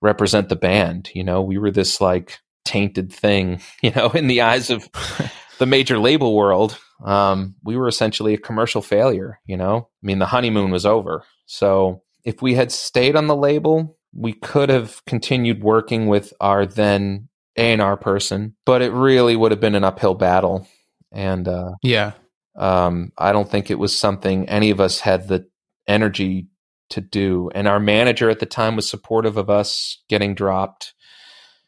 represent 0.00 0.48
the 0.48 0.56
band. 0.56 1.10
You 1.14 1.24
know, 1.24 1.42
we 1.42 1.58
were 1.58 1.70
this 1.70 2.00
like 2.00 2.38
tainted 2.64 3.12
thing, 3.12 3.60
you 3.82 3.90
know, 3.90 4.10
in 4.10 4.26
the 4.26 4.42
eyes 4.42 4.70
of 4.70 4.88
the 5.58 5.66
major 5.66 5.98
label 5.98 6.34
world. 6.34 6.78
Um, 7.04 7.54
we 7.64 7.76
were 7.76 7.88
essentially 7.88 8.34
a 8.34 8.38
commercial 8.38 8.82
failure, 8.82 9.40
you 9.46 9.56
know? 9.56 9.88
I 10.02 10.06
mean, 10.06 10.18
the 10.18 10.26
honeymoon 10.26 10.70
was 10.70 10.84
over. 10.84 11.24
So 11.46 12.02
if 12.24 12.42
we 12.42 12.54
had 12.54 12.70
stayed 12.70 13.16
on 13.16 13.26
the 13.26 13.36
label, 13.36 13.96
we 14.14 14.32
could 14.34 14.68
have 14.68 15.02
continued 15.06 15.62
working 15.62 16.08
with 16.08 16.32
our 16.40 16.66
then 16.66 17.28
A&R 17.56 17.96
person, 17.96 18.54
but 18.66 18.82
it 18.82 18.92
really 18.92 19.34
would 19.34 19.50
have 19.50 19.60
been 19.60 19.74
an 19.74 19.84
uphill 19.84 20.14
battle. 20.14 20.66
And 21.10 21.48
uh, 21.48 21.72
yeah, 21.82 22.12
um, 22.56 23.12
I 23.16 23.32
don't 23.32 23.50
think 23.50 23.70
it 23.70 23.78
was 23.78 23.96
something 23.96 24.48
any 24.48 24.70
of 24.70 24.80
us 24.80 25.00
had 25.00 25.28
the 25.28 25.48
energy 25.90 26.46
to 26.90 27.00
do. 27.00 27.50
And 27.54 27.68
our 27.68 27.80
manager 27.80 28.30
at 28.30 28.38
the 28.38 28.46
time 28.46 28.76
was 28.76 28.88
supportive 28.88 29.36
of 29.36 29.50
us 29.50 30.02
getting 30.08 30.34
dropped. 30.34 30.94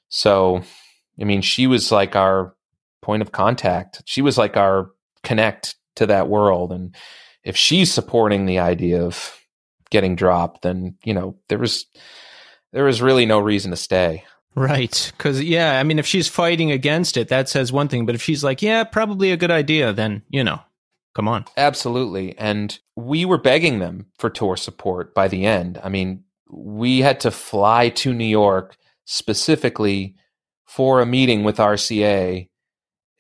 So, 0.09 0.63
I 1.21 1.25
mean, 1.25 1.43
she 1.43 1.67
was 1.67 1.93
like 1.93 2.17
our 2.17 2.55
point 3.03 3.23
of 3.23 3.33
contact. 3.33 4.03
She 4.07 4.23
was 4.23 4.39
like 4.39 4.57
our 4.57 4.91
connect 5.23 5.77
to 5.97 6.07
that 6.07 6.29
world. 6.29 6.73
And 6.73 6.95
if 7.45 7.57
she's 7.57 7.93
supporting 7.93 8.47
the 8.47 8.59
idea 8.59 9.03
of 9.03 9.37
getting 9.91 10.17
dropped, 10.17 10.63
then, 10.63 10.97
you 11.05 11.15
know, 11.15 11.37
there 11.49 11.59
was 11.59 11.87
there 12.73 12.85
was 12.85 13.03
really 13.03 13.27
no 13.27 13.39
reason 13.39 13.71
to 13.71 13.77
stay. 13.77 14.25
Right. 14.55 15.13
Because, 15.17 15.43
yeah, 15.43 15.79
I 15.79 15.83
mean, 15.83 15.99
if 15.99 16.07
she's 16.07 16.29
fighting 16.29 16.71
against 16.71 17.17
it, 17.17 17.29
that 17.29 17.49
says 17.49 17.73
one 17.73 17.89
thing. 17.89 18.05
But 18.05 18.15
if 18.15 18.23
she's 18.23 18.45
like, 18.45 18.61
yeah, 18.61 18.85
probably 18.85 19.33
a 19.33 19.37
good 19.37 19.51
idea, 19.51 19.93
then, 19.93 20.23
you 20.29 20.45
know, 20.45 20.61
come 21.15 21.29
on. 21.29 21.45
Absolutely. 21.57 22.37
And 22.39 22.79
we 22.97 23.25
were 23.25 23.39
begging 23.39 23.79
them 23.79 24.07
for 24.19 24.31
tour 24.31 24.57
support 24.57 25.15
by 25.15 25.29
the 25.29 25.45
end. 25.47 25.81
I 25.83 25.89
mean, 25.89 26.25
we 26.51 27.01
had 27.01 27.21
to 27.21 27.31
fly 27.31 27.89
to 27.91 28.13
New 28.13 28.25
York 28.25 28.77
specifically 29.05 30.15
for 30.67 31.01
a 31.01 31.07
meeting 31.07 31.45
with 31.45 31.57
RCA. 31.59 32.49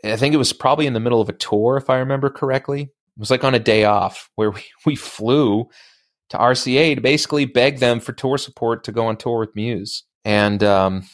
I 0.04 0.16
think 0.16 0.34
it 0.34 0.38
was 0.38 0.52
probably 0.52 0.86
in 0.86 0.94
the 0.94 1.00
middle 1.00 1.20
of 1.20 1.28
a 1.28 1.34
tour, 1.34 1.76
if 1.76 1.90
I 1.90 1.98
remember 1.98 2.30
correctly. 2.30 2.82
It 2.82 3.20
was 3.20 3.30
like 3.30 3.44
on 3.44 3.54
a 3.54 3.58
day 3.58 3.84
off 3.84 4.30
where 4.36 4.50
we, 4.50 4.62
we 4.86 4.96
flew 4.96 5.68
to 6.30 6.38
RCA 6.38 6.94
to 6.94 7.00
basically 7.00 7.44
beg 7.44 7.78
them 7.78 8.00
for 8.00 8.12
tour 8.12 8.38
support 8.38 8.84
to 8.84 8.92
go 8.92 9.06
on 9.06 9.16
tour 9.16 9.40
with 9.40 9.54
Muse. 9.54 10.04
And 10.24 10.62
um, 10.62 11.04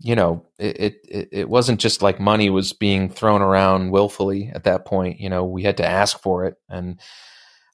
you 0.00 0.14
know, 0.14 0.46
it, 0.58 1.00
it 1.08 1.28
it 1.32 1.48
wasn't 1.48 1.80
just 1.80 2.02
like 2.02 2.18
money 2.20 2.50
was 2.50 2.72
being 2.72 3.08
thrown 3.08 3.42
around 3.42 3.90
willfully 3.90 4.50
at 4.54 4.64
that 4.64 4.84
point. 4.84 5.20
You 5.20 5.28
know, 5.28 5.44
we 5.44 5.62
had 5.62 5.76
to 5.78 5.86
ask 5.86 6.20
for 6.20 6.44
it. 6.44 6.56
And 6.68 7.00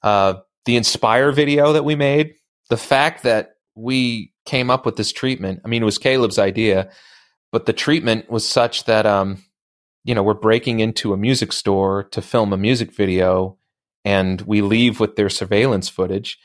uh, 0.03 0.35
the 0.65 0.75
Inspire 0.75 1.31
video 1.31 1.73
that 1.73 1.85
we 1.85 1.95
made, 1.95 2.35
the 2.69 2.77
fact 2.77 3.23
that 3.23 3.55
we 3.75 4.33
came 4.45 4.69
up 4.69 4.85
with 4.85 4.95
this 4.95 5.11
treatment, 5.11 5.61
I 5.65 5.67
mean, 5.67 5.81
it 5.81 5.85
was 5.85 5.97
Caleb's 5.97 6.39
idea, 6.39 6.89
but 7.51 7.65
the 7.65 7.73
treatment 7.73 8.29
was 8.29 8.47
such 8.47 8.85
that, 8.85 9.05
um, 9.05 9.43
you 10.03 10.15
know, 10.15 10.23
we're 10.23 10.33
breaking 10.33 10.79
into 10.79 11.13
a 11.13 11.17
music 11.17 11.51
store 11.51 12.03
to 12.11 12.21
film 12.21 12.53
a 12.53 12.57
music 12.57 12.93
video 12.93 13.57
and 14.03 14.41
we 14.41 14.61
leave 14.61 14.99
with 14.99 15.15
their 15.15 15.29
surveillance 15.29 15.89
footage 15.89 16.39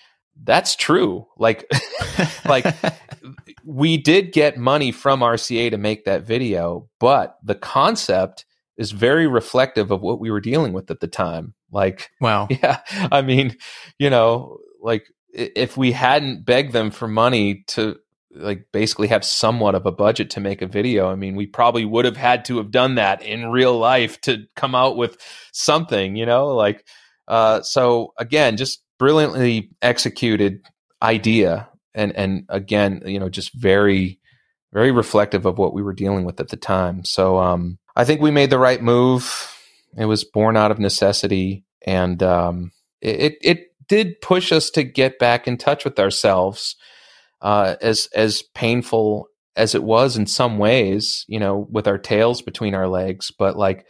that's 0.44 0.77
true. 0.77 1.27
Like, 1.36 1.70
like 2.44 2.66
we 3.66 3.97
did 3.97 4.32
get 4.32 4.56
money 4.56 4.93
from 4.93 5.20
RCA 5.20 5.72
to 5.72 5.76
make 5.76 6.05
that 6.05 6.22
video, 6.24 6.88
but 7.01 7.36
the 7.43 7.56
concept 7.56 8.47
is 8.78 8.93
very 8.93 9.26
reflective 9.26 9.90
of 9.90 10.01
what 10.02 10.20
we 10.20 10.30
were 10.30 10.40
dealing 10.40 10.72
with 10.72 10.88
at 10.90 11.01
the 11.01 11.09
time. 11.09 11.52
Like, 11.72 12.10
wow, 12.20 12.47
yeah. 12.51 12.78
I 13.10 13.22
mean, 13.22 13.56
you 13.98 14.09
know, 14.09 14.59
like 14.80 15.06
if 15.32 15.76
we 15.76 15.90
hadn't 15.90 16.44
begged 16.44 16.72
them 16.72 16.93
for 16.93 17.09
money 17.09 17.64
to 17.68 17.97
like 18.30 18.66
basically 18.72 19.09
have 19.09 19.24
somewhat 19.24 19.74
of 19.74 19.84
a 19.84 19.93
budget 19.93 20.30
to 20.30 20.40
make 20.40 20.62
a 20.62 20.68
video, 20.68 21.10
I 21.10 21.16
mean, 21.16 21.34
we 21.34 21.47
probably 21.47 21.84
would 21.84 22.05
have 22.05 22.16
had 22.16 22.44
to 22.44 22.59
have 22.59 22.70
done 22.70 22.94
that 22.94 23.20
in 23.22 23.51
real 23.51 23.76
life 23.76 24.20
to 24.22 24.44
come 24.55 24.76
out 24.76 24.97
with 24.97 25.18
something, 25.52 26.16
you 26.16 26.24
know, 26.24 26.48
like. 26.48 26.86
Uh, 27.28 27.60
so 27.62 28.12
again, 28.18 28.56
just 28.56 28.84
brilliantly 29.01 29.70
executed 29.82 30.64
idea 31.02 31.68
and 31.97 32.14
and 32.14 32.44
again 32.48 33.02
you 33.06 33.18
know 33.18 33.28
just 33.28 33.52
very 33.55 34.20
very 34.73 34.93
reflective 34.93 35.47
of 35.47 35.59
what 35.59 35.73
we 35.73 35.82
were 35.82 35.94
dealing 35.94 36.24
with 36.24 36.39
at 36.39 36.48
the 36.48 36.56
time. 36.56 37.05
So 37.05 37.39
um 37.39 37.78
i 37.97 38.05
think 38.05 38.20
we 38.20 38.31
made 38.31 38.51
the 38.51 38.59
right 38.59 38.82
move. 38.82 39.52
It 39.97 40.05
was 40.05 40.24
born 40.24 40.56
out 40.56 40.70
of 40.70 40.78
necessity 40.78 41.64
and 41.85 42.23
um 42.23 42.73
it 43.01 43.36
it 43.43 43.73
did 43.89 44.20
push 44.20 44.52
us 44.52 44.70
to 44.70 44.82
get 44.82 45.18
back 45.18 45.48
in 45.48 45.56
touch 45.56 45.85
with 45.85 45.98
ourselves 45.98 46.77
uh 47.40 47.77
as 47.81 48.09
as 48.14 48.43
painful 48.55 49.28
as 49.56 49.74
it 49.74 49.82
was 49.82 50.16
in 50.16 50.27
some 50.27 50.59
ways 50.59 51.24
you 51.28 51.40
know 51.40 51.66
with 51.70 51.89
our 51.89 51.98
tails 51.98 52.43
between 52.43 52.74
our 52.74 52.89
legs. 52.89 53.32
But 53.36 53.56
like 53.56 53.86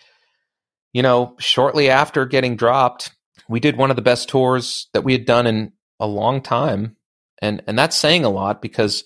you 0.93 1.03
know 1.03 1.35
shortly 1.39 1.91
after 1.91 2.25
getting 2.25 2.57
dropped 2.57 3.11
we 3.49 3.61
did 3.61 3.77
one 3.77 3.91
of 3.91 3.97
the 3.97 4.03
best 4.03 4.29
tours 4.29 4.89
that 4.93 5.05
we 5.05 5.13
had 5.13 5.25
done 5.25 5.47
in 5.47 5.73
a 6.01 6.07
long 6.07 6.43
time. 6.43 6.97
And 7.43 7.63
and 7.67 7.79
that's 7.79 7.97
saying 7.97 8.25
a 8.25 8.31
lot 8.31 8.63
because, 8.63 9.05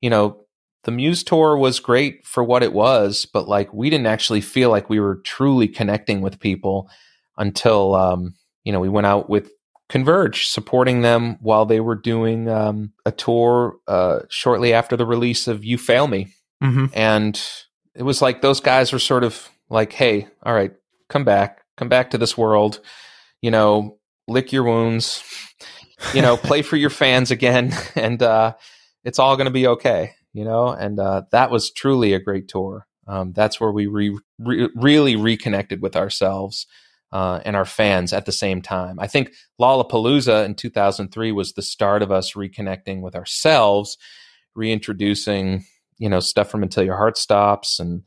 you 0.00 0.10
know, 0.10 0.44
the 0.84 0.90
Muse 0.90 1.22
tour 1.22 1.56
was 1.56 1.80
great 1.80 2.26
for 2.26 2.42
what 2.42 2.62
it 2.62 2.72
was, 2.72 3.26
but 3.32 3.48
like 3.48 3.72
we 3.72 3.90
didn't 3.90 4.06
actually 4.06 4.40
feel 4.40 4.70
like 4.70 4.90
we 4.90 5.00
were 5.00 5.16
truly 5.16 5.68
connecting 5.68 6.20
with 6.20 6.40
people 6.40 6.88
until 7.36 7.94
um, 7.94 8.34
you 8.64 8.72
know, 8.72 8.80
we 8.80 8.88
went 8.88 9.06
out 9.06 9.30
with 9.30 9.50
Converge, 9.88 10.46
supporting 10.46 11.02
them 11.02 11.36
while 11.40 11.66
they 11.66 11.80
were 11.80 11.94
doing 11.94 12.48
um, 12.48 12.92
a 13.04 13.12
tour 13.12 13.76
uh, 13.86 14.20
shortly 14.30 14.72
after 14.72 14.96
the 14.96 15.06
release 15.06 15.48
of 15.48 15.64
You 15.64 15.76
Fail 15.76 16.06
Me. 16.06 16.28
Mm-hmm. 16.62 16.86
And 16.94 17.42
it 17.94 18.02
was 18.02 18.22
like 18.22 18.40
those 18.40 18.60
guys 18.60 18.92
were 18.92 18.98
sort 18.98 19.22
of 19.22 19.48
like, 19.68 19.92
hey, 19.92 20.28
all 20.42 20.54
right, 20.54 20.72
come 21.08 21.24
back, 21.24 21.62
come 21.76 21.88
back 21.88 22.10
to 22.10 22.18
this 22.18 22.38
world 22.38 22.80
you 23.42 23.50
know, 23.50 23.98
lick 24.28 24.52
your 24.52 24.62
wounds, 24.62 25.22
you 26.14 26.22
know, 26.22 26.36
play 26.36 26.62
for 26.62 26.76
your 26.76 26.90
fans 26.90 27.30
again, 27.30 27.72
and 27.94 28.22
uh, 28.22 28.54
it's 29.04 29.18
all 29.18 29.36
going 29.36 29.46
to 29.46 29.52
be 29.52 29.66
okay, 29.66 30.12
you 30.32 30.44
know. 30.44 30.68
And 30.68 30.98
uh, 30.98 31.22
that 31.32 31.50
was 31.50 31.70
truly 31.70 32.12
a 32.12 32.20
great 32.20 32.48
tour. 32.48 32.86
Um, 33.06 33.32
that's 33.32 33.60
where 33.60 33.72
we 33.72 33.86
re- 33.86 34.18
re- 34.38 34.70
really 34.74 35.16
reconnected 35.16 35.82
with 35.82 35.96
ourselves 35.96 36.66
uh, 37.12 37.40
and 37.44 37.54
our 37.54 37.64
fans 37.64 38.12
at 38.12 38.26
the 38.26 38.32
same 38.32 38.62
time. 38.62 38.98
I 38.98 39.06
think 39.06 39.32
Lollapalooza 39.60 40.44
in 40.44 40.54
2003 40.54 41.32
was 41.32 41.52
the 41.52 41.62
start 41.62 42.02
of 42.02 42.10
us 42.10 42.32
reconnecting 42.32 43.02
with 43.02 43.14
ourselves, 43.14 43.98
reintroducing, 44.54 45.64
you 45.98 46.08
know, 46.08 46.20
stuff 46.20 46.50
from 46.50 46.62
Until 46.62 46.84
Your 46.84 46.96
Heart 46.96 47.18
Stops 47.18 47.78
and 47.78 48.02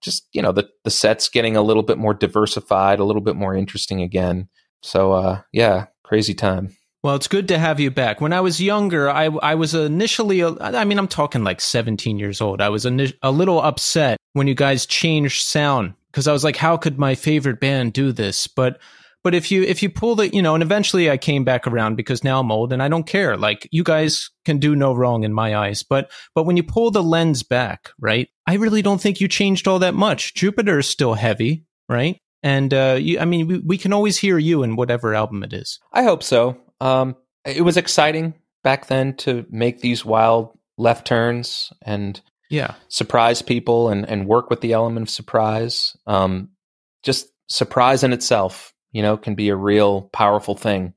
just, 0.00 0.28
you 0.32 0.40
know, 0.40 0.52
the, 0.52 0.68
the 0.84 0.90
sets 0.90 1.28
getting 1.28 1.56
a 1.56 1.62
little 1.62 1.82
bit 1.82 1.98
more 1.98 2.14
diversified, 2.14 2.98
a 2.98 3.04
little 3.04 3.22
bit 3.22 3.36
more 3.36 3.54
interesting 3.54 4.00
again. 4.00 4.48
So 4.82 5.12
uh, 5.12 5.42
yeah, 5.52 5.86
crazy 6.02 6.34
time. 6.34 6.76
Well, 7.06 7.14
it's 7.14 7.28
good 7.28 7.46
to 7.48 7.58
have 7.60 7.78
you 7.78 7.92
back. 7.92 8.20
When 8.20 8.32
I 8.32 8.40
was 8.40 8.60
younger, 8.60 9.08
I 9.08 9.26
I 9.26 9.54
was 9.54 9.76
initially, 9.76 10.42
I 10.42 10.84
mean, 10.84 10.98
I'm 10.98 11.06
talking 11.06 11.44
like 11.44 11.60
17 11.60 12.18
years 12.18 12.40
old. 12.40 12.60
I 12.60 12.68
was 12.68 12.84
a, 12.84 12.90
little 13.30 13.60
upset 13.62 14.18
when 14.32 14.48
you 14.48 14.56
guys 14.56 14.86
changed 14.86 15.46
sound 15.46 15.94
because 16.10 16.26
I 16.26 16.32
was 16.32 16.42
like, 16.42 16.56
how 16.56 16.76
could 16.76 16.98
my 16.98 17.14
favorite 17.14 17.60
band 17.60 17.92
do 17.92 18.10
this? 18.10 18.48
But 18.48 18.80
but 19.22 19.36
if 19.36 19.52
you 19.52 19.62
if 19.62 19.84
you 19.84 19.88
pull 19.88 20.16
the 20.16 20.34
you 20.34 20.42
know 20.42 20.54
and 20.54 20.64
eventually 20.64 21.08
i 21.08 21.16
came 21.16 21.44
back 21.44 21.66
around 21.66 21.96
because 21.96 22.22
now 22.22 22.38
i'm 22.38 22.52
old 22.52 22.72
and 22.72 22.80
i 22.80 22.86
don't 22.86 23.08
care 23.08 23.36
like 23.36 23.68
you 23.72 23.82
guys 23.82 24.30
can 24.44 24.58
do 24.58 24.76
no 24.76 24.94
wrong 24.94 25.24
in 25.24 25.32
my 25.32 25.56
eyes 25.56 25.82
but 25.82 26.12
but 26.32 26.44
when 26.44 26.56
you 26.56 26.62
pull 26.62 26.92
the 26.92 27.02
lens 27.02 27.42
back 27.42 27.90
right 27.98 28.28
i 28.46 28.54
really 28.54 28.82
don't 28.82 29.00
think 29.00 29.20
you 29.20 29.26
changed 29.26 29.66
all 29.66 29.80
that 29.80 29.94
much 29.94 30.32
jupiter 30.34 30.78
is 30.78 30.88
still 30.88 31.14
heavy 31.14 31.64
right 31.88 32.20
and 32.42 32.72
uh, 32.72 32.96
you, 33.00 33.18
I 33.18 33.24
mean, 33.24 33.48
we, 33.48 33.58
we, 33.58 33.78
can 33.78 33.92
always 33.92 34.18
hear 34.18 34.38
you 34.38 34.62
in 34.62 34.76
whatever 34.76 35.16
album 35.16 35.42
it 35.42 35.52
is. 35.52 35.80
I 35.92 36.04
hope 36.04 36.22
so. 36.22 36.56
Um, 36.80 37.16
it 37.44 37.62
was 37.62 37.76
exciting 37.76 38.34
back 38.62 38.86
then 38.86 39.14
to 39.18 39.46
make 39.50 39.80
these 39.80 40.04
wild 40.04 40.56
left 40.76 41.06
turns 41.06 41.72
and 41.82 42.20
yeah, 42.50 42.74
surprise 42.88 43.42
people 43.42 43.88
and 43.88 44.08
and 44.08 44.26
work 44.26 44.50
with 44.50 44.60
the 44.60 44.72
element 44.72 45.08
of 45.08 45.10
surprise. 45.10 45.96
Um, 46.06 46.50
just 47.02 47.28
surprise 47.48 48.04
in 48.04 48.12
itself, 48.12 48.72
you 48.92 49.02
know, 49.02 49.16
can 49.16 49.34
be 49.34 49.48
a 49.48 49.56
real 49.56 50.02
powerful 50.12 50.54
thing. 50.54 50.94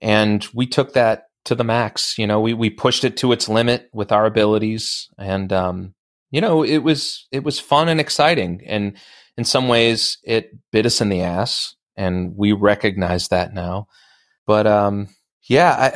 And 0.00 0.46
we 0.54 0.66
took 0.66 0.92
that 0.92 1.24
to 1.46 1.54
the 1.54 1.64
max. 1.64 2.18
You 2.18 2.26
know, 2.26 2.40
we 2.40 2.54
we 2.54 2.70
pushed 2.70 3.04
it 3.04 3.16
to 3.18 3.32
its 3.32 3.48
limit 3.48 3.88
with 3.92 4.12
our 4.12 4.26
abilities, 4.26 5.08
and 5.18 5.52
um, 5.52 5.94
you 6.30 6.40
know, 6.40 6.62
it 6.62 6.78
was 6.78 7.26
it 7.32 7.42
was 7.42 7.58
fun 7.58 7.88
and 7.88 8.00
exciting 8.00 8.62
and 8.66 8.96
in 9.36 9.44
some 9.44 9.68
ways 9.68 10.18
it 10.24 10.50
bit 10.72 10.86
us 10.86 11.00
in 11.00 11.08
the 11.08 11.22
ass 11.22 11.74
and 11.96 12.36
we 12.36 12.52
recognize 12.52 13.28
that 13.28 13.54
now 13.54 13.86
but 14.46 14.66
um, 14.66 15.08
yeah 15.42 15.92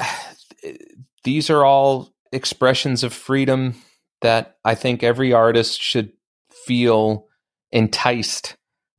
I, 0.63 0.77
these 1.25 1.51
are 1.51 1.65
all 1.65 2.13
expressions 2.33 3.03
of 3.03 3.13
freedom 3.13 3.75
that 4.21 4.57
i 4.65 4.75
think 4.75 5.03
every 5.03 5.33
artist 5.33 5.81
should 5.81 6.13
feel 6.67 7.27
enticed 7.73 8.57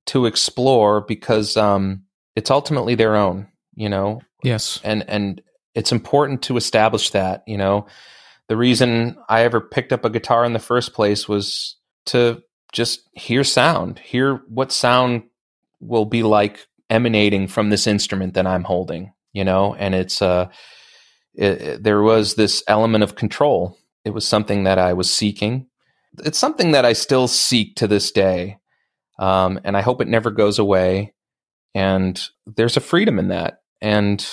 to 0.07 0.25
explore 0.25 1.01
because 1.01 1.55
um, 1.55 2.03
it's 2.35 2.51
ultimately 2.51 2.95
their 2.95 3.15
own 3.15 3.47
you 3.75 3.89
know? 3.89 4.21
Yes. 4.43 4.79
And 4.83 5.07
and 5.09 5.41
it's 5.73 5.91
important 5.91 6.43
to 6.43 6.57
establish 6.57 7.11
that 7.11 7.43
you 7.47 7.57
know? 7.57 7.87
The 8.47 8.57
reason 8.57 9.17
i 9.29 9.43
ever 9.43 9.61
picked 9.61 9.93
up 9.93 10.05
a 10.05 10.09
guitar 10.09 10.43
in 10.45 10.53
the 10.53 10.59
first 10.59 10.93
place 10.93 11.27
was 11.27 11.77
to 12.07 12.41
just 12.73 13.01
hear 13.13 13.43
sound, 13.43 13.99
hear 13.99 14.41
what 14.47 14.71
sound 14.71 15.23
will 15.79 16.05
be 16.05 16.23
like 16.23 16.67
emanating 16.89 17.47
from 17.47 17.69
this 17.69 17.87
instrument 17.87 18.33
that 18.33 18.47
I'm 18.47 18.63
holding, 18.63 19.13
you 19.33 19.43
know, 19.43 19.75
and 19.75 19.95
it's, 19.95 20.21
uh, 20.21 20.49
it, 21.33 21.61
it, 21.61 21.83
there 21.83 22.01
was 22.01 22.35
this 22.35 22.63
element 22.67 23.03
of 23.03 23.15
control. 23.15 23.77
It 24.03 24.11
was 24.11 24.27
something 24.27 24.63
that 24.63 24.77
I 24.77 24.93
was 24.93 25.11
seeking. 25.11 25.67
It's 26.25 26.39
something 26.39 26.71
that 26.71 26.85
I 26.85 26.93
still 26.93 27.27
seek 27.27 27.75
to 27.77 27.87
this 27.87 28.11
day. 28.11 28.57
Um, 29.19 29.59
and 29.63 29.77
I 29.77 29.81
hope 29.81 30.01
it 30.01 30.07
never 30.07 30.31
goes 30.31 30.59
away. 30.59 31.13
And 31.73 32.21
there's 32.45 32.77
a 32.77 32.81
freedom 32.81 33.19
in 33.19 33.29
that. 33.29 33.61
And, 33.81 34.27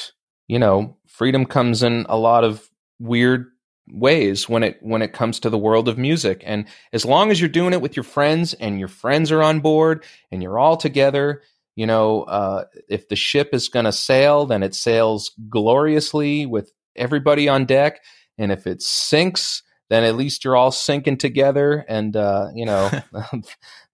you 0.48 0.58
know, 0.58 0.96
freedom 1.06 1.46
comes 1.46 1.82
in 1.82 2.06
a 2.08 2.16
lot 2.16 2.44
of 2.44 2.68
weird 2.98 3.46
ways 3.90 4.48
when 4.48 4.62
it 4.62 4.78
when 4.82 5.02
it 5.02 5.12
comes 5.12 5.40
to 5.40 5.50
the 5.50 5.58
world 5.58 5.88
of 5.88 5.96
music 5.96 6.42
and 6.44 6.66
as 6.92 7.06
long 7.06 7.30
as 7.30 7.40
you're 7.40 7.48
doing 7.48 7.72
it 7.72 7.80
with 7.80 7.96
your 7.96 8.04
friends 8.04 8.52
and 8.54 8.78
your 8.78 8.88
friends 8.88 9.32
are 9.32 9.42
on 9.42 9.60
board 9.60 10.04
and 10.30 10.42
you're 10.42 10.58
all 10.58 10.76
together 10.76 11.42
you 11.78 11.86
know 11.86 12.22
uh, 12.24 12.64
if 12.88 13.08
the 13.08 13.16
ship 13.16 13.50
is 13.52 13.68
going 13.68 13.84
to 13.84 13.92
sail 13.92 14.44
then 14.46 14.62
it 14.62 14.74
sails 14.74 15.30
gloriously 15.48 16.44
with 16.44 16.72
everybody 16.96 17.48
on 17.48 17.64
deck 17.64 18.00
and 18.36 18.50
if 18.50 18.66
it 18.66 18.82
sinks 18.82 19.62
then 19.88 20.04
at 20.04 20.16
least 20.16 20.44
you're 20.44 20.56
all 20.56 20.72
sinking 20.72 21.16
together 21.16 21.84
and 21.88 22.16
uh, 22.16 22.48
you 22.52 22.66
know 22.66 22.90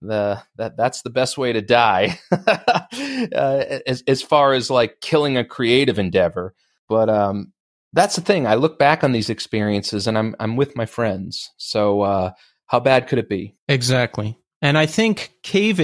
the 0.01 0.43
that 0.57 0.77
that's 0.77 1.03
the 1.03 1.11
best 1.11 1.37
way 1.37 1.53
to 1.53 1.61
die 1.61 2.19
uh, 2.33 3.79
as, 3.87 4.03
as 4.09 4.23
far 4.23 4.55
as 4.55 4.71
like 4.71 5.01
killing 5.03 5.37
a 5.37 5.45
creative 5.45 5.99
endeavor 5.99 6.55
but 6.89 7.11
um 7.11 7.53
that's 7.95 8.17
the 8.17 8.23
thing. 8.23 8.45
I 8.47 8.57
look 8.57 8.77
back 8.77 9.05
on 9.05 9.13
these 9.13 9.31
experiences 9.31 10.09
and 10.09 10.19
I'm 10.19 10.35
I'm 10.41 10.57
with 10.57 10.77
my 10.77 10.85
friends. 10.85 11.53
So 11.57 12.01
uh, 12.01 12.33
how 12.67 12.81
bad 12.81 13.07
could 13.07 13.21
it 13.21 13.29
be? 13.29 13.55
Exactly. 13.69 14.37
And 14.61 14.77
I 14.77 14.87
think 14.87 15.33
Cave 15.43 15.79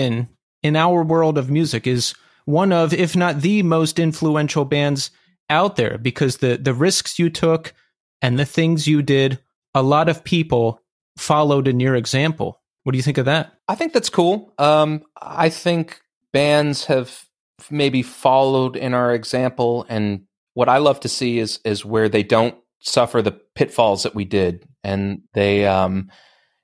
In 0.62 0.77
our 0.77 1.03
world 1.03 1.39
of 1.39 1.51
music 1.51 1.87
is 1.87 2.15
one 2.45 2.73
of, 2.73 2.93
if 2.93 3.16
not 3.16 3.41
the 3.41 3.62
most 3.62 3.99
influential 3.99 4.65
bands 4.65 5.11
out 5.49 5.77
there 5.77 5.99
because 5.99 6.39
the 6.39 6.57
the 6.57 6.74
risks 6.74 7.19
you 7.19 7.31
took 7.31 7.74
and 8.23 8.39
the 8.39 8.45
things 8.45 8.87
you 8.87 9.03
did, 9.03 9.39
a 9.74 9.82
lot 9.82 10.09
of 10.09 10.24
people 10.24 10.82
followed 11.16 11.66
in 11.66 11.81
your 11.81 11.97
example. 11.97 12.61
What 12.85 12.93
do 12.93 12.99
you 12.99 13.03
think 13.03 13.19
of 13.19 13.27
that? 13.27 13.53
I 13.69 13.74
think 13.74 13.93
that's 13.93 14.11
cool. 14.11 14.53
Um, 14.59 15.03
I 15.20 15.49
think 15.49 16.01
bands 16.32 16.87
have 16.87 17.24
maybe 17.70 18.03
followed 18.03 18.77
in 18.77 18.95
our 18.95 19.15
example 19.15 19.85
and 19.89 20.23
what 20.55 20.69
I 20.69 20.78
love 20.78 21.01
to 21.01 21.09
see 21.09 21.39
is 21.39 21.61
is 21.65 21.85
where 21.85 22.09
they 22.09 22.23
don't 22.23 22.55
suffer 22.81 23.23
the 23.23 23.39
pitfalls 23.55 24.03
that 24.03 24.15
we 24.15 24.24
did, 24.24 24.66
and 24.82 25.23
they, 25.35 25.66
um, 25.66 26.11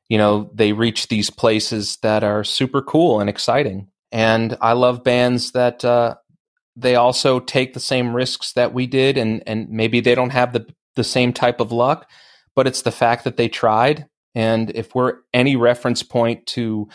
you 0.08 0.18
know, 0.18 0.50
they 0.54 0.72
reach 0.72 1.08
these 1.08 1.30
places 1.30 1.98
that 2.02 2.22
are 2.22 2.44
super 2.44 2.82
cool 2.82 3.20
and 3.20 3.28
exciting. 3.28 3.88
And 4.12 4.56
I 4.60 4.72
love 4.72 5.04
bands 5.04 5.52
that 5.52 5.84
uh, 5.84 6.16
they 6.76 6.94
also 6.94 7.40
take 7.40 7.74
the 7.74 7.80
same 7.80 8.14
risks 8.14 8.52
that 8.52 8.72
we 8.72 8.86
did, 8.86 9.18
and 9.18 9.42
and 9.46 9.68
maybe 9.68 10.00
they 10.00 10.14
don't 10.14 10.30
have 10.30 10.52
the 10.52 10.66
the 10.94 11.04
same 11.04 11.32
type 11.32 11.60
of 11.60 11.72
luck, 11.72 12.08
but 12.54 12.66
it's 12.66 12.82
the 12.82 12.92
fact 12.92 13.24
that 13.24 13.36
they 13.36 13.48
tried. 13.48 14.06
And 14.34 14.70
if 14.74 14.94
we're 14.94 15.18
any 15.32 15.56
reference 15.56 16.02
point 16.02 16.46
to, 16.48 16.88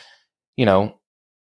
you 0.56 0.66
know, 0.66 1.00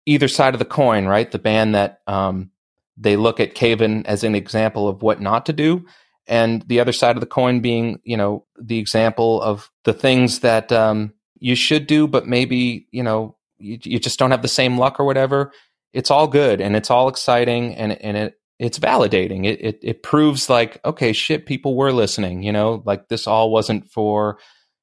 either 0.06 0.28
side 0.28 0.54
of 0.54 0.58
the 0.58 0.64
coin, 0.64 1.06
right? 1.06 1.30
The 1.30 1.38
band 1.38 1.74
that 1.74 2.00
um, 2.06 2.50
they 2.96 3.16
look 3.16 3.40
at 3.40 3.54
Cave 3.54 3.82
In 3.82 4.06
as 4.06 4.24
an 4.24 4.34
example 4.34 4.88
of 4.88 5.02
what 5.02 5.20
not 5.20 5.46
to 5.46 5.52
do, 5.52 5.84
and 6.26 6.62
the 6.62 6.80
other 6.80 6.92
side 6.92 7.16
of 7.16 7.20
the 7.20 7.26
coin 7.26 7.60
being, 7.60 8.00
you 8.04 8.16
know, 8.16 8.46
the 8.60 8.78
example 8.78 9.42
of 9.42 9.70
the 9.84 9.94
things 9.94 10.40
that 10.40 10.70
um, 10.72 11.12
you 11.40 11.54
should 11.54 11.86
do, 11.86 12.06
but 12.06 12.26
maybe 12.26 12.86
you 12.90 13.02
know 13.02 13.36
you, 13.58 13.78
you 13.82 13.98
just 13.98 14.18
don't 14.18 14.30
have 14.30 14.42
the 14.42 14.48
same 14.48 14.78
luck 14.78 14.98
or 15.00 15.04
whatever. 15.04 15.52
It's 15.92 16.10
all 16.10 16.28
good 16.28 16.60
and 16.60 16.76
it's 16.76 16.90
all 16.90 17.08
exciting 17.08 17.74
and 17.74 17.92
and 17.92 18.16
it 18.16 18.34
it's 18.58 18.78
validating. 18.78 19.46
It, 19.46 19.60
it 19.60 19.78
it 19.82 20.02
proves 20.02 20.50
like 20.50 20.80
okay, 20.84 21.12
shit, 21.12 21.46
people 21.46 21.76
were 21.76 21.92
listening. 21.92 22.42
You 22.42 22.52
know, 22.52 22.82
like 22.84 23.08
this 23.08 23.26
all 23.26 23.50
wasn't 23.50 23.90
for 23.90 24.38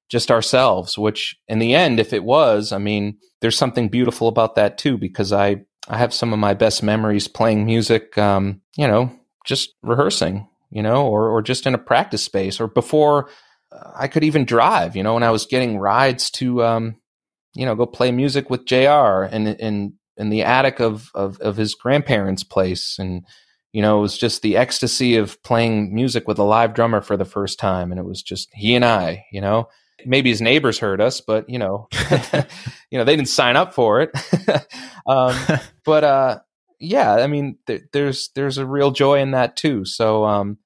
just 0.09 0.31
ourselves. 0.31 0.97
Which 0.97 1.37
in 1.47 1.59
the 1.59 1.73
end, 1.73 1.99
if 1.99 2.13
it 2.13 2.23
was, 2.23 2.71
I 2.71 2.77
mean, 2.77 3.17
there's 3.41 3.57
something 3.57 3.89
beautiful 3.89 4.27
about 4.27 4.55
that 4.55 4.77
too 4.77 4.97
because 4.97 5.33
I 5.33 5.65
I 5.87 5.97
have 5.97 6.13
some 6.13 6.33
of 6.33 6.39
my 6.39 6.53
best 6.53 6.81
memories 6.81 7.27
playing 7.27 7.65
music, 7.65 8.17
um, 8.17 8.61
you 8.75 8.87
know, 8.87 9.11
just 9.45 9.75
rehearsing, 9.83 10.47
you 10.71 10.81
know, 10.81 11.05
or, 11.05 11.29
or 11.29 11.41
just 11.41 11.67
in 11.67 11.75
a 11.75 11.79
practice 11.79 12.23
space 12.23 12.59
or 12.59 12.67
before 12.67 13.29
I 13.95 14.07
could 14.07 14.23
even 14.23 14.45
drive, 14.45 14.95
you 14.95 15.03
know, 15.03 15.13
when 15.13 15.23
I 15.23 15.31
was 15.31 15.45
getting 15.45 15.77
rides 15.77 16.29
to, 16.31 16.63
um, 16.63 16.95
you 17.53 17.65
know, 17.65 17.75
go 17.75 17.85
play 17.85 18.11
music 18.11 18.49
with 18.49 18.65
JR 18.65 19.23
and 19.23 19.47
in, 19.47 19.93
in 20.17 20.29
the 20.29 20.43
attic 20.43 20.79
of, 20.79 21.09
of, 21.15 21.39
of 21.39 21.57
his 21.57 21.75
grandparents' 21.75 22.43
place. 22.43 22.97
And, 22.99 23.25
you 23.71 23.81
know, 23.81 23.97
it 23.97 24.01
was 24.01 24.17
just 24.17 24.41
the 24.41 24.57
ecstasy 24.57 25.17
of 25.17 25.41
playing 25.43 25.93
music 25.93 26.27
with 26.27 26.39
a 26.39 26.43
live 26.43 26.73
drummer 26.73 27.01
for 27.01 27.17
the 27.17 27.25
first 27.25 27.59
time. 27.59 27.91
And 27.91 27.99
it 27.99 28.05
was 28.05 28.21
just 28.21 28.49
he 28.53 28.75
and 28.75 28.85
I, 28.85 29.25
you 29.31 29.41
know, 29.41 29.69
maybe 30.05 30.29
his 30.29 30.41
neighbors 30.41 30.79
heard 30.79 31.01
us, 31.01 31.21
but 31.21 31.49
you 31.49 31.59
know, 31.59 31.87
you 32.91 32.97
know, 32.97 33.03
they 33.03 33.15
didn't 33.15 33.29
sign 33.29 33.55
up 33.55 33.73
for 33.73 34.01
it. 34.01 34.11
um, 35.07 35.35
but 35.85 36.03
uh, 36.03 36.39
yeah, 36.79 37.13
I 37.13 37.27
mean, 37.27 37.57
th- 37.67 37.83
there's 37.93 38.29
there's 38.35 38.57
a 38.57 38.65
real 38.65 38.91
joy 38.91 39.19
in 39.19 39.31
that 39.31 39.55
too. 39.55 39.85
So 39.85 40.25
um, 40.25 40.57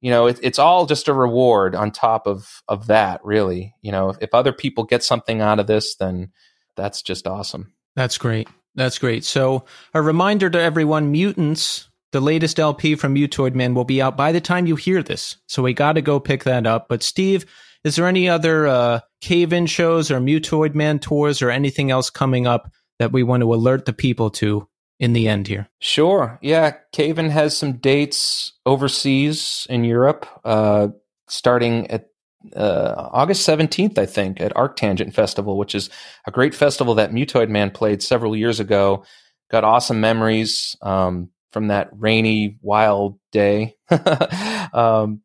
you 0.00 0.10
know, 0.10 0.26
it, 0.26 0.38
it's 0.42 0.58
all 0.58 0.86
just 0.86 1.08
a 1.08 1.12
reward 1.12 1.74
on 1.74 1.90
top 1.90 2.26
of 2.26 2.62
of 2.68 2.86
that. 2.86 3.24
Really, 3.24 3.74
you 3.82 3.92
know, 3.92 4.10
if, 4.10 4.18
if 4.20 4.34
other 4.34 4.52
people 4.52 4.84
get 4.84 5.04
something 5.04 5.40
out 5.40 5.58
of 5.60 5.66
this, 5.66 5.96
then 5.96 6.32
that's 6.76 7.02
just 7.02 7.26
awesome. 7.26 7.72
That's 7.96 8.18
great. 8.18 8.48
That's 8.74 8.98
great. 8.98 9.24
So 9.24 9.64
a 9.94 10.02
reminder 10.02 10.50
to 10.50 10.60
everyone: 10.60 11.12
mutants. 11.12 11.86
The 12.12 12.20
latest 12.20 12.58
LP 12.58 12.96
from 12.96 13.14
Mutoid 13.14 13.54
Man 13.54 13.72
will 13.72 13.84
be 13.84 14.02
out 14.02 14.16
by 14.16 14.32
the 14.32 14.40
time 14.40 14.66
you 14.66 14.74
hear 14.74 15.00
this. 15.00 15.36
So 15.46 15.62
we 15.62 15.74
got 15.74 15.92
to 15.92 16.02
go 16.02 16.18
pick 16.18 16.42
that 16.42 16.66
up. 16.66 16.88
But 16.88 17.04
Steve, 17.04 17.46
is 17.84 17.94
there 17.94 18.08
any 18.08 18.28
other 18.28 18.66
uh, 18.66 19.00
cave 19.20 19.52
in 19.52 19.66
shows 19.66 20.10
or 20.10 20.18
Mutoid 20.18 20.74
Man 20.74 20.98
tours 20.98 21.40
or 21.40 21.50
anything 21.50 21.92
else 21.92 22.10
coming 22.10 22.48
up 22.48 22.72
that 22.98 23.12
we 23.12 23.22
want 23.22 23.42
to 23.42 23.54
alert 23.54 23.86
the 23.86 23.92
people 23.92 24.30
to 24.30 24.66
in 25.00 25.14
the 25.14 25.26
end 25.26 25.48
here? 25.48 25.68
Sure. 25.80 26.38
Yeah. 26.42 26.74
Cave 26.92 27.18
in 27.18 27.30
has 27.30 27.56
some 27.56 27.78
dates 27.78 28.52
overseas 28.66 29.66
in 29.68 29.82
Europe, 29.82 30.26
uh, 30.44 30.88
starting 31.26 31.90
at 31.90 32.06
uh, 32.54 33.08
August 33.10 33.48
17th, 33.48 33.98
I 33.98 34.06
think, 34.06 34.40
at 34.40 34.54
Arctangent 34.54 35.14
Festival, 35.14 35.56
which 35.58 35.74
is 35.74 35.90
a 36.26 36.30
great 36.30 36.54
festival 36.54 36.94
that 36.94 37.12
Mutoid 37.12 37.48
Man 37.48 37.70
played 37.70 38.02
several 38.02 38.36
years 38.36 38.60
ago. 38.60 39.04
Got 39.50 39.64
awesome 39.64 40.00
memories 40.00 40.76
um, 40.82 41.30
from 41.50 41.68
that 41.68 41.88
rainy, 41.92 42.58
wild 42.62 43.18
day. 43.32 43.76
um, 44.72 45.22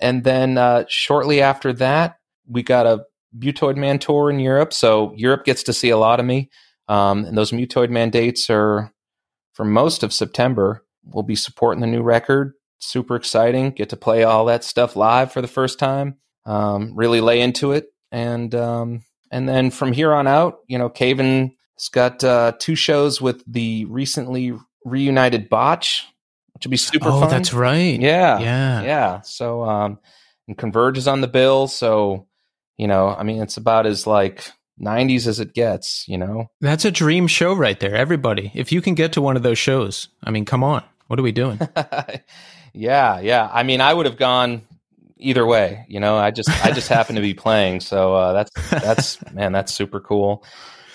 and 0.00 0.24
then 0.24 0.58
uh, 0.58 0.84
shortly 0.88 1.42
after 1.42 1.72
that, 1.74 2.16
we 2.46 2.62
got 2.62 2.86
a 2.86 3.04
Mutoid 3.38 3.76
Man 3.76 3.98
tour 3.98 4.30
in 4.30 4.40
Europe. 4.40 4.72
So 4.72 5.12
Europe 5.16 5.44
gets 5.44 5.64
to 5.64 5.72
see 5.72 5.90
a 5.90 5.98
lot 5.98 6.18
of 6.18 6.26
me. 6.26 6.50
Um, 6.88 7.24
and 7.24 7.36
those 7.36 7.52
Mutoid 7.52 7.90
Man 7.90 8.10
dates 8.10 8.48
are 8.48 8.92
for 9.58 9.64
most 9.64 10.04
of 10.04 10.14
September. 10.14 10.84
We'll 11.04 11.24
be 11.24 11.34
supporting 11.34 11.80
the 11.80 11.88
new 11.88 12.00
record. 12.00 12.54
Super 12.78 13.16
exciting. 13.16 13.72
Get 13.72 13.88
to 13.88 13.96
play 13.96 14.22
all 14.22 14.44
that 14.44 14.62
stuff 14.62 14.94
live 14.94 15.32
for 15.32 15.42
the 15.42 15.48
first 15.48 15.80
time. 15.80 16.14
Um, 16.46 16.92
really 16.94 17.20
lay 17.20 17.40
into 17.40 17.72
it. 17.72 17.86
And 18.12 18.54
um, 18.54 19.02
and 19.32 19.48
then 19.48 19.72
from 19.72 19.92
here 19.92 20.14
on 20.14 20.28
out, 20.28 20.60
you 20.68 20.78
know, 20.78 20.88
Cave 20.88 21.18
In 21.18 21.56
has 21.76 21.88
got 21.88 22.22
uh, 22.22 22.52
two 22.60 22.76
shows 22.76 23.20
with 23.20 23.42
the 23.48 23.84
recently 23.86 24.54
reunited 24.84 25.48
Botch 25.48 26.06
which 26.52 26.66
would 26.66 26.70
be 26.70 26.76
super 26.76 27.08
oh, 27.08 27.20
fun. 27.20 27.30
that's 27.30 27.52
right. 27.52 28.00
Yeah. 28.00 28.38
Yeah. 28.38 28.82
Yeah. 28.82 29.20
So, 29.22 29.62
um, 29.64 29.98
and 30.46 30.56
Converge 30.56 30.98
is 30.98 31.06
on 31.06 31.20
the 31.20 31.28
bill. 31.28 31.68
So, 31.68 32.26
you 32.76 32.86
know, 32.88 33.08
I 33.08 33.24
mean, 33.24 33.42
it's 33.42 33.56
about 33.56 33.86
as 33.86 34.06
like 34.06 34.50
90s 34.80 35.26
as 35.26 35.40
it 35.40 35.54
gets, 35.54 36.04
you 36.08 36.18
know? 36.18 36.50
That's 36.60 36.84
a 36.84 36.90
dream 36.90 37.26
show 37.26 37.52
right 37.54 37.78
there. 37.78 37.94
Everybody, 37.94 38.52
if 38.54 38.72
you 38.72 38.80
can 38.80 38.94
get 38.94 39.12
to 39.12 39.22
one 39.22 39.36
of 39.36 39.42
those 39.42 39.58
shows, 39.58 40.08
I 40.22 40.30
mean, 40.30 40.44
come 40.44 40.64
on. 40.64 40.82
What 41.06 41.18
are 41.18 41.22
we 41.22 41.32
doing? 41.32 41.58
yeah. 42.72 43.20
Yeah. 43.20 43.48
I 43.52 43.62
mean, 43.62 43.80
I 43.80 43.92
would 43.92 44.06
have 44.06 44.16
gone 44.16 44.62
either 45.16 45.44
way, 45.44 45.84
you 45.88 45.98
know, 45.98 46.16
I 46.16 46.30
just, 46.30 46.48
I 46.64 46.70
just 46.70 46.88
happen 46.88 47.16
to 47.16 47.22
be 47.22 47.34
playing. 47.34 47.80
So, 47.80 48.14
uh, 48.14 48.32
that's, 48.32 48.70
that's, 48.70 49.32
man, 49.32 49.52
that's 49.52 49.72
super 49.72 50.00
cool. 50.00 50.44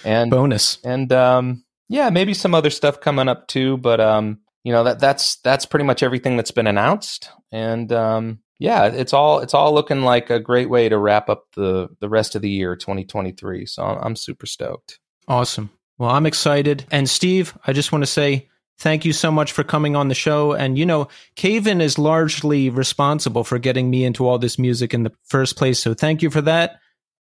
And 0.05 0.31
bonus. 0.31 0.77
And, 0.83 1.11
um, 1.11 1.63
yeah, 1.89 2.09
maybe 2.09 2.33
some 2.33 2.55
other 2.55 2.69
stuff 2.69 3.01
coming 3.01 3.27
up 3.27 3.47
too, 3.47 3.77
but, 3.77 3.99
um, 3.99 4.39
you 4.63 4.71
know 4.71 4.85
that 4.85 4.99
that's 4.99 5.35
that's 5.37 5.65
pretty 5.65 5.83
much 5.83 6.01
everything 6.01 6.37
that's 6.37 6.51
been 6.51 6.67
announced 6.67 7.29
and 7.51 7.91
um, 7.91 8.39
yeah 8.63 8.85
it's 8.85 9.11
all 9.11 9.39
it's 9.39 9.53
all 9.53 9.73
looking 9.73 10.03
like 10.03 10.29
a 10.29 10.39
great 10.39 10.69
way 10.69 10.87
to 10.87 10.97
wrap 10.97 11.29
up 11.29 11.47
the 11.55 11.89
the 11.99 12.07
rest 12.07 12.33
of 12.33 12.41
the 12.41 12.49
year 12.49 12.75
2023 12.75 13.65
so 13.65 13.83
i'm 13.83 14.15
super 14.15 14.45
stoked. 14.45 14.99
Awesome. 15.27 15.69
Well 15.97 16.09
i'm 16.09 16.25
excited. 16.25 16.85
And 16.89 17.09
steve 17.09 17.55
i 17.67 17.73
just 17.73 17.91
want 17.91 18.03
to 18.03 18.07
say 18.07 18.49
thank 18.79 19.03
you 19.03 19.11
so 19.11 19.29
much 19.29 19.51
for 19.51 19.63
coming 19.63 19.95
on 19.95 20.07
the 20.07 20.15
show. 20.15 20.53
And 20.53 20.77
you 20.77 20.85
know 20.85 21.09
Cave 21.35 21.67
In 21.67 21.81
is 21.81 21.99
largely 21.99 22.69
responsible 22.69 23.43
for 23.43 23.59
getting 23.59 23.89
me 23.89 24.05
into 24.05 24.27
all 24.27 24.39
this 24.39 24.57
music 24.57 24.93
in 24.93 25.03
the 25.03 25.11
first 25.25 25.57
place. 25.57 25.79
So 25.79 25.93
thank 25.93 26.21
you 26.21 26.29
for 26.29 26.41
that. 26.41 26.79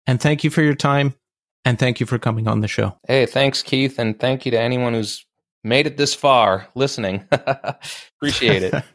And 0.05 0.21
thank 0.21 0.43
you 0.43 0.49
for 0.49 0.61
your 0.61 0.75
time. 0.75 1.15
And 1.65 1.79
thank 1.79 1.99
you 1.99 2.05
for 2.05 2.19
coming 2.19 2.47
on 2.49 2.59
the 2.59 2.67
show. 2.67 2.97
Hey 3.07 3.25
thanks 3.25 3.63
keith. 3.63 3.97
And 3.97 4.19
thank 4.19 4.45
you 4.45 4.51
to 4.51 4.59
anyone 4.59 4.93
who's 4.93 5.25
made 5.63 5.87
it 5.87 5.95
this 5.95 6.13
far 6.13 6.67
listening. 6.75 7.25
Appreciate 7.31 8.63
it. 8.63 8.83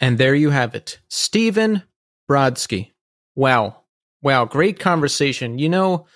And 0.00 0.16
there 0.16 0.34
you 0.34 0.50
have 0.50 0.74
it. 0.74 0.98
Stephen 1.08 1.82
Brodsky. 2.28 2.92
Wow. 3.34 3.82
Wow, 4.22 4.44
great 4.44 4.78
conversation. 4.78 5.58
You 5.58 5.68
know, 5.68 6.06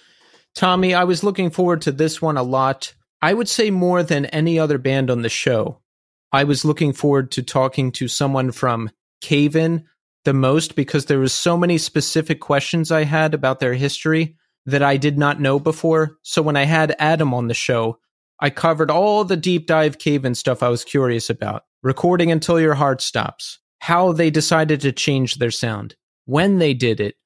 Tommy, 0.54 0.94
I 0.94 1.04
was 1.04 1.24
looking 1.24 1.50
forward 1.50 1.82
to 1.82 1.92
this 1.92 2.20
one 2.22 2.36
a 2.36 2.42
lot. 2.42 2.94
I 3.20 3.34
would 3.34 3.48
say 3.48 3.70
more 3.70 4.02
than 4.02 4.26
any 4.26 4.58
other 4.58 4.78
band 4.78 5.10
on 5.10 5.22
the 5.22 5.28
show. 5.28 5.80
I 6.32 6.44
was 6.44 6.64
looking 6.64 6.92
forward 6.92 7.30
to 7.32 7.42
talking 7.42 7.92
to 7.92 8.08
someone 8.08 8.52
from 8.52 8.90
Cave 9.20 9.56
In 9.56 9.84
the 10.24 10.34
most 10.34 10.74
because 10.74 11.06
there 11.06 11.18
was 11.18 11.32
so 11.32 11.56
many 11.56 11.78
specific 11.78 12.40
questions 12.40 12.90
I 12.90 13.04
had 13.04 13.34
about 13.34 13.60
their 13.60 13.74
history 13.74 14.36
that 14.66 14.82
I 14.82 14.96
did 14.96 15.18
not 15.18 15.40
know 15.40 15.58
before. 15.58 16.16
So 16.22 16.42
when 16.42 16.56
I 16.56 16.64
had 16.64 16.96
Adam 16.98 17.34
on 17.34 17.48
the 17.48 17.54
show, 17.54 17.98
I 18.40 18.50
covered 18.50 18.90
all 18.90 19.24
the 19.24 19.36
deep 19.36 19.66
dive 19.66 19.98
Cave 19.98 20.24
In 20.24 20.34
stuff 20.34 20.62
I 20.62 20.68
was 20.68 20.84
curious 20.84 21.30
about. 21.30 21.64
Recording 21.82 22.32
until 22.32 22.58
your 22.58 22.74
heart 22.74 23.00
stops, 23.02 23.60
how 23.84 24.12
they 24.12 24.30
decided 24.30 24.80
to 24.80 24.90
change 24.90 25.34
their 25.34 25.50
sound, 25.50 25.94
when 26.24 26.56
they 26.56 26.72
did 26.72 27.00
it, 27.00 27.16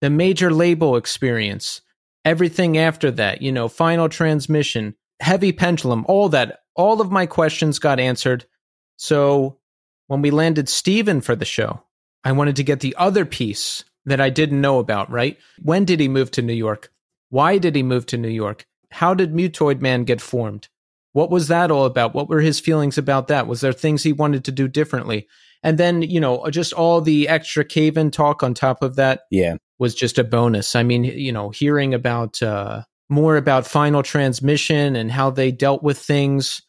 the 0.00 0.10
major 0.10 0.50
label 0.50 0.96
experience, 0.96 1.80
everything 2.24 2.76
after 2.76 3.08
that, 3.12 3.40
you 3.40 3.52
know, 3.52 3.68
final 3.68 4.08
transmission, 4.08 4.96
heavy 5.20 5.52
pendulum, 5.52 6.04
all 6.08 6.28
that, 6.28 6.58
all 6.74 7.00
of 7.00 7.12
my 7.12 7.24
questions 7.24 7.78
got 7.78 8.00
answered. 8.00 8.44
So 8.96 9.60
when 10.08 10.20
we 10.20 10.32
landed 10.32 10.68
Steven 10.68 11.20
for 11.20 11.36
the 11.36 11.44
show, 11.44 11.84
I 12.24 12.32
wanted 12.32 12.56
to 12.56 12.64
get 12.64 12.80
the 12.80 12.96
other 12.98 13.24
piece 13.24 13.84
that 14.04 14.20
I 14.20 14.28
didn't 14.28 14.60
know 14.60 14.80
about, 14.80 15.08
right? 15.12 15.38
When 15.62 15.84
did 15.84 16.00
he 16.00 16.08
move 16.08 16.32
to 16.32 16.42
New 16.42 16.52
York? 16.52 16.90
Why 17.30 17.58
did 17.58 17.76
he 17.76 17.84
move 17.84 18.06
to 18.06 18.18
New 18.18 18.26
York? 18.26 18.66
How 18.90 19.14
did 19.14 19.32
Mutoid 19.32 19.80
Man 19.80 20.02
get 20.02 20.20
formed? 20.20 20.66
What 21.12 21.30
was 21.30 21.46
that 21.46 21.70
all 21.70 21.84
about? 21.84 22.12
What 22.12 22.28
were 22.28 22.40
his 22.40 22.58
feelings 22.58 22.98
about 22.98 23.28
that? 23.28 23.46
Was 23.46 23.60
there 23.60 23.72
things 23.72 24.02
he 24.02 24.12
wanted 24.12 24.44
to 24.46 24.50
do 24.50 24.66
differently? 24.66 25.28
And 25.62 25.78
then, 25.78 26.02
you 26.02 26.20
know, 26.20 26.48
just 26.50 26.72
all 26.72 27.00
the 27.00 27.28
extra 27.28 27.64
Cave 27.64 27.96
In 27.96 28.10
talk 28.10 28.42
on 28.42 28.54
top 28.54 28.82
of 28.82 28.96
that. 28.96 29.22
Yeah. 29.30 29.56
Was 29.78 29.94
just 29.94 30.18
a 30.18 30.24
bonus. 30.24 30.74
I 30.74 30.82
mean, 30.82 31.04
you 31.04 31.30
know, 31.30 31.50
hearing 31.50 31.94
about 31.94 32.42
uh, 32.42 32.82
more 33.08 33.36
about 33.36 33.66
final 33.66 34.02
transmission 34.02 34.96
and 34.96 35.10
how 35.10 35.30
they 35.30 35.52
dealt 35.52 35.82
with 35.82 35.98
things 35.98 36.60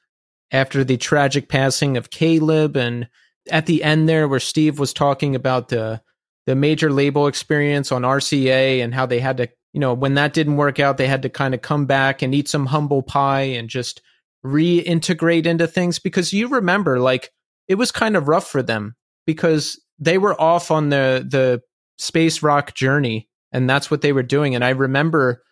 after 0.51 0.83
the 0.83 0.97
tragic 0.97 1.49
passing 1.49 1.97
of 1.97 2.09
Caleb 2.11 2.75
and 2.77 3.07
at 3.51 3.65
the 3.65 3.83
end 3.83 4.07
there 4.07 4.27
where 4.27 4.39
Steve 4.39 4.79
was 4.79 4.93
talking 4.93 5.35
about 5.35 5.69
the 5.69 6.01
the 6.45 6.55
major 6.55 6.91
label 6.91 7.27
experience 7.27 7.91
on 7.91 8.01
RCA 8.01 8.83
and 8.83 8.93
how 8.93 9.05
they 9.05 9.19
had 9.19 9.37
to, 9.37 9.47
you 9.71 9.79
know, 9.79 9.93
when 9.93 10.15
that 10.15 10.33
didn't 10.33 10.57
work 10.57 10.79
out, 10.79 10.97
they 10.97 11.05
had 11.07 11.21
to 11.21 11.29
kind 11.29 11.53
of 11.53 11.61
come 11.61 11.85
back 11.85 12.23
and 12.23 12.33
eat 12.33 12.47
some 12.47 12.65
humble 12.65 13.03
pie 13.03 13.41
and 13.41 13.69
just 13.69 14.01
reintegrate 14.43 15.45
into 15.45 15.67
things 15.67 15.99
because 15.99 16.33
you 16.33 16.47
remember 16.47 16.99
like 16.99 17.29
it 17.69 17.75
was 17.75 17.91
kind 17.91 18.17
of 18.17 18.27
rough 18.27 18.47
for 18.47 18.61
them 18.61 18.95
because 19.25 19.79
they 19.99 20.17
were 20.17 20.39
off 20.39 20.71
on 20.71 20.89
the 20.89 21.25
the 21.25 21.61
space 21.97 22.43
rock 22.43 22.73
journey 22.73 23.29
and 23.51 23.69
that's 23.69 23.89
what 23.89 24.01
they 24.01 24.11
were 24.11 24.23
doing. 24.23 24.55
And 24.55 24.65
I 24.65 24.69
remember 24.69 25.43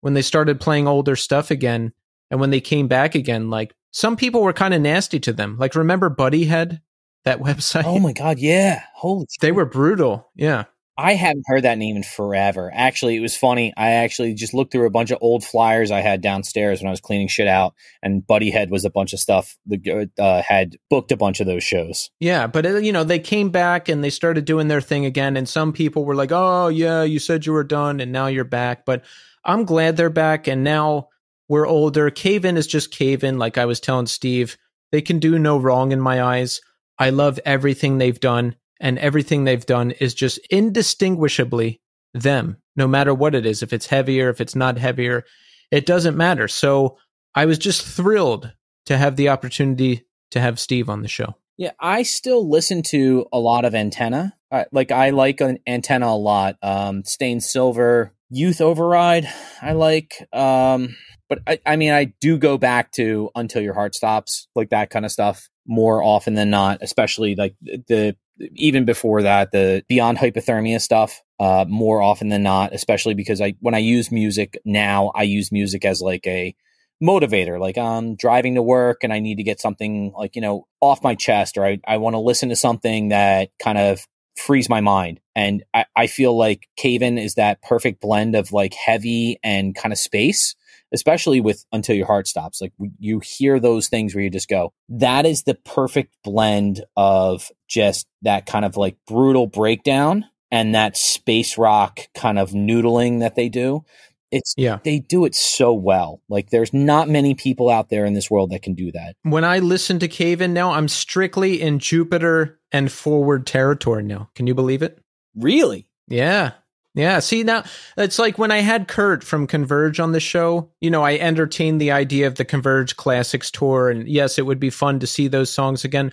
when 0.00 0.14
they 0.14 0.22
started 0.22 0.60
playing 0.60 0.88
older 0.88 1.14
stuff 1.16 1.50
again 1.50 1.92
and 2.30 2.40
when 2.40 2.50
they 2.50 2.60
came 2.60 2.88
back 2.88 3.14
again 3.14 3.50
like 3.50 3.74
some 3.92 4.16
people 4.16 4.42
were 4.42 4.52
kind 4.52 4.74
of 4.74 4.80
nasty 4.80 5.20
to 5.20 5.32
them. 5.32 5.56
Like 5.58 5.74
remember 5.74 6.10
Buddyhead? 6.10 6.80
That 7.24 7.38
website? 7.40 7.84
Oh 7.84 8.00
my 8.00 8.12
god, 8.12 8.38
yeah. 8.38 8.82
Holy 8.94 9.26
they 9.40 9.52
were 9.52 9.66
brutal. 9.66 10.30
Yeah 10.34 10.64
I 10.98 11.14
haven't 11.14 11.44
heard 11.46 11.64
that 11.64 11.76
name 11.76 11.96
in 11.96 12.02
forever. 12.02 12.70
Actually, 12.74 13.16
it 13.16 13.20
was 13.20 13.36
funny. 13.36 13.72
I 13.76 13.90
actually 13.92 14.32
just 14.32 14.54
looked 14.54 14.72
through 14.72 14.86
a 14.86 14.90
bunch 14.90 15.10
of 15.10 15.18
old 15.20 15.44
flyers 15.44 15.90
I 15.90 16.00
had 16.00 16.22
downstairs 16.22 16.80
when 16.80 16.88
I 16.88 16.90
was 16.90 17.02
cleaning 17.02 17.28
shit 17.28 17.46
out, 17.46 17.74
and 18.02 18.22
Buddyhead 18.22 18.70
was 18.70 18.86
a 18.86 18.90
bunch 18.90 19.12
of 19.12 19.20
stuff 19.20 19.58
that 19.66 20.10
uh, 20.18 20.40
had 20.40 20.76
booked 20.88 21.12
a 21.12 21.16
bunch 21.16 21.40
of 21.40 21.46
those 21.46 21.62
shows. 21.62 22.10
Yeah, 22.18 22.46
but 22.46 22.64
uh, 22.64 22.76
you 22.76 22.92
know 22.92 23.04
they 23.04 23.18
came 23.18 23.50
back 23.50 23.90
and 23.90 24.02
they 24.02 24.10
started 24.10 24.46
doing 24.46 24.68
their 24.68 24.80
thing 24.80 25.04
again, 25.04 25.36
and 25.36 25.46
some 25.46 25.74
people 25.74 26.04
were 26.06 26.14
like, 26.14 26.32
"Oh 26.32 26.68
yeah, 26.68 27.02
you 27.02 27.18
said 27.18 27.44
you 27.44 27.52
were 27.52 27.64
done, 27.64 28.00
and 28.00 28.10
now 28.10 28.28
you're 28.28 28.44
back." 28.44 28.86
But 28.86 29.04
I'm 29.44 29.64
glad 29.66 29.96
they're 29.96 30.08
back, 30.08 30.46
and 30.46 30.64
now 30.64 31.08
we're 31.46 31.66
older. 31.66 32.08
Cave 32.10 32.46
In 32.46 32.56
is 32.56 32.66
just 32.66 32.90
Cave 32.90 33.22
In. 33.22 33.38
Like 33.38 33.58
I 33.58 33.66
was 33.66 33.80
telling 33.80 34.06
Steve, 34.06 34.56
they 34.92 35.02
can 35.02 35.18
do 35.18 35.38
no 35.38 35.58
wrong 35.58 35.92
in 35.92 36.00
my 36.00 36.22
eyes. 36.22 36.62
I 36.98 37.10
love 37.10 37.38
everything 37.44 37.98
they've 37.98 38.18
done 38.18 38.56
and 38.80 38.98
everything 38.98 39.44
they've 39.44 39.66
done 39.66 39.92
is 39.92 40.14
just 40.14 40.38
indistinguishably 40.50 41.80
them, 42.14 42.56
no 42.76 42.86
matter 42.86 43.14
what 43.14 43.34
it 43.34 43.46
is. 43.46 43.62
If 43.62 43.72
it's 43.72 43.86
heavier, 43.86 44.28
if 44.28 44.40
it's 44.40 44.54
not 44.54 44.78
heavier, 44.78 45.24
it 45.70 45.86
doesn't 45.86 46.16
matter. 46.16 46.48
So 46.48 46.98
I 47.34 47.46
was 47.46 47.58
just 47.58 47.86
thrilled 47.86 48.52
to 48.86 48.96
have 48.96 49.16
the 49.16 49.28
opportunity 49.28 50.06
to 50.30 50.40
have 50.40 50.60
Steve 50.60 50.88
on 50.88 51.02
the 51.02 51.08
show. 51.08 51.34
Yeah, 51.56 51.72
I 51.80 52.02
still 52.02 52.48
listen 52.48 52.82
to 52.88 53.26
a 53.32 53.38
lot 53.38 53.64
of 53.64 53.74
Antenna. 53.74 54.34
Like 54.72 54.92
I 54.92 55.10
like 55.10 55.40
an 55.40 55.58
Antenna 55.66 56.08
a 56.08 56.16
lot. 56.16 56.56
Um, 56.62 57.04
Stained 57.04 57.42
Silver, 57.42 58.12
Youth 58.30 58.60
Override. 58.60 59.28
I 59.60 59.72
like. 59.72 60.26
Um, 60.32 60.96
but 61.28 61.40
I, 61.46 61.58
I 61.66 61.76
mean, 61.76 61.92
I 61.92 62.12
do 62.20 62.38
go 62.38 62.56
back 62.58 62.92
to 62.92 63.30
Until 63.34 63.62
Your 63.62 63.74
Heart 63.74 63.94
Stops, 63.94 64.48
like 64.54 64.70
that 64.70 64.90
kind 64.90 65.04
of 65.04 65.12
stuff 65.12 65.48
more 65.66 66.02
often 66.02 66.34
than 66.34 66.50
not. 66.50 66.78
Especially 66.82 67.34
like 67.34 67.54
the 67.62 68.16
even 68.38 68.84
before 68.84 69.22
that, 69.22 69.52
the 69.52 69.84
beyond 69.88 70.18
hypothermia 70.18 70.80
stuff, 70.80 71.22
uh, 71.38 71.64
more 71.68 72.02
often 72.02 72.28
than 72.28 72.42
not, 72.42 72.72
especially 72.74 73.14
because 73.14 73.40
I, 73.40 73.54
when 73.60 73.74
I 73.74 73.78
use 73.78 74.10
music 74.10 74.58
now, 74.64 75.12
I 75.14 75.22
use 75.22 75.52
music 75.52 75.84
as 75.84 76.00
like 76.00 76.26
a 76.26 76.54
motivator. 77.02 77.60
Like 77.60 77.78
I'm 77.78 78.16
driving 78.16 78.54
to 78.54 78.62
work 78.62 79.04
and 79.04 79.12
I 79.12 79.20
need 79.20 79.36
to 79.36 79.42
get 79.42 79.60
something 79.60 80.12
like, 80.16 80.36
you 80.36 80.42
know, 80.42 80.66
off 80.80 81.02
my 81.02 81.14
chest 81.14 81.58
or 81.58 81.64
I, 81.64 81.78
I 81.86 81.98
want 81.98 82.14
to 82.14 82.20
listen 82.20 82.48
to 82.50 82.56
something 82.56 83.08
that 83.08 83.50
kind 83.62 83.78
of 83.78 84.06
frees 84.36 84.68
my 84.68 84.80
mind. 84.80 85.20
And 85.34 85.64
I, 85.74 85.86
I 85.94 86.06
feel 86.06 86.36
like 86.36 86.68
Cave 86.76 87.02
In 87.02 87.18
is 87.18 87.34
that 87.34 87.62
perfect 87.62 88.00
blend 88.00 88.34
of 88.34 88.52
like 88.52 88.74
heavy 88.74 89.38
and 89.42 89.74
kind 89.74 89.92
of 89.92 89.98
space 89.98 90.54
especially 90.92 91.40
with 91.40 91.64
Until 91.72 91.96
Your 91.96 92.06
Heart 92.06 92.26
Stops. 92.26 92.60
Like 92.60 92.72
you 92.98 93.20
hear 93.20 93.60
those 93.60 93.88
things 93.88 94.14
where 94.14 94.24
you 94.24 94.30
just 94.30 94.48
go, 94.48 94.72
that 94.88 95.26
is 95.26 95.42
the 95.42 95.54
perfect 95.54 96.14
blend 96.22 96.84
of 96.96 97.50
just 97.68 98.06
that 98.22 98.46
kind 98.46 98.64
of 98.64 98.76
like 98.76 98.96
brutal 99.06 99.46
breakdown 99.46 100.24
and 100.50 100.74
that 100.74 100.96
space 100.96 101.58
rock 101.58 102.00
kind 102.14 102.38
of 102.38 102.50
noodling 102.50 103.20
that 103.20 103.34
they 103.34 103.48
do. 103.48 103.84
It's 104.32 104.54
yeah. 104.56 104.78
they 104.82 104.98
do 104.98 105.24
it 105.24 105.34
so 105.34 105.72
well. 105.72 106.20
Like 106.28 106.50
there's 106.50 106.72
not 106.72 107.08
many 107.08 107.34
people 107.34 107.70
out 107.70 107.90
there 107.90 108.04
in 108.04 108.14
this 108.14 108.30
world 108.30 108.50
that 108.50 108.62
can 108.62 108.74
do 108.74 108.90
that. 108.92 109.14
When 109.22 109.44
I 109.44 109.60
listen 109.60 109.98
to 110.00 110.08
Cave 110.08 110.40
In 110.40 110.52
now, 110.52 110.72
I'm 110.72 110.88
strictly 110.88 111.60
in 111.60 111.78
Jupiter 111.78 112.58
and 112.72 112.90
forward 112.90 113.46
territory 113.46 114.02
now. 114.02 114.30
Can 114.34 114.46
you 114.46 114.54
believe 114.54 114.82
it? 114.82 114.98
Really? 115.36 115.86
Yeah. 116.08 116.52
Yeah, 116.96 117.18
see 117.18 117.42
now 117.42 117.62
it's 117.98 118.18
like 118.18 118.38
when 118.38 118.50
I 118.50 118.60
had 118.60 118.88
Kurt 118.88 119.22
from 119.22 119.46
Converge 119.46 120.00
on 120.00 120.12
the 120.12 120.20
show, 120.20 120.70
you 120.80 120.90
know, 120.90 121.02
I 121.02 121.16
entertained 121.16 121.78
the 121.78 121.90
idea 121.90 122.26
of 122.26 122.36
the 122.36 122.44
Converge 122.44 122.96
Classics 122.96 123.50
tour 123.50 123.90
and 123.90 124.08
yes, 124.08 124.38
it 124.38 124.46
would 124.46 124.58
be 124.58 124.70
fun 124.70 124.98
to 125.00 125.06
see 125.06 125.28
those 125.28 125.50
songs 125.50 125.84
again. 125.84 126.10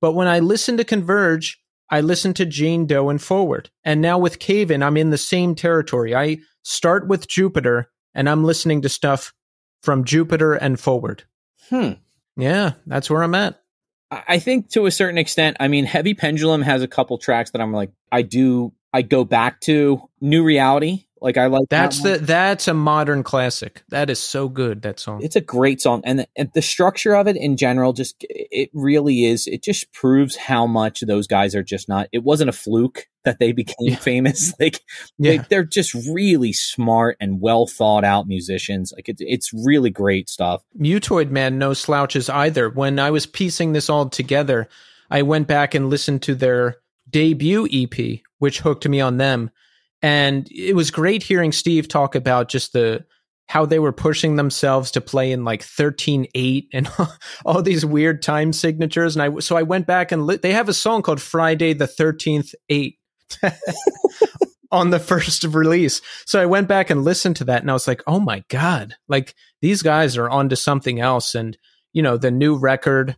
But 0.00 0.12
when 0.12 0.26
I 0.26 0.40
listen 0.40 0.76
to 0.76 0.84
Converge, 0.84 1.62
I 1.88 2.00
listen 2.00 2.34
to 2.34 2.44
Jane 2.44 2.86
Doe 2.86 3.10
and 3.10 3.22
Forward. 3.22 3.70
And 3.84 4.00
now 4.00 4.18
with 4.18 4.40
Cave 4.40 4.72
In, 4.72 4.82
I'm 4.82 4.96
in 4.96 5.10
the 5.10 5.18
same 5.18 5.54
territory. 5.54 6.16
I 6.16 6.38
start 6.64 7.06
with 7.06 7.28
Jupiter 7.28 7.92
and 8.12 8.28
I'm 8.28 8.42
listening 8.42 8.82
to 8.82 8.88
stuff 8.88 9.32
from 9.82 10.04
Jupiter 10.04 10.54
and 10.54 10.80
Forward. 10.80 11.22
Hmm. 11.70 11.92
Yeah, 12.36 12.72
that's 12.86 13.08
where 13.08 13.22
I'm 13.22 13.36
at. 13.36 13.60
I 14.10 14.40
think 14.40 14.70
to 14.70 14.86
a 14.86 14.90
certain 14.90 15.18
extent, 15.18 15.58
I 15.60 15.68
mean, 15.68 15.84
Heavy 15.84 16.14
Pendulum 16.14 16.62
has 16.62 16.82
a 16.82 16.88
couple 16.88 17.18
tracks 17.18 17.52
that 17.52 17.60
I'm 17.60 17.72
like, 17.72 17.90
I 18.10 18.22
do 18.22 18.72
I 18.94 19.02
go 19.02 19.24
back 19.24 19.60
to 19.62 20.08
New 20.20 20.44
Reality. 20.44 21.06
Like 21.20 21.36
I 21.36 21.46
like 21.46 21.68
that's 21.68 22.02
that 22.02 22.20
the 22.20 22.26
that's 22.26 22.68
a 22.68 22.74
modern 22.74 23.24
classic. 23.24 23.82
That 23.88 24.08
is 24.08 24.20
so 24.20 24.48
good. 24.48 24.82
That 24.82 25.00
song. 25.00 25.20
It's 25.22 25.34
a 25.34 25.40
great 25.40 25.80
song, 25.80 26.02
and 26.04 26.20
the, 26.20 26.28
and 26.36 26.50
the 26.54 26.62
structure 26.62 27.14
of 27.16 27.26
it 27.26 27.36
in 27.36 27.56
general, 27.56 27.92
just 27.92 28.16
it 28.20 28.70
really 28.72 29.24
is. 29.24 29.48
It 29.48 29.64
just 29.64 29.90
proves 29.92 30.36
how 30.36 30.66
much 30.66 31.00
those 31.00 31.26
guys 31.26 31.54
are 31.56 31.62
just 31.62 31.88
not. 31.88 32.08
It 32.12 32.22
wasn't 32.22 32.50
a 32.50 32.52
fluke 32.52 33.08
that 33.24 33.40
they 33.40 33.52
became 33.62 33.74
yeah. 33.80 33.96
famous. 33.96 34.52
Like 34.60 34.80
yeah. 35.18 35.42
they, 35.48 35.56
are 35.56 35.64
just 35.64 35.94
really 35.94 36.52
smart 36.52 37.16
and 37.20 37.40
well 37.40 37.66
thought 37.66 38.04
out 38.04 38.28
musicians. 38.28 38.92
Like 38.94 39.08
it's 39.08 39.22
it's 39.24 39.50
really 39.52 39.90
great 39.90 40.28
stuff. 40.28 40.62
Mutoid 40.78 41.30
Man, 41.30 41.58
no 41.58 41.72
slouches 41.72 42.28
either. 42.28 42.68
When 42.68 42.98
I 43.00 43.10
was 43.10 43.26
piecing 43.26 43.72
this 43.72 43.90
all 43.90 44.08
together, 44.08 44.68
I 45.10 45.22
went 45.22 45.48
back 45.48 45.74
and 45.74 45.90
listened 45.90 46.22
to 46.24 46.34
their 46.34 46.76
debut 47.08 47.68
EP, 47.72 48.20
which 48.38 48.60
hooked 48.60 48.88
me 48.88 49.00
on 49.00 49.16
them. 49.16 49.50
And 50.02 50.48
it 50.50 50.76
was 50.76 50.90
great 50.90 51.22
hearing 51.22 51.52
Steve 51.52 51.88
talk 51.88 52.14
about 52.14 52.48
just 52.48 52.72
the 52.72 53.04
how 53.46 53.66
they 53.66 53.78
were 53.78 53.92
pushing 53.92 54.36
themselves 54.36 54.90
to 54.92 55.00
play 55.00 55.30
in 55.30 55.44
like 55.44 55.62
13-8 55.62 56.68
and 56.72 56.90
all 57.44 57.62
these 57.62 57.84
weird 57.84 58.22
time 58.22 58.52
signatures. 58.52 59.16
And 59.16 59.22
I 59.22 59.40
so 59.40 59.56
I 59.56 59.62
went 59.62 59.86
back 59.86 60.12
and 60.12 60.26
li- 60.26 60.36
they 60.36 60.52
have 60.52 60.68
a 60.68 60.74
song 60.74 61.02
called 61.02 61.20
Friday 61.20 61.72
the 61.72 61.86
13th 61.86 62.54
8 62.68 62.98
on 64.72 64.90
the 64.90 64.98
first 64.98 65.44
release. 65.44 66.00
So 66.26 66.40
I 66.40 66.46
went 66.46 66.68
back 66.68 66.90
and 66.90 67.04
listened 67.04 67.36
to 67.36 67.44
that 67.44 67.62
and 67.62 67.70
I 67.70 67.74
was 67.74 67.88
like, 67.88 68.02
oh 68.06 68.20
my 68.20 68.42
God, 68.48 68.94
like 69.08 69.34
these 69.62 69.82
guys 69.82 70.16
are 70.16 70.28
onto 70.28 70.56
something 70.56 71.00
else. 71.00 71.34
And, 71.34 71.56
you 71.92 72.02
know, 72.02 72.16
the 72.16 72.30
new 72.30 72.56
record, 72.56 73.16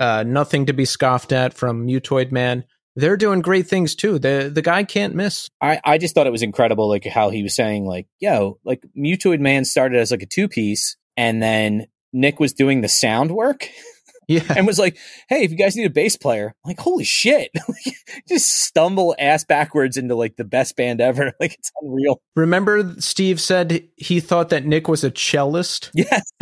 uh, 0.00 0.24
Nothing 0.26 0.66
to 0.66 0.72
be 0.72 0.84
Scoffed 0.84 1.32
at 1.32 1.54
from 1.54 1.86
Mutoid 1.86 2.32
Man 2.32 2.64
they're 2.96 3.16
doing 3.16 3.40
great 3.40 3.66
things 3.66 3.94
too. 3.94 4.18
The 4.18 4.50
the 4.52 4.62
guy 4.62 4.84
can't 4.84 5.14
miss. 5.14 5.50
I, 5.60 5.80
I 5.84 5.98
just 5.98 6.14
thought 6.14 6.26
it 6.26 6.32
was 6.32 6.42
incredible, 6.42 6.88
like 6.88 7.04
how 7.04 7.30
he 7.30 7.42
was 7.42 7.54
saying, 7.54 7.86
like, 7.86 8.06
yo, 8.20 8.58
like 8.64 8.84
Mutoid 8.96 9.40
Man 9.40 9.64
started 9.64 9.98
as 10.00 10.10
like 10.10 10.22
a 10.22 10.26
two 10.26 10.48
piece, 10.48 10.96
and 11.16 11.42
then 11.42 11.86
Nick 12.12 12.38
was 12.38 12.52
doing 12.52 12.80
the 12.80 12.88
sound 12.88 13.30
work. 13.30 13.68
Yeah. 14.28 14.42
and 14.56 14.66
was 14.66 14.78
like, 14.78 14.96
"Hey, 15.28 15.44
if 15.44 15.50
you 15.50 15.56
guys 15.56 15.76
need 15.76 15.86
a 15.86 15.90
bass 15.90 16.16
player," 16.16 16.54
I'm 16.64 16.70
like, 16.70 16.80
"Holy 16.80 17.04
shit!" 17.04 17.50
just 18.28 18.50
stumble 18.64 19.14
ass 19.18 19.44
backwards 19.44 19.96
into 19.96 20.14
like 20.14 20.36
the 20.36 20.44
best 20.44 20.76
band 20.76 21.00
ever. 21.00 21.32
Like 21.40 21.54
it's 21.54 21.70
unreal. 21.82 22.20
Remember, 22.36 22.94
Steve 23.00 23.40
said 23.40 23.86
he 23.96 24.20
thought 24.20 24.48
that 24.50 24.64
Nick 24.64 24.88
was 24.88 25.04
a 25.04 25.10
cellist. 25.10 25.90
Yes, 25.94 26.32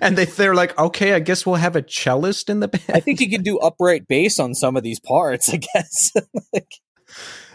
and 0.00 0.16
they 0.16 0.24
they're 0.24 0.54
like, 0.54 0.76
"Okay, 0.78 1.12
I 1.12 1.20
guess 1.20 1.44
we'll 1.46 1.56
have 1.56 1.76
a 1.76 1.82
cellist 1.82 2.50
in 2.50 2.60
the 2.60 2.68
band." 2.68 2.84
I 2.92 3.00
think 3.00 3.18
he 3.20 3.28
could 3.28 3.44
do 3.44 3.58
upright 3.58 4.08
bass 4.08 4.38
on 4.40 4.54
some 4.54 4.76
of 4.76 4.82
these 4.82 5.00
parts. 5.00 5.48
I 5.52 5.56
guess. 5.58 6.12
like, 6.52 6.72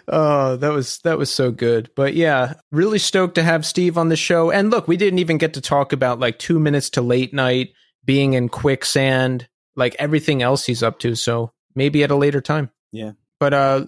Oh, 0.08 0.56
that 0.58 0.72
was 0.72 1.00
that 1.04 1.18
was 1.18 1.32
so 1.32 1.52
good. 1.52 1.90
But 1.96 2.16
yeah, 2.16 2.56
really 2.72 3.00
stoked 3.00 3.36
to 3.36 3.44
have 3.44 3.66
Steve 3.66 3.98
on 3.98 4.10
the 4.10 4.16
show. 4.16 4.52
And 4.52 4.70
look, 4.70 4.88
we 4.88 4.98
didn't 4.98 5.20
even 5.20 5.38
get 5.38 5.54
to 5.54 5.62
talk 5.62 5.94
about 5.94 6.20
like 6.20 6.40
2 6.40 6.60
minutes 6.60 6.90
to 6.92 7.02
late 7.02 7.34
night, 7.34 7.70
being 8.06 8.34
in 8.34 8.50
quicksand, 8.50 9.48
like 9.76 9.96
everything 10.00 10.42
else 10.42 10.66
he's 10.66 10.84
up 10.84 11.00
to. 11.00 11.16
So 11.16 11.52
maybe 11.76 12.04
at 12.04 12.12
a 12.12 12.16
later 12.16 12.42
time. 12.42 12.70
Yeah. 12.92 13.12
But 13.40 13.54
uh 13.54 13.86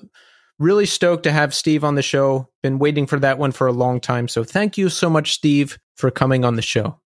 really 0.60 0.85
stoked 0.85 1.23
to 1.23 1.31
have 1.31 1.53
Steve 1.53 1.84
on 1.84 1.95
the 1.95 2.02
show. 2.02 2.49
Been 2.61 2.80
waiting 2.80 3.07
for 3.07 3.19
that 3.19 3.38
one 3.38 3.52
for 3.52 3.68
a 3.68 3.73
long 3.73 3.99
time. 3.99 4.27
So 4.27 4.44
thank 4.44 4.77
you 4.77 4.90
so 4.90 5.10
much 5.10 5.34
Steve 5.34 5.80
for 5.95 6.11
coming 6.11 6.45
on 6.45 6.56
the 6.56 6.61
show. 6.61 6.99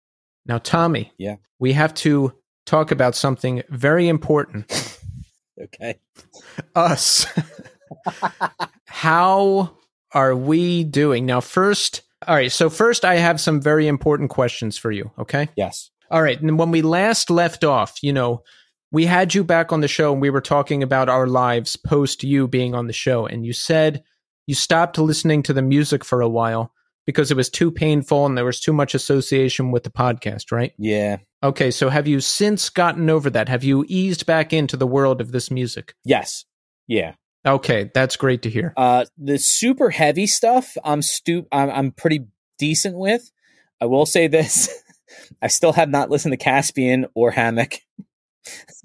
Now 0.45 0.57
Tommy, 0.57 1.11
Yeah. 1.18 1.38
We 1.60 1.73
have 1.73 1.94
to 1.95 2.34
talk 2.65 2.91
about 2.91 3.15
something 3.15 3.64
very 3.69 4.07
important. 4.07 4.99
okay. 5.61 5.99
us. 6.76 7.26
How 8.86 9.77
are 10.11 10.36
we 10.36 10.84
doing? 10.84 11.26
Now, 11.26 11.41
first, 11.41 12.02
all 12.27 12.36
right, 12.36 12.52
so 12.52 12.69
first, 12.69 13.06
I 13.06 13.15
have 13.15 13.40
some 13.40 13.61
very 13.61 13.88
important 13.88 14.30
questions 14.30 14.77
for 14.77 14.91
you, 14.91 15.11
okay? 15.19 15.49
Yes. 15.56 15.91
All 16.11 16.22
right, 16.22 16.40
and 16.40 16.57
when 16.57 16.72
we 16.72 16.82
last 16.82 17.30
left 17.30 17.64
off, 17.64 18.02
you 18.02 18.14
know, 18.14 18.44
we 18.91 19.06
had 19.06 19.34
you 19.34 19.44
back 19.44 19.72
on 19.72 19.82
the 19.82 19.88
show 19.88 20.14
and 20.14 20.22
we 20.22 20.30
were 20.30 20.41
talking 20.41 20.84
about 20.84 21.10
our 21.10 21.27
lives 21.27 21.76
post 21.76 22.23
you 22.23 22.48
being 22.48 22.76
on 22.76 22.88
the 22.88 22.94
show, 22.94 23.26
and 23.26 23.45
you 23.45 23.53
said 23.53 24.03
you 24.48 24.56
stopped 24.56 24.98
listening 24.98 25.44
to 25.44 25.53
the 25.53 25.61
music 25.61 26.06
for 26.06 26.22
a 26.22 26.30
while 26.30 26.72
because 27.06 27.32
it 27.32 27.38
was 27.38 27.49
too 27.49 27.72
painful 27.72 28.26
and 28.26 28.38
there 28.38 28.45
was 28.45 28.60
too 28.60 28.73
much 28.73 28.95
association 28.95 29.72
with 29.72 29.84
the 29.84 29.90
podcast, 29.90 30.52
right? 30.52 30.73
Yeah. 30.77 31.18
Okay, 31.44 31.72
so 31.72 31.90
have 31.90 32.07
you 32.07 32.19
since 32.19 32.69
gotten 32.69 33.10
over 33.10 33.30
that? 33.30 33.49
Have 33.49 33.64
you 33.64 33.86
eased 33.88 34.26
back 34.26 34.53
into 34.53 34.77
the 34.77 34.88
world 34.88 35.22
of 35.22 35.32
this 35.32 35.52
music? 35.52 35.94
Yes. 36.03 36.45
Yeah. 36.88 37.14
Okay, 37.45 37.91
that's 37.94 38.18
great 38.18 38.41
to 38.41 38.49
hear. 38.49 38.73
Uh, 38.76 39.06
the 39.18 39.38
super 39.38 39.91
heavy 39.91 40.26
stuff, 40.26 40.76
I'm 40.84 41.03
stu- 41.03 41.48
I'm, 41.52 41.69
I'm 41.69 41.91
pretty 41.91 42.26
decent 42.57 42.98
with. 42.98 43.32
I 43.80 43.86
will 43.86 44.07
say 44.07 44.27
this: 44.27 44.68
I 45.41 45.47
still 45.47 45.73
have 45.73 45.89
not 45.89 46.09
listened 46.09 46.33
to 46.33 46.37
Caspian 46.37 47.07
or 47.13 47.31
Hammock. 47.31 47.75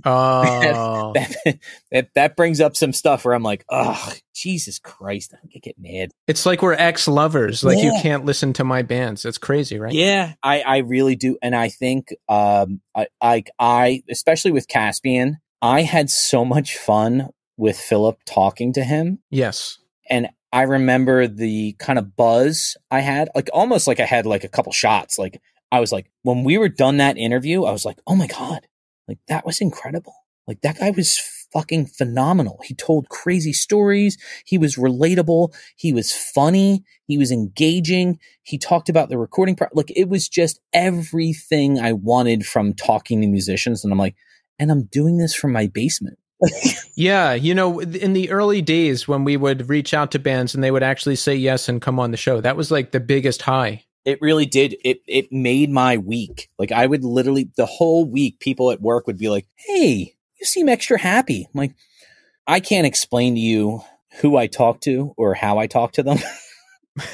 Oh, 0.04 1.12
That, 1.14 1.58
that 1.92 2.08
that 2.14 2.36
brings 2.36 2.60
up 2.60 2.76
some 2.76 2.94
stuff 2.94 3.24
where 3.24 3.34
I'm 3.34 3.42
like, 3.42 3.64
oh, 3.68 4.14
Jesus 4.34 4.78
Christ, 4.78 5.34
I'm 5.34 5.50
get 5.62 5.76
mad. 5.78 6.10
it's 6.26 6.46
like 6.46 6.62
we're 6.62 6.72
ex 6.72 7.06
lovers. 7.06 7.62
Like 7.62 7.82
you 7.82 7.92
can't 8.00 8.24
listen 8.24 8.54
to 8.54 8.64
my 8.64 8.80
bands. 8.80 9.26
It's 9.26 9.36
crazy, 9.36 9.78
right? 9.78 9.92
Yeah, 9.92 10.32
I, 10.42 10.62
I 10.62 10.76
really 10.78 11.16
do, 11.16 11.36
and 11.42 11.54
I 11.54 11.68
think, 11.68 12.14
um, 12.30 12.80
I, 12.96 13.08
I, 13.20 13.44
I, 13.58 14.02
especially 14.10 14.52
with 14.52 14.66
Caspian, 14.68 15.36
I 15.60 15.82
had 15.82 16.08
so 16.08 16.44
much 16.46 16.78
fun 16.78 17.28
with 17.58 17.76
Philip 17.78 18.18
talking 18.24 18.72
to 18.72 18.82
him, 18.82 19.18
Yes. 19.28 19.76
and 20.08 20.28
I 20.52 20.62
remember 20.62 21.26
the 21.28 21.74
kind 21.78 21.98
of 21.98 22.16
buzz 22.16 22.76
I 22.90 23.00
had, 23.00 23.28
like 23.34 23.50
almost 23.52 23.86
like 23.86 24.00
I 24.00 24.06
had 24.06 24.24
like 24.24 24.42
a 24.44 24.48
couple 24.48 24.72
shots. 24.72 25.18
Like 25.18 25.40
I 25.72 25.80
was 25.80 25.92
like, 25.92 26.10
when 26.22 26.44
we 26.44 26.58
were 26.58 26.68
done 26.68 26.96
that 26.98 27.16
interview, 27.16 27.64
I 27.64 27.72
was 27.72 27.84
like, 27.84 27.98
oh 28.06 28.16
my 28.16 28.26
god, 28.26 28.66
like 29.08 29.18
that 29.28 29.46
was 29.46 29.60
incredible. 29.60 30.14
Like 30.46 30.62
that 30.62 30.78
guy 30.78 30.90
was 30.90 31.18
fucking 31.52 31.86
phenomenal. 31.86 32.60
He 32.64 32.74
told 32.74 33.08
crazy 33.08 33.52
stories. 33.52 34.16
He 34.44 34.58
was 34.58 34.76
relatable. 34.76 35.54
He 35.76 35.92
was 35.92 36.12
funny. 36.12 36.84
He 37.06 37.18
was 37.18 37.30
engaging. 37.32 38.18
He 38.42 38.58
talked 38.58 38.88
about 38.88 39.08
the 39.08 39.18
recording 39.18 39.56
part. 39.56 39.74
Like 39.74 39.92
it 39.94 40.08
was 40.08 40.28
just 40.28 40.60
everything 40.72 41.78
I 41.78 41.92
wanted 41.92 42.46
from 42.46 42.74
talking 42.74 43.20
to 43.20 43.26
musicians. 43.26 43.84
And 43.84 43.92
I'm 43.92 43.98
like, 43.98 44.16
and 44.58 44.70
I'm 44.70 44.84
doing 44.84 45.18
this 45.18 45.34
from 45.34 45.52
my 45.52 45.66
basement. 45.66 46.18
Yeah, 46.96 47.32
you 47.32 47.54
know, 47.54 47.80
in 47.80 48.12
the 48.12 48.30
early 48.30 48.60
days 48.60 49.08
when 49.08 49.24
we 49.24 49.38
would 49.38 49.70
reach 49.70 49.94
out 49.94 50.10
to 50.10 50.18
bands 50.18 50.54
and 50.54 50.62
they 50.62 50.70
would 50.70 50.82
actually 50.82 51.16
say 51.16 51.34
yes 51.34 51.66
and 51.66 51.80
come 51.80 51.98
on 51.98 52.10
the 52.10 52.18
show, 52.18 52.42
that 52.42 52.58
was 52.58 52.70
like 52.70 52.90
the 52.90 53.00
biggest 53.00 53.40
high. 53.40 53.84
It 54.04 54.18
really 54.20 54.46
did 54.46 54.76
it 54.84 55.00
it 55.06 55.30
made 55.30 55.70
my 55.70 55.96
week 55.96 56.48
like 56.58 56.72
i 56.72 56.86
would 56.86 57.04
literally 57.04 57.50
the 57.56 57.66
whole 57.66 58.04
week 58.04 58.38
people 58.40 58.70
at 58.70 58.80
work 58.80 59.06
would 59.06 59.18
be 59.18 59.28
like 59.28 59.46
hey 59.56 60.14
you 60.38 60.46
seem 60.46 60.68
extra 60.68 60.98
happy 60.98 61.46
I'm 61.54 61.58
like 61.58 61.74
i 62.46 62.60
can't 62.60 62.86
explain 62.86 63.34
to 63.34 63.40
you 63.40 63.82
who 64.20 64.36
i 64.36 64.46
talk 64.46 64.80
to 64.82 65.14
or 65.16 65.34
how 65.34 65.58
i 65.58 65.66
talk 65.66 65.92
to 65.92 66.02
them 66.02 66.18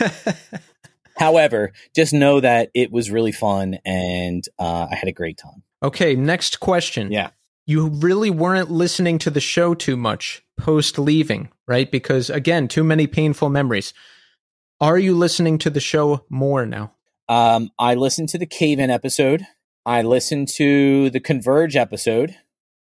however 1.16 1.72
just 1.94 2.12
know 2.12 2.40
that 2.40 2.70
it 2.74 2.92
was 2.92 3.10
really 3.10 3.32
fun 3.32 3.78
and 3.84 4.44
uh, 4.58 4.86
i 4.90 4.94
had 4.94 5.08
a 5.08 5.12
great 5.12 5.38
time 5.38 5.62
okay, 5.82 6.14
next 6.14 6.60
question. 6.60 7.12
yeah 7.12 7.30
You 7.66 7.88
really 7.88 8.30
weren't 8.30 8.70
listening 8.70 9.18
to 9.20 9.30
the 9.30 9.40
show 9.40 9.74
too 9.74 9.96
much 9.96 10.42
post 10.56 10.98
leaving, 10.98 11.50
right? 11.66 11.90
Because 11.90 12.30
again, 12.30 12.68
too 12.68 12.84
many 12.84 13.06
painful 13.06 13.50
memories. 13.50 13.92
Are 14.80 14.98
you 14.98 15.14
listening 15.14 15.58
to 15.58 15.70
the 15.70 15.80
show 15.80 16.24
more 16.28 16.66
now? 16.66 16.92
um, 17.28 17.70
i 17.78 17.94
listened 17.94 18.28
to 18.28 18.38
the 18.38 18.46
cave 18.46 18.78
in 18.78 18.88
episode 18.88 19.44
i 19.84 20.00
listened 20.00 20.46
to 20.46 21.10
the 21.10 21.18
converge 21.18 21.74
episode 21.74 22.36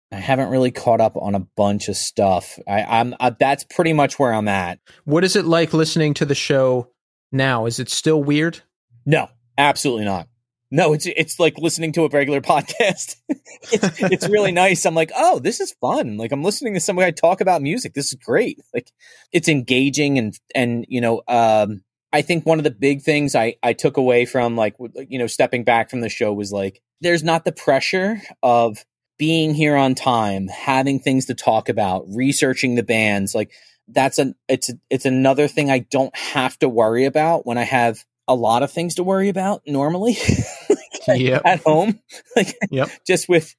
i 0.09 0.15
haven't 0.15 0.49
really 0.49 0.71
caught 0.71 1.01
up 1.01 1.17
on 1.17 1.35
a 1.35 1.39
bunch 1.57 1.89
of 1.89 1.97
stuff 1.97 2.57
I, 2.65 2.83
i'm 2.83 3.13
uh, 3.19 3.31
that's 3.37 3.65
pretty 3.65 3.91
much 3.91 4.17
where 4.17 4.33
i'm 4.33 4.47
at 4.47 4.79
What 5.03 5.25
is 5.25 5.35
it 5.35 5.43
like 5.43 5.73
listening 5.73 6.13
to 6.13 6.25
the 6.25 6.33
show 6.35 6.91
now? 7.31 7.65
Is 7.65 7.79
it 7.79 7.89
still 7.89 8.23
weird? 8.23 8.61
No, 9.05 9.29
absolutely 9.57 10.05
not. 10.05 10.27
No, 10.73 10.93
it's 10.93 11.05
it's 11.05 11.37
like 11.37 11.57
listening 11.57 11.91
to 11.93 12.05
a 12.05 12.09
regular 12.09 12.41
podcast. 12.53 13.17
it's 13.27 14.01
it's 14.01 14.29
really 14.29 14.53
nice. 14.53 14.85
I'm 14.85 14.95
like, 14.95 15.11
oh, 15.15 15.39
this 15.39 15.59
is 15.59 15.73
fun. 15.81 16.17
Like 16.17 16.31
I'm 16.31 16.43
listening 16.43 16.73
to 16.75 16.79
some 16.79 16.95
guy 16.95 17.11
talk 17.11 17.41
about 17.41 17.61
music. 17.61 17.93
This 17.93 18.13
is 18.13 18.19
great. 18.23 18.59
Like 18.73 18.89
it's 19.31 19.49
engaging 19.49 20.17
and 20.17 20.33
and 20.55 20.85
you 20.87 21.01
know, 21.01 21.21
um, 21.27 21.83
I 22.13 22.21
think 22.21 22.45
one 22.45 22.57
of 22.57 22.63
the 22.63 22.71
big 22.71 23.01
things 23.01 23.35
I 23.35 23.55
I 23.61 23.73
took 23.73 23.97
away 23.97 24.25
from 24.25 24.55
like 24.55 24.75
you 25.09 25.19
know 25.19 25.27
stepping 25.27 25.65
back 25.65 25.89
from 25.89 25.99
the 25.99 26.09
show 26.09 26.31
was 26.31 26.53
like 26.53 26.81
there's 27.01 27.23
not 27.23 27.43
the 27.43 27.51
pressure 27.51 28.21
of 28.41 28.85
being 29.17 29.53
here 29.53 29.75
on 29.75 29.93
time, 29.93 30.47
having 30.47 30.99
things 30.99 31.27
to 31.27 31.35
talk 31.35 31.69
about, 31.69 32.05
researching 32.07 32.75
the 32.75 32.83
bands. 32.83 33.35
Like 33.35 33.51
that's 33.87 34.19
an 34.19 34.35
it's 34.47 34.69
a, 34.69 34.73
it's 34.89 35.05
another 35.05 35.47
thing 35.47 35.69
I 35.69 35.79
don't 35.79 36.15
have 36.15 36.57
to 36.59 36.69
worry 36.69 37.05
about 37.05 37.45
when 37.45 37.57
I 37.57 37.63
have 37.63 38.05
a 38.27 38.35
lot 38.35 38.63
of 38.63 38.71
things 38.71 38.95
to 38.95 39.03
worry 39.03 39.29
about 39.29 39.61
normally 39.67 40.17
Yep. 41.07 41.41
at 41.45 41.59
home. 41.61 41.99
Like 42.35 42.55
Yep. 42.69 42.89
just 43.07 43.27
with 43.27 43.55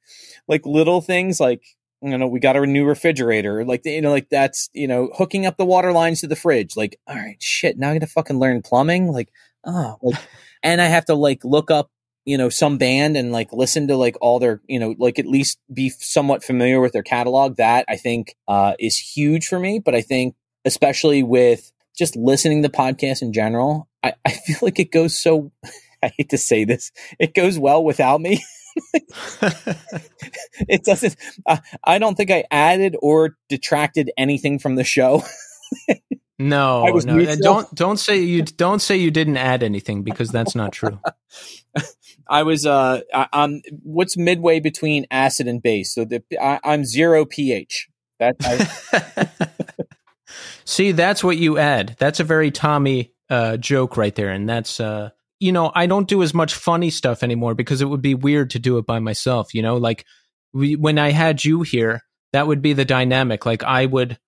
like 0.48 0.64
little 0.66 1.00
things 1.00 1.40
like 1.40 1.62
you 2.02 2.16
know 2.18 2.26
we 2.26 2.40
got 2.40 2.56
a 2.56 2.66
new 2.66 2.84
refrigerator 2.84 3.64
like 3.64 3.82
you 3.84 4.00
know 4.00 4.10
like 4.10 4.28
that's 4.30 4.68
you 4.72 4.88
know 4.88 5.10
hooking 5.16 5.46
up 5.46 5.56
the 5.56 5.64
water 5.64 5.92
lines 5.92 6.20
to 6.20 6.26
the 6.26 6.34
fridge 6.36 6.76
like 6.76 6.98
all 7.06 7.14
right 7.14 7.40
shit 7.40 7.78
now 7.78 7.90
i 7.90 7.94
gotta 7.94 8.06
fucking 8.08 8.38
learn 8.40 8.60
plumbing 8.60 9.06
like 9.12 9.28
oh 9.64 9.96
like 10.02 10.18
and 10.64 10.80
i 10.80 10.86
have 10.86 11.04
to 11.04 11.14
like 11.14 11.44
look 11.44 11.70
up 11.70 11.90
you 12.24 12.36
know 12.36 12.48
some 12.48 12.76
band 12.78 13.16
and 13.16 13.30
like 13.30 13.52
listen 13.52 13.86
to 13.88 13.96
like 13.96 14.16
all 14.20 14.40
their 14.40 14.60
you 14.66 14.80
know 14.80 14.94
like 14.98 15.18
at 15.20 15.26
least 15.26 15.60
be 15.72 15.90
somewhat 15.90 16.42
familiar 16.42 16.80
with 16.80 16.92
their 16.92 17.02
catalog 17.04 17.56
that 17.56 17.84
i 17.88 17.96
think 17.96 18.34
uh 18.48 18.72
is 18.80 18.98
huge 18.98 19.46
for 19.46 19.60
me 19.60 19.78
but 19.78 19.94
i 19.94 20.00
think 20.00 20.34
especially 20.64 21.22
with 21.22 21.70
just 21.96 22.16
listening 22.16 22.62
to 22.62 22.68
podcasts 22.68 23.22
in 23.22 23.32
general 23.32 23.88
i 24.02 24.12
i 24.24 24.30
feel 24.30 24.58
like 24.62 24.78
it 24.78 24.90
goes 24.90 25.18
so 25.18 25.52
i 26.02 26.12
hate 26.16 26.30
to 26.30 26.38
say 26.38 26.64
this 26.64 26.92
it 27.18 27.34
goes 27.34 27.58
well 27.58 27.82
without 27.84 28.20
me 28.20 28.42
it 30.68 30.82
doesn't 30.84 31.16
uh, 31.46 31.58
i 31.84 31.98
don't 31.98 32.16
think 32.16 32.30
i 32.30 32.44
added 32.50 32.96
or 33.02 33.36
detracted 33.48 34.10
anything 34.16 34.58
from 34.58 34.76
the 34.76 34.84
show 34.84 35.22
no, 36.42 36.84
I 36.84 36.90
was 36.90 37.06
no. 37.06 37.14
neutral. 37.14 37.32
And 37.32 37.42
don't 37.42 37.74
don't 37.74 37.96
say 37.98 38.18
you 38.18 38.42
don't 38.42 38.80
say 38.80 38.96
you 38.96 39.10
didn't 39.10 39.36
add 39.36 39.62
anything 39.62 40.02
because 40.02 40.30
that's 40.30 40.54
not 40.54 40.72
true. 40.72 40.98
i 42.28 42.42
was 42.42 42.66
uh 42.66 43.00
I, 43.12 43.28
i'm 43.32 43.62
what's 43.82 44.16
midway 44.16 44.60
between 44.60 45.06
acid 45.10 45.46
and 45.46 45.62
base 45.62 45.94
so 45.94 46.04
the 46.04 46.22
I, 46.40 46.60
i'm 46.64 46.84
zero 46.84 47.24
ph 47.24 47.88
that 48.18 48.36
I, 48.42 49.28
See, 50.64 50.92
that's 50.92 51.22
what 51.22 51.36
you 51.36 51.58
add. 51.58 51.96
That's 51.98 52.20
a 52.20 52.24
very 52.24 52.50
Tommy 52.50 53.12
uh, 53.30 53.56
joke 53.56 53.96
right 53.96 54.14
there, 54.14 54.30
and 54.30 54.48
that's 54.48 54.80
uh, 54.80 55.10
you 55.40 55.52
know 55.52 55.72
I 55.74 55.86
don't 55.86 56.08
do 56.08 56.22
as 56.22 56.34
much 56.34 56.54
funny 56.54 56.90
stuff 56.90 57.22
anymore 57.22 57.54
because 57.54 57.80
it 57.80 57.86
would 57.86 58.02
be 58.02 58.14
weird 58.14 58.50
to 58.50 58.58
do 58.58 58.78
it 58.78 58.86
by 58.86 58.98
myself. 58.98 59.54
You 59.54 59.62
know, 59.62 59.76
like 59.76 60.04
we, 60.52 60.76
when 60.76 60.98
I 60.98 61.10
had 61.10 61.44
you 61.44 61.62
here, 61.62 62.02
that 62.32 62.46
would 62.46 62.62
be 62.62 62.72
the 62.72 62.84
dynamic. 62.84 63.46
Like 63.46 63.62
I 63.62 63.86
would 63.86 64.18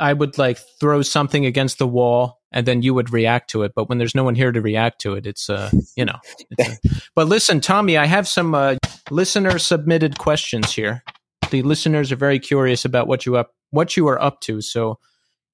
I 0.00 0.12
would 0.12 0.38
like 0.38 0.58
throw 0.80 1.02
something 1.02 1.46
against 1.46 1.78
the 1.78 1.86
wall 1.86 2.40
and 2.52 2.66
then 2.66 2.82
you 2.82 2.94
would 2.94 3.12
react 3.12 3.50
to 3.50 3.62
it. 3.62 3.72
But 3.74 3.88
when 3.88 3.98
there's 3.98 4.14
no 4.14 4.24
one 4.24 4.34
here 4.34 4.52
to 4.52 4.60
react 4.60 5.00
to 5.02 5.14
it, 5.14 5.26
it's 5.26 5.50
uh, 5.50 5.70
you 5.96 6.04
know. 6.04 6.18
It's 6.50 6.68
a, 6.68 7.00
but 7.14 7.28
listen, 7.28 7.60
Tommy, 7.60 7.96
I 7.96 8.06
have 8.06 8.28
some 8.28 8.54
uh, 8.54 8.76
listener 9.10 9.58
submitted 9.58 10.18
questions 10.18 10.72
here. 10.72 11.02
The 11.50 11.62
listeners 11.62 12.10
are 12.12 12.16
very 12.16 12.38
curious 12.38 12.84
about 12.84 13.06
what 13.06 13.26
you 13.26 13.36
up 13.36 13.50
what 13.70 13.96
you 13.96 14.08
are 14.08 14.20
up 14.22 14.40
to. 14.42 14.60
So 14.60 14.98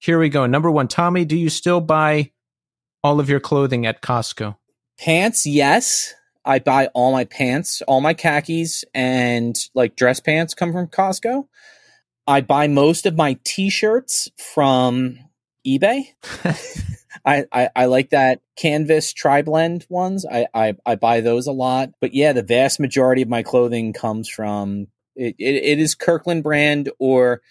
here 0.01 0.17
we 0.17 0.29
go. 0.29 0.47
Number 0.47 0.71
one, 0.71 0.87
Tommy, 0.87 1.25
do 1.25 1.37
you 1.37 1.49
still 1.49 1.79
buy 1.79 2.31
all 3.03 3.19
of 3.19 3.29
your 3.29 3.39
clothing 3.39 3.85
at 3.85 4.01
Costco? 4.01 4.57
Pants, 4.99 5.45
yes. 5.45 6.15
I 6.43 6.57
buy 6.57 6.87
all 6.87 7.11
my 7.11 7.25
pants, 7.25 7.83
all 7.83 8.01
my 8.01 8.15
khakis 8.15 8.83
and 8.95 9.55
like 9.75 9.95
dress 9.95 10.19
pants 10.19 10.55
come 10.55 10.73
from 10.73 10.87
Costco. 10.87 11.47
I 12.25 12.41
buy 12.41 12.67
most 12.67 13.05
of 13.05 13.15
my 13.15 13.37
t-shirts 13.43 14.27
from 14.37 15.19
eBay. 15.67 16.01
I, 17.25 17.45
I, 17.51 17.69
I, 17.75 17.85
like 17.85 18.09
that 18.09 18.41
canvas 18.57 19.13
tri 19.13 19.43
blend 19.43 19.85
ones. 19.87 20.25
I, 20.25 20.47
I, 20.51 20.75
I, 20.83 20.95
buy 20.95 21.21
those 21.21 21.45
a 21.45 21.51
lot. 21.51 21.91
But 21.99 22.15
yeah, 22.15 22.33
the 22.33 22.41
vast 22.41 22.79
majority 22.79 23.21
of 23.21 23.29
my 23.29 23.43
clothing 23.43 23.93
comes 23.93 24.27
from 24.27 24.87
it, 25.15 25.35
it, 25.37 25.63
it 25.63 25.79
is 25.79 25.93
Kirkland 25.93 26.41
brand 26.41 26.89
or 26.97 27.41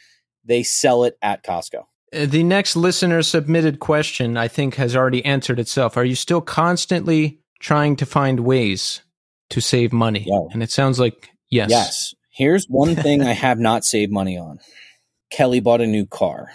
they 0.44 0.64
sell 0.64 1.05
it 1.05 1.16
at 1.22 1.44
Costco. 1.44 1.85
Uh, 2.12 2.27
the 2.27 2.43
next 2.43 2.77
listener 2.77 3.23
submitted 3.23 3.78
question, 3.78 4.37
I 4.37 4.49
think, 4.49 4.74
has 4.77 4.97
already 4.97 5.24
answered 5.24 5.61
itself. 5.61 5.97
Are 5.97 6.05
you 6.05 6.15
still 6.15 6.41
constantly 6.41 7.41
trying 7.61 7.97
to 7.97 8.07
find 8.07 8.41
ways 8.41 9.03
to 9.51 9.61
save 9.61 9.93
money? 9.93 10.24
Yeah. 10.27 10.41
And 10.53 10.62
it 10.62 10.70
sounds 10.70 10.99
like 10.99 11.31
yes. 11.49 11.70
Yes. 11.70 12.15
Here's 12.31 12.66
one 12.66 12.97
thing 12.97 13.23
I 13.23 13.32
have 13.32 13.59
not 13.59 13.85
saved 13.85 14.12
money 14.12 14.37
on. 14.37 14.59
Kelly 15.31 15.61
bought 15.61 15.81
a 15.81 15.87
new 15.87 16.07
car. 16.07 16.49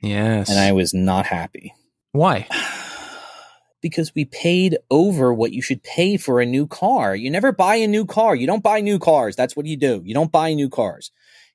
Yes. 0.00 0.50
And 0.50 0.58
I 0.58 0.72
was 0.72 0.92
not 0.92 1.26
happy. 1.26 1.72
Why? 2.12 2.46
because 3.80 4.14
we 4.14 4.24
paid 4.26 4.76
over 4.90 5.32
what 5.32 5.52
you 5.52 5.62
should 5.62 5.82
pay 5.82 6.16
for 6.16 6.40
a 6.40 6.46
new 6.46 6.66
car. 6.66 7.14
You 7.14 7.30
never 7.30 7.52
buy 7.52 7.76
a 7.76 7.86
new 7.86 8.04
car. 8.04 8.34
You 8.34 8.46
don't 8.46 8.62
buy 8.62 8.80
new 8.80 8.98
cars. 8.98 9.36
That's 9.36 9.56
what 9.56 9.66
you 9.66 9.76
do. 9.76 10.02
You 10.04 10.12
don't 10.12 10.32
buy 10.32 10.52
new 10.52 10.68
cars. 10.68 11.10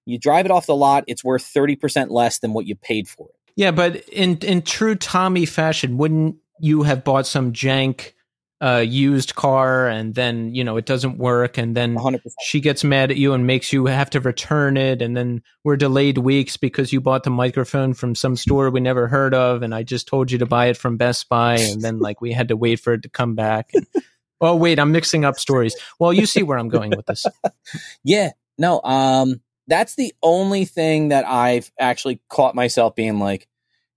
You 0.05 0.17
drive 0.17 0.45
it 0.45 0.51
off 0.51 0.65
the 0.65 0.75
lot, 0.75 1.03
it's 1.07 1.23
worth 1.23 1.43
30% 1.43 2.09
less 2.09 2.39
than 2.39 2.53
what 2.53 2.65
you 2.65 2.75
paid 2.75 3.07
for 3.07 3.27
it. 3.29 3.35
Yeah, 3.55 3.71
but 3.71 3.97
in 4.09 4.37
in 4.37 4.61
true 4.61 4.95
Tommy 4.95 5.45
fashion, 5.45 5.97
wouldn't 5.97 6.37
you 6.59 6.83
have 6.83 7.03
bought 7.03 7.27
some 7.27 7.51
jank 7.53 8.13
uh, 8.61 8.77
used 8.77 9.33
car 9.33 9.87
and 9.87 10.13
then 10.13 10.53
you 10.53 10.63
know 10.63 10.77
it 10.77 10.85
doesn't 10.85 11.17
work 11.17 11.57
and 11.57 11.75
then 11.75 11.95
100%. 11.95 12.21
she 12.43 12.59
gets 12.59 12.83
mad 12.83 13.09
at 13.09 13.17
you 13.17 13.33
and 13.33 13.47
makes 13.47 13.73
you 13.73 13.87
have 13.87 14.11
to 14.11 14.19
return 14.19 14.77
it 14.77 15.01
and 15.01 15.17
then 15.17 15.41
we're 15.63 15.75
delayed 15.75 16.19
weeks 16.19 16.57
because 16.57 16.93
you 16.93 17.01
bought 17.01 17.23
the 17.23 17.31
microphone 17.31 17.95
from 17.95 18.13
some 18.13 18.35
store 18.35 18.69
we 18.69 18.79
never 18.79 19.07
heard 19.07 19.33
of 19.33 19.63
and 19.63 19.73
I 19.73 19.81
just 19.81 20.07
told 20.07 20.31
you 20.31 20.37
to 20.37 20.45
buy 20.45 20.67
it 20.67 20.77
from 20.77 20.97
Best 20.97 21.27
Buy 21.27 21.55
and 21.57 21.81
then 21.81 21.97
like 21.97 22.21
we 22.21 22.33
had 22.33 22.49
to 22.49 22.55
wait 22.55 22.79
for 22.79 22.93
it 22.93 23.01
to 23.01 23.09
come 23.09 23.33
back. 23.33 23.71
And, 23.73 23.87
oh 24.41 24.55
wait, 24.55 24.77
I'm 24.77 24.91
mixing 24.91 25.25
up 25.25 25.39
stories. 25.39 25.75
Well, 25.97 26.13
you 26.13 26.27
see 26.27 26.43
where 26.43 26.59
I'm 26.59 26.69
going 26.69 26.91
with 26.95 27.07
this. 27.07 27.25
yeah. 28.03 28.29
No, 28.59 28.79
um 28.83 29.41
that's 29.67 29.95
the 29.95 30.13
only 30.21 30.65
thing 30.65 31.09
that 31.09 31.25
I've 31.25 31.71
actually 31.79 32.21
caught 32.29 32.55
myself 32.55 32.95
being 32.95 33.19
like, 33.19 33.47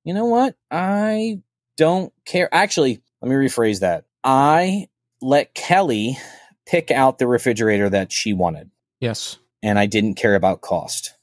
"You 0.04 0.14
know 0.14 0.26
what? 0.26 0.56
I 0.70 1.40
don't 1.76 2.12
care." 2.24 2.48
Actually, 2.52 3.00
let 3.20 3.28
me 3.28 3.34
rephrase 3.36 3.80
that 3.80 4.04
I 4.22 4.88
let 5.20 5.54
Kelly 5.54 6.18
pick 6.66 6.90
out 6.90 7.18
the 7.18 7.26
refrigerator 7.26 7.88
that 7.90 8.12
she 8.12 8.32
wanted. 8.32 8.70
Yes. 9.00 9.38
And 9.62 9.78
I 9.78 9.86
didn't 9.86 10.14
care 10.14 10.34
about 10.34 10.60
cost. 10.60 11.14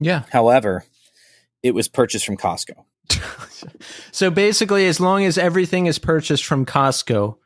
Yeah. 0.00 0.22
However, 0.30 0.84
it 1.62 1.72
was 1.74 1.88
purchased 1.88 2.26
from 2.26 2.36
Costco. 2.36 2.84
so 4.12 4.30
basically, 4.30 4.86
as 4.86 5.00
long 5.00 5.24
as 5.24 5.38
everything 5.38 5.86
is 5.86 5.98
purchased 5.98 6.44
from 6.44 6.66
Costco, 6.66 7.36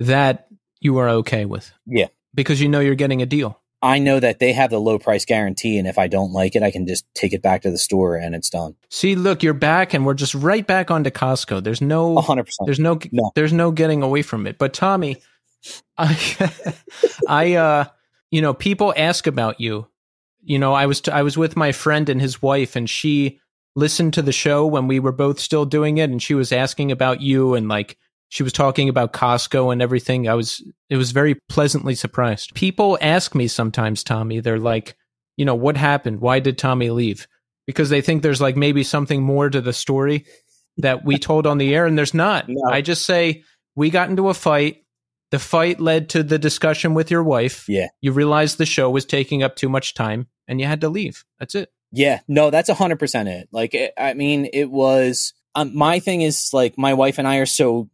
that 0.00 0.48
you 0.80 0.98
are 0.98 1.08
okay 1.08 1.44
with. 1.44 1.72
Yeah. 1.86 2.08
Because 2.34 2.60
you 2.60 2.68
know 2.68 2.80
you're 2.80 2.94
getting 2.94 3.22
a 3.22 3.26
deal. 3.26 3.60
I 3.82 3.98
know 3.98 4.18
that 4.18 4.38
they 4.38 4.52
have 4.52 4.70
the 4.70 4.80
low 4.80 4.98
price 4.98 5.24
guarantee, 5.24 5.78
and 5.78 5.86
if 5.86 5.98
I 5.98 6.08
don't 6.08 6.32
like 6.32 6.56
it, 6.56 6.62
I 6.62 6.70
can 6.70 6.86
just 6.86 7.04
take 7.14 7.32
it 7.32 7.42
back 7.42 7.62
to 7.62 7.70
the 7.70 7.78
store 7.78 8.16
and 8.16 8.34
it's 8.34 8.48
done. 8.48 8.74
See, 8.90 9.14
look, 9.14 9.42
you're 9.42 9.54
back, 9.54 9.92
and 9.92 10.06
we're 10.06 10.14
just 10.14 10.34
right 10.34 10.66
back 10.66 10.90
onto 10.90 11.10
Costco. 11.10 11.62
There's 11.62 11.82
no, 11.82 12.16
hundred 12.20 12.46
percent. 12.46 12.66
There's 12.66 12.80
no, 12.80 12.98
no, 13.12 13.30
there's 13.34 13.52
no 13.52 13.70
getting 13.70 14.02
away 14.02 14.22
from 14.22 14.46
it. 14.46 14.56
But 14.58 14.72
Tommy, 14.72 15.18
I, 15.98 16.52
I, 17.28 17.54
uh, 17.54 17.84
you 18.30 18.40
know, 18.40 18.54
people 18.54 18.94
ask 18.96 19.26
about 19.26 19.60
you. 19.60 19.86
You 20.42 20.58
know, 20.58 20.72
I 20.72 20.86
was 20.86 21.00
t- 21.02 21.10
I 21.10 21.22
was 21.22 21.36
with 21.36 21.56
my 21.56 21.72
friend 21.72 22.08
and 22.08 22.20
his 22.20 22.40
wife, 22.40 22.76
and 22.76 22.88
she 22.88 23.40
listened 23.74 24.14
to 24.14 24.22
the 24.22 24.32
show 24.32 24.64
when 24.64 24.88
we 24.88 25.00
were 25.00 25.12
both 25.12 25.38
still 25.38 25.66
doing 25.66 25.98
it, 25.98 26.08
and 26.08 26.22
she 26.22 26.34
was 26.34 26.50
asking 26.50 26.92
about 26.92 27.20
you 27.20 27.54
and 27.54 27.68
like 27.68 27.98
she 28.28 28.42
was 28.42 28.52
talking 28.52 28.88
about 28.88 29.12
Costco 29.12 29.72
and 29.72 29.80
everything. 29.80 30.28
I 30.28 30.34
was 30.34 30.62
it 30.90 30.96
was 30.96 31.12
very 31.12 31.36
pleasantly 31.48 31.94
surprised. 31.94 32.54
People 32.54 32.98
ask 33.00 33.34
me 33.34 33.48
sometimes, 33.48 34.02
Tommy, 34.02 34.40
they're 34.40 34.58
like, 34.58 34.96
you 35.36 35.44
know, 35.44 35.54
what 35.54 35.76
happened? 35.76 36.20
Why 36.20 36.40
did 36.40 36.58
Tommy 36.58 36.90
leave? 36.90 37.26
Because 37.66 37.90
they 37.90 38.00
think 38.00 38.22
there's 38.22 38.40
like 38.40 38.56
maybe 38.56 38.82
something 38.82 39.22
more 39.22 39.50
to 39.50 39.60
the 39.60 39.72
story 39.72 40.26
that 40.78 41.04
we 41.04 41.18
told 41.18 41.46
on 41.46 41.58
the 41.58 41.74
air 41.74 41.86
and 41.86 41.96
there's 41.96 42.14
not. 42.14 42.46
No. 42.48 42.70
I 42.70 42.80
just 42.80 43.04
say 43.04 43.44
we 43.74 43.90
got 43.90 44.10
into 44.10 44.28
a 44.28 44.34
fight. 44.34 44.84
The 45.32 45.38
fight 45.38 45.80
led 45.80 46.10
to 46.10 46.22
the 46.22 46.38
discussion 46.38 46.94
with 46.94 47.10
your 47.10 47.24
wife. 47.24 47.68
Yeah. 47.68 47.88
You 48.00 48.12
realized 48.12 48.58
the 48.58 48.66
show 48.66 48.88
was 48.90 49.04
taking 49.04 49.42
up 49.42 49.56
too 49.56 49.68
much 49.68 49.94
time 49.94 50.28
and 50.46 50.60
you 50.60 50.66
had 50.66 50.82
to 50.82 50.88
leave. 50.88 51.24
That's 51.40 51.54
it. 51.54 51.70
Yeah. 51.90 52.20
No, 52.28 52.50
that's 52.50 52.70
100% 52.70 53.26
it. 53.26 53.48
Like, 53.50 53.74
it, 53.74 53.92
I 53.98 54.14
mean, 54.14 54.48
it 54.52 54.70
was, 54.70 55.34
um, 55.54 55.76
my 55.76 55.98
thing 55.98 56.22
is 56.22 56.50
like, 56.52 56.78
my 56.78 56.94
wife 56.94 57.18
and 57.18 57.26
I 57.26 57.38
are 57.38 57.46
so 57.46 57.90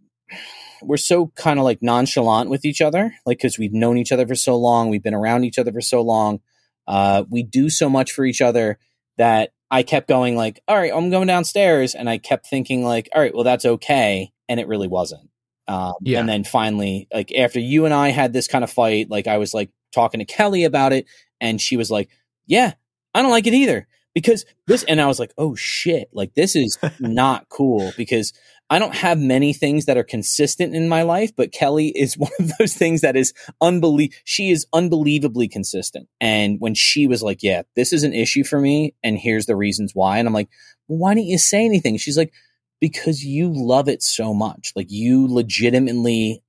we're 0.83 0.97
so 0.97 1.29
kind 1.37 1.59
of 1.59 1.65
like 1.65 1.83
nonchalant 1.83 2.51
with 2.51 2.65
each 2.65 2.81
other, 2.81 3.15
like 3.27 3.39
because 3.39 3.59
we've 3.59 3.73
known 3.73 3.99
each 3.99 4.13
other 4.13 4.27
for 4.27 4.35
so 4.35 4.57
long, 4.57 4.89
we've 4.89 5.03
been 5.03 5.15
around 5.15 5.45
each 5.45 5.59
other 5.59 5.73
for 5.73 5.81
so 5.81 6.03
long, 6.03 6.41
uh, 6.87 7.25
we 7.31 7.43
do 7.43 7.71
so 7.71 7.89
much 7.89 8.13
for 8.13 8.25
each 8.25 8.41
other 8.41 8.79
that 9.19 9.53
I 9.71 9.83
kept 9.83 10.09
going 10.09 10.37
like, 10.37 10.61
all 10.69 10.77
right, 10.77 10.93
I'm 10.95 11.11
going 11.11 11.29
downstairs, 11.29 11.95
and 11.95 12.09
I 12.09 12.19
kept 12.19 12.47
thinking 12.47 12.85
like, 12.85 13.09
all 13.15 13.21
right, 13.23 13.35
well 13.35 13.45
that's 13.45 13.65
okay, 13.65 14.33
and 14.49 14.61
it 14.61 14.69
really 14.69 14.89
wasn't. 14.89 15.31
Um, 15.69 15.95
yeah. 16.01 16.21
And 16.21 16.29
then 16.29 16.45
finally, 16.45 17.09
like 17.13 17.33
after 17.33 17.61
you 17.61 17.85
and 17.85 17.95
I 17.95 18.11
had 18.11 18.33
this 18.33 18.49
kind 18.49 18.65
of 18.65 18.71
fight, 18.71 19.09
like 19.09 19.27
I 19.27 19.39
was 19.39 19.55
like 19.55 19.71
talking 19.93 20.19
to 20.19 20.27
Kelly 20.27 20.65
about 20.65 20.93
it, 20.93 21.07
and 21.41 21.61
she 21.61 21.77
was 21.77 21.91
like, 21.91 22.11
yeah, 22.47 22.75
I 23.15 23.23
don't 23.23 23.31
like 23.31 23.47
it 23.47 23.55
either 23.55 23.87
because 24.15 24.45
this, 24.67 24.85
and 24.85 25.01
I 25.01 25.07
was 25.07 25.19
like, 25.19 25.33
oh 25.39 25.55
shit, 25.55 26.09
like 26.13 26.35
this 26.35 26.57
is 26.57 26.79
not 27.01 27.49
cool 27.49 27.93
because 27.97 28.33
I 28.73 28.79
don't 28.79 28.95
have 28.95 29.19
many 29.19 29.53
things 29.53 29.85
that 29.85 29.99
are 29.99 30.03
consistent 30.03 30.75
in 30.75 30.89
my 30.89 31.03
life, 31.03 31.37
but 31.37 31.53
Kelly 31.53 31.89
is 31.89 32.15
one 32.17 32.31
of 32.39 32.53
those 32.59 32.73
things 32.73 33.03
that 33.03 33.17
is 33.17 33.35
unbelievable. 33.61 34.17
She 34.25 34.51
is 34.51 34.67
unbelievably 34.73 35.49
consistent. 35.49 36.09
And 36.23 36.59
when 36.59 36.73
she 36.73 37.07
was 37.07 37.23
like, 37.23 37.43
yeah, 37.43 37.63
this 37.77 37.93
is 37.93 38.03
an 38.03 38.15
issue 38.15 38.45
for 38.45 38.59
me. 38.59 38.95
And 39.05 39.19
here's 39.19 39.45
the 39.45 39.57
reasons 39.57 39.93
why. 39.95 40.17
And 40.17 40.27
I'm 40.27 40.33
like, 40.33 40.49
why 40.87 41.13
didn't 41.13 41.27
you 41.27 41.37
say 41.37 41.67
anything? 41.67 41.99
She's 41.99 42.17
like, 42.17 42.33
because 42.81 43.23
you 43.23 43.53
love 43.55 43.91
it 43.91 44.03
so 44.03 44.33
much. 44.33 44.73
Like 44.75 44.91
you 44.91 45.29
legitimately, 45.29 46.43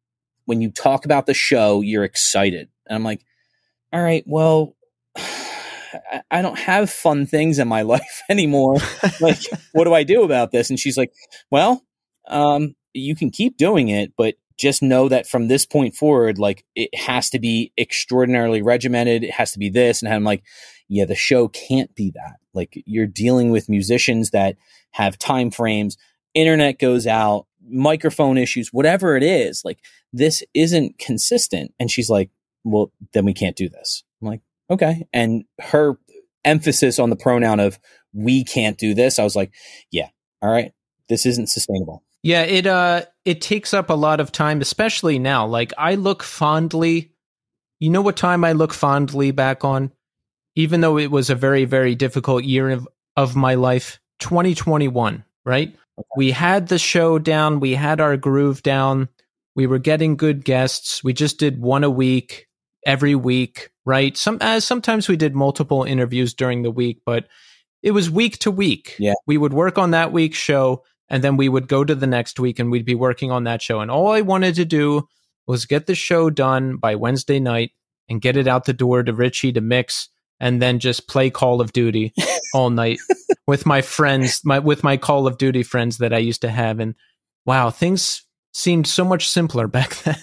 when 0.45 0.61
you 0.61 0.71
talk 0.71 1.03
about 1.03 1.25
the 1.25 1.33
show, 1.33 1.81
you're 1.81 2.05
excited. 2.05 2.69
And 2.87 2.95
I'm 2.95 3.03
like, 3.03 3.19
all 3.91 4.01
right, 4.01 4.23
well, 4.25 4.77
I 6.31 6.41
don't 6.41 6.57
have 6.57 6.89
fun 6.89 7.25
things 7.25 7.59
in 7.59 7.67
my 7.67 7.81
life 7.95 8.21
anymore. 8.29 8.77
like, 9.19 9.39
what 9.73 9.83
do 9.83 9.93
I 9.93 10.03
do 10.03 10.23
about 10.23 10.51
this? 10.51 10.69
And 10.69 10.79
she's 10.79 10.97
like, 10.97 11.11
well, 11.51 11.83
um, 12.27 12.75
you 12.93 13.15
can 13.15 13.29
keep 13.29 13.57
doing 13.57 13.89
it, 13.89 14.13
but 14.17 14.35
just 14.57 14.83
know 14.83 15.09
that 15.09 15.27
from 15.27 15.47
this 15.47 15.65
point 15.65 15.95
forward, 15.95 16.37
like 16.37 16.63
it 16.75 16.93
has 16.95 17.29
to 17.31 17.39
be 17.39 17.71
extraordinarily 17.77 18.61
regimented. 18.61 19.23
It 19.23 19.31
has 19.31 19.51
to 19.53 19.59
be 19.59 19.69
this. 19.69 20.01
And 20.01 20.13
I'm 20.13 20.23
like, 20.23 20.43
yeah, 20.87 21.05
the 21.05 21.15
show 21.15 21.47
can't 21.47 21.93
be 21.95 22.11
that. 22.11 22.37
Like 22.53 22.81
you're 22.85 23.07
dealing 23.07 23.49
with 23.49 23.69
musicians 23.69 24.29
that 24.29 24.57
have 24.91 25.17
time 25.17 25.49
frames, 25.49 25.97
internet 26.35 26.77
goes 26.77 27.07
out, 27.07 27.47
microphone 27.67 28.37
issues, 28.37 28.69
whatever 28.71 29.17
it 29.17 29.23
is. 29.23 29.63
Like 29.65 29.79
this 30.11 30.43
isn't 30.53 30.99
consistent. 30.99 31.73
And 31.79 31.89
she's 31.89 32.09
like, 32.09 32.29
well, 32.63 32.91
then 33.13 33.25
we 33.25 33.33
can't 33.33 33.55
do 33.55 33.69
this. 33.69 34.03
I'm 34.21 34.27
like, 34.27 34.41
okay. 34.69 35.07
And 35.11 35.45
her 35.59 35.97
emphasis 36.45 36.99
on 36.99 37.09
the 37.09 37.15
pronoun 37.15 37.59
of 37.59 37.79
we 38.13 38.43
can't 38.43 38.77
do 38.77 38.93
this, 38.93 39.17
I 39.17 39.23
was 39.23 39.35
like, 39.35 39.51
yeah, 39.91 40.09
all 40.41 40.51
right, 40.51 40.73
this 41.09 41.25
isn't 41.25 41.49
sustainable. 41.49 42.03
Yeah, 42.21 42.43
it 42.43 42.67
uh 42.67 43.03
it 43.25 43.41
takes 43.41 43.73
up 43.73 43.89
a 43.89 43.95
lot 43.95 44.19
of 44.19 44.31
time, 44.31 44.61
especially 44.61 45.19
now. 45.19 45.45
Like 45.45 45.73
I 45.77 45.95
look 45.95 46.23
fondly 46.23 47.13
you 47.83 47.89
know 47.89 48.01
what 48.01 48.15
time 48.15 48.45
I 48.45 48.53
look 48.53 48.73
fondly 48.73 49.31
back 49.31 49.65
on? 49.65 49.91
Even 50.55 50.79
though 50.79 50.97
it 50.97 51.11
was 51.11 51.29
a 51.29 51.35
very, 51.35 51.65
very 51.65 51.95
difficult 51.95 52.45
year 52.45 52.69
of, 52.69 52.87
of 53.17 53.35
my 53.35 53.55
life, 53.55 53.99
2021, 54.19 55.25
right? 55.43 55.67
Okay. 55.67 56.07
We 56.15 56.31
had 56.31 56.69
the 56.69 56.79
show 56.79 57.19
down, 57.19 57.59
we 57.59 57.73
had 57.73 57.99
our 57.99 58.15
groove 58.15 58.63
down, 58.63 59.09
we 59.53 59.67
were 59.67 59.79
getting 59.79 60.15
good 60.15 60.45
guests. 60.45 61.03
We 61.03 61.11
just 61.11 61.39
did 61.39 61.61
one 61.61 61.83
a 61.83 61.89
week, 61.89 62.47
every 62.85 63.15
week, 63.15 63.69
right? 63.83 64.15
Some 64.15 64.37
as 64.39 64.63
sometimes 64.63 65.09
we 65.09 65.17
did 65.17 65.35
multiple 65.35 65.83
interviews 65.83 66.33
during 66.33 66.63
the 66.63 66.71
week, 66.71 67.01
but 67.05 67.27
it 67.81 67.91
was 67.91 68.09
week 68.09 68.37
to 68.39 68.51
week. 68.51 68.95
Yeah. 68.97 69.15
We 69.27 69.37
would 69.37 69.53
work 69.53 69.77
on 69.77 69.91
that 69.91 70.13
week's 70.13 70.37
show 70.37 70.83
and 71.13 71.23
then 71.23 71.37
we 71.37 71.47
would 71.47 71.67
go 71.67 71.83
to 71.83 71.93
the 71.93 72.07
next 72.07 72.39
week 72.39 72.57
and 72.57 72.71
we'd 72.71 72.85
be 72.87 72.95
working 72.95 73.29
on 73.29 73.43
that 73.43 73.61
show. 73.61 73.81
And 73.81 73.91
all 73.91 74.09
I 74.09 74.21
wanted 74.21 74.55
to 74.55 74.65
do 74.65 75.07
was 75.45 75.67
get 75.67 75.85
the 75.85 75.93
show 75.93 76.31
done 76.31 76.77
by 76.77 76.95
Wednesday 76.95 77.39
night 77.39 77.69
and 78.09 78.19
get 78.19 78.35
it 78.35 78.47
out 78.47 78.65
the 78.65 78.73
door 78.73 79.03
to 79.03 79.13
Richie 79.13 79.51
to 79.53 79.61
mix 79.61 80.09
and 80.39 80.59
then 80.59 80.79
just 80.79 81.07
play 81.07 81.29
Call 81.29 81.61
of 81.61 81.71
Duty 81.71 82.15
all 82.55 82.71
night 82.71 82.97
with 83.45 83.67
my 83.67 83.83
friends, 83.83 84.41
my 84.43 84.57
with 84.57 84.83
my 84.83 84.97
Call 84.97 85.27
of 85.27 85.37
Duty 85.37 85.61
friends 85.61 85.99
that 85.99 86.13
I 86.13 86.17
used 86.17 86.41
to 86.41 86.49
have. 86.49 86.79
And 86.79 86.95
wow, 87.45 87.69
things 87.69 88.25
seemed 88.51 88.87
so 88.87 89.05
much 89.05 89.29
simpler 89.29 89.67
back 89.77 89.95
then. 89.97 90.17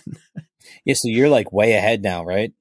Yeah, 0.84 0.94
so 0.94 1.06
you're 1.06 1.28
like 1.28 1.52
way 1.52 1.74
ahead 1.74 2.02
now, 2.02 2.24
right? 2.24 2.52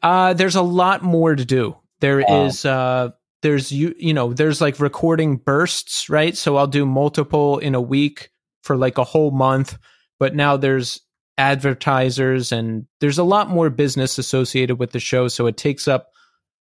Uh, 0.00 0.34
there's 0.34 0.54
a 0.54 0.62
lot 0.62 1.02
more 1.02 1.34
to 1.34 1.44
do. 1.44 1.76
There 1.98 2.20
is 2.20 2.64
Wow. 2.64 2.70
uh 2.70 3.10
there's 3.42 3.72
you 3.72 3.94
you 3.98 4.14
know, 4.14 4.32
there's 4.32 4.60
like 4.60 4.80
recording 4.80 5.36
bursts, 5.36 6.08
right? 6.08 6.36
So 6.36 6.56
I'll 6.56 6.66
do 6.66 6.86
multiple 6.86 7.58
in 7.58 7.74
a 7.74 7.80
week 7.80 8.30
for 8.62 8.76
like 8.76 8.98
a 8.98 9.04
whole 9.04 9.30
month, 9.30 9.78
but 10.18 10.34
now 10.34 10.56
there's 10.56 11.00
advertisers 11.38 12.52
and 12.52 12.86
there's 13.00 13.18
a 13.18 13.24
lot 13.24 13.48
more 13.48 13.70
business 13.70 14.18
associated 14.18 14.78
with 14.78 14.92
the 14.92 15.00
show, 15.00 15.28
so 15.28 15.46
it 15.46 15.56
takes 15.56 15.88
up 15.88 16.08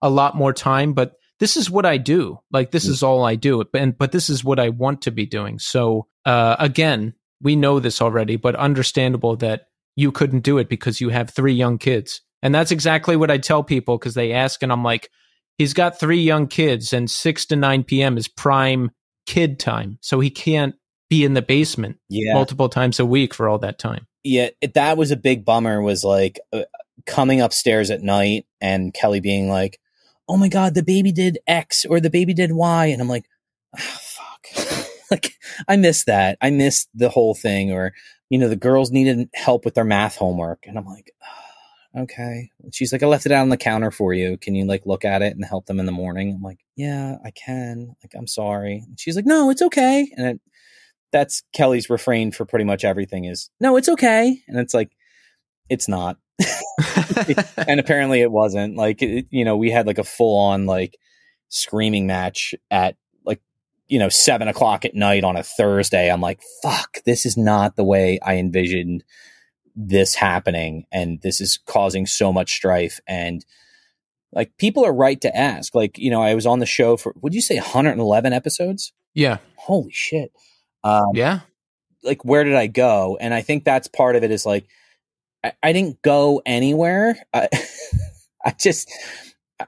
a 0.01 0.11
lot 0.11 0.37
more 0.37 0.53
time, 0.53 0.93
but 0.93 1.15
this 1.41 1.57
is 1.57 1.71
what 1.71 1.87
I 1.87 1.99
do. 1.99 2.39
Like 2.51 2.71
this 2.71 2.87
is 2.87 3.03
all 3.03 3.25
I 3.25 3.35
do. 3.35 3.65
And 3.75 3.97
but 3.97 4.13
this 4.13 4.31
is 4.31 4.45
what 4.45 4.59
I 4.59 4.69
want 4.71 5.03
to 5.03 5.11
be 5.11 5.27
doing. 5.27 5.59
So 5.59 6.07
uh 6.25 6.57
again, 6.59 7.15
we 7.41 7.57
know 7.57 7.81
this 7.81 8.01
already, 8.03 8.37
but 8.37 8.57
understandable 8.57 9.37
that 9.37 9.67
you 9.97 10.13
couldn't 10.13 10.41
do 10.41 10.59
it 10.59 10.69
because 10.69 11.01
you 11.01 11.09
have 11.09 11.31
three 11.31 11.55
young 11.55 11.79
kids. 11.79 12.21
And 12.43 12.55
that's 12.55 12.71
exactly 12.71 13.17
what 13.17 13.31
I 13.33 13.39
tell 13.39 13.65
people 13.65 13.99
because 13.99 14.15
they 14.15 14.33
ask, 14.33 14.63
and 14.63 14.71
I'm 14.71 14.85
like, 14.85 15.11
he's 15.59 15.75
got 15.75 15.99
three 16.01 16.23
young 16.23 16.47
kids, 16.47 16.93
and 16.93 17.11
6 17.11 17.47
to 17.47 17.57
9 17.57 17.85
p.m. 17.85 18.17
is 18.17 18.29
prime 18.29 18.91
kid 19.27 19.59
time. 19.59 19.99
So 20.01 20.21
he 20.21 20.31
can't 20.31 20.75
be 21.11 21.25
in 21.25 21.35
the 21.35 21.43
basement 21.43 21.97
Yeah. 22.09 22.33
multiple 22.35 22.69
times 22.69 22.99
a 23.01 23.05
week 23.07 23.35
for 23.35 23.49
all 23.49 23.59
that 23.59 23.79
time. 23.79 24.07
yeah, 24.25 24.49
it, 24.61 24.75
that 24.75 24.97
was 24.97 25.11
a 25.11 25.17
big 25.17 25.45
bummer. 25.45 25.81
Was 25.83 26.05
like 26.05 26.39
uh, 26.53 26.63
coming 27.07 27.41
upstairs 27.41 27.91
at 27.91 28.03
night 28.03 28.47
and 28.61 28.93
Kelly 28.95 29.21
being 29.21 29.49
like, 29.49 29.79
"Oh 30.29 30.37
my 30.37 30.49
god, 30.49 30.75
the 30.75 30.83
baby 30.83 31.13
did 31.13 31.39
X 31.47 31.85
or 31.85 32.01
the 32.01 32.11
baby 32.11 32.35
did 32.35 32.53
Y," 32.53 32.87
and 32.87 33.01
I'm 33.01 33.09
like, 33.09 33.25
oh, 33.79 33.81
"Fuck!" 33.81 34.87
like 35.11 35.33
I 35.67 35.77
miss 35.77 36.05
that. 36.05 36.37
I 36.43 36.51
miss 36.51 36.87
the 36.95 37.09
whole 37.09 37.35
thing. 37.35 37.73
Or 37.73 37.95
you 38.29 38.39
know, 38.39 38.49
the 38.49 38.57
girls 38.57 38.91
needed 38.91 39.29
help 39.35 39.65
with 39.65 39.75
their 39.75 39.85
math 39.85 40.17
homework, 40.17 40.65
and 40.67 40.77
I'm 40.77 40.85
like, 40.87 41.11
"Ah, 41.23 41.45
"Okay." 41.99 42.51
She's 42.73 42.93
like, 42.93 43.03
"I 43.03 43.07
left 43.07 43.27
it 43.27 43.33
out 43.33 43.43
on 43.43 43.49
the 43.49 43.57
counter 43.57 43.91
for 43.91 44.15
you. 44.15 44.37
Can 44.39 44.55
you 44.55 44.67
like 44.67 44.87
look 44.87 45.05
at 45.05 45.23
it 45.23 45.35
and 45.35 45.45
help 45.45 45.67
them 45.67 45.81
in 45.81 45.87
the 45.87 45.93
morning?" 45.93 46.33
I'm 46.35 46.43
like, 46.43 46.61
"Yeah, 46.77 47.17
I 47.25 47.31
can." 47.31 47.95
Like, 48.03 48.13
I'm 48.15 48.27
sorry. 48.27 48.85
And 48.87 48.99
she's 48.99 49.17
like, 49.17 49.27
"No, 49.27 49.51
it's 49.51 49.63
okay," 49.63 50.11
and 50.17 50.27
it, 50.27 50.41
that's 51.13 51.43
Kelly's 51.53 51.91
refrain 51.91 52.33
for 52.33 52.45
pretty 52.45 52.65
much 52.65 52.85
everything 52.85 53.25
is 53.25 53.51
no, 53.61 53.77
it's 53.77 53.89
okay. 53.89 54.41
And 54.47 54.59
it's 54.59 54.75
like, 54.75 54.93
it's 55.69 55.89
not. 55.89 56.19
and 57.57 57.81
apparently 57.81 58.21
it 58.21 58.31
wasn't 58.31 58.77
like, 58.77 59.03
it, 59.03 59.27
you 59.31 59.45
know, 59.45 59.57
we 59.57 59.71
had 59.71 59.87
like 59.87 59.99
a 59.99 60.05
full 60.05 60.39
on 60.39 60.67
like 60.67 60.97
screaming 61.49 62.07
match 62.07 62.55
at 62.71 62.97
like, 63.25 63.41
you 63.89 63.99
know, 63.99 64.09
seven 64.09 64.49
o'clock 64.49 64.85
at 64.85 64.95
night 64.95 65.25
on 65.25 65.37
a 65.37 65.43
Thursday. 65.43 66.11
I'm 66.11 66.21
like, 66.21 66.41
fuck, 66.63 66.99
this 67.05 67.27
is 67.27 67.37
not 67.37 67.77
the 67.77 67.85
way 67.85 68.19
I 68.23 68.37
envisioned 68.37 69.05
this 69.81 70.17
happening. 70.17 70.85
And 70.91 71.21
this 71.23 71.41
is 71.41 71.59
causing 71.67 72.05
so 72.05 72.33
much 72.33 72.53
strife. 72.53 72.99
And 73.07 73.45
like 74.33 74.51
people 74.59 74.85
are 74.85 74.93
right 74.93 75.21
to 75.21 75.35
ask. 75.37 75.75
Like, 75.75 75.97
you 75.99 76.11
know, 76.11 76.21
I 76.21 76.35
was 76.35 76.47
on 76.47 76.59
the 76.59 76.67
show 76.67 76.97
for, 76.97 77.15
would 77.23 77.33
you 77.35 77.41
say 77.41 77.57
111 77.57 78.33
episodes? 78.33 78.93
yeah. 79.15 79.39
Holy 79.57 79.93
shit. 79.93 80.33
Um, 80.85 81.11
Yeah. 81.15 81.41
like 82.03 82.25
where 82.25 82.43
did 82.45 82.55
I 82.55 82.67
go? 82.67 83.17
And 83.21 83.33
I 83.35 83.43
think 83.43 83.65
that's 83.65 83.87
part 83.89 84.17
of 84.17 84.25
it 84.25 84.31
is 84.31 84.45
like 84.47 84.67
I, 85.45 85.53
I 85.63 85.73
didn't 85.73 86.03
go 86.03 86.43
anywhere. 86.47 87.17
I, 87.33 87.49
I 88.45 88.53
just 88.59 88.91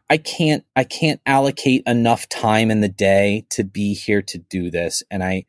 I 0.09 0.17
can't 0.19 0.65
I 0.77 0.85
can't 0.85 1.21
allocate 1.27 1.83
enough 1.87 2.29
time 2.29 2.71
in 2.71 2.81
the 2.81 2.89
day 2.89 3.47
to 3.51 3.65
be 3.65 3.95
here 3.95 4.23
to 4.23 4.39
do 4.39 4.71
this. 4.71 5.03
And 5.11 5.23
I 5.23 5.45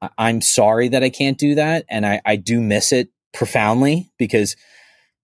I- 0.00 0.10
I'm 0.18 0.40
sorry 0.40 0.88
that 0.88 1.02
I 1.02 1.10
can't 1.10 1.38
do 1.38 1.54
that. 1.56 1.84
And 1.90 2.04
I, 2.06 2.20
I 2.24 2.36
do 2.36 2.60
miss 2.60 2.92
it 2.92 3.08
profoundly 3.32 4.10
because 4.18 4.56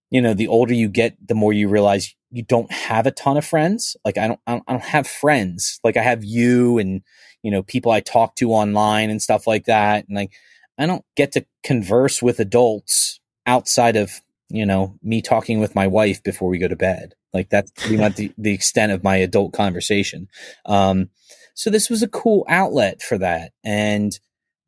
you 0.09 0.21
know, 0.21 0.33
the 0.33 0.47
older 0.47 0.73
you 0.73 0.89
get, 0.89 1.15
the 1.25 1.35
more 1.35 1.53
you 1.53 1.69
realize 1.69 2.15
you 2.31 2.43
don't 2.43 2.71
have 2.71 3.05
a 3.05 3.11
ton 3.11 3.37
of 3.37 3.45
friends. 3.45 3.95
Like 4.03 4.17
I 4.17 4.27
don't, 4.27 4.39
I 4.47 4.59
don't, 4.67 4.81
have 4.81 5.07
friends. 5.07 5.79
Like 5.83 5.97
I 5.97 6.01
have 6.01 6.23
you 6.23 6.77
and, 6.77 7.01
you 7.43 7.51
know, 7.51 7.63
people 7.63 7.91
I 7.91 7.99
talk 7.99 8.35
to 8.37 8.51
online 8.51 9.09
and 9.09 9.21
stuff 9.21 9.47
like 9.47 9.65
that. 9.65 10.07
And 10.07 10.15
like, 10.15 10.31
I 10.77 10.85
don't 10.85 11.05
get 11.15 11.31
to 11.33 11.45
converse 11.63 12.21
with 12.21 12.39
adults 12.39 13.19
outside 13.45 13.95
of, 13.95 14.11
you 14.49 14.65
know, 14.65 14.95
me 15.03 15.21
talking 15.21 15.59
with 15.59 15.75
my 15.75 15.87
wife 15.87 16.23
before 16.23 16.49
we 16.49 16.57
go 16.57 16.67
to 16.67 16.75
bed. 16.75 17.13
Like 17.33 17.49
that's 17.49 17.71
pretty 17.71 17.97
much 17.97 18.15
the, 18.15 18.31
the 18.37 18.53
extent 18.53 18.91
of 18.91 19.03
my 19.03 19.17
adult 19.17 19.53
conversation. 19.53 20.27
Um, 20.65 21.09
so 21.53 21.69
this 21.69 21.89
was 21.89 22.01
a 22.01 22.07
cool 22.07 22.45
outlet 22.47 23.01
for 23.01 23.17
that. 23.19 23.51
And 23.63 24.17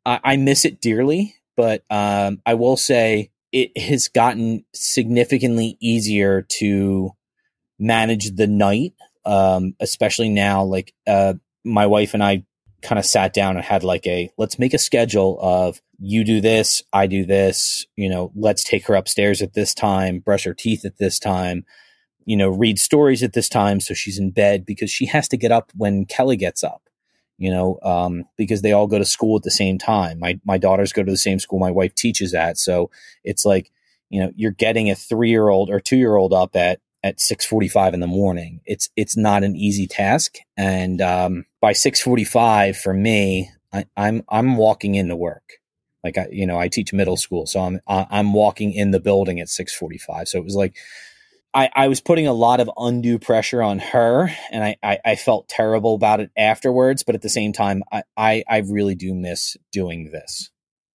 I, 0.04 0.20
I 0.22 0.36
miss 0.36 0.64
it 0.64 0.80
dearly, 0.80 1.34
but, 1.56 1.82
um, 1.90 2.40
I 2.46 2.54
will 2.54 2.76
say 2.76 3.31
it 3.52 3.76
has 3.78 4.08
gotten 4.08 4.64
significantly 4.74 5.76
easier 5.80 6.42
to 6.58 7.12
manage 7.78 8.34
the 8.36 8.46
night. 8.46 8.94
Um, 9.24 9.76
especially 9.78 10.30
now, 10.30 10.64
like, 10.64 10.92
uh, 11.06 11.34
my 11.64 11.86
wife 11.86 12.14
and 12.14 12.24
I 12.24 12.44
kind 12.82 12.98
of 12.98 13.06
sat 13.06 13.32
down 13.32 13.56
and 13.56 13.64
had 13.64 13.84
like 13.84 14.06
a 14.06 14.28
let's 14.36 14.58
make 14.58 14.74
a 14.74 14.78
schedule 14.78 15.38
of 15.40 15.80
you 15.98 16.24
do 16.24 16.40
this, 16.40 16.82
I 16.92 17.06
do 17.06 17.24
this, 17.24 17.86
you 17.96 18.08
know, 18.08 18.32
let's 18.34 18.64
take 18.64 18.86
her 18.86 18.94
upstairs 18.94 19.40
at 19.40 19.54
this 19.54 19.72
time, 19.72 20.18
brush 20.18 20.44
her 20.44 20.54
teeth 20.54 20.84
at 20.84 20.98
this 20.98 21.18
time, 21.18 21.64
you 22.24 22.36
know, 22.36 22.48
read 22.48 22.78
stories 22.78 23.22
at 23.22 23.34
this 23.34 23.48
time 23.48 23.78
so 23.78 23.94
she's 23.94 24.18
in 24.18 24.32
bed 24.32 24.66
because 24.66 24.90
she 24.90 25.06
has 25.06 25.28
to 25.28 25.36
get 25.36 25.52
up 25.52 25.70
when 25.76 26.04
Kelly 26.04 26.36
gets 26.36 26.64
up, 26.64 26.82
you 27.42 27.50
know, 27.50 27.76
um, 27.82 28.24
because 28.36 28.62
they 28.62 28.70
all 28.70 28.86
go 28.86 28.98
to 28.98 29.04
school 29.04 29.36
at 29.36 29.42
the 29.42 29.50
same 29.50 29.76
time. 29.76 30.20
My 30.20 30.38
my 30.44 30.58
daughters 30.58 30.92
go 30.92 31.02
to 31.02 31.10
the 31.10 31.16
same 31.16 31.40
school 31.40 31.58
my 31.58 31.72
wife 31.72 31.92
teaches 31.92 32.34
at, 32.34 32.56
so 32.56 32.88
it's 33.24 33.44
like, 33.44 33.72
you 34.10 34.20
know, 34.20 34.30
you're 34.36 34.52
getting 34.52 34.88
a 34.90 34.94
3-year-old 34.94 35.68
or 35.68 35.80
2-year-old 35.80 36.32
up 36.32 36.54
at 36.54 36.78
at 37.02 37.18
6:45 37.18 37.94
in 37.94 38.00
the 38.00 38.06
morning. 38.06 38.60
It's 38.64 38.90
it's 38.94 39.16
not 39.16 39.42
an 39.42 39.56
easy 39.56 39.88
task 39.88 40.36
and 40.56 41.02
um 41.02 41.46
by 41.60 41.72
6:45 41.72 42.76
for 42.76 42.94
me, 42.94 43.50
I, 43.72 43.86
I'm 43.96 44.22
I'm 44.28 44.56
walking 44.56 44.94
into 44.94 45.16
work. 45.16 45.54
Like 46.04 46.18
I, 46.18 46.28
you 46.30 46.46
know, 46.46 46.60
I 46.60 46.68
teach 46.68 46.92
middle 46.92 47.16
school, 47.16 47.46
so 47.46 47.58
I'm 47.58 47.80
I'm 47.88 48.32
walking 48.34 48.72
in 48.72 48.92
the 48.92 49.00
building 49.00 49.40
at 49.40 49.48
6:45. 49.48 50.28
So 50.28 50.38
it 50.38 50.44
was 50.44 50.54
like 50.54 50.76
I, 51.54 51.70
I 51.74 51.88
was 51.88 52.00
putting 52.00 52.26
a 52.26 52.32
lot 52.32 52.60
of 52.60 52.70
undue 52.76 53.18
pressure 53.18 53.62
on 53.62 53.78
her, 53.78 54.30
and 54.50 54.64
I, 54.64 54.76
I, 54.82 54.98
I 55.04 55.16
felt 55.16 55.48
terrible 55.48 55.94
about 55.94 56.20
it 56.20 56.30
afterwards. 56.36 57.02
But 57.02 57.14
at 57.14 57.22
the 57.22 57.28
same 57.28 57.52
time, 57.52 57.82
I, 57.92 58.02
I, 58.16 58.44
I 58.48 58.58
really 58.58 58.94
do 58.94 59.14
miss 59.14 59.56
doing 59.70 60.10
this, 60.10 60.50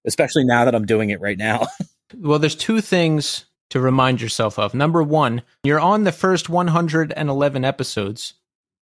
especially 0.05 0.45
now 0.45 0.65
that 0.65 0.75
I'm 0.75 0.85
doing 0.85 1.09
it 1.09 1.21
right 1.21 1.37
now. 1.37 1.67
Well, 2.15 2.37
there's 2.37 2.53
two 2.53 2.79
things 2.79 3.45
to 3.71 3.79
remind 3.79 4.21
yourself 4.21 4.59
of. 4.59 4.75
Number 4.75 5.01
one, 5.01 5.41
you're 5.63 5.79
on 5.79 6.03
the 6.03 6.11
first 6.11 6.47
111 6.47 7.65
episodes, 7.65 8.35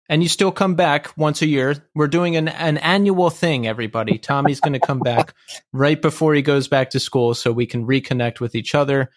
and 0.09 0.21
you 0.21 0.29
still 0.29 0.51
come 0.51 0.75
back 0.75 1.17
once 1.17 1.41
a 1.41 1.47
year. 1.47 1.77
We're 1.95 2.09
doing 2.09 2.35
an, 2.35 2.49
an 2.49 2.79
annual 2.79 3.31
thing, 3.31 3.69
everybody. 3.69 4.19
Tommy's 4.19 4.59
going 4.59 4.73
to 4.73 4.81
come 4.81 4.99
back 4.99 5.33
right 5.73 6.03
before 6.03 6.35
he 6.35 6.43
goes 6.43 6.67
back 6.67 6.91
to 6.91 6.99
school 6.99 7.35
so 7.35 7.53
we 7.53 7.67
can 7.67 7.87
reconnect 7.87 8.41
with 8.41 8.57
each 8.57 8.75
other 8.75 9.11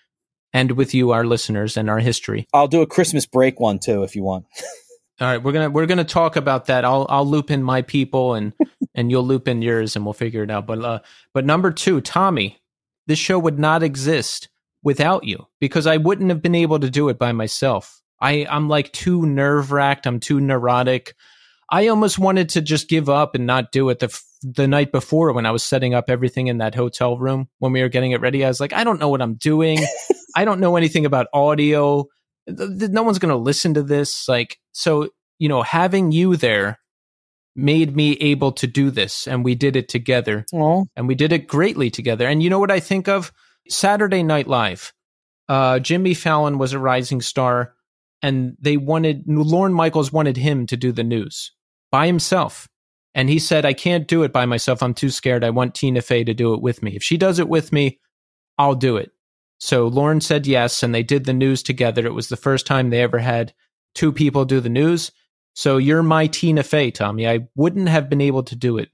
and 0.53 0.71
with 0.73 0.93
you, 0.93 1.11
our 1.11 1.25
listeners, 1.25 1.77
and 1.77 1.89
our 1.89 1.99
history. 1.99 2.47
I'll 2.53 2.67
do 2.67 2.81
a 2.81 2.87
Christmas 2.87 3.25
break 3.25 3.59
one 3.59 3.79
too 3.79 4.03
if 4.03 4.15
you 4.15 4.23
want. 4.23 4.45
All 5.21 5.27
right, 5.27 5.43
we're 5.43 5.51
gonna 5.51 5.69
we're 5.69 5.85
gonna 5.85 6.03
talk 6.03 6.35
about 6.35 6.65
that. 6.65 6.85
I'll 6.85 7.05
I'll 7.09 7.25
loop 7.25 7.51
in 7.51 7.63
my 7.63 7.81
people 7.81 8.33
and 8.33 8.53
and 8.95 9.11
you'll 9.11 9.25
loop 9.25 9.47
in 9.47 9.61
yours 9.61 9.95
and 9.95 10.05
we'll 10.05 10.13
figure 10.13 10.43
it 10.43 10.51
out. 10.51 10.65
But 10.65 10.83
uh, 10.83 10.99
but 11.33 11.45
number 11.45 11.71
two, 11.71 12.01
Tommy, 12.01 12.59
this 13.07 13.19
show 13.19 13.39
would 13.39 13.59
not 13.59 13.83
exist 13.83 14.49
without 14.83 15.23
you 15.23 15.47
because 15.59 15.87
I 15.87 15.97
wouldn't 15.97 16.29
have 16.29 16.41
been 16.41 16.55
able 16.55 16.79
to 16.79 16.89
do 16.89 17.09
it 17.09 17.17
by 17.17 17.31
myself. 17.31 18.01
I 18.19 18.47
I'm 18.49 18.69
like 18.69 18.91
too 18.91 19.25
nerve 19.25 19.71
wracked. 19.71 20.07
I'm 20.07 20.19
too 20.19 20.39
neurotic. 20.39 21.15
I 21.69 21.87
almost 21.87 22.19
wanted 22.19 22.49
to 22.49 22.61
just 22.61 22.89
give 22.89 23.09
up 23.09 23.35
and 23.35 23.45
not 23.45 23.71
do 23.71 23.89
it 23.89 23.99
the 23.99 24.09
the 24.43 24.67
night 24.67 24.91
before 24.91 25.33
when 25.33 25.45
I 25.45 25.51
was 25.51 25.63
setting 25.63 25.93
up 25.93 26.09
everything 26.09 26.47
in 26.47 26.59
that 26.59 26.75
hotel 26.75 27.17
room 27.17 27.49
when 27.59 27.71
we 27.71 27.81
were 27.81 27.89
getting 27.89 28.11
it 28.11 28.21
ready. 28.21 28.43
I 28.43 28.47
was 28.47 28.59
like, 28.59 28.73
I 28.73 28.83
don't 28.83 28.99
know 28.99 29.09
what 29.09 29.21
I'm 29.21 29.35
doing. 29.35 29.79
I 30.35 30.45
don't 30.45 30.59
know 30.59 30.75
anything 30.75 31.05
about 31.05 31.27
audio. 31.33 32.05
No 32.47 33.03
one's 33.03 33.19
going 33.19 33.33
to 33.33 33.37
listen 33.37 33.75
to 33.75 33.83
this. 33.83 34.27
Like, 34.27 34.59
so, 34.71 35.09
you 35.39 35.49
know, 35.49 35.61
having 35.61 36.11
you 36.11 36.35
there 36.35 36.79
made 37.55 37.95
me 37.95 38.13
able 38.13 38.51
to 38.53 38.67
do 38.67 38.89
this. 38.89 39.27
And 39.27 39.43
we 39.43 39.55
did 39.55 39.75
it 39.75 39.87
together 39.87 40.45
Oh, 40.53 40.85
and 40.95 41.07
we 41.07 41.15
did 41.15 41.31
it 41.31 41.47
greatly 41.47 41.89
together. 41.89 42.27
And 42.27 42.41
you 42.41 42.49
know 42.49 42.59
what 42.59 42.71
I 42.71 42.79
think 42.79 43.07
of? 43.07 43.31
Saturday 43.69 44.23
Night 44.23 44.47
Live. 44.47 44.93
Uh, 45.47 45.79
Jimmy 45.79 46.13
Fallon 46.13 46.57
was 46.57 46.73
a 46.73 46.79
rising 46.79 47.21
star, 47.21 47.73
and 48.21 48.55
they 48.59 48.77
wanted 48.77 49.23
Lorne 49.27 49.73
Michaels 49.73 50.11
wanted 50.11 50.37
him 50.37 50.65
to 50.67 50.77
do 50.77 50.91
the 50.91 51.03
news 51.03 51.51
by 51.91 52.07
himself. 52.07 52.67
And 53.15 53.29
he 53.29 53.39
said, 53.39 53.65
I 53.65 53.73
can't 53.73 54.07
do 54.07 54.23
it 54.23 54.33
by 54.33 54.45
myself. 54.45 54.81
I'm 54.81 54.93
too 54.93 55.09
scared. 55.09 55.43
I 55.43 55.51
want 55.51 55.75
Tina 55.75 56.01
Fey 56.01 56.23
to 56.23 56.33
do 56.33 56.53
it 56.53 56.61
with 56.61 56.81
me. 56.81 56.95
If 56.95 57.03
she 57.03 57.17
does 57.17 57.39
it 57.39 57.47
with 57.47 57.71
me, 57.71 57.99
I'll 58.57 58.75
do 58.75 58.97
it. 58.97 59.11
So 59.59 59.87
Lorne 59.87 60.19
said 60.19 60.45
yes, 60.47 60.83
and 60.83 60.93
they 60.93 61.03
did 61.03 61.25
the 61.25 61.33
news 61.33 61.63
together. 61.63 62.05
It 62.05 62.13
was 62.13 62.29
the 62.29 62.35
first 62.35 62.65
time 62.65 62.89
they 62.89 63.01
ever 63.01 63.19
had 63.19 63.53
two 63.95 64.11
people 64.11 64.45
do 64.45 64.59
the 64.59 64.69
news. 64.69 65.11
So 65.53 65.77
you're 65.77 66.03
my 66.03 66.27
Tina 66.27 66.63
Fey, 66.63 66.91
Tommy. 66.91 67.27
I 67.27 67.47
wouldn't 67.55 67.87
have 67.87 68.09
been 68.09 68.21
able 68.21 68.43
to 68.43 68.55
do 68.55 68.77
it 68.77 68.89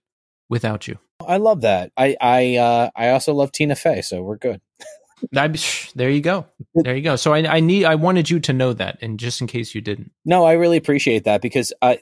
without 0.49 0.87
you. 0.87 0.99
I 1.25 1.37
love 1.37 1.61
that. 1.61 1.91
I 1.97 2.15
I 2.21 2.55
uh, 2.57 2.89
I 2.95 3.09
also 3.09 3.33
love 3.33 3.51
Tina 3.51 3.75
Fey, 3.75 4.01
so 4.01 4.21
we're 4.21 4.37
good. 4.37 4.61
I, 5.35 5.53
there 5.95 6.09
you 6.09 6.21
go. 6.21 6.45
There 6.75 6.95
you 6.95 7.01
go. 7.01 7.15
So 7.15 7.33
I, 7.33 7.55
I 7.55 7.59
need 7.59 7.85
I 7.85 7.95
wanted 7.95 8.29
you 8.29 8.39
to 8.41 8.53
know 8.53 8.73
that, 8.73 8.99
and 9.01 9.19
just 9.19 9.41
in 9.41 9.47
case 9.47 9.75
you 9.75 9.81
didn't. 9.81 10.11
No, 10.25 10.45
I 10.45 10.53
really 10.53 10.77
appreciate 10.77 11.25
that 11.25 11.41
because 11.41 11.73
I, 11.81 11.99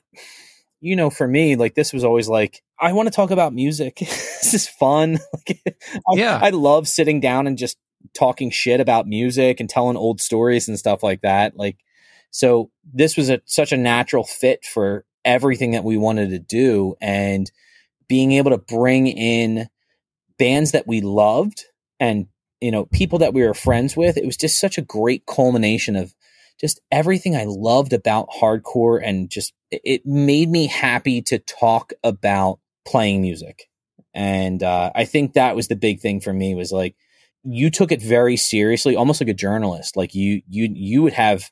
you 0.79 0.95
know, 0.95 1.09
for 1.09 1.27
me, 1.27 1.55
like 1.55 1.75
this 1.75 1.93
was 1.93 2.03
always 2.03 2.29
like 2.29 2.61
I 2.79 2.93
want 2.93 3.07
to 3.07 3.15
talk 3.15 3.31
about 3.31 3.53
music. 3.53 3.95
this 3.99 4.53
is 4.53 4.67
fun. 4.67 5.19
like, 5.33 5.63
I, 6.07 6.13
Yeah. 6.13 6.39
I 6.41 6.49
love 6.49 6.87
sitting 6.87 7.19
down 7.19 7.47
and 7.47 7.57
just 7.57 7.77
talking 8.13 8.51
shit 8.51 8.79
about 8.79 9.07
music 9.07 9.59
and 9.59 9.69
telling 9.69 9.97
old 9.97 10.21
stories 10.21 10.67
and 10.67 10.77
stuff 10.77 11.03
like 11.03 11.21
that. 11.21 11.57
Like, 11.57 11.77
so 12.31 12.69
this 12.93 13.17
was 13.17 13.29
a 13.29 13.41
such 13.45 13.71
a 13.71 13.77
natural 13.77 14.23
fit 14.23 14.65
for 14.65 15.05
everything 15.25 15.71
that 15.71 15.83
we 15.83 15.97
wanted 15.97 16.29
to 16.29 16.39
do, 16.39 16.95
and 17.01 17.51
being 18.07 18.33
able 18.33 18.51
to 18.51 18.57
bring 18.57 19.07
in 19.07 19.67
bands 20.37 20.71
that 20.71 20.87
we 20.87 21.01
loved 21.01 21.65
and 21.99 22.27
you 22.61 22.71
know 22.71 22.85
people 22.85 23.19
that 23.19 23.33
we 23.33 23.43
were 23.43 23.53
friends 23.53 23.97
with. 23.97 24.17
It 24.17 24.25
was 24.25 24.37
just 24.37 24.59
such 24.59 24.77
a 24.77 24.83
great 24.83 25.25
culmination 25.25 25.95
of 25.95 26.13
just 26.59 26.81
everything 26.91 27.35
I 27.35 27.45
loved 27.45 27.93
about 27.93 28.29
hardcore 28.29 29.01
and 29.03 29.29
just 29.29 29.53
it- 29.71 30.05
made 30.05 30.49
me 30.49 30.67
happy 30.67 31.21
to 31.23 31.39
talk 31.39 31.93
about 32.03 32.59
playing 32.85 33.21
music. 33.21 33.69
And 34.13 34.63
uh, 34.63 34.91
I 34.95 35.05
think 35.05 35.33
that 35.33 35.55
was 35.55 35.67
the 35.67 35.75
big 35.75 35.99
thing 35.99 36.19
for 36.21 36.33
me 36.33 36.55
was 36.55 36.71
like 36.71 36.95
you 37.43 37.69
took 37.69 37.91
it 37.91 38.01
very 38.01 38.35
seriously, 38.35 38.95
almost 38.95 39.21
like 39.21 39.29
a 39.29 39.33
journalist. 39.33 39.95
Like 39.95 40.15
you 40.15 40.41
you 40.49 40.69
you 40.73 41.03
would 41.03 41.13
have 41.13 41.51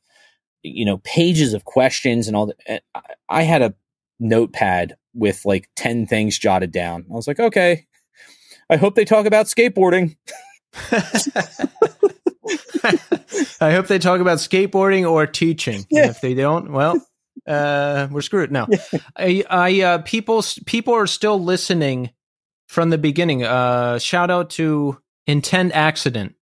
you 0.64 0.86
know 0.86 0.98
pages 1.00 1.54
of 1.54 1.66
questions 1.66 2.28
and 2.28 2.36
all 2.36 2.48
that. 2.68 2.84
I 3.30 3.44
had 3.44 3.62
a 3.62 3.76
notepad 4.20 4.96
with 5.14 5.46
like 5.46 5.70
10 5.76 6.08
things 6.08 6.40
jotted 6.40 6.72
down. 6.72 7.06
I 7.10 7.14
was 7.14 7.28
like, 7.28 7.40
okay, 7.40 7.86
I 8.70 8.78
hope 8.78 8.96
they 8.96 9.06
talk 9.06 9.26
about 9.26 9.46
skateboarding. 9.46 10.16
I 13.62 13.72
hope 13.72 13.88
they 13.88 14.00
talk 14.00 14.22
about 14.22 14.38
skateboarding 14.38 15.10
or 15.10 15.26
teaching. 15.28 15.86
Yeah. 15.90 16.10
if 16.10 16.22
they 16.22 16.34
don't, 16.34 16.72
well, 16.72 16.96
uh, 17.48 18.08
we're 18.12 18.22
screwed. 18.22 18.52
No, 18.52 18.68
I, 19.16 19.44
I, 19.50 19.82
uh, 19.82 19.98
people, 20.00 20.44
people 20.66 20.94
are 20.94 21.08
still 21.08 21.42
listening 21.42 22.12
from 22.68 22.90
the 22.90 22.98
beginning. 22.98 23.44
Uh, 23.44 24.00
shout 24.00 24.32
out 24.32 24.52
to 24.52 25.00
Intent 25.28 25.74
Accident. 25.74 26.36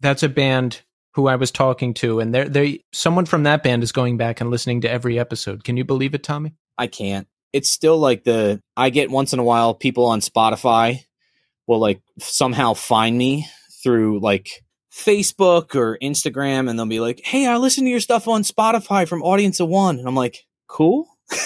That's 0.00 0.22
a 0.22 0.28
band 0.28 0.82
who 1.14 1.26
I 1.26 1.36
was 1.36 1.50
talking 1.50 1.94
to, 1.94 2.20
and 2.20 2.34
they're 2.34 2.48
they 2.48 2.84
someone 2.92 3.26
from 3.26 3.42
that 3.42 3.62
band 3.62 3.82
is 3.82 3.92
going 3.92 4.16
back 4.16 4.40
and 4.40 4.50
listening 4.50 4.82
to 4.82 4.90
every 4.90 5.18
episode. 5.18 5.64
Can 5.64 5.76
you 5.76 5.84
believe 5.84 6.14
it, 6.14 6.22
Tommy? 6.22 6.54
I 6.78 6.86
can't. 6.86 7.26
It's 7.52 7.68
still 7.68 7.98
like 7.98 8.24
the 8.24 8.62
I 8.76 8.90
get 8.90 9.10
once 9.10 9.32
in 9.32 9.38
a 9.38 9.44
while 9.44 9.74
people 9.74 10.06
on 10.06 10.20
Spotify 10.20 11.04
will 11.66 11.80
like 11.80 12.00
somehow 12.18 12.74
find 12.74 13.16
me 13.16 13.46
through 13.82 14.20
like 14.20 14.64
Facebook 14.92 15.74
or 15.74 15.98
Instagram 16.02 16.68
and 16.68 16.78
they'll 16.78 16.86
be 16.86 17.00
like, 17.00 17.20
"Hey, 17.24 17.46
I 17.46 17.56
listen 17.56 17.84
to 17.84 17.90
your 17.90 18.00
stuff 18.00 18.28
on 18.28 18.42
Spotify 18.42 19.06
from 19.06 19.22
Audience 19.22 19.60
of 19.60 19.68
One." 19.68 19.98
And 19.98 20.08
I'm 20.08 20.16
like, 20.16 20.46
"Cool." 20.68 21.06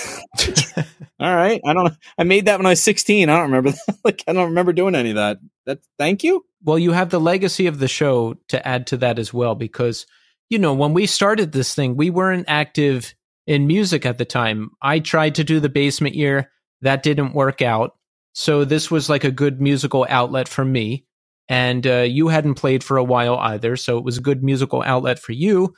All 1.20 1.34
right. 1.34 1.60
I 1.64 1.72
don't 1.74 1.94
I 2.18 2.24
made 2.24 2.46
that 2.46 2.58
when 2.58 2.66
I 2.66 2.70
was 2.70 2.82
16. 2.82 3.28
I 3.28 3.32
don't 3.34 3.50
remember 3.50 3.70
that. 3.86 3.98
like 4.04 4.24
I 4.26 4.32
don't 4.32 4.48
remember 4.48 4.72
doing 4.72 4.94
any 4.94 5.10
of 5.10 5.16
that. 5.16 5.38
That 5.66 5.80
thank 5.98 6.24
you. 6.24 6.44
Well, 6.62 6.78
you 6.78 6.92
have 6.92 7.10
the 7.10 7.20
legacy 7.20 7.66
of 7.66 7.78
the 7.78 7.88
show 7.88 8.34
to 8.48 8.66
add 8.66 8.86
to 8.88 8.96
that 8.98 9.18
as 9.18 9.34
well, 9.34 9.54
because, 9.54 10.06
you 10.48 10.58
know, 10.58 10.72
when 10.72 10.94
we 10.94 11.06
started 11.06 11.52
this 11.52 11.74
thing, 11.74 11.94
we 11.96 12.08
weren't 12.08 12.46
active 12.48 13.14
in 13.46 13.66
music 13.66 14.06
at 14.06 14.16
the 14.16 14.24
time. 14.24 14.70
I 14.80 15.00
tried 15.00 15.34
to 15.34 15.44
do 15.44 15.60
the 15.60 15.68
basement 15.68 16.14
year, 16.14 16.50
that 16.80 17.02
didn't 17.02 17.34
work 17.34 17.60
out. 17.60 17.96
So 18.32 18.64
this 18.64 18.90
was 18.90 19.10
like 19.10 19.24
a 19.24 19.30
good 19.30 19.60
musical 19.60 20.06
outlet 20.08 20.48
for 20.48 20.64
me. 20.64 21.04
And 21.48 21.86
uh, 21.86 22.00
you 22.00 22.28
hadn't 22.28 22.54
played 22.54 22.82
for 22.82 22.96
a 22.96 23.04
while 23.04 23.36
either. 23.36 23.76
So 23.76 23.98
it 23.98 24.04
was 24.04 24.18
a 24.18 24.22
good 24.22 24.42
musical 24.42 24.82
outlet 24.82 25.18
for 25.18 25.32
you. 25.32 25.74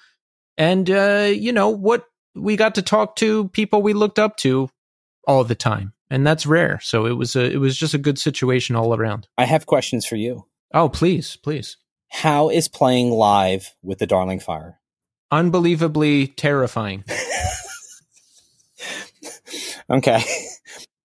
And, 0.56 0.88
uh, 0.90 1.30
you 1.32 1.52
know, 1.52 1.68
what 1.68 2.04
we 2.34 2.56
got 2.56 2.74
to 2.76 2.82
talk 2.82 3.16
to 3.16 3.48
people 3.48 3.82
we 3.82 3.92
looked 3.92 4.18
up 4.18 4.36
to 4.38 4.68
all 5.26 5.44
the 5.44 5.54
time. 5.54 5.92
And 6.08 6.26
that's 6.26 6.46
rare. 6.46 6.78
So 6.80 7.06
it 7.06 7.12
was 7.12 7.34
a, 7.34 7.44
it 7.50 7.56
was 7.56 7.76
just 7.76 7.94
a 7.94 7.98
good 7.98 8.18
situation 8.18 8.76
all 8.76 8.94
around. 8.94 9.26
I 9.36 9.44
have 9.44 9.66
questions 9.66 10.06
for 10.06 10.16
you. 10.16 10.46
Oh, 10.72 10.88
please, 10.88 11.36
please. 11.36 11.76
How 12.08 12.48
is 12.48 12.68
playing 12.68 13.10
live 13.10 13.74
with 13.82 13.98
the 13.98 14.06
Darling 14.06 14.40
Fire? 14.40 14.78
unbelievably 15.32 16.28
terrifying. 16.28 17.04
Okay. 19.88 20.20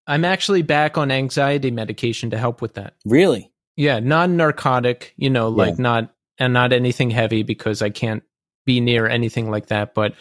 I'm 0.07 0.25
actually 0.25 0.63
back 0.63 0.97
on 0.97 1.11
anxiety 1.11 1.69
medication 1.69 2.31
to 2.31 2.37
help 2.39 2.63
with 2.63 2.73
that. 2.73 2.95
really? 3.05 3.50
Yeah, 3.75 3.99
non 3.99 4.37
narcotic, 4.37 5.13
you 5.17 5.29
know, 5.29 5.49
like 5.49 5.75
Yeah. 5.77 5.83
not 5.83 6.13
and 6.37 6.53
not 6.53 6.73
anything 6.73 7.09
heavy 7.11 7.43
because 7.43 7.81
I 7.81 7.89
can't 7.89 8.23
be 8.65 8.79
near 8.79 9.07
anything 9.07 9.49
like 9.49 9.67
that, 9.67 9.93
but 9.93 10.13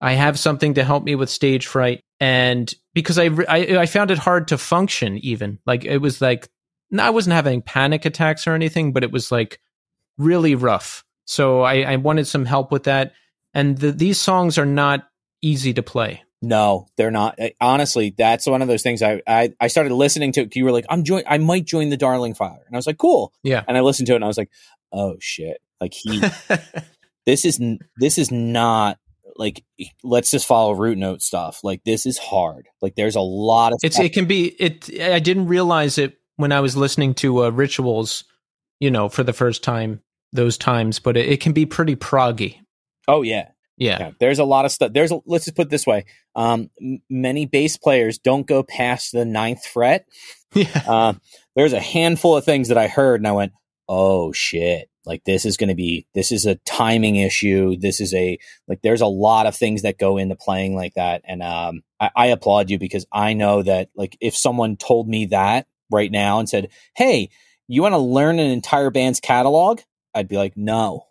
I 0.00 0.12
have 0.12 0.38
something 0.38 0.74
to 0.74 0.84
help 0.84 1.04
me 1.04 1.14
with 1.14 1.30
stage 1.30 1.66
fright 1.66 2.02
and 2.20 2.72
because 2.94 3.18
I 3.18 3.26
I, 3.48 3.78
I 3.78 3.86
found 3.86 4.10
it 4.10 4.18
hard 4.18 4.48
to 4.48 4.58
function 4.58 5.18
even. 5.18 5.58
Like 5.66 5.84
it 5.84 5.98
was 5.98 6.20
like 6.20 6.48
I 6.98 7.10
wasn't 7.10 7.34
having 7.34 7.62
panic 7.62 8.04
attacks 8.04 8.46
or 8.46 8.54
anything, 8.54 8.92
but 8.92 9.04
it 9.04 9.12
was 9.12 9.30
like 9.30 9.60
really 10.16 10.54
rough. 10.54 11.04
So 11.26 11.60
I, 11.62 11.82
I 11.82 11.96
wanted 11.96 12.26
some 12.26 12.44
help 12.44 12.72
with 12.72 12.84
that. 12.84 13.12
And 13.54 13.76
the, 13.78 13.92
these 13.92 14.18
songs 14.18 14.56
are 14.58 14.66
not 14.66 15.06
easy 15.42 15.74
to 15.74 15.82
play. 15.82 16.22
No, 16.40 16.86
they're 16.96 17.10
not. 17.10 17.38
Honestly, 17.60 18.14
that's 18.16 18.46
one 18.46 18.62
of 18.62 18.68
those 18.68 18.82
things. 18.82 19.02
I 19.02 19.22
I, 19.26 19.52
I 19.60 19.66
started 19.68 19.92
listening 19.92 20.32
to. 20.32 20.48
You 20.52 20.64
were 20.64 20.72
like, 20.72 20.86
I'm 20.88 21.02
join. 21.02 21.24
I 21.26 21.38
might 21.38 21.64
join 21.64 21.88
the 21.88 21.96
Darling 21.96 22.34
Fire, 22.34 22.62
and 22.66 22.76
I 22.76 22.78
was 22.78 22.86
like, 22.86 22.98
cool. 22.98 23.32
Yeah. 23.42 23.64
And 23.66 23.76
I 23.76 23.80
listened 23.80 24.06
to 24.06 24.12
it, 24.12 24.16
and 24.16 24.24
I 24.24 24.28
was 24.28 24.38
like, 24.38 24.50
oh 24.92 25.16
shit! 25.20 25.58
Like 25.80 25.94
he, 25.94 26.22
this 27.26 27.44
is 27.44 27.60
this 27.96 28.18
is 28.18 28.30
not 28.30 28.98
like 29.36 29.64
let's 30.04 30.30
just 30.30 30.46
follow 30.46 30.72
root 30.72 30.98
note 30.98 31.22
stuff. 31.22 31.60
Like 31.64 31.82
this 31.84 32.06
is 32.06 32.18
hard. 32.18 32.68
Like 32.80 32.94
there's 32.94 33.16
a 33.16 33.20
lot 33.20 33.72
of. 33.72 33.80
It's 33.82 33.98
it 33.98 34.12
can 34.12 34.26
be 34.26 34.46
it. 34.46 34.88
I 35.00 35.18
didn't 35.18 35.48
realize 35.48 35.98
it 35.98 36.18
when 36.36 36.52
I 36.52 36.60
was 36.60 36.76
listening 36.76 37.14
to 37.14 37.44
uh, 37.44 37.50
rituals, 37.50 38.24
you 38.78 38.92
know, 38.92 39.08
for 39.08 39.24
the 39.24 39.32
first 39.32 39.64
time 39.64 40.02
those 40.32 40.56
times, 40.58 40.98
but 40.98 41.16
it, 41.16 41.28
it 41.28 41.40
can 41.40 41.52
be 41.52 41.66
pretty 41.66 41.96
proggy. 41.96 42.58
oh 43.08 43.22
yeah. 43.22 43.48
Yeah, 43.78 43.98
Yeah, 44.00 44.10
there's 44.18 44.38
a 44.38 44.44
lot 44.44 44.64
of 44.64 44.72
stuff. 44.72 44.92
There's 44.92 45.12
a, 45.12 45.20
let's 45.24 45.44
just 45.44 45.56
put 45.56 45.66
it 45.66 45.70
this 45.70 45.86
way: 45.86 46.04
um, 46.34 46.70
m- 46.80 47.00
many 47.08 47.46
bass 47.46 47.76
players 47.76 48.18
don't 48.18 48.46
go 48.46 48.62
past 48.62 49.12
the 49.12 49.24
ninth 49.24 49.64
fret. 49.64 50.06
yeah, 50.54 50.82
uh, 50.86 51.12
there's 51.56 51.72
a 51.72 51.80
handful 51.80 52.36
of 52.36 52.44
things 52.44 52.68
that 52.68 52.78
I 52.78 52.88
heard, 52.88 53.20
and 53.20 53.28
I 53.28 53.32
went, 53.32 53.52
"Oh 53.88 54.32
shit!" 54.32 54.90
Like 55.06 55.24
this 55.24 55.44
is 55.44 55.56
going 55.56 55.68
to 55.68 55.74
be 55.74 56.06
this 56.14 56.30
is 56.32 56.44
a 56.44 56.56
timing 56.66 57.16
issue. 57.16 57.76
This 57.76 58.00
is 58.00 58.12
a 58.14 58.38
like 58.66 58.82
there's 58.82 59.00
a 59.00 59.06
lot 59.06 59.46
of 59.46 59.56
things 59.56 59.82
that 59.82 59.98
go 59.98 60.18
into 60.18 60.36
playing 60.36 60.74
like 60.74 60.94
that, 60.94 61.22
and 61.24 61.42
um, 61.42 61.82
I, 61.98 62.10
I 62.14 62.26
applaud 62.26 62.70
you 62.70 62.78
because 62.78 63.06
I 63.12 63.32
know 63.32 63.62
that 63.62 63.90
like 63.96 64.16
if 64.20 64.36
someone 64.36 64.76
told 64.76 65.08
me 65.08 65.26
that 65.26 65.66
right 65.90 66.10
now 66.10 66.40
and 66.40 66.48
said, 66.48 66.68
"Hey, 66.94 67.30
you 67.68 67.82
want 67.82 67.94
to 67.94 67.98
learn 67.98 68.38
an 68.38 68.50
entire 68.50 68.90
band's 68.90 69.20
catalog?" 69.20 69.80
I'd 70.14 70.28
be 70.28 70.36
like, 70.36 70.56
"No." 70.56 71.07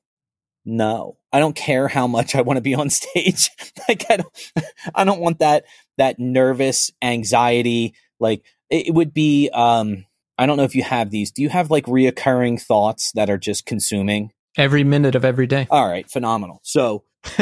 No, 0.68 1.18
I 1.32 1.40
don't 1.40 1.56
care 1.56 1.88
how 1.88 2.08
much 2.08 2.36
I 2.36 2.42
want 2.42 2.58
to 2.58 2.62
be 2.62 2.76
on 2.76 2.90
stage. 2.92 3.50
like 3.88 4.06
I 4.10 4.18
don't, 4.18 4.52
I 4.94 5.04
don't 5.04 5.20
want 5.20 5.40
that 5.40 5.66
that 5.98 6.20
nervous 6.20 6.92
anxiety. 7.02 7.96
Like 8.20 8.44
it, 8.70 8.88
it 8.88 8.94
would 8.94 9.14
be. 9.14 9.50
Um, 9.50 10.06
I 10.38 10.46
don't 10.46 10.58
know 10.58 10.64
if 10.64 10.76
you 10.76 10.84
have 10.84 11.10
these. 11.10 11.32
Do 11.32 11.42
you 11.42 11.50
have 11.50 11.72
like 11.72 11.86
reoccurring 11.86 12.62
thoughts 12.62 13.12
that 13.16 13.30
are 13.30 13.40
just 13.40 13.66
consuming? 13.66 14.32
every 14.58 14.84
minute 14.84 15.16
of 15.16 15.24
every 15.24 15.48
day. 15.48 15.68
All 15.70 15.88
right, 15.88 16.10
phenomenal. 16.10 16.60
So 16.64 17.04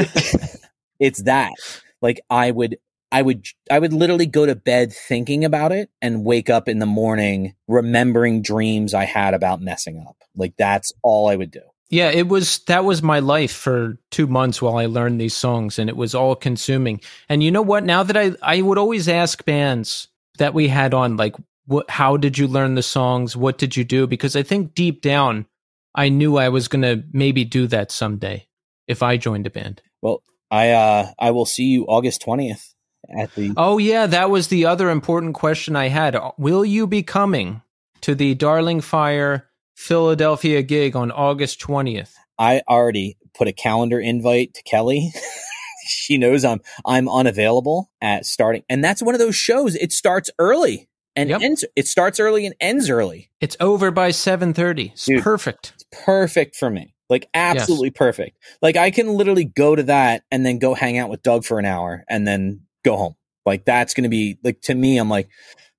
it's 0.99 1.23
that. 1.23 1.53
Like 2.01 2.19
I 2.29 2.51
would, 2.51 2.77
I 3.11 3.21
would, 3.21 3.47
I 3.71 3.79
would 3.79 3.93
literally 3.93 4.25
go 4.25 4.45
to 4.45 4.55
bed 4.55 4.91
thinking 4.91 5.45
about 5.45 5.71
it 5.71 5.89
and 6.01 6.25
wake 6.25 6.49
up 6.49 6.67
in 6.67 6.79
the 6.79 6.85
morning 6.85 7.55
remembering 7.67 8.41
dreams 8.41 8.93
I 8.93 9.05
had 9.05 9.33
about 9.33 9.61
messing 9.61 10.03
up. 10.05 10.17
Like 10.35 10.53
that's 10.57 10.91
all 11.01 11.29
I 11.29 11.35
would 11.35 11.51
do. 11.51 11.61
Yeah, 11.89 12.09
it 12.09 12.27
was 12.27 12.59
that 12.65 12.83
was 12.83 13.03
my 13.03 13.19
life 13.19 13.53
for 13.53 13.97
two 14.09 14.27
months 14.27 14.61
while 14.61 14.77
I 14.77 14.87
learned 14.87 15.21
these 15.21 15.35
songs, 15.35 15.77
and 15.77 15.89
it 15.89 15.95
was 15.95 16.15
all 16.15 16.35
consuming. 16.35 16.99
And 17.29 17.43
you 17.43 17.51
know 17.51 17.61
what? 17.61 17.83
Now 17.83 18.03
that 18.03 18.17
I 18.17 18.31
I 18.41 18.61
would 18.61 18.77
always 18.77 19.07
ask 19.07 19.45
bands 19.45 20.07
that 20.37 20.53
we 20.53 20.67
had 20.67 20.93
on, 20.93 21.15
like, 21.15 21.35
what, 21.65 21.89
how 21.89 22.17
did 22.17 22.37
you 22.37 22.47
learn 22.47 22.75
the 22.75 22.83
songs? 22.83 23.37
What 23.37 23.57
did 23.57 23.77
you 23.77 23.83
do? 23.83 24.07
Because 24.07 24.35
I 24.35 24.43
think 24.43 24.73
deep 24.73 25.01
down, 25.01 25.45
I 25.93 26.09
knew 26.09 26.37
I 26.37 26.49
was 26.49 26.67
gonna 26.67 27.03
maybe 27.13 27.45
do 27.45 27.67
that 27.67 27.91
someday 27.91 28.47
if 28.87 29.03
I 29.03 29.17
joined 29.17 29.47
a 29.47 29.51
band. 29.51 29.81
Well, 30.01 30.23
I 30.49 30.71
uh 30.71 31.11
I 31.19 31.31
will 31.31 31.45
see 31.45 31.65
you 31.65 31.85
August 31.85 32.21
twentieth 32.21 32.73
at 33.15 33.33
the. 33.35 33.53
Oh 33.57 33.77
yeah, 33.77 34.07
that 34.07 34.31
was 34.31 34.47
the 34.47 34.65
other 34.65 34.89
important 34.89 35.35
question 35.35 35.75
I 35.75 35.89
had. 35.89 36.17
Will 36.39 36.65
you 36.65 36.87
be 36.87 37.03
coming 37.03 37.61
to 38.01 38.15
the 38.15 38.33
Darling 38.33 38.81
Fire 38.81 39.47
Philadelphia 39.75 40.61
gig 40.63 40.95
on 40.95 41.11
August 41.11 41.59
20th? 41.59 42.13
I 42.39 42.61
already 42.67 43.17
put 43.33 43.47
a 43.47 43.53
calendar 43.53 43.99
invite 43.99 44.53
to 44.55 44.63
Kelly. 44.63 45.11
she 45.87 46.17
knows 46.17 46.43
I'm 46.43 46.61
I'm 46.85 47.07
unavailable 47.07 47.91
at 48.01 48.25
starting, 48.25 48.63
and 48.69 48.83
that's 48.83 49.01
one 49.03 49.15
of 49.15 49.19
those 49.19 49.35
shows. 49.35 49.75
It 49.75 49.91
starts 49.93 50.29
early 50.39 50.89
and 51.15 51.29
Yep. 51.29 51.41
ends. 51.41 51.65
It 51.75 51.87
starts 51.87 52.19
early 52.19 52.45
and 52.45 52.55
ends 52.59 52.89
early. 52.89 53.29
It's 53.39 53.55
over 53.59 53.91
by 53.91 54.09
7:30. 54.09 54.91
It's 54.93 55.05
Dude. 55.05 55.21
perfect. 55.23 55.73
It's 55.75 55.85
perfect 56.03 56.55
for 56.55 56.69
me. 56.69 56.93
Like 57.09 57.29
absolutely 57.33 57.91
perfect. 57.91 58.37
Like 58.61 58.77
I 58.77 58.89
can 58.89 59.09
literally 59.13 59.45
go 59.45 59.75
to 59.75 59.83
that 59.83 60.23
and 60.31 60.45
then 60.45 60.57
go 60.57 60.73
hang 60.73 60.97
out 60.97 61.09
with 61.09 61.21
Doug 61.21 61.45
for 61.45 61.59
an 61.59 61.65
hour 61.65 62.03
and 62.09 62.27
then 62.27 62.61
go 62.83 62.97
home. 62.97 63.15
Like 63.45 63.63
that's 63.63 63.93
going 63.93 64.03
to 64.05 64.09
be 64.09 64.39
like 64.43 64.59
to 64.61 64.73
me 64.73 64.97
I'm 64.97 65.09
like 65.09 65.29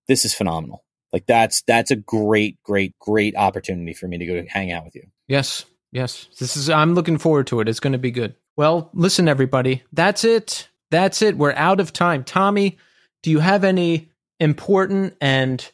this 0.07 0.25
is 0.25 0.33
phenomenal. 0.35 0.85
Like 1.13 1.27
that's 1.27 1.63
that's 1.63 1.91
a 1.91 1.97
great 1.97 2.63
great 2.63 2.99
great 2.99 3.37
opportunity 3.37 3.95
for 3.95 4.09
me 4.09 4.19
to 4.19 4.27
go 4.27 4.45
hang 4.49 4.73
out 4.73 4.85
with 4.85 4.95
you. 4.95 5.07
Yes. 5.29 5.65
Yes. 5.93 6.29
This 6.39 6.57
is 6.57 6.69
I'm 6.69 6.95
looking 6.95 7.19
forward 7.19 7.47
to 7.49 7.61
it. 7.61 7.69
It's 7.69 7.81
going 7.81 7.93
to 7.93 7.99
be 7.99 8.11
good. 8.11 8.35
Well, 8.57 8.91
listen 8.93 9.29
everybody. 9.29 9.83
That's 9.93 10.25
it. 10.25 10.69
That's 10.91 11.23
it. 11.23 11.37
We're 11.37 11.53
out 11.53 11.81
of 11.81 11.93
time. 11.93 12.25
Tommy, 12.25 12.79
do 13.23 13.31
you 13.31 13.39
have 13.39 13.65
any 13.65 14.11
important 14.41 15.17
and 15.21 15.69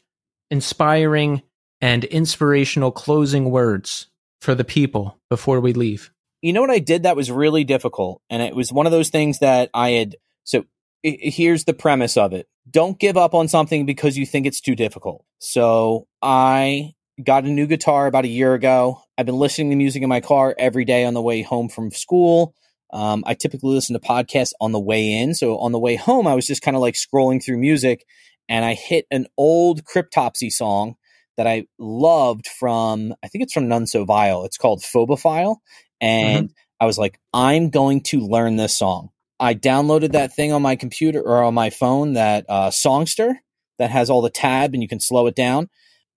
inspiring 0.51 1.43
and 1.81 2.05
inspirational 2.05 2.93
closing 2.93 3.51
words 3.51 4.09
for 4.41 4.55
the 4.55 4.65
people 4.65 5.19
before 5.29 5.61
we 5.61 5.73
leave? 5.73 6.13
you 6.43 6.53
know 6.53 6.61
what 6.61 6.71
I 6.71 6.81
did 6.81 7.05
that 7.05 7.17
was 7.17 7.31
really 7.31 7.65
difficult, 7.65 8.21
and 8.29 8.43
it 8.43 8.55
was 8.55 8.73
one 8.73 8.87
of 8.87 8.93
those 8.93 9.09
things 9.09 9.39
that 9.39 9.71
I 9.73 9.91
had. 9.91 10.17
So 10.45 10.65
here's 11.03 11.65
the 11.65 11.73
premise 11.73 12.17
of 12.17 12.33
it: 12.33 12.49
don't 12.71 12.99
give 12.99 13.17
up 13.17 13.35
on 13.35 13.49
something 13.49 13.87
because 13.87 14.17
you 14.17 14.27
think 14.27 14.47
it's 14.47 14.61
too 14.61 14.75
difficult. 14.75 15.25
So 15.39 16.07
I 16.21 16.95
got 17.23 17.45
a 17.45 17.49
new 17.49 17.67
guitar 17.67 18.07
about 18.07 18.25
a 18.25 18.29
year 18.29 18.55
ago. 18.55 19.03
I've 19.19 19.27
been 19.27 19.39
listening 19.39 19.71
to 19.71 19.77
music 19.77 20.03
in 20.03 20.09
my 20.09 20.21
car 20.21 20.55
every 20.59 20.85
day 20.85 21.05
on 21.05 21.15
the 21.15 21.23
way 21.23 21.43
home 21.43 21.69
from 21.69 21.91
school. 21.91 22.55
Um, 22.93 23.25
I 23.27 23.35
typically 23.35 23.75
listen 23.75 23.95
to 23.95 24.07
podcasts 24.07 24.53
on 24.61 24.73
the 24.73 24.81
way 24.81 25.13
in. 25.13 25.35
So 25.35 25.59
on 25.59 25.73
the 25.73 25.79
way 25.79 25.97
home, 25.97 26.27
I 26.27 26.35
was 26.35 26.47
just 26.47 26.63
kind 26.63 26.77
of 26.77 26.81
like 26.81 26.95
scrolling 26.95 27.43
through 27.43 27.59
music, 27.59 28.05
and 28.49 28.65
I 28.65 28.75
hit 28.75 29.07
an 29.11 29.27
old 29.39 29.85
Cryptopsy 29.85 30.51
song 30.51 30.97
that 31.37 31.47
I 31.47 31.67
loved 31.79 32.47
from. 32.47 33.15
I 33.23 33.29
think 33.29 33.45
it's 33.45 33.55
from 33.55 33.69
None 33.69 33.87
So 33.87 34.05
Vile. 34.05 34.45
It's 34.45 34.59
called 34.59 34.83
Phobophile 34.83 35.57
and 36.03 36.53
I 36.81 36.87
was 36.87 36.99
like, 36.99 37.19
I'm 37.33 37.71
going 37.71 38.03
to 38.05 38.21
learn 38.21 38.57
this 38.57 38.77
song. 38.77 39.11
I 39.43 39.57
downloaded 39.57 40.13
that 40.13 40.33
thing 40.33 40.53
on 40.53 40.63
my 40.63 40.77
computer 40.77 41.21
or 41.21 41.43
on 41.43 41.53
my 41.53 41.71
phone, 41.71 42.13
that 42.13 42.47
uh, 42.49 42.71
Songsterr 42.71 43.35
that 43.79 43.91
has 43.91 44.09
all 44.09 44.23
the 44.23 44.31
tab 44.31 44.73
and 44.73 44.83
you 44.83 44.89
can 44.89 45.01
slow 45.01 45.27
it 45.27 45.35
down. 45.35 45.69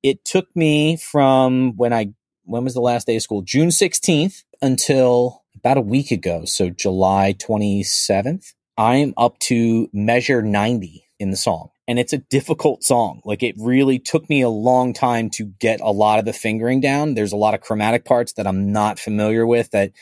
It 0.03 0.23
took 0.23 0.47
me 0.55 0.95
from 0.97 1.75
when 1.75 1.91
I 1.91 2.13
when 2.43 2.63
was 2.63 2.75
the 2.75 2.81
last 2.81 3.07
day 3.07 3.15
of 3.15 3.23
school? 3.23 3.41
June 3.41 3.69
16th 3.69 4.43
until 4.61 5.43
about 5.55 5.77
a 5.77 5.81
week 5.81 6.11
ago, 6.11 6.45
so 6.45 6.69
July 6.69 7.33
27th. 7.39 8.53
I 8.77 8.97
am 8.97 9.15
up 9.17 9.39
to 9.39 9.89
measure 9.91 10.43
90 10.43 11.07
in 11.19 11.31
the 11.31 11.37
song. 11.37 11.69
And 11.87 11.97
it's 11.97 12.13
a 12.13 12.19
difficult 12.19 12.83
song. 12.83 13.21
Like 13.25 13.41
it 13.41 13.55
really 13.57 13.97
took 13.97 14.29
me 14.29 14.41
a 14.41 14.49
long 14.49 14.93
time 14.93 15.31
to 15.31 15.45
get 15.45 15.81
a 15.81 15.91
lot 15.91 16.19
of 16.19 16.25
the 16.25 16.33
fingering 16.33 16.81
down. 16.81 17.15
There's 17.15 17.31
a 17.31 17.37
lot 17.37 17.55
of 17.55 17.61
chromatic 17.61 18.05
parts 18.05 18.33
that 18.33 18.45
I'm 18.45 18.71
not 18.71 18.99
familiar 18.99 19.47
with 19.47 19.71
that 19.71 19.93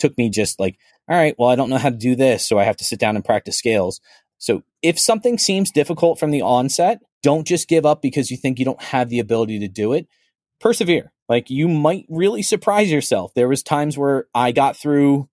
took 0.00 0.18
me 0.18 0.30
just 0.30 0.58
like, 0.58 0.78
all 1.08 1.16
right, 1.16 1.34
well, 1.38 1.48
I 1.48 1.56
don't 1.56 1.70
know 1.70 1.78
how 1.78 1.90
to 1.90 1.96
do 1.96 2.14
this. 2.14 2.46
So 2.46 2.58
I 2.58 2.64
have 2.64 2.76
to 2.78 2.84
sit 2.84 2.98
down 2.98 3.16
and 3.16 3.24
practice 3.24 3.56
scales. 3.56 4.00
So 4.38 4.62
if 4.82 4.98
something 4.98 5.38
seems 5.38 5.70
difficult 5.70 6.18
from 6.18 6.30
the 6.30 6.42
onset, 6.42 7.00
don't 7.22 7.46
just 7.46 7.68
give 7.68 7.86
up 7.86 8.02
because 8.02 8.30
you 8.30 8.36
think 8.36 8.58
you 8.58 8.64
don't 8.64 8.82
have 8.82 9.08
the 9.08 9.20
ability 9.20 9.60
to 9.60 9.68
do 9.68 9.92
it. 9.92 10.08
Persevere. 10.60 11.12
Like 11.28 11.50
you 11.50 11.68
might 11.68 12.06
really 12.08 12.42
surprise 12.42 12.90
yourself. 12.90 13.32
There 13.34 13.48
was 13.48 13.62
times 13.62 13.96
where 13.96 14.26
I 14.34 14.52
got 14.52 14.76
through 14.76 15.28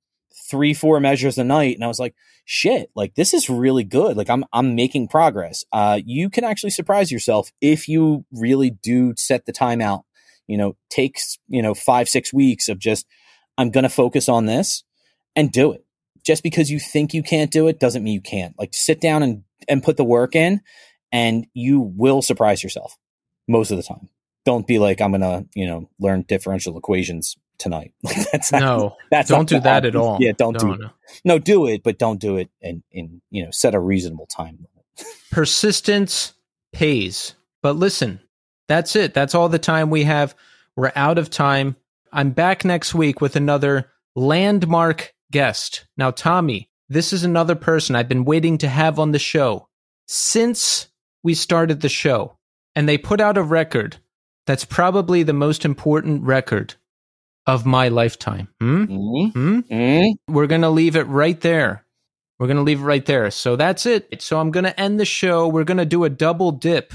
three, 0.50 0.74
four 0.74 1.00
measures 1.00 1.38
a 1.38 1.44
night 1.44 1.76
and 1.76 1.84
I 1.84 1.88
was 1.88 2.00
like, 2.00 2.16
shit, 2.46 2.90
like 2.96 3.16
this 3.16 3.34
is 3.34 3.50
really 3.50 3.84
good. 3.84 4.16
Like 4.16 4.30
I'm 4.30 4.46
I'm 4.54 4.76
making 4.76 5.08
progress. 5.08 5.66
Uh 5.72 6.00
you 6.04 6.30
can 6.30 6.44
actually 6.44 6.70
surprise 6.70 7.12
yourself 7.12 7.52
if 7.62 7.88
you 7.88 8.26
really 8.32 8.70
do 8.70 9.14
set 9.18 9.46
the 9.46 9.52
time 9.52 9.82
out. 9.82 10.06
You 10.48 10.58
know, 10.58 10.76
takes, 10.90 11.38
you 11.48 11.62
know, 11.62 11.74
five, 11.74 12.10
six 12.10 12.34
weeks 12.34 12.70
of 12.70 12.80
just 12.80 13.06
I'm 13.58 13.72
gonna 13.72 13.90
focus 13.90 14.30
on 14.30 14.46
this 14.46 14.84
and 15.36 15.52
do 15.52 15.72
it. 15.72 15.86
Just 16.26 16.44
because 16.44 16.70
you 16.70 16.80
think 16.80 17.14
you 17.14 17.24
can't 17.24 17.52
do 17.52 17.68
it 17.68 17.80
doesn't 17.80 18.04
mean 18.04 18.14
you 18.14 18.22
can't. 18.22 18.58
Like 18.60 18.70
sit 18.74 19.02
down 19.02 19.24
and 19.24 19.44
and 19.68 19.84
put 19.84 19.98
the 19.98 20.04
work 20.04 20.36
in 20.36 20.62
and 21.12 21.48
you 21.54 21.80
will 21.80 22.22
surprise 22.22 22.64
yourself 22.64 22.98
most 23.48 23.72
of 23.72 23.78
the 23.78 23.84
time. 23.84 24.10
Don't 24.46 24.68
be 24.68 24.80
like 24.80 25.02
I'm 25.02 25.12
gonna, 25.12 25.46
you 25.56 25.66
know, 25.66 25.90
learn 26.00 26.24
differential 26.24 26.78
equations 26.78 27.38
tonight. 27.58 27.94
Like 28.04 28.32
that's 28.32 28.52
not, 28.52 28.62
No. 28.62 28.96
that's 29.12 29.30
don't 29.30 29.50
do 29.50 29.60
that 29.60 29.86
at 29.86 29.96
all. 29.96 30.18
Yeah, 30.20 30.32
don't 30.38 30.54
no, 30.54 30.60
do 30.60 30.82
no. 30.82 30.90
no, 31.24 31.40
do 31.40 31.68
it, 31.68 31.84
but 31.84 31.98
don't 31.98 32.20
do 32.20 32.38
it 32.38 32.50
and 32.62 32.84
in 32.92 33.22
you 33.30 33.44
know 33.46 33.52
set 33.52 33.76
a 33.76 33.80
reasonable 33.80 34.28
time 34.28 34.58
limit. 34.58 35.16
persistence 35.32 36.34
pays. 36.74 37.36
But 37.62 37.76
listen, 37.76 38.22
that's 38.68 38.96
it. 38.96 39.14
That's 39.14 39.36
all 39.36 39.50
the 39.50 39.60
time 39.60 39.90
we 39.90 40.04
have. 40.04 40.36
We're 40.76 40.92
out 40.96 41.18
of 41.18 41.30
time. 41.30 41.76
I'm 42.12 42.32
back 42.32 42.64
next 42.64 42.94
week 42.94 43.22
with 43.22 43.36
another 43.36 43.92
landmark 44.16 45.14
guest. 45.32 45.86
Now, 45.98 46.12
Tommy, 46.12 46.70
this 46.90 47.14
is 47.14 47.24
another 47.24 47.56
person 47.56 47.96
I've 47.96 48.10
been 48.10 48.26
waiting 48.26 48.58
to 48.60 48.68
have 48.68 49.00
on 49.00 49.12
the 49.12 49.20
show 49.20 49.68
since 50.08 50.88
we 51.24 51.34
started 51.34 51.82
the 51.82 51.90
show. 51.90 52.38
And 52.76 52.88
they 52.88 52.98
put 52.98 53.20
out 53.20 53.38
a 53.38 53.44
record 53.44 53.98
that's 54.46 54.66
probably 54.66 55.24
the 55.24 55.34
most 55.34 55.66
important 55.66 56.24
record 56.24 56.76
of 57.46 57.66
my 57.66 57.90
lifetime. 57.90 58.48
Hmm? 58.60 58.84
Mm-hmm. 58.84 59.30
Hmm? 59.30 59.60
Mm-hmm. 59.74 60.34
we're 60.34 60.48
going 60.48 60.62
to 60.62 60.70
leave 60.70 60.96
it 60.96 61.08
right 61.08 61.40
there. 61.42 61.86
We're 62.40 62.48
going 62.48 62.58
to 62.58 62.64
leave 62.64 62.80
it 62.80 62.86
right 62.86 63.06
there. 63.06 63.30
So 63.32 63.56
that's 63.56 63.86
it. 63.86 64.22
So 64.22 64.40
I'm 64.40 64.52
going 64.52 64.64
to 64.64 64.80
end 64.80 65.00
the 65.00 65.06
show. 65.06 65.48
We're 65.48 65.66
going 65.66 65.78
to 65.78 65.86
do 65.86 66.06
a 66.06 66.10
double 66.10 66.52
dip, 66.52 66.94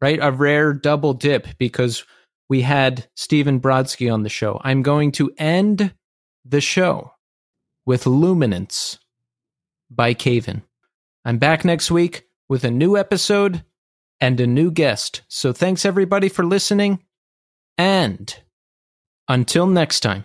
right? 0.00 0.18
A 0.20 0.30
rare 0.30 0.72
double 0.74 1.14
dip 1.14 1.46
because 1.58 2.04
we 2.48 2.60
had 2.60 3.08
Stephen 3.16 3.58
Brodsky 3.58 4.12
on 4.12 4.22
the 4.22 4.28
show. 4.28 4.60
I'm 4.62 4.82
going 4.82 5.12
to 5.12 5.32
end 5.38 5.94
the 6.44 6.60
show 6.60 7.12
with 7.84 8.06
Luminance 8.06 8.98
by 9.90 10.14
Cave 10.14 10.48
In. 10.48 10.62
I'm 11.24 11.38
back 11.38 11.64
next 11.64 11.90
week 11.90 12.24
with 12.48 12.64
a 12.64 12.70
new 12.70 12.96
episode 12.96 13.64
and 14.20 14.40
a 14.40 14.46
new 14.46 14.70
guest. 14.70 15.22
So 15.28 15.52
thanks 15.52 15.84
everybody 15.84 16.28
for 16.28 16.44
listening. 16.44 17.04
And 17.78 18.34
until 19.28 19.66
next 19.66 20.00
time. 20.00 20.24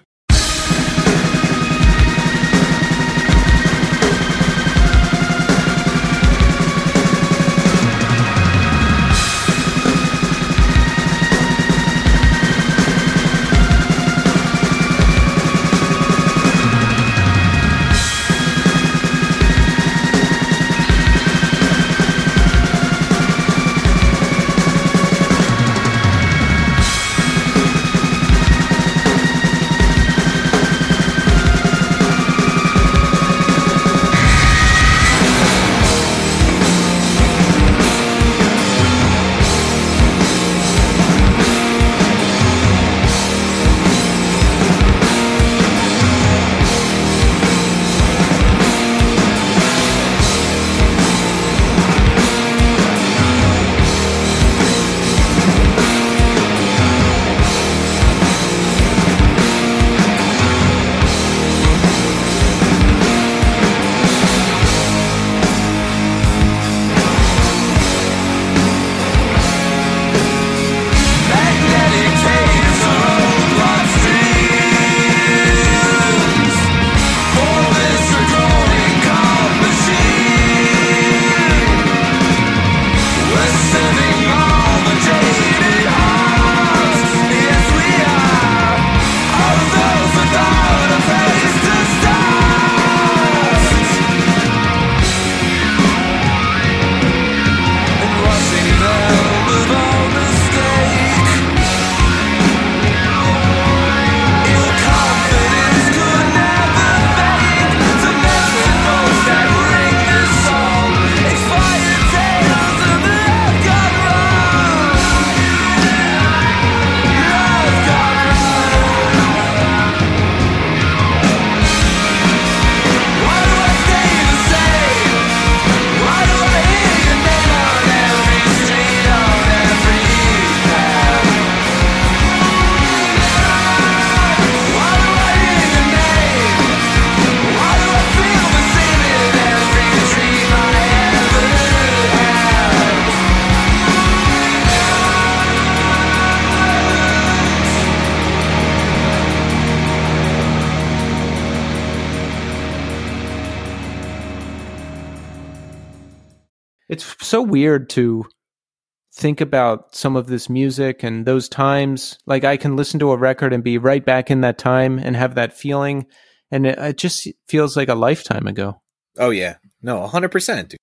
Think 159.27 159.41
about 159.41 159.93
some 159.93 160.15
of 160.15 160.27
this 160.27 160.49
music 160.49 161.03
and 161.03 161.25
those 161.25 161.49
times. 161.49 162.17
Like 162.25 162.45
I 162.45 162.55
can 162.55 162.77
listen 162.77 162.97
to 163.01 163.11
a 163.11 163.17
record 163.17 163.51
and 163.51 163.61
be 163.61 163.77
right 163.77 164.05
back 164.05 164.31
in 164.31 164.39
that 164.39 164.57
time 164.57 164.97
and 164.99 165.17
have 165.17 165.35
that 165.35 165.51
feeling, 165.51 166.05
and 166.49 166.65
it, 166.65 166.79
it 166.79 166.97
just 166.97 167.27
feels 167.49 167.75
like 167.75 167.89
a 167.89 167.93
lifetime 167.95 168.47
ago. 168.47 168.81
Oh 169.17 169.31
yeah, 169.31 169.57
no, 169.81 170.07
hundred 170.07 170.31
percent. 170.31 170.75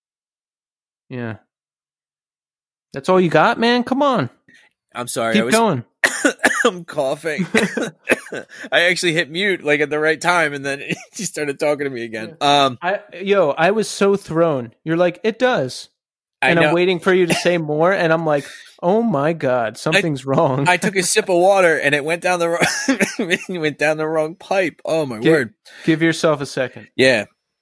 Yeah, 1.08 1.38
that's 2.92 3.08
all 3.08 3.18
you 3.18 3.30
got, 3.30 3.58
man. 3.58 3.82
Come 3.82 4.02
on, 4.02 4.28
I'm 4.94 5.08
sorry. 5.08 5.32
keep 5.32 5.40
I 5.40 5.44
was, 5.46 5.54
going. 5.54 5.84
I'm 6.66 6.84
coughing. 6.84 7.46
I 8.70 8.82
actually 8.82 9.14
hit 9.14 9.30
mute 9.30 9.64
like 9.64 9.80
at 9.80 9.88
the 9.88 9.98
right 9.98 10.20
time, 10.20 10.52
and 10.52 10.66
then 10.66 10.82
he 11.14 11.24
started 11.24 11.58
talking 11.58 11.84
to 11.84 11.90
me 11.90 12.04
again. 12.04 12.36
Um, 12.42 12.76
I 12.82 13.00
yo, 13.22 13.52
I 13.52 13.70
was 13.70 13.88
so 13.88 14.16
thrown. 14.16 14.74
You're 14.84 14.98
like, 14.98 15.18
it 15.24 15.38
does, 15.38 15.88
and. 16.50 16.60
I'm 16.60 16.74
waiting 16.74 17.00
for 17.00 17.12
you 17.12 17.26
to 17.26 17.34
say 17.34 17.58
more, 17.58 17.92
and 17.92 18.12
I'm 18.12 18.26
like, 18.26 18.46
oh 18.82 19.02
my 19.02 19.32
god, 19.32 19.76
something's 19.78 20.24
wrong. 20.26 20.68
I 20.68 20.76
took 20.76 20.96
a 20.96 21.02
sip 21.04 21.28
of 21.28 21.36
water, 21.36 21.78
and 21.78 21.94
it 21.94 22.04
went 22.04 22.22
down 22.22 22.38
the 22.40 22.48
wrong, 22.48 23.38
went 23.60 23.78
down 23.78 23.96
the 23.96 24.06
wrong 24.06 24.34
pipe. 24.36 24.80
Oh 24.84 25.06
my 25.06 25.18
Give- 25.18 25.32
word! 25.32 25.54
Give 25.84 26.02
yourself 26.02 26.40
a 26.40 26.46
second. 26.46 26.88
Yeah. 26.96 27.26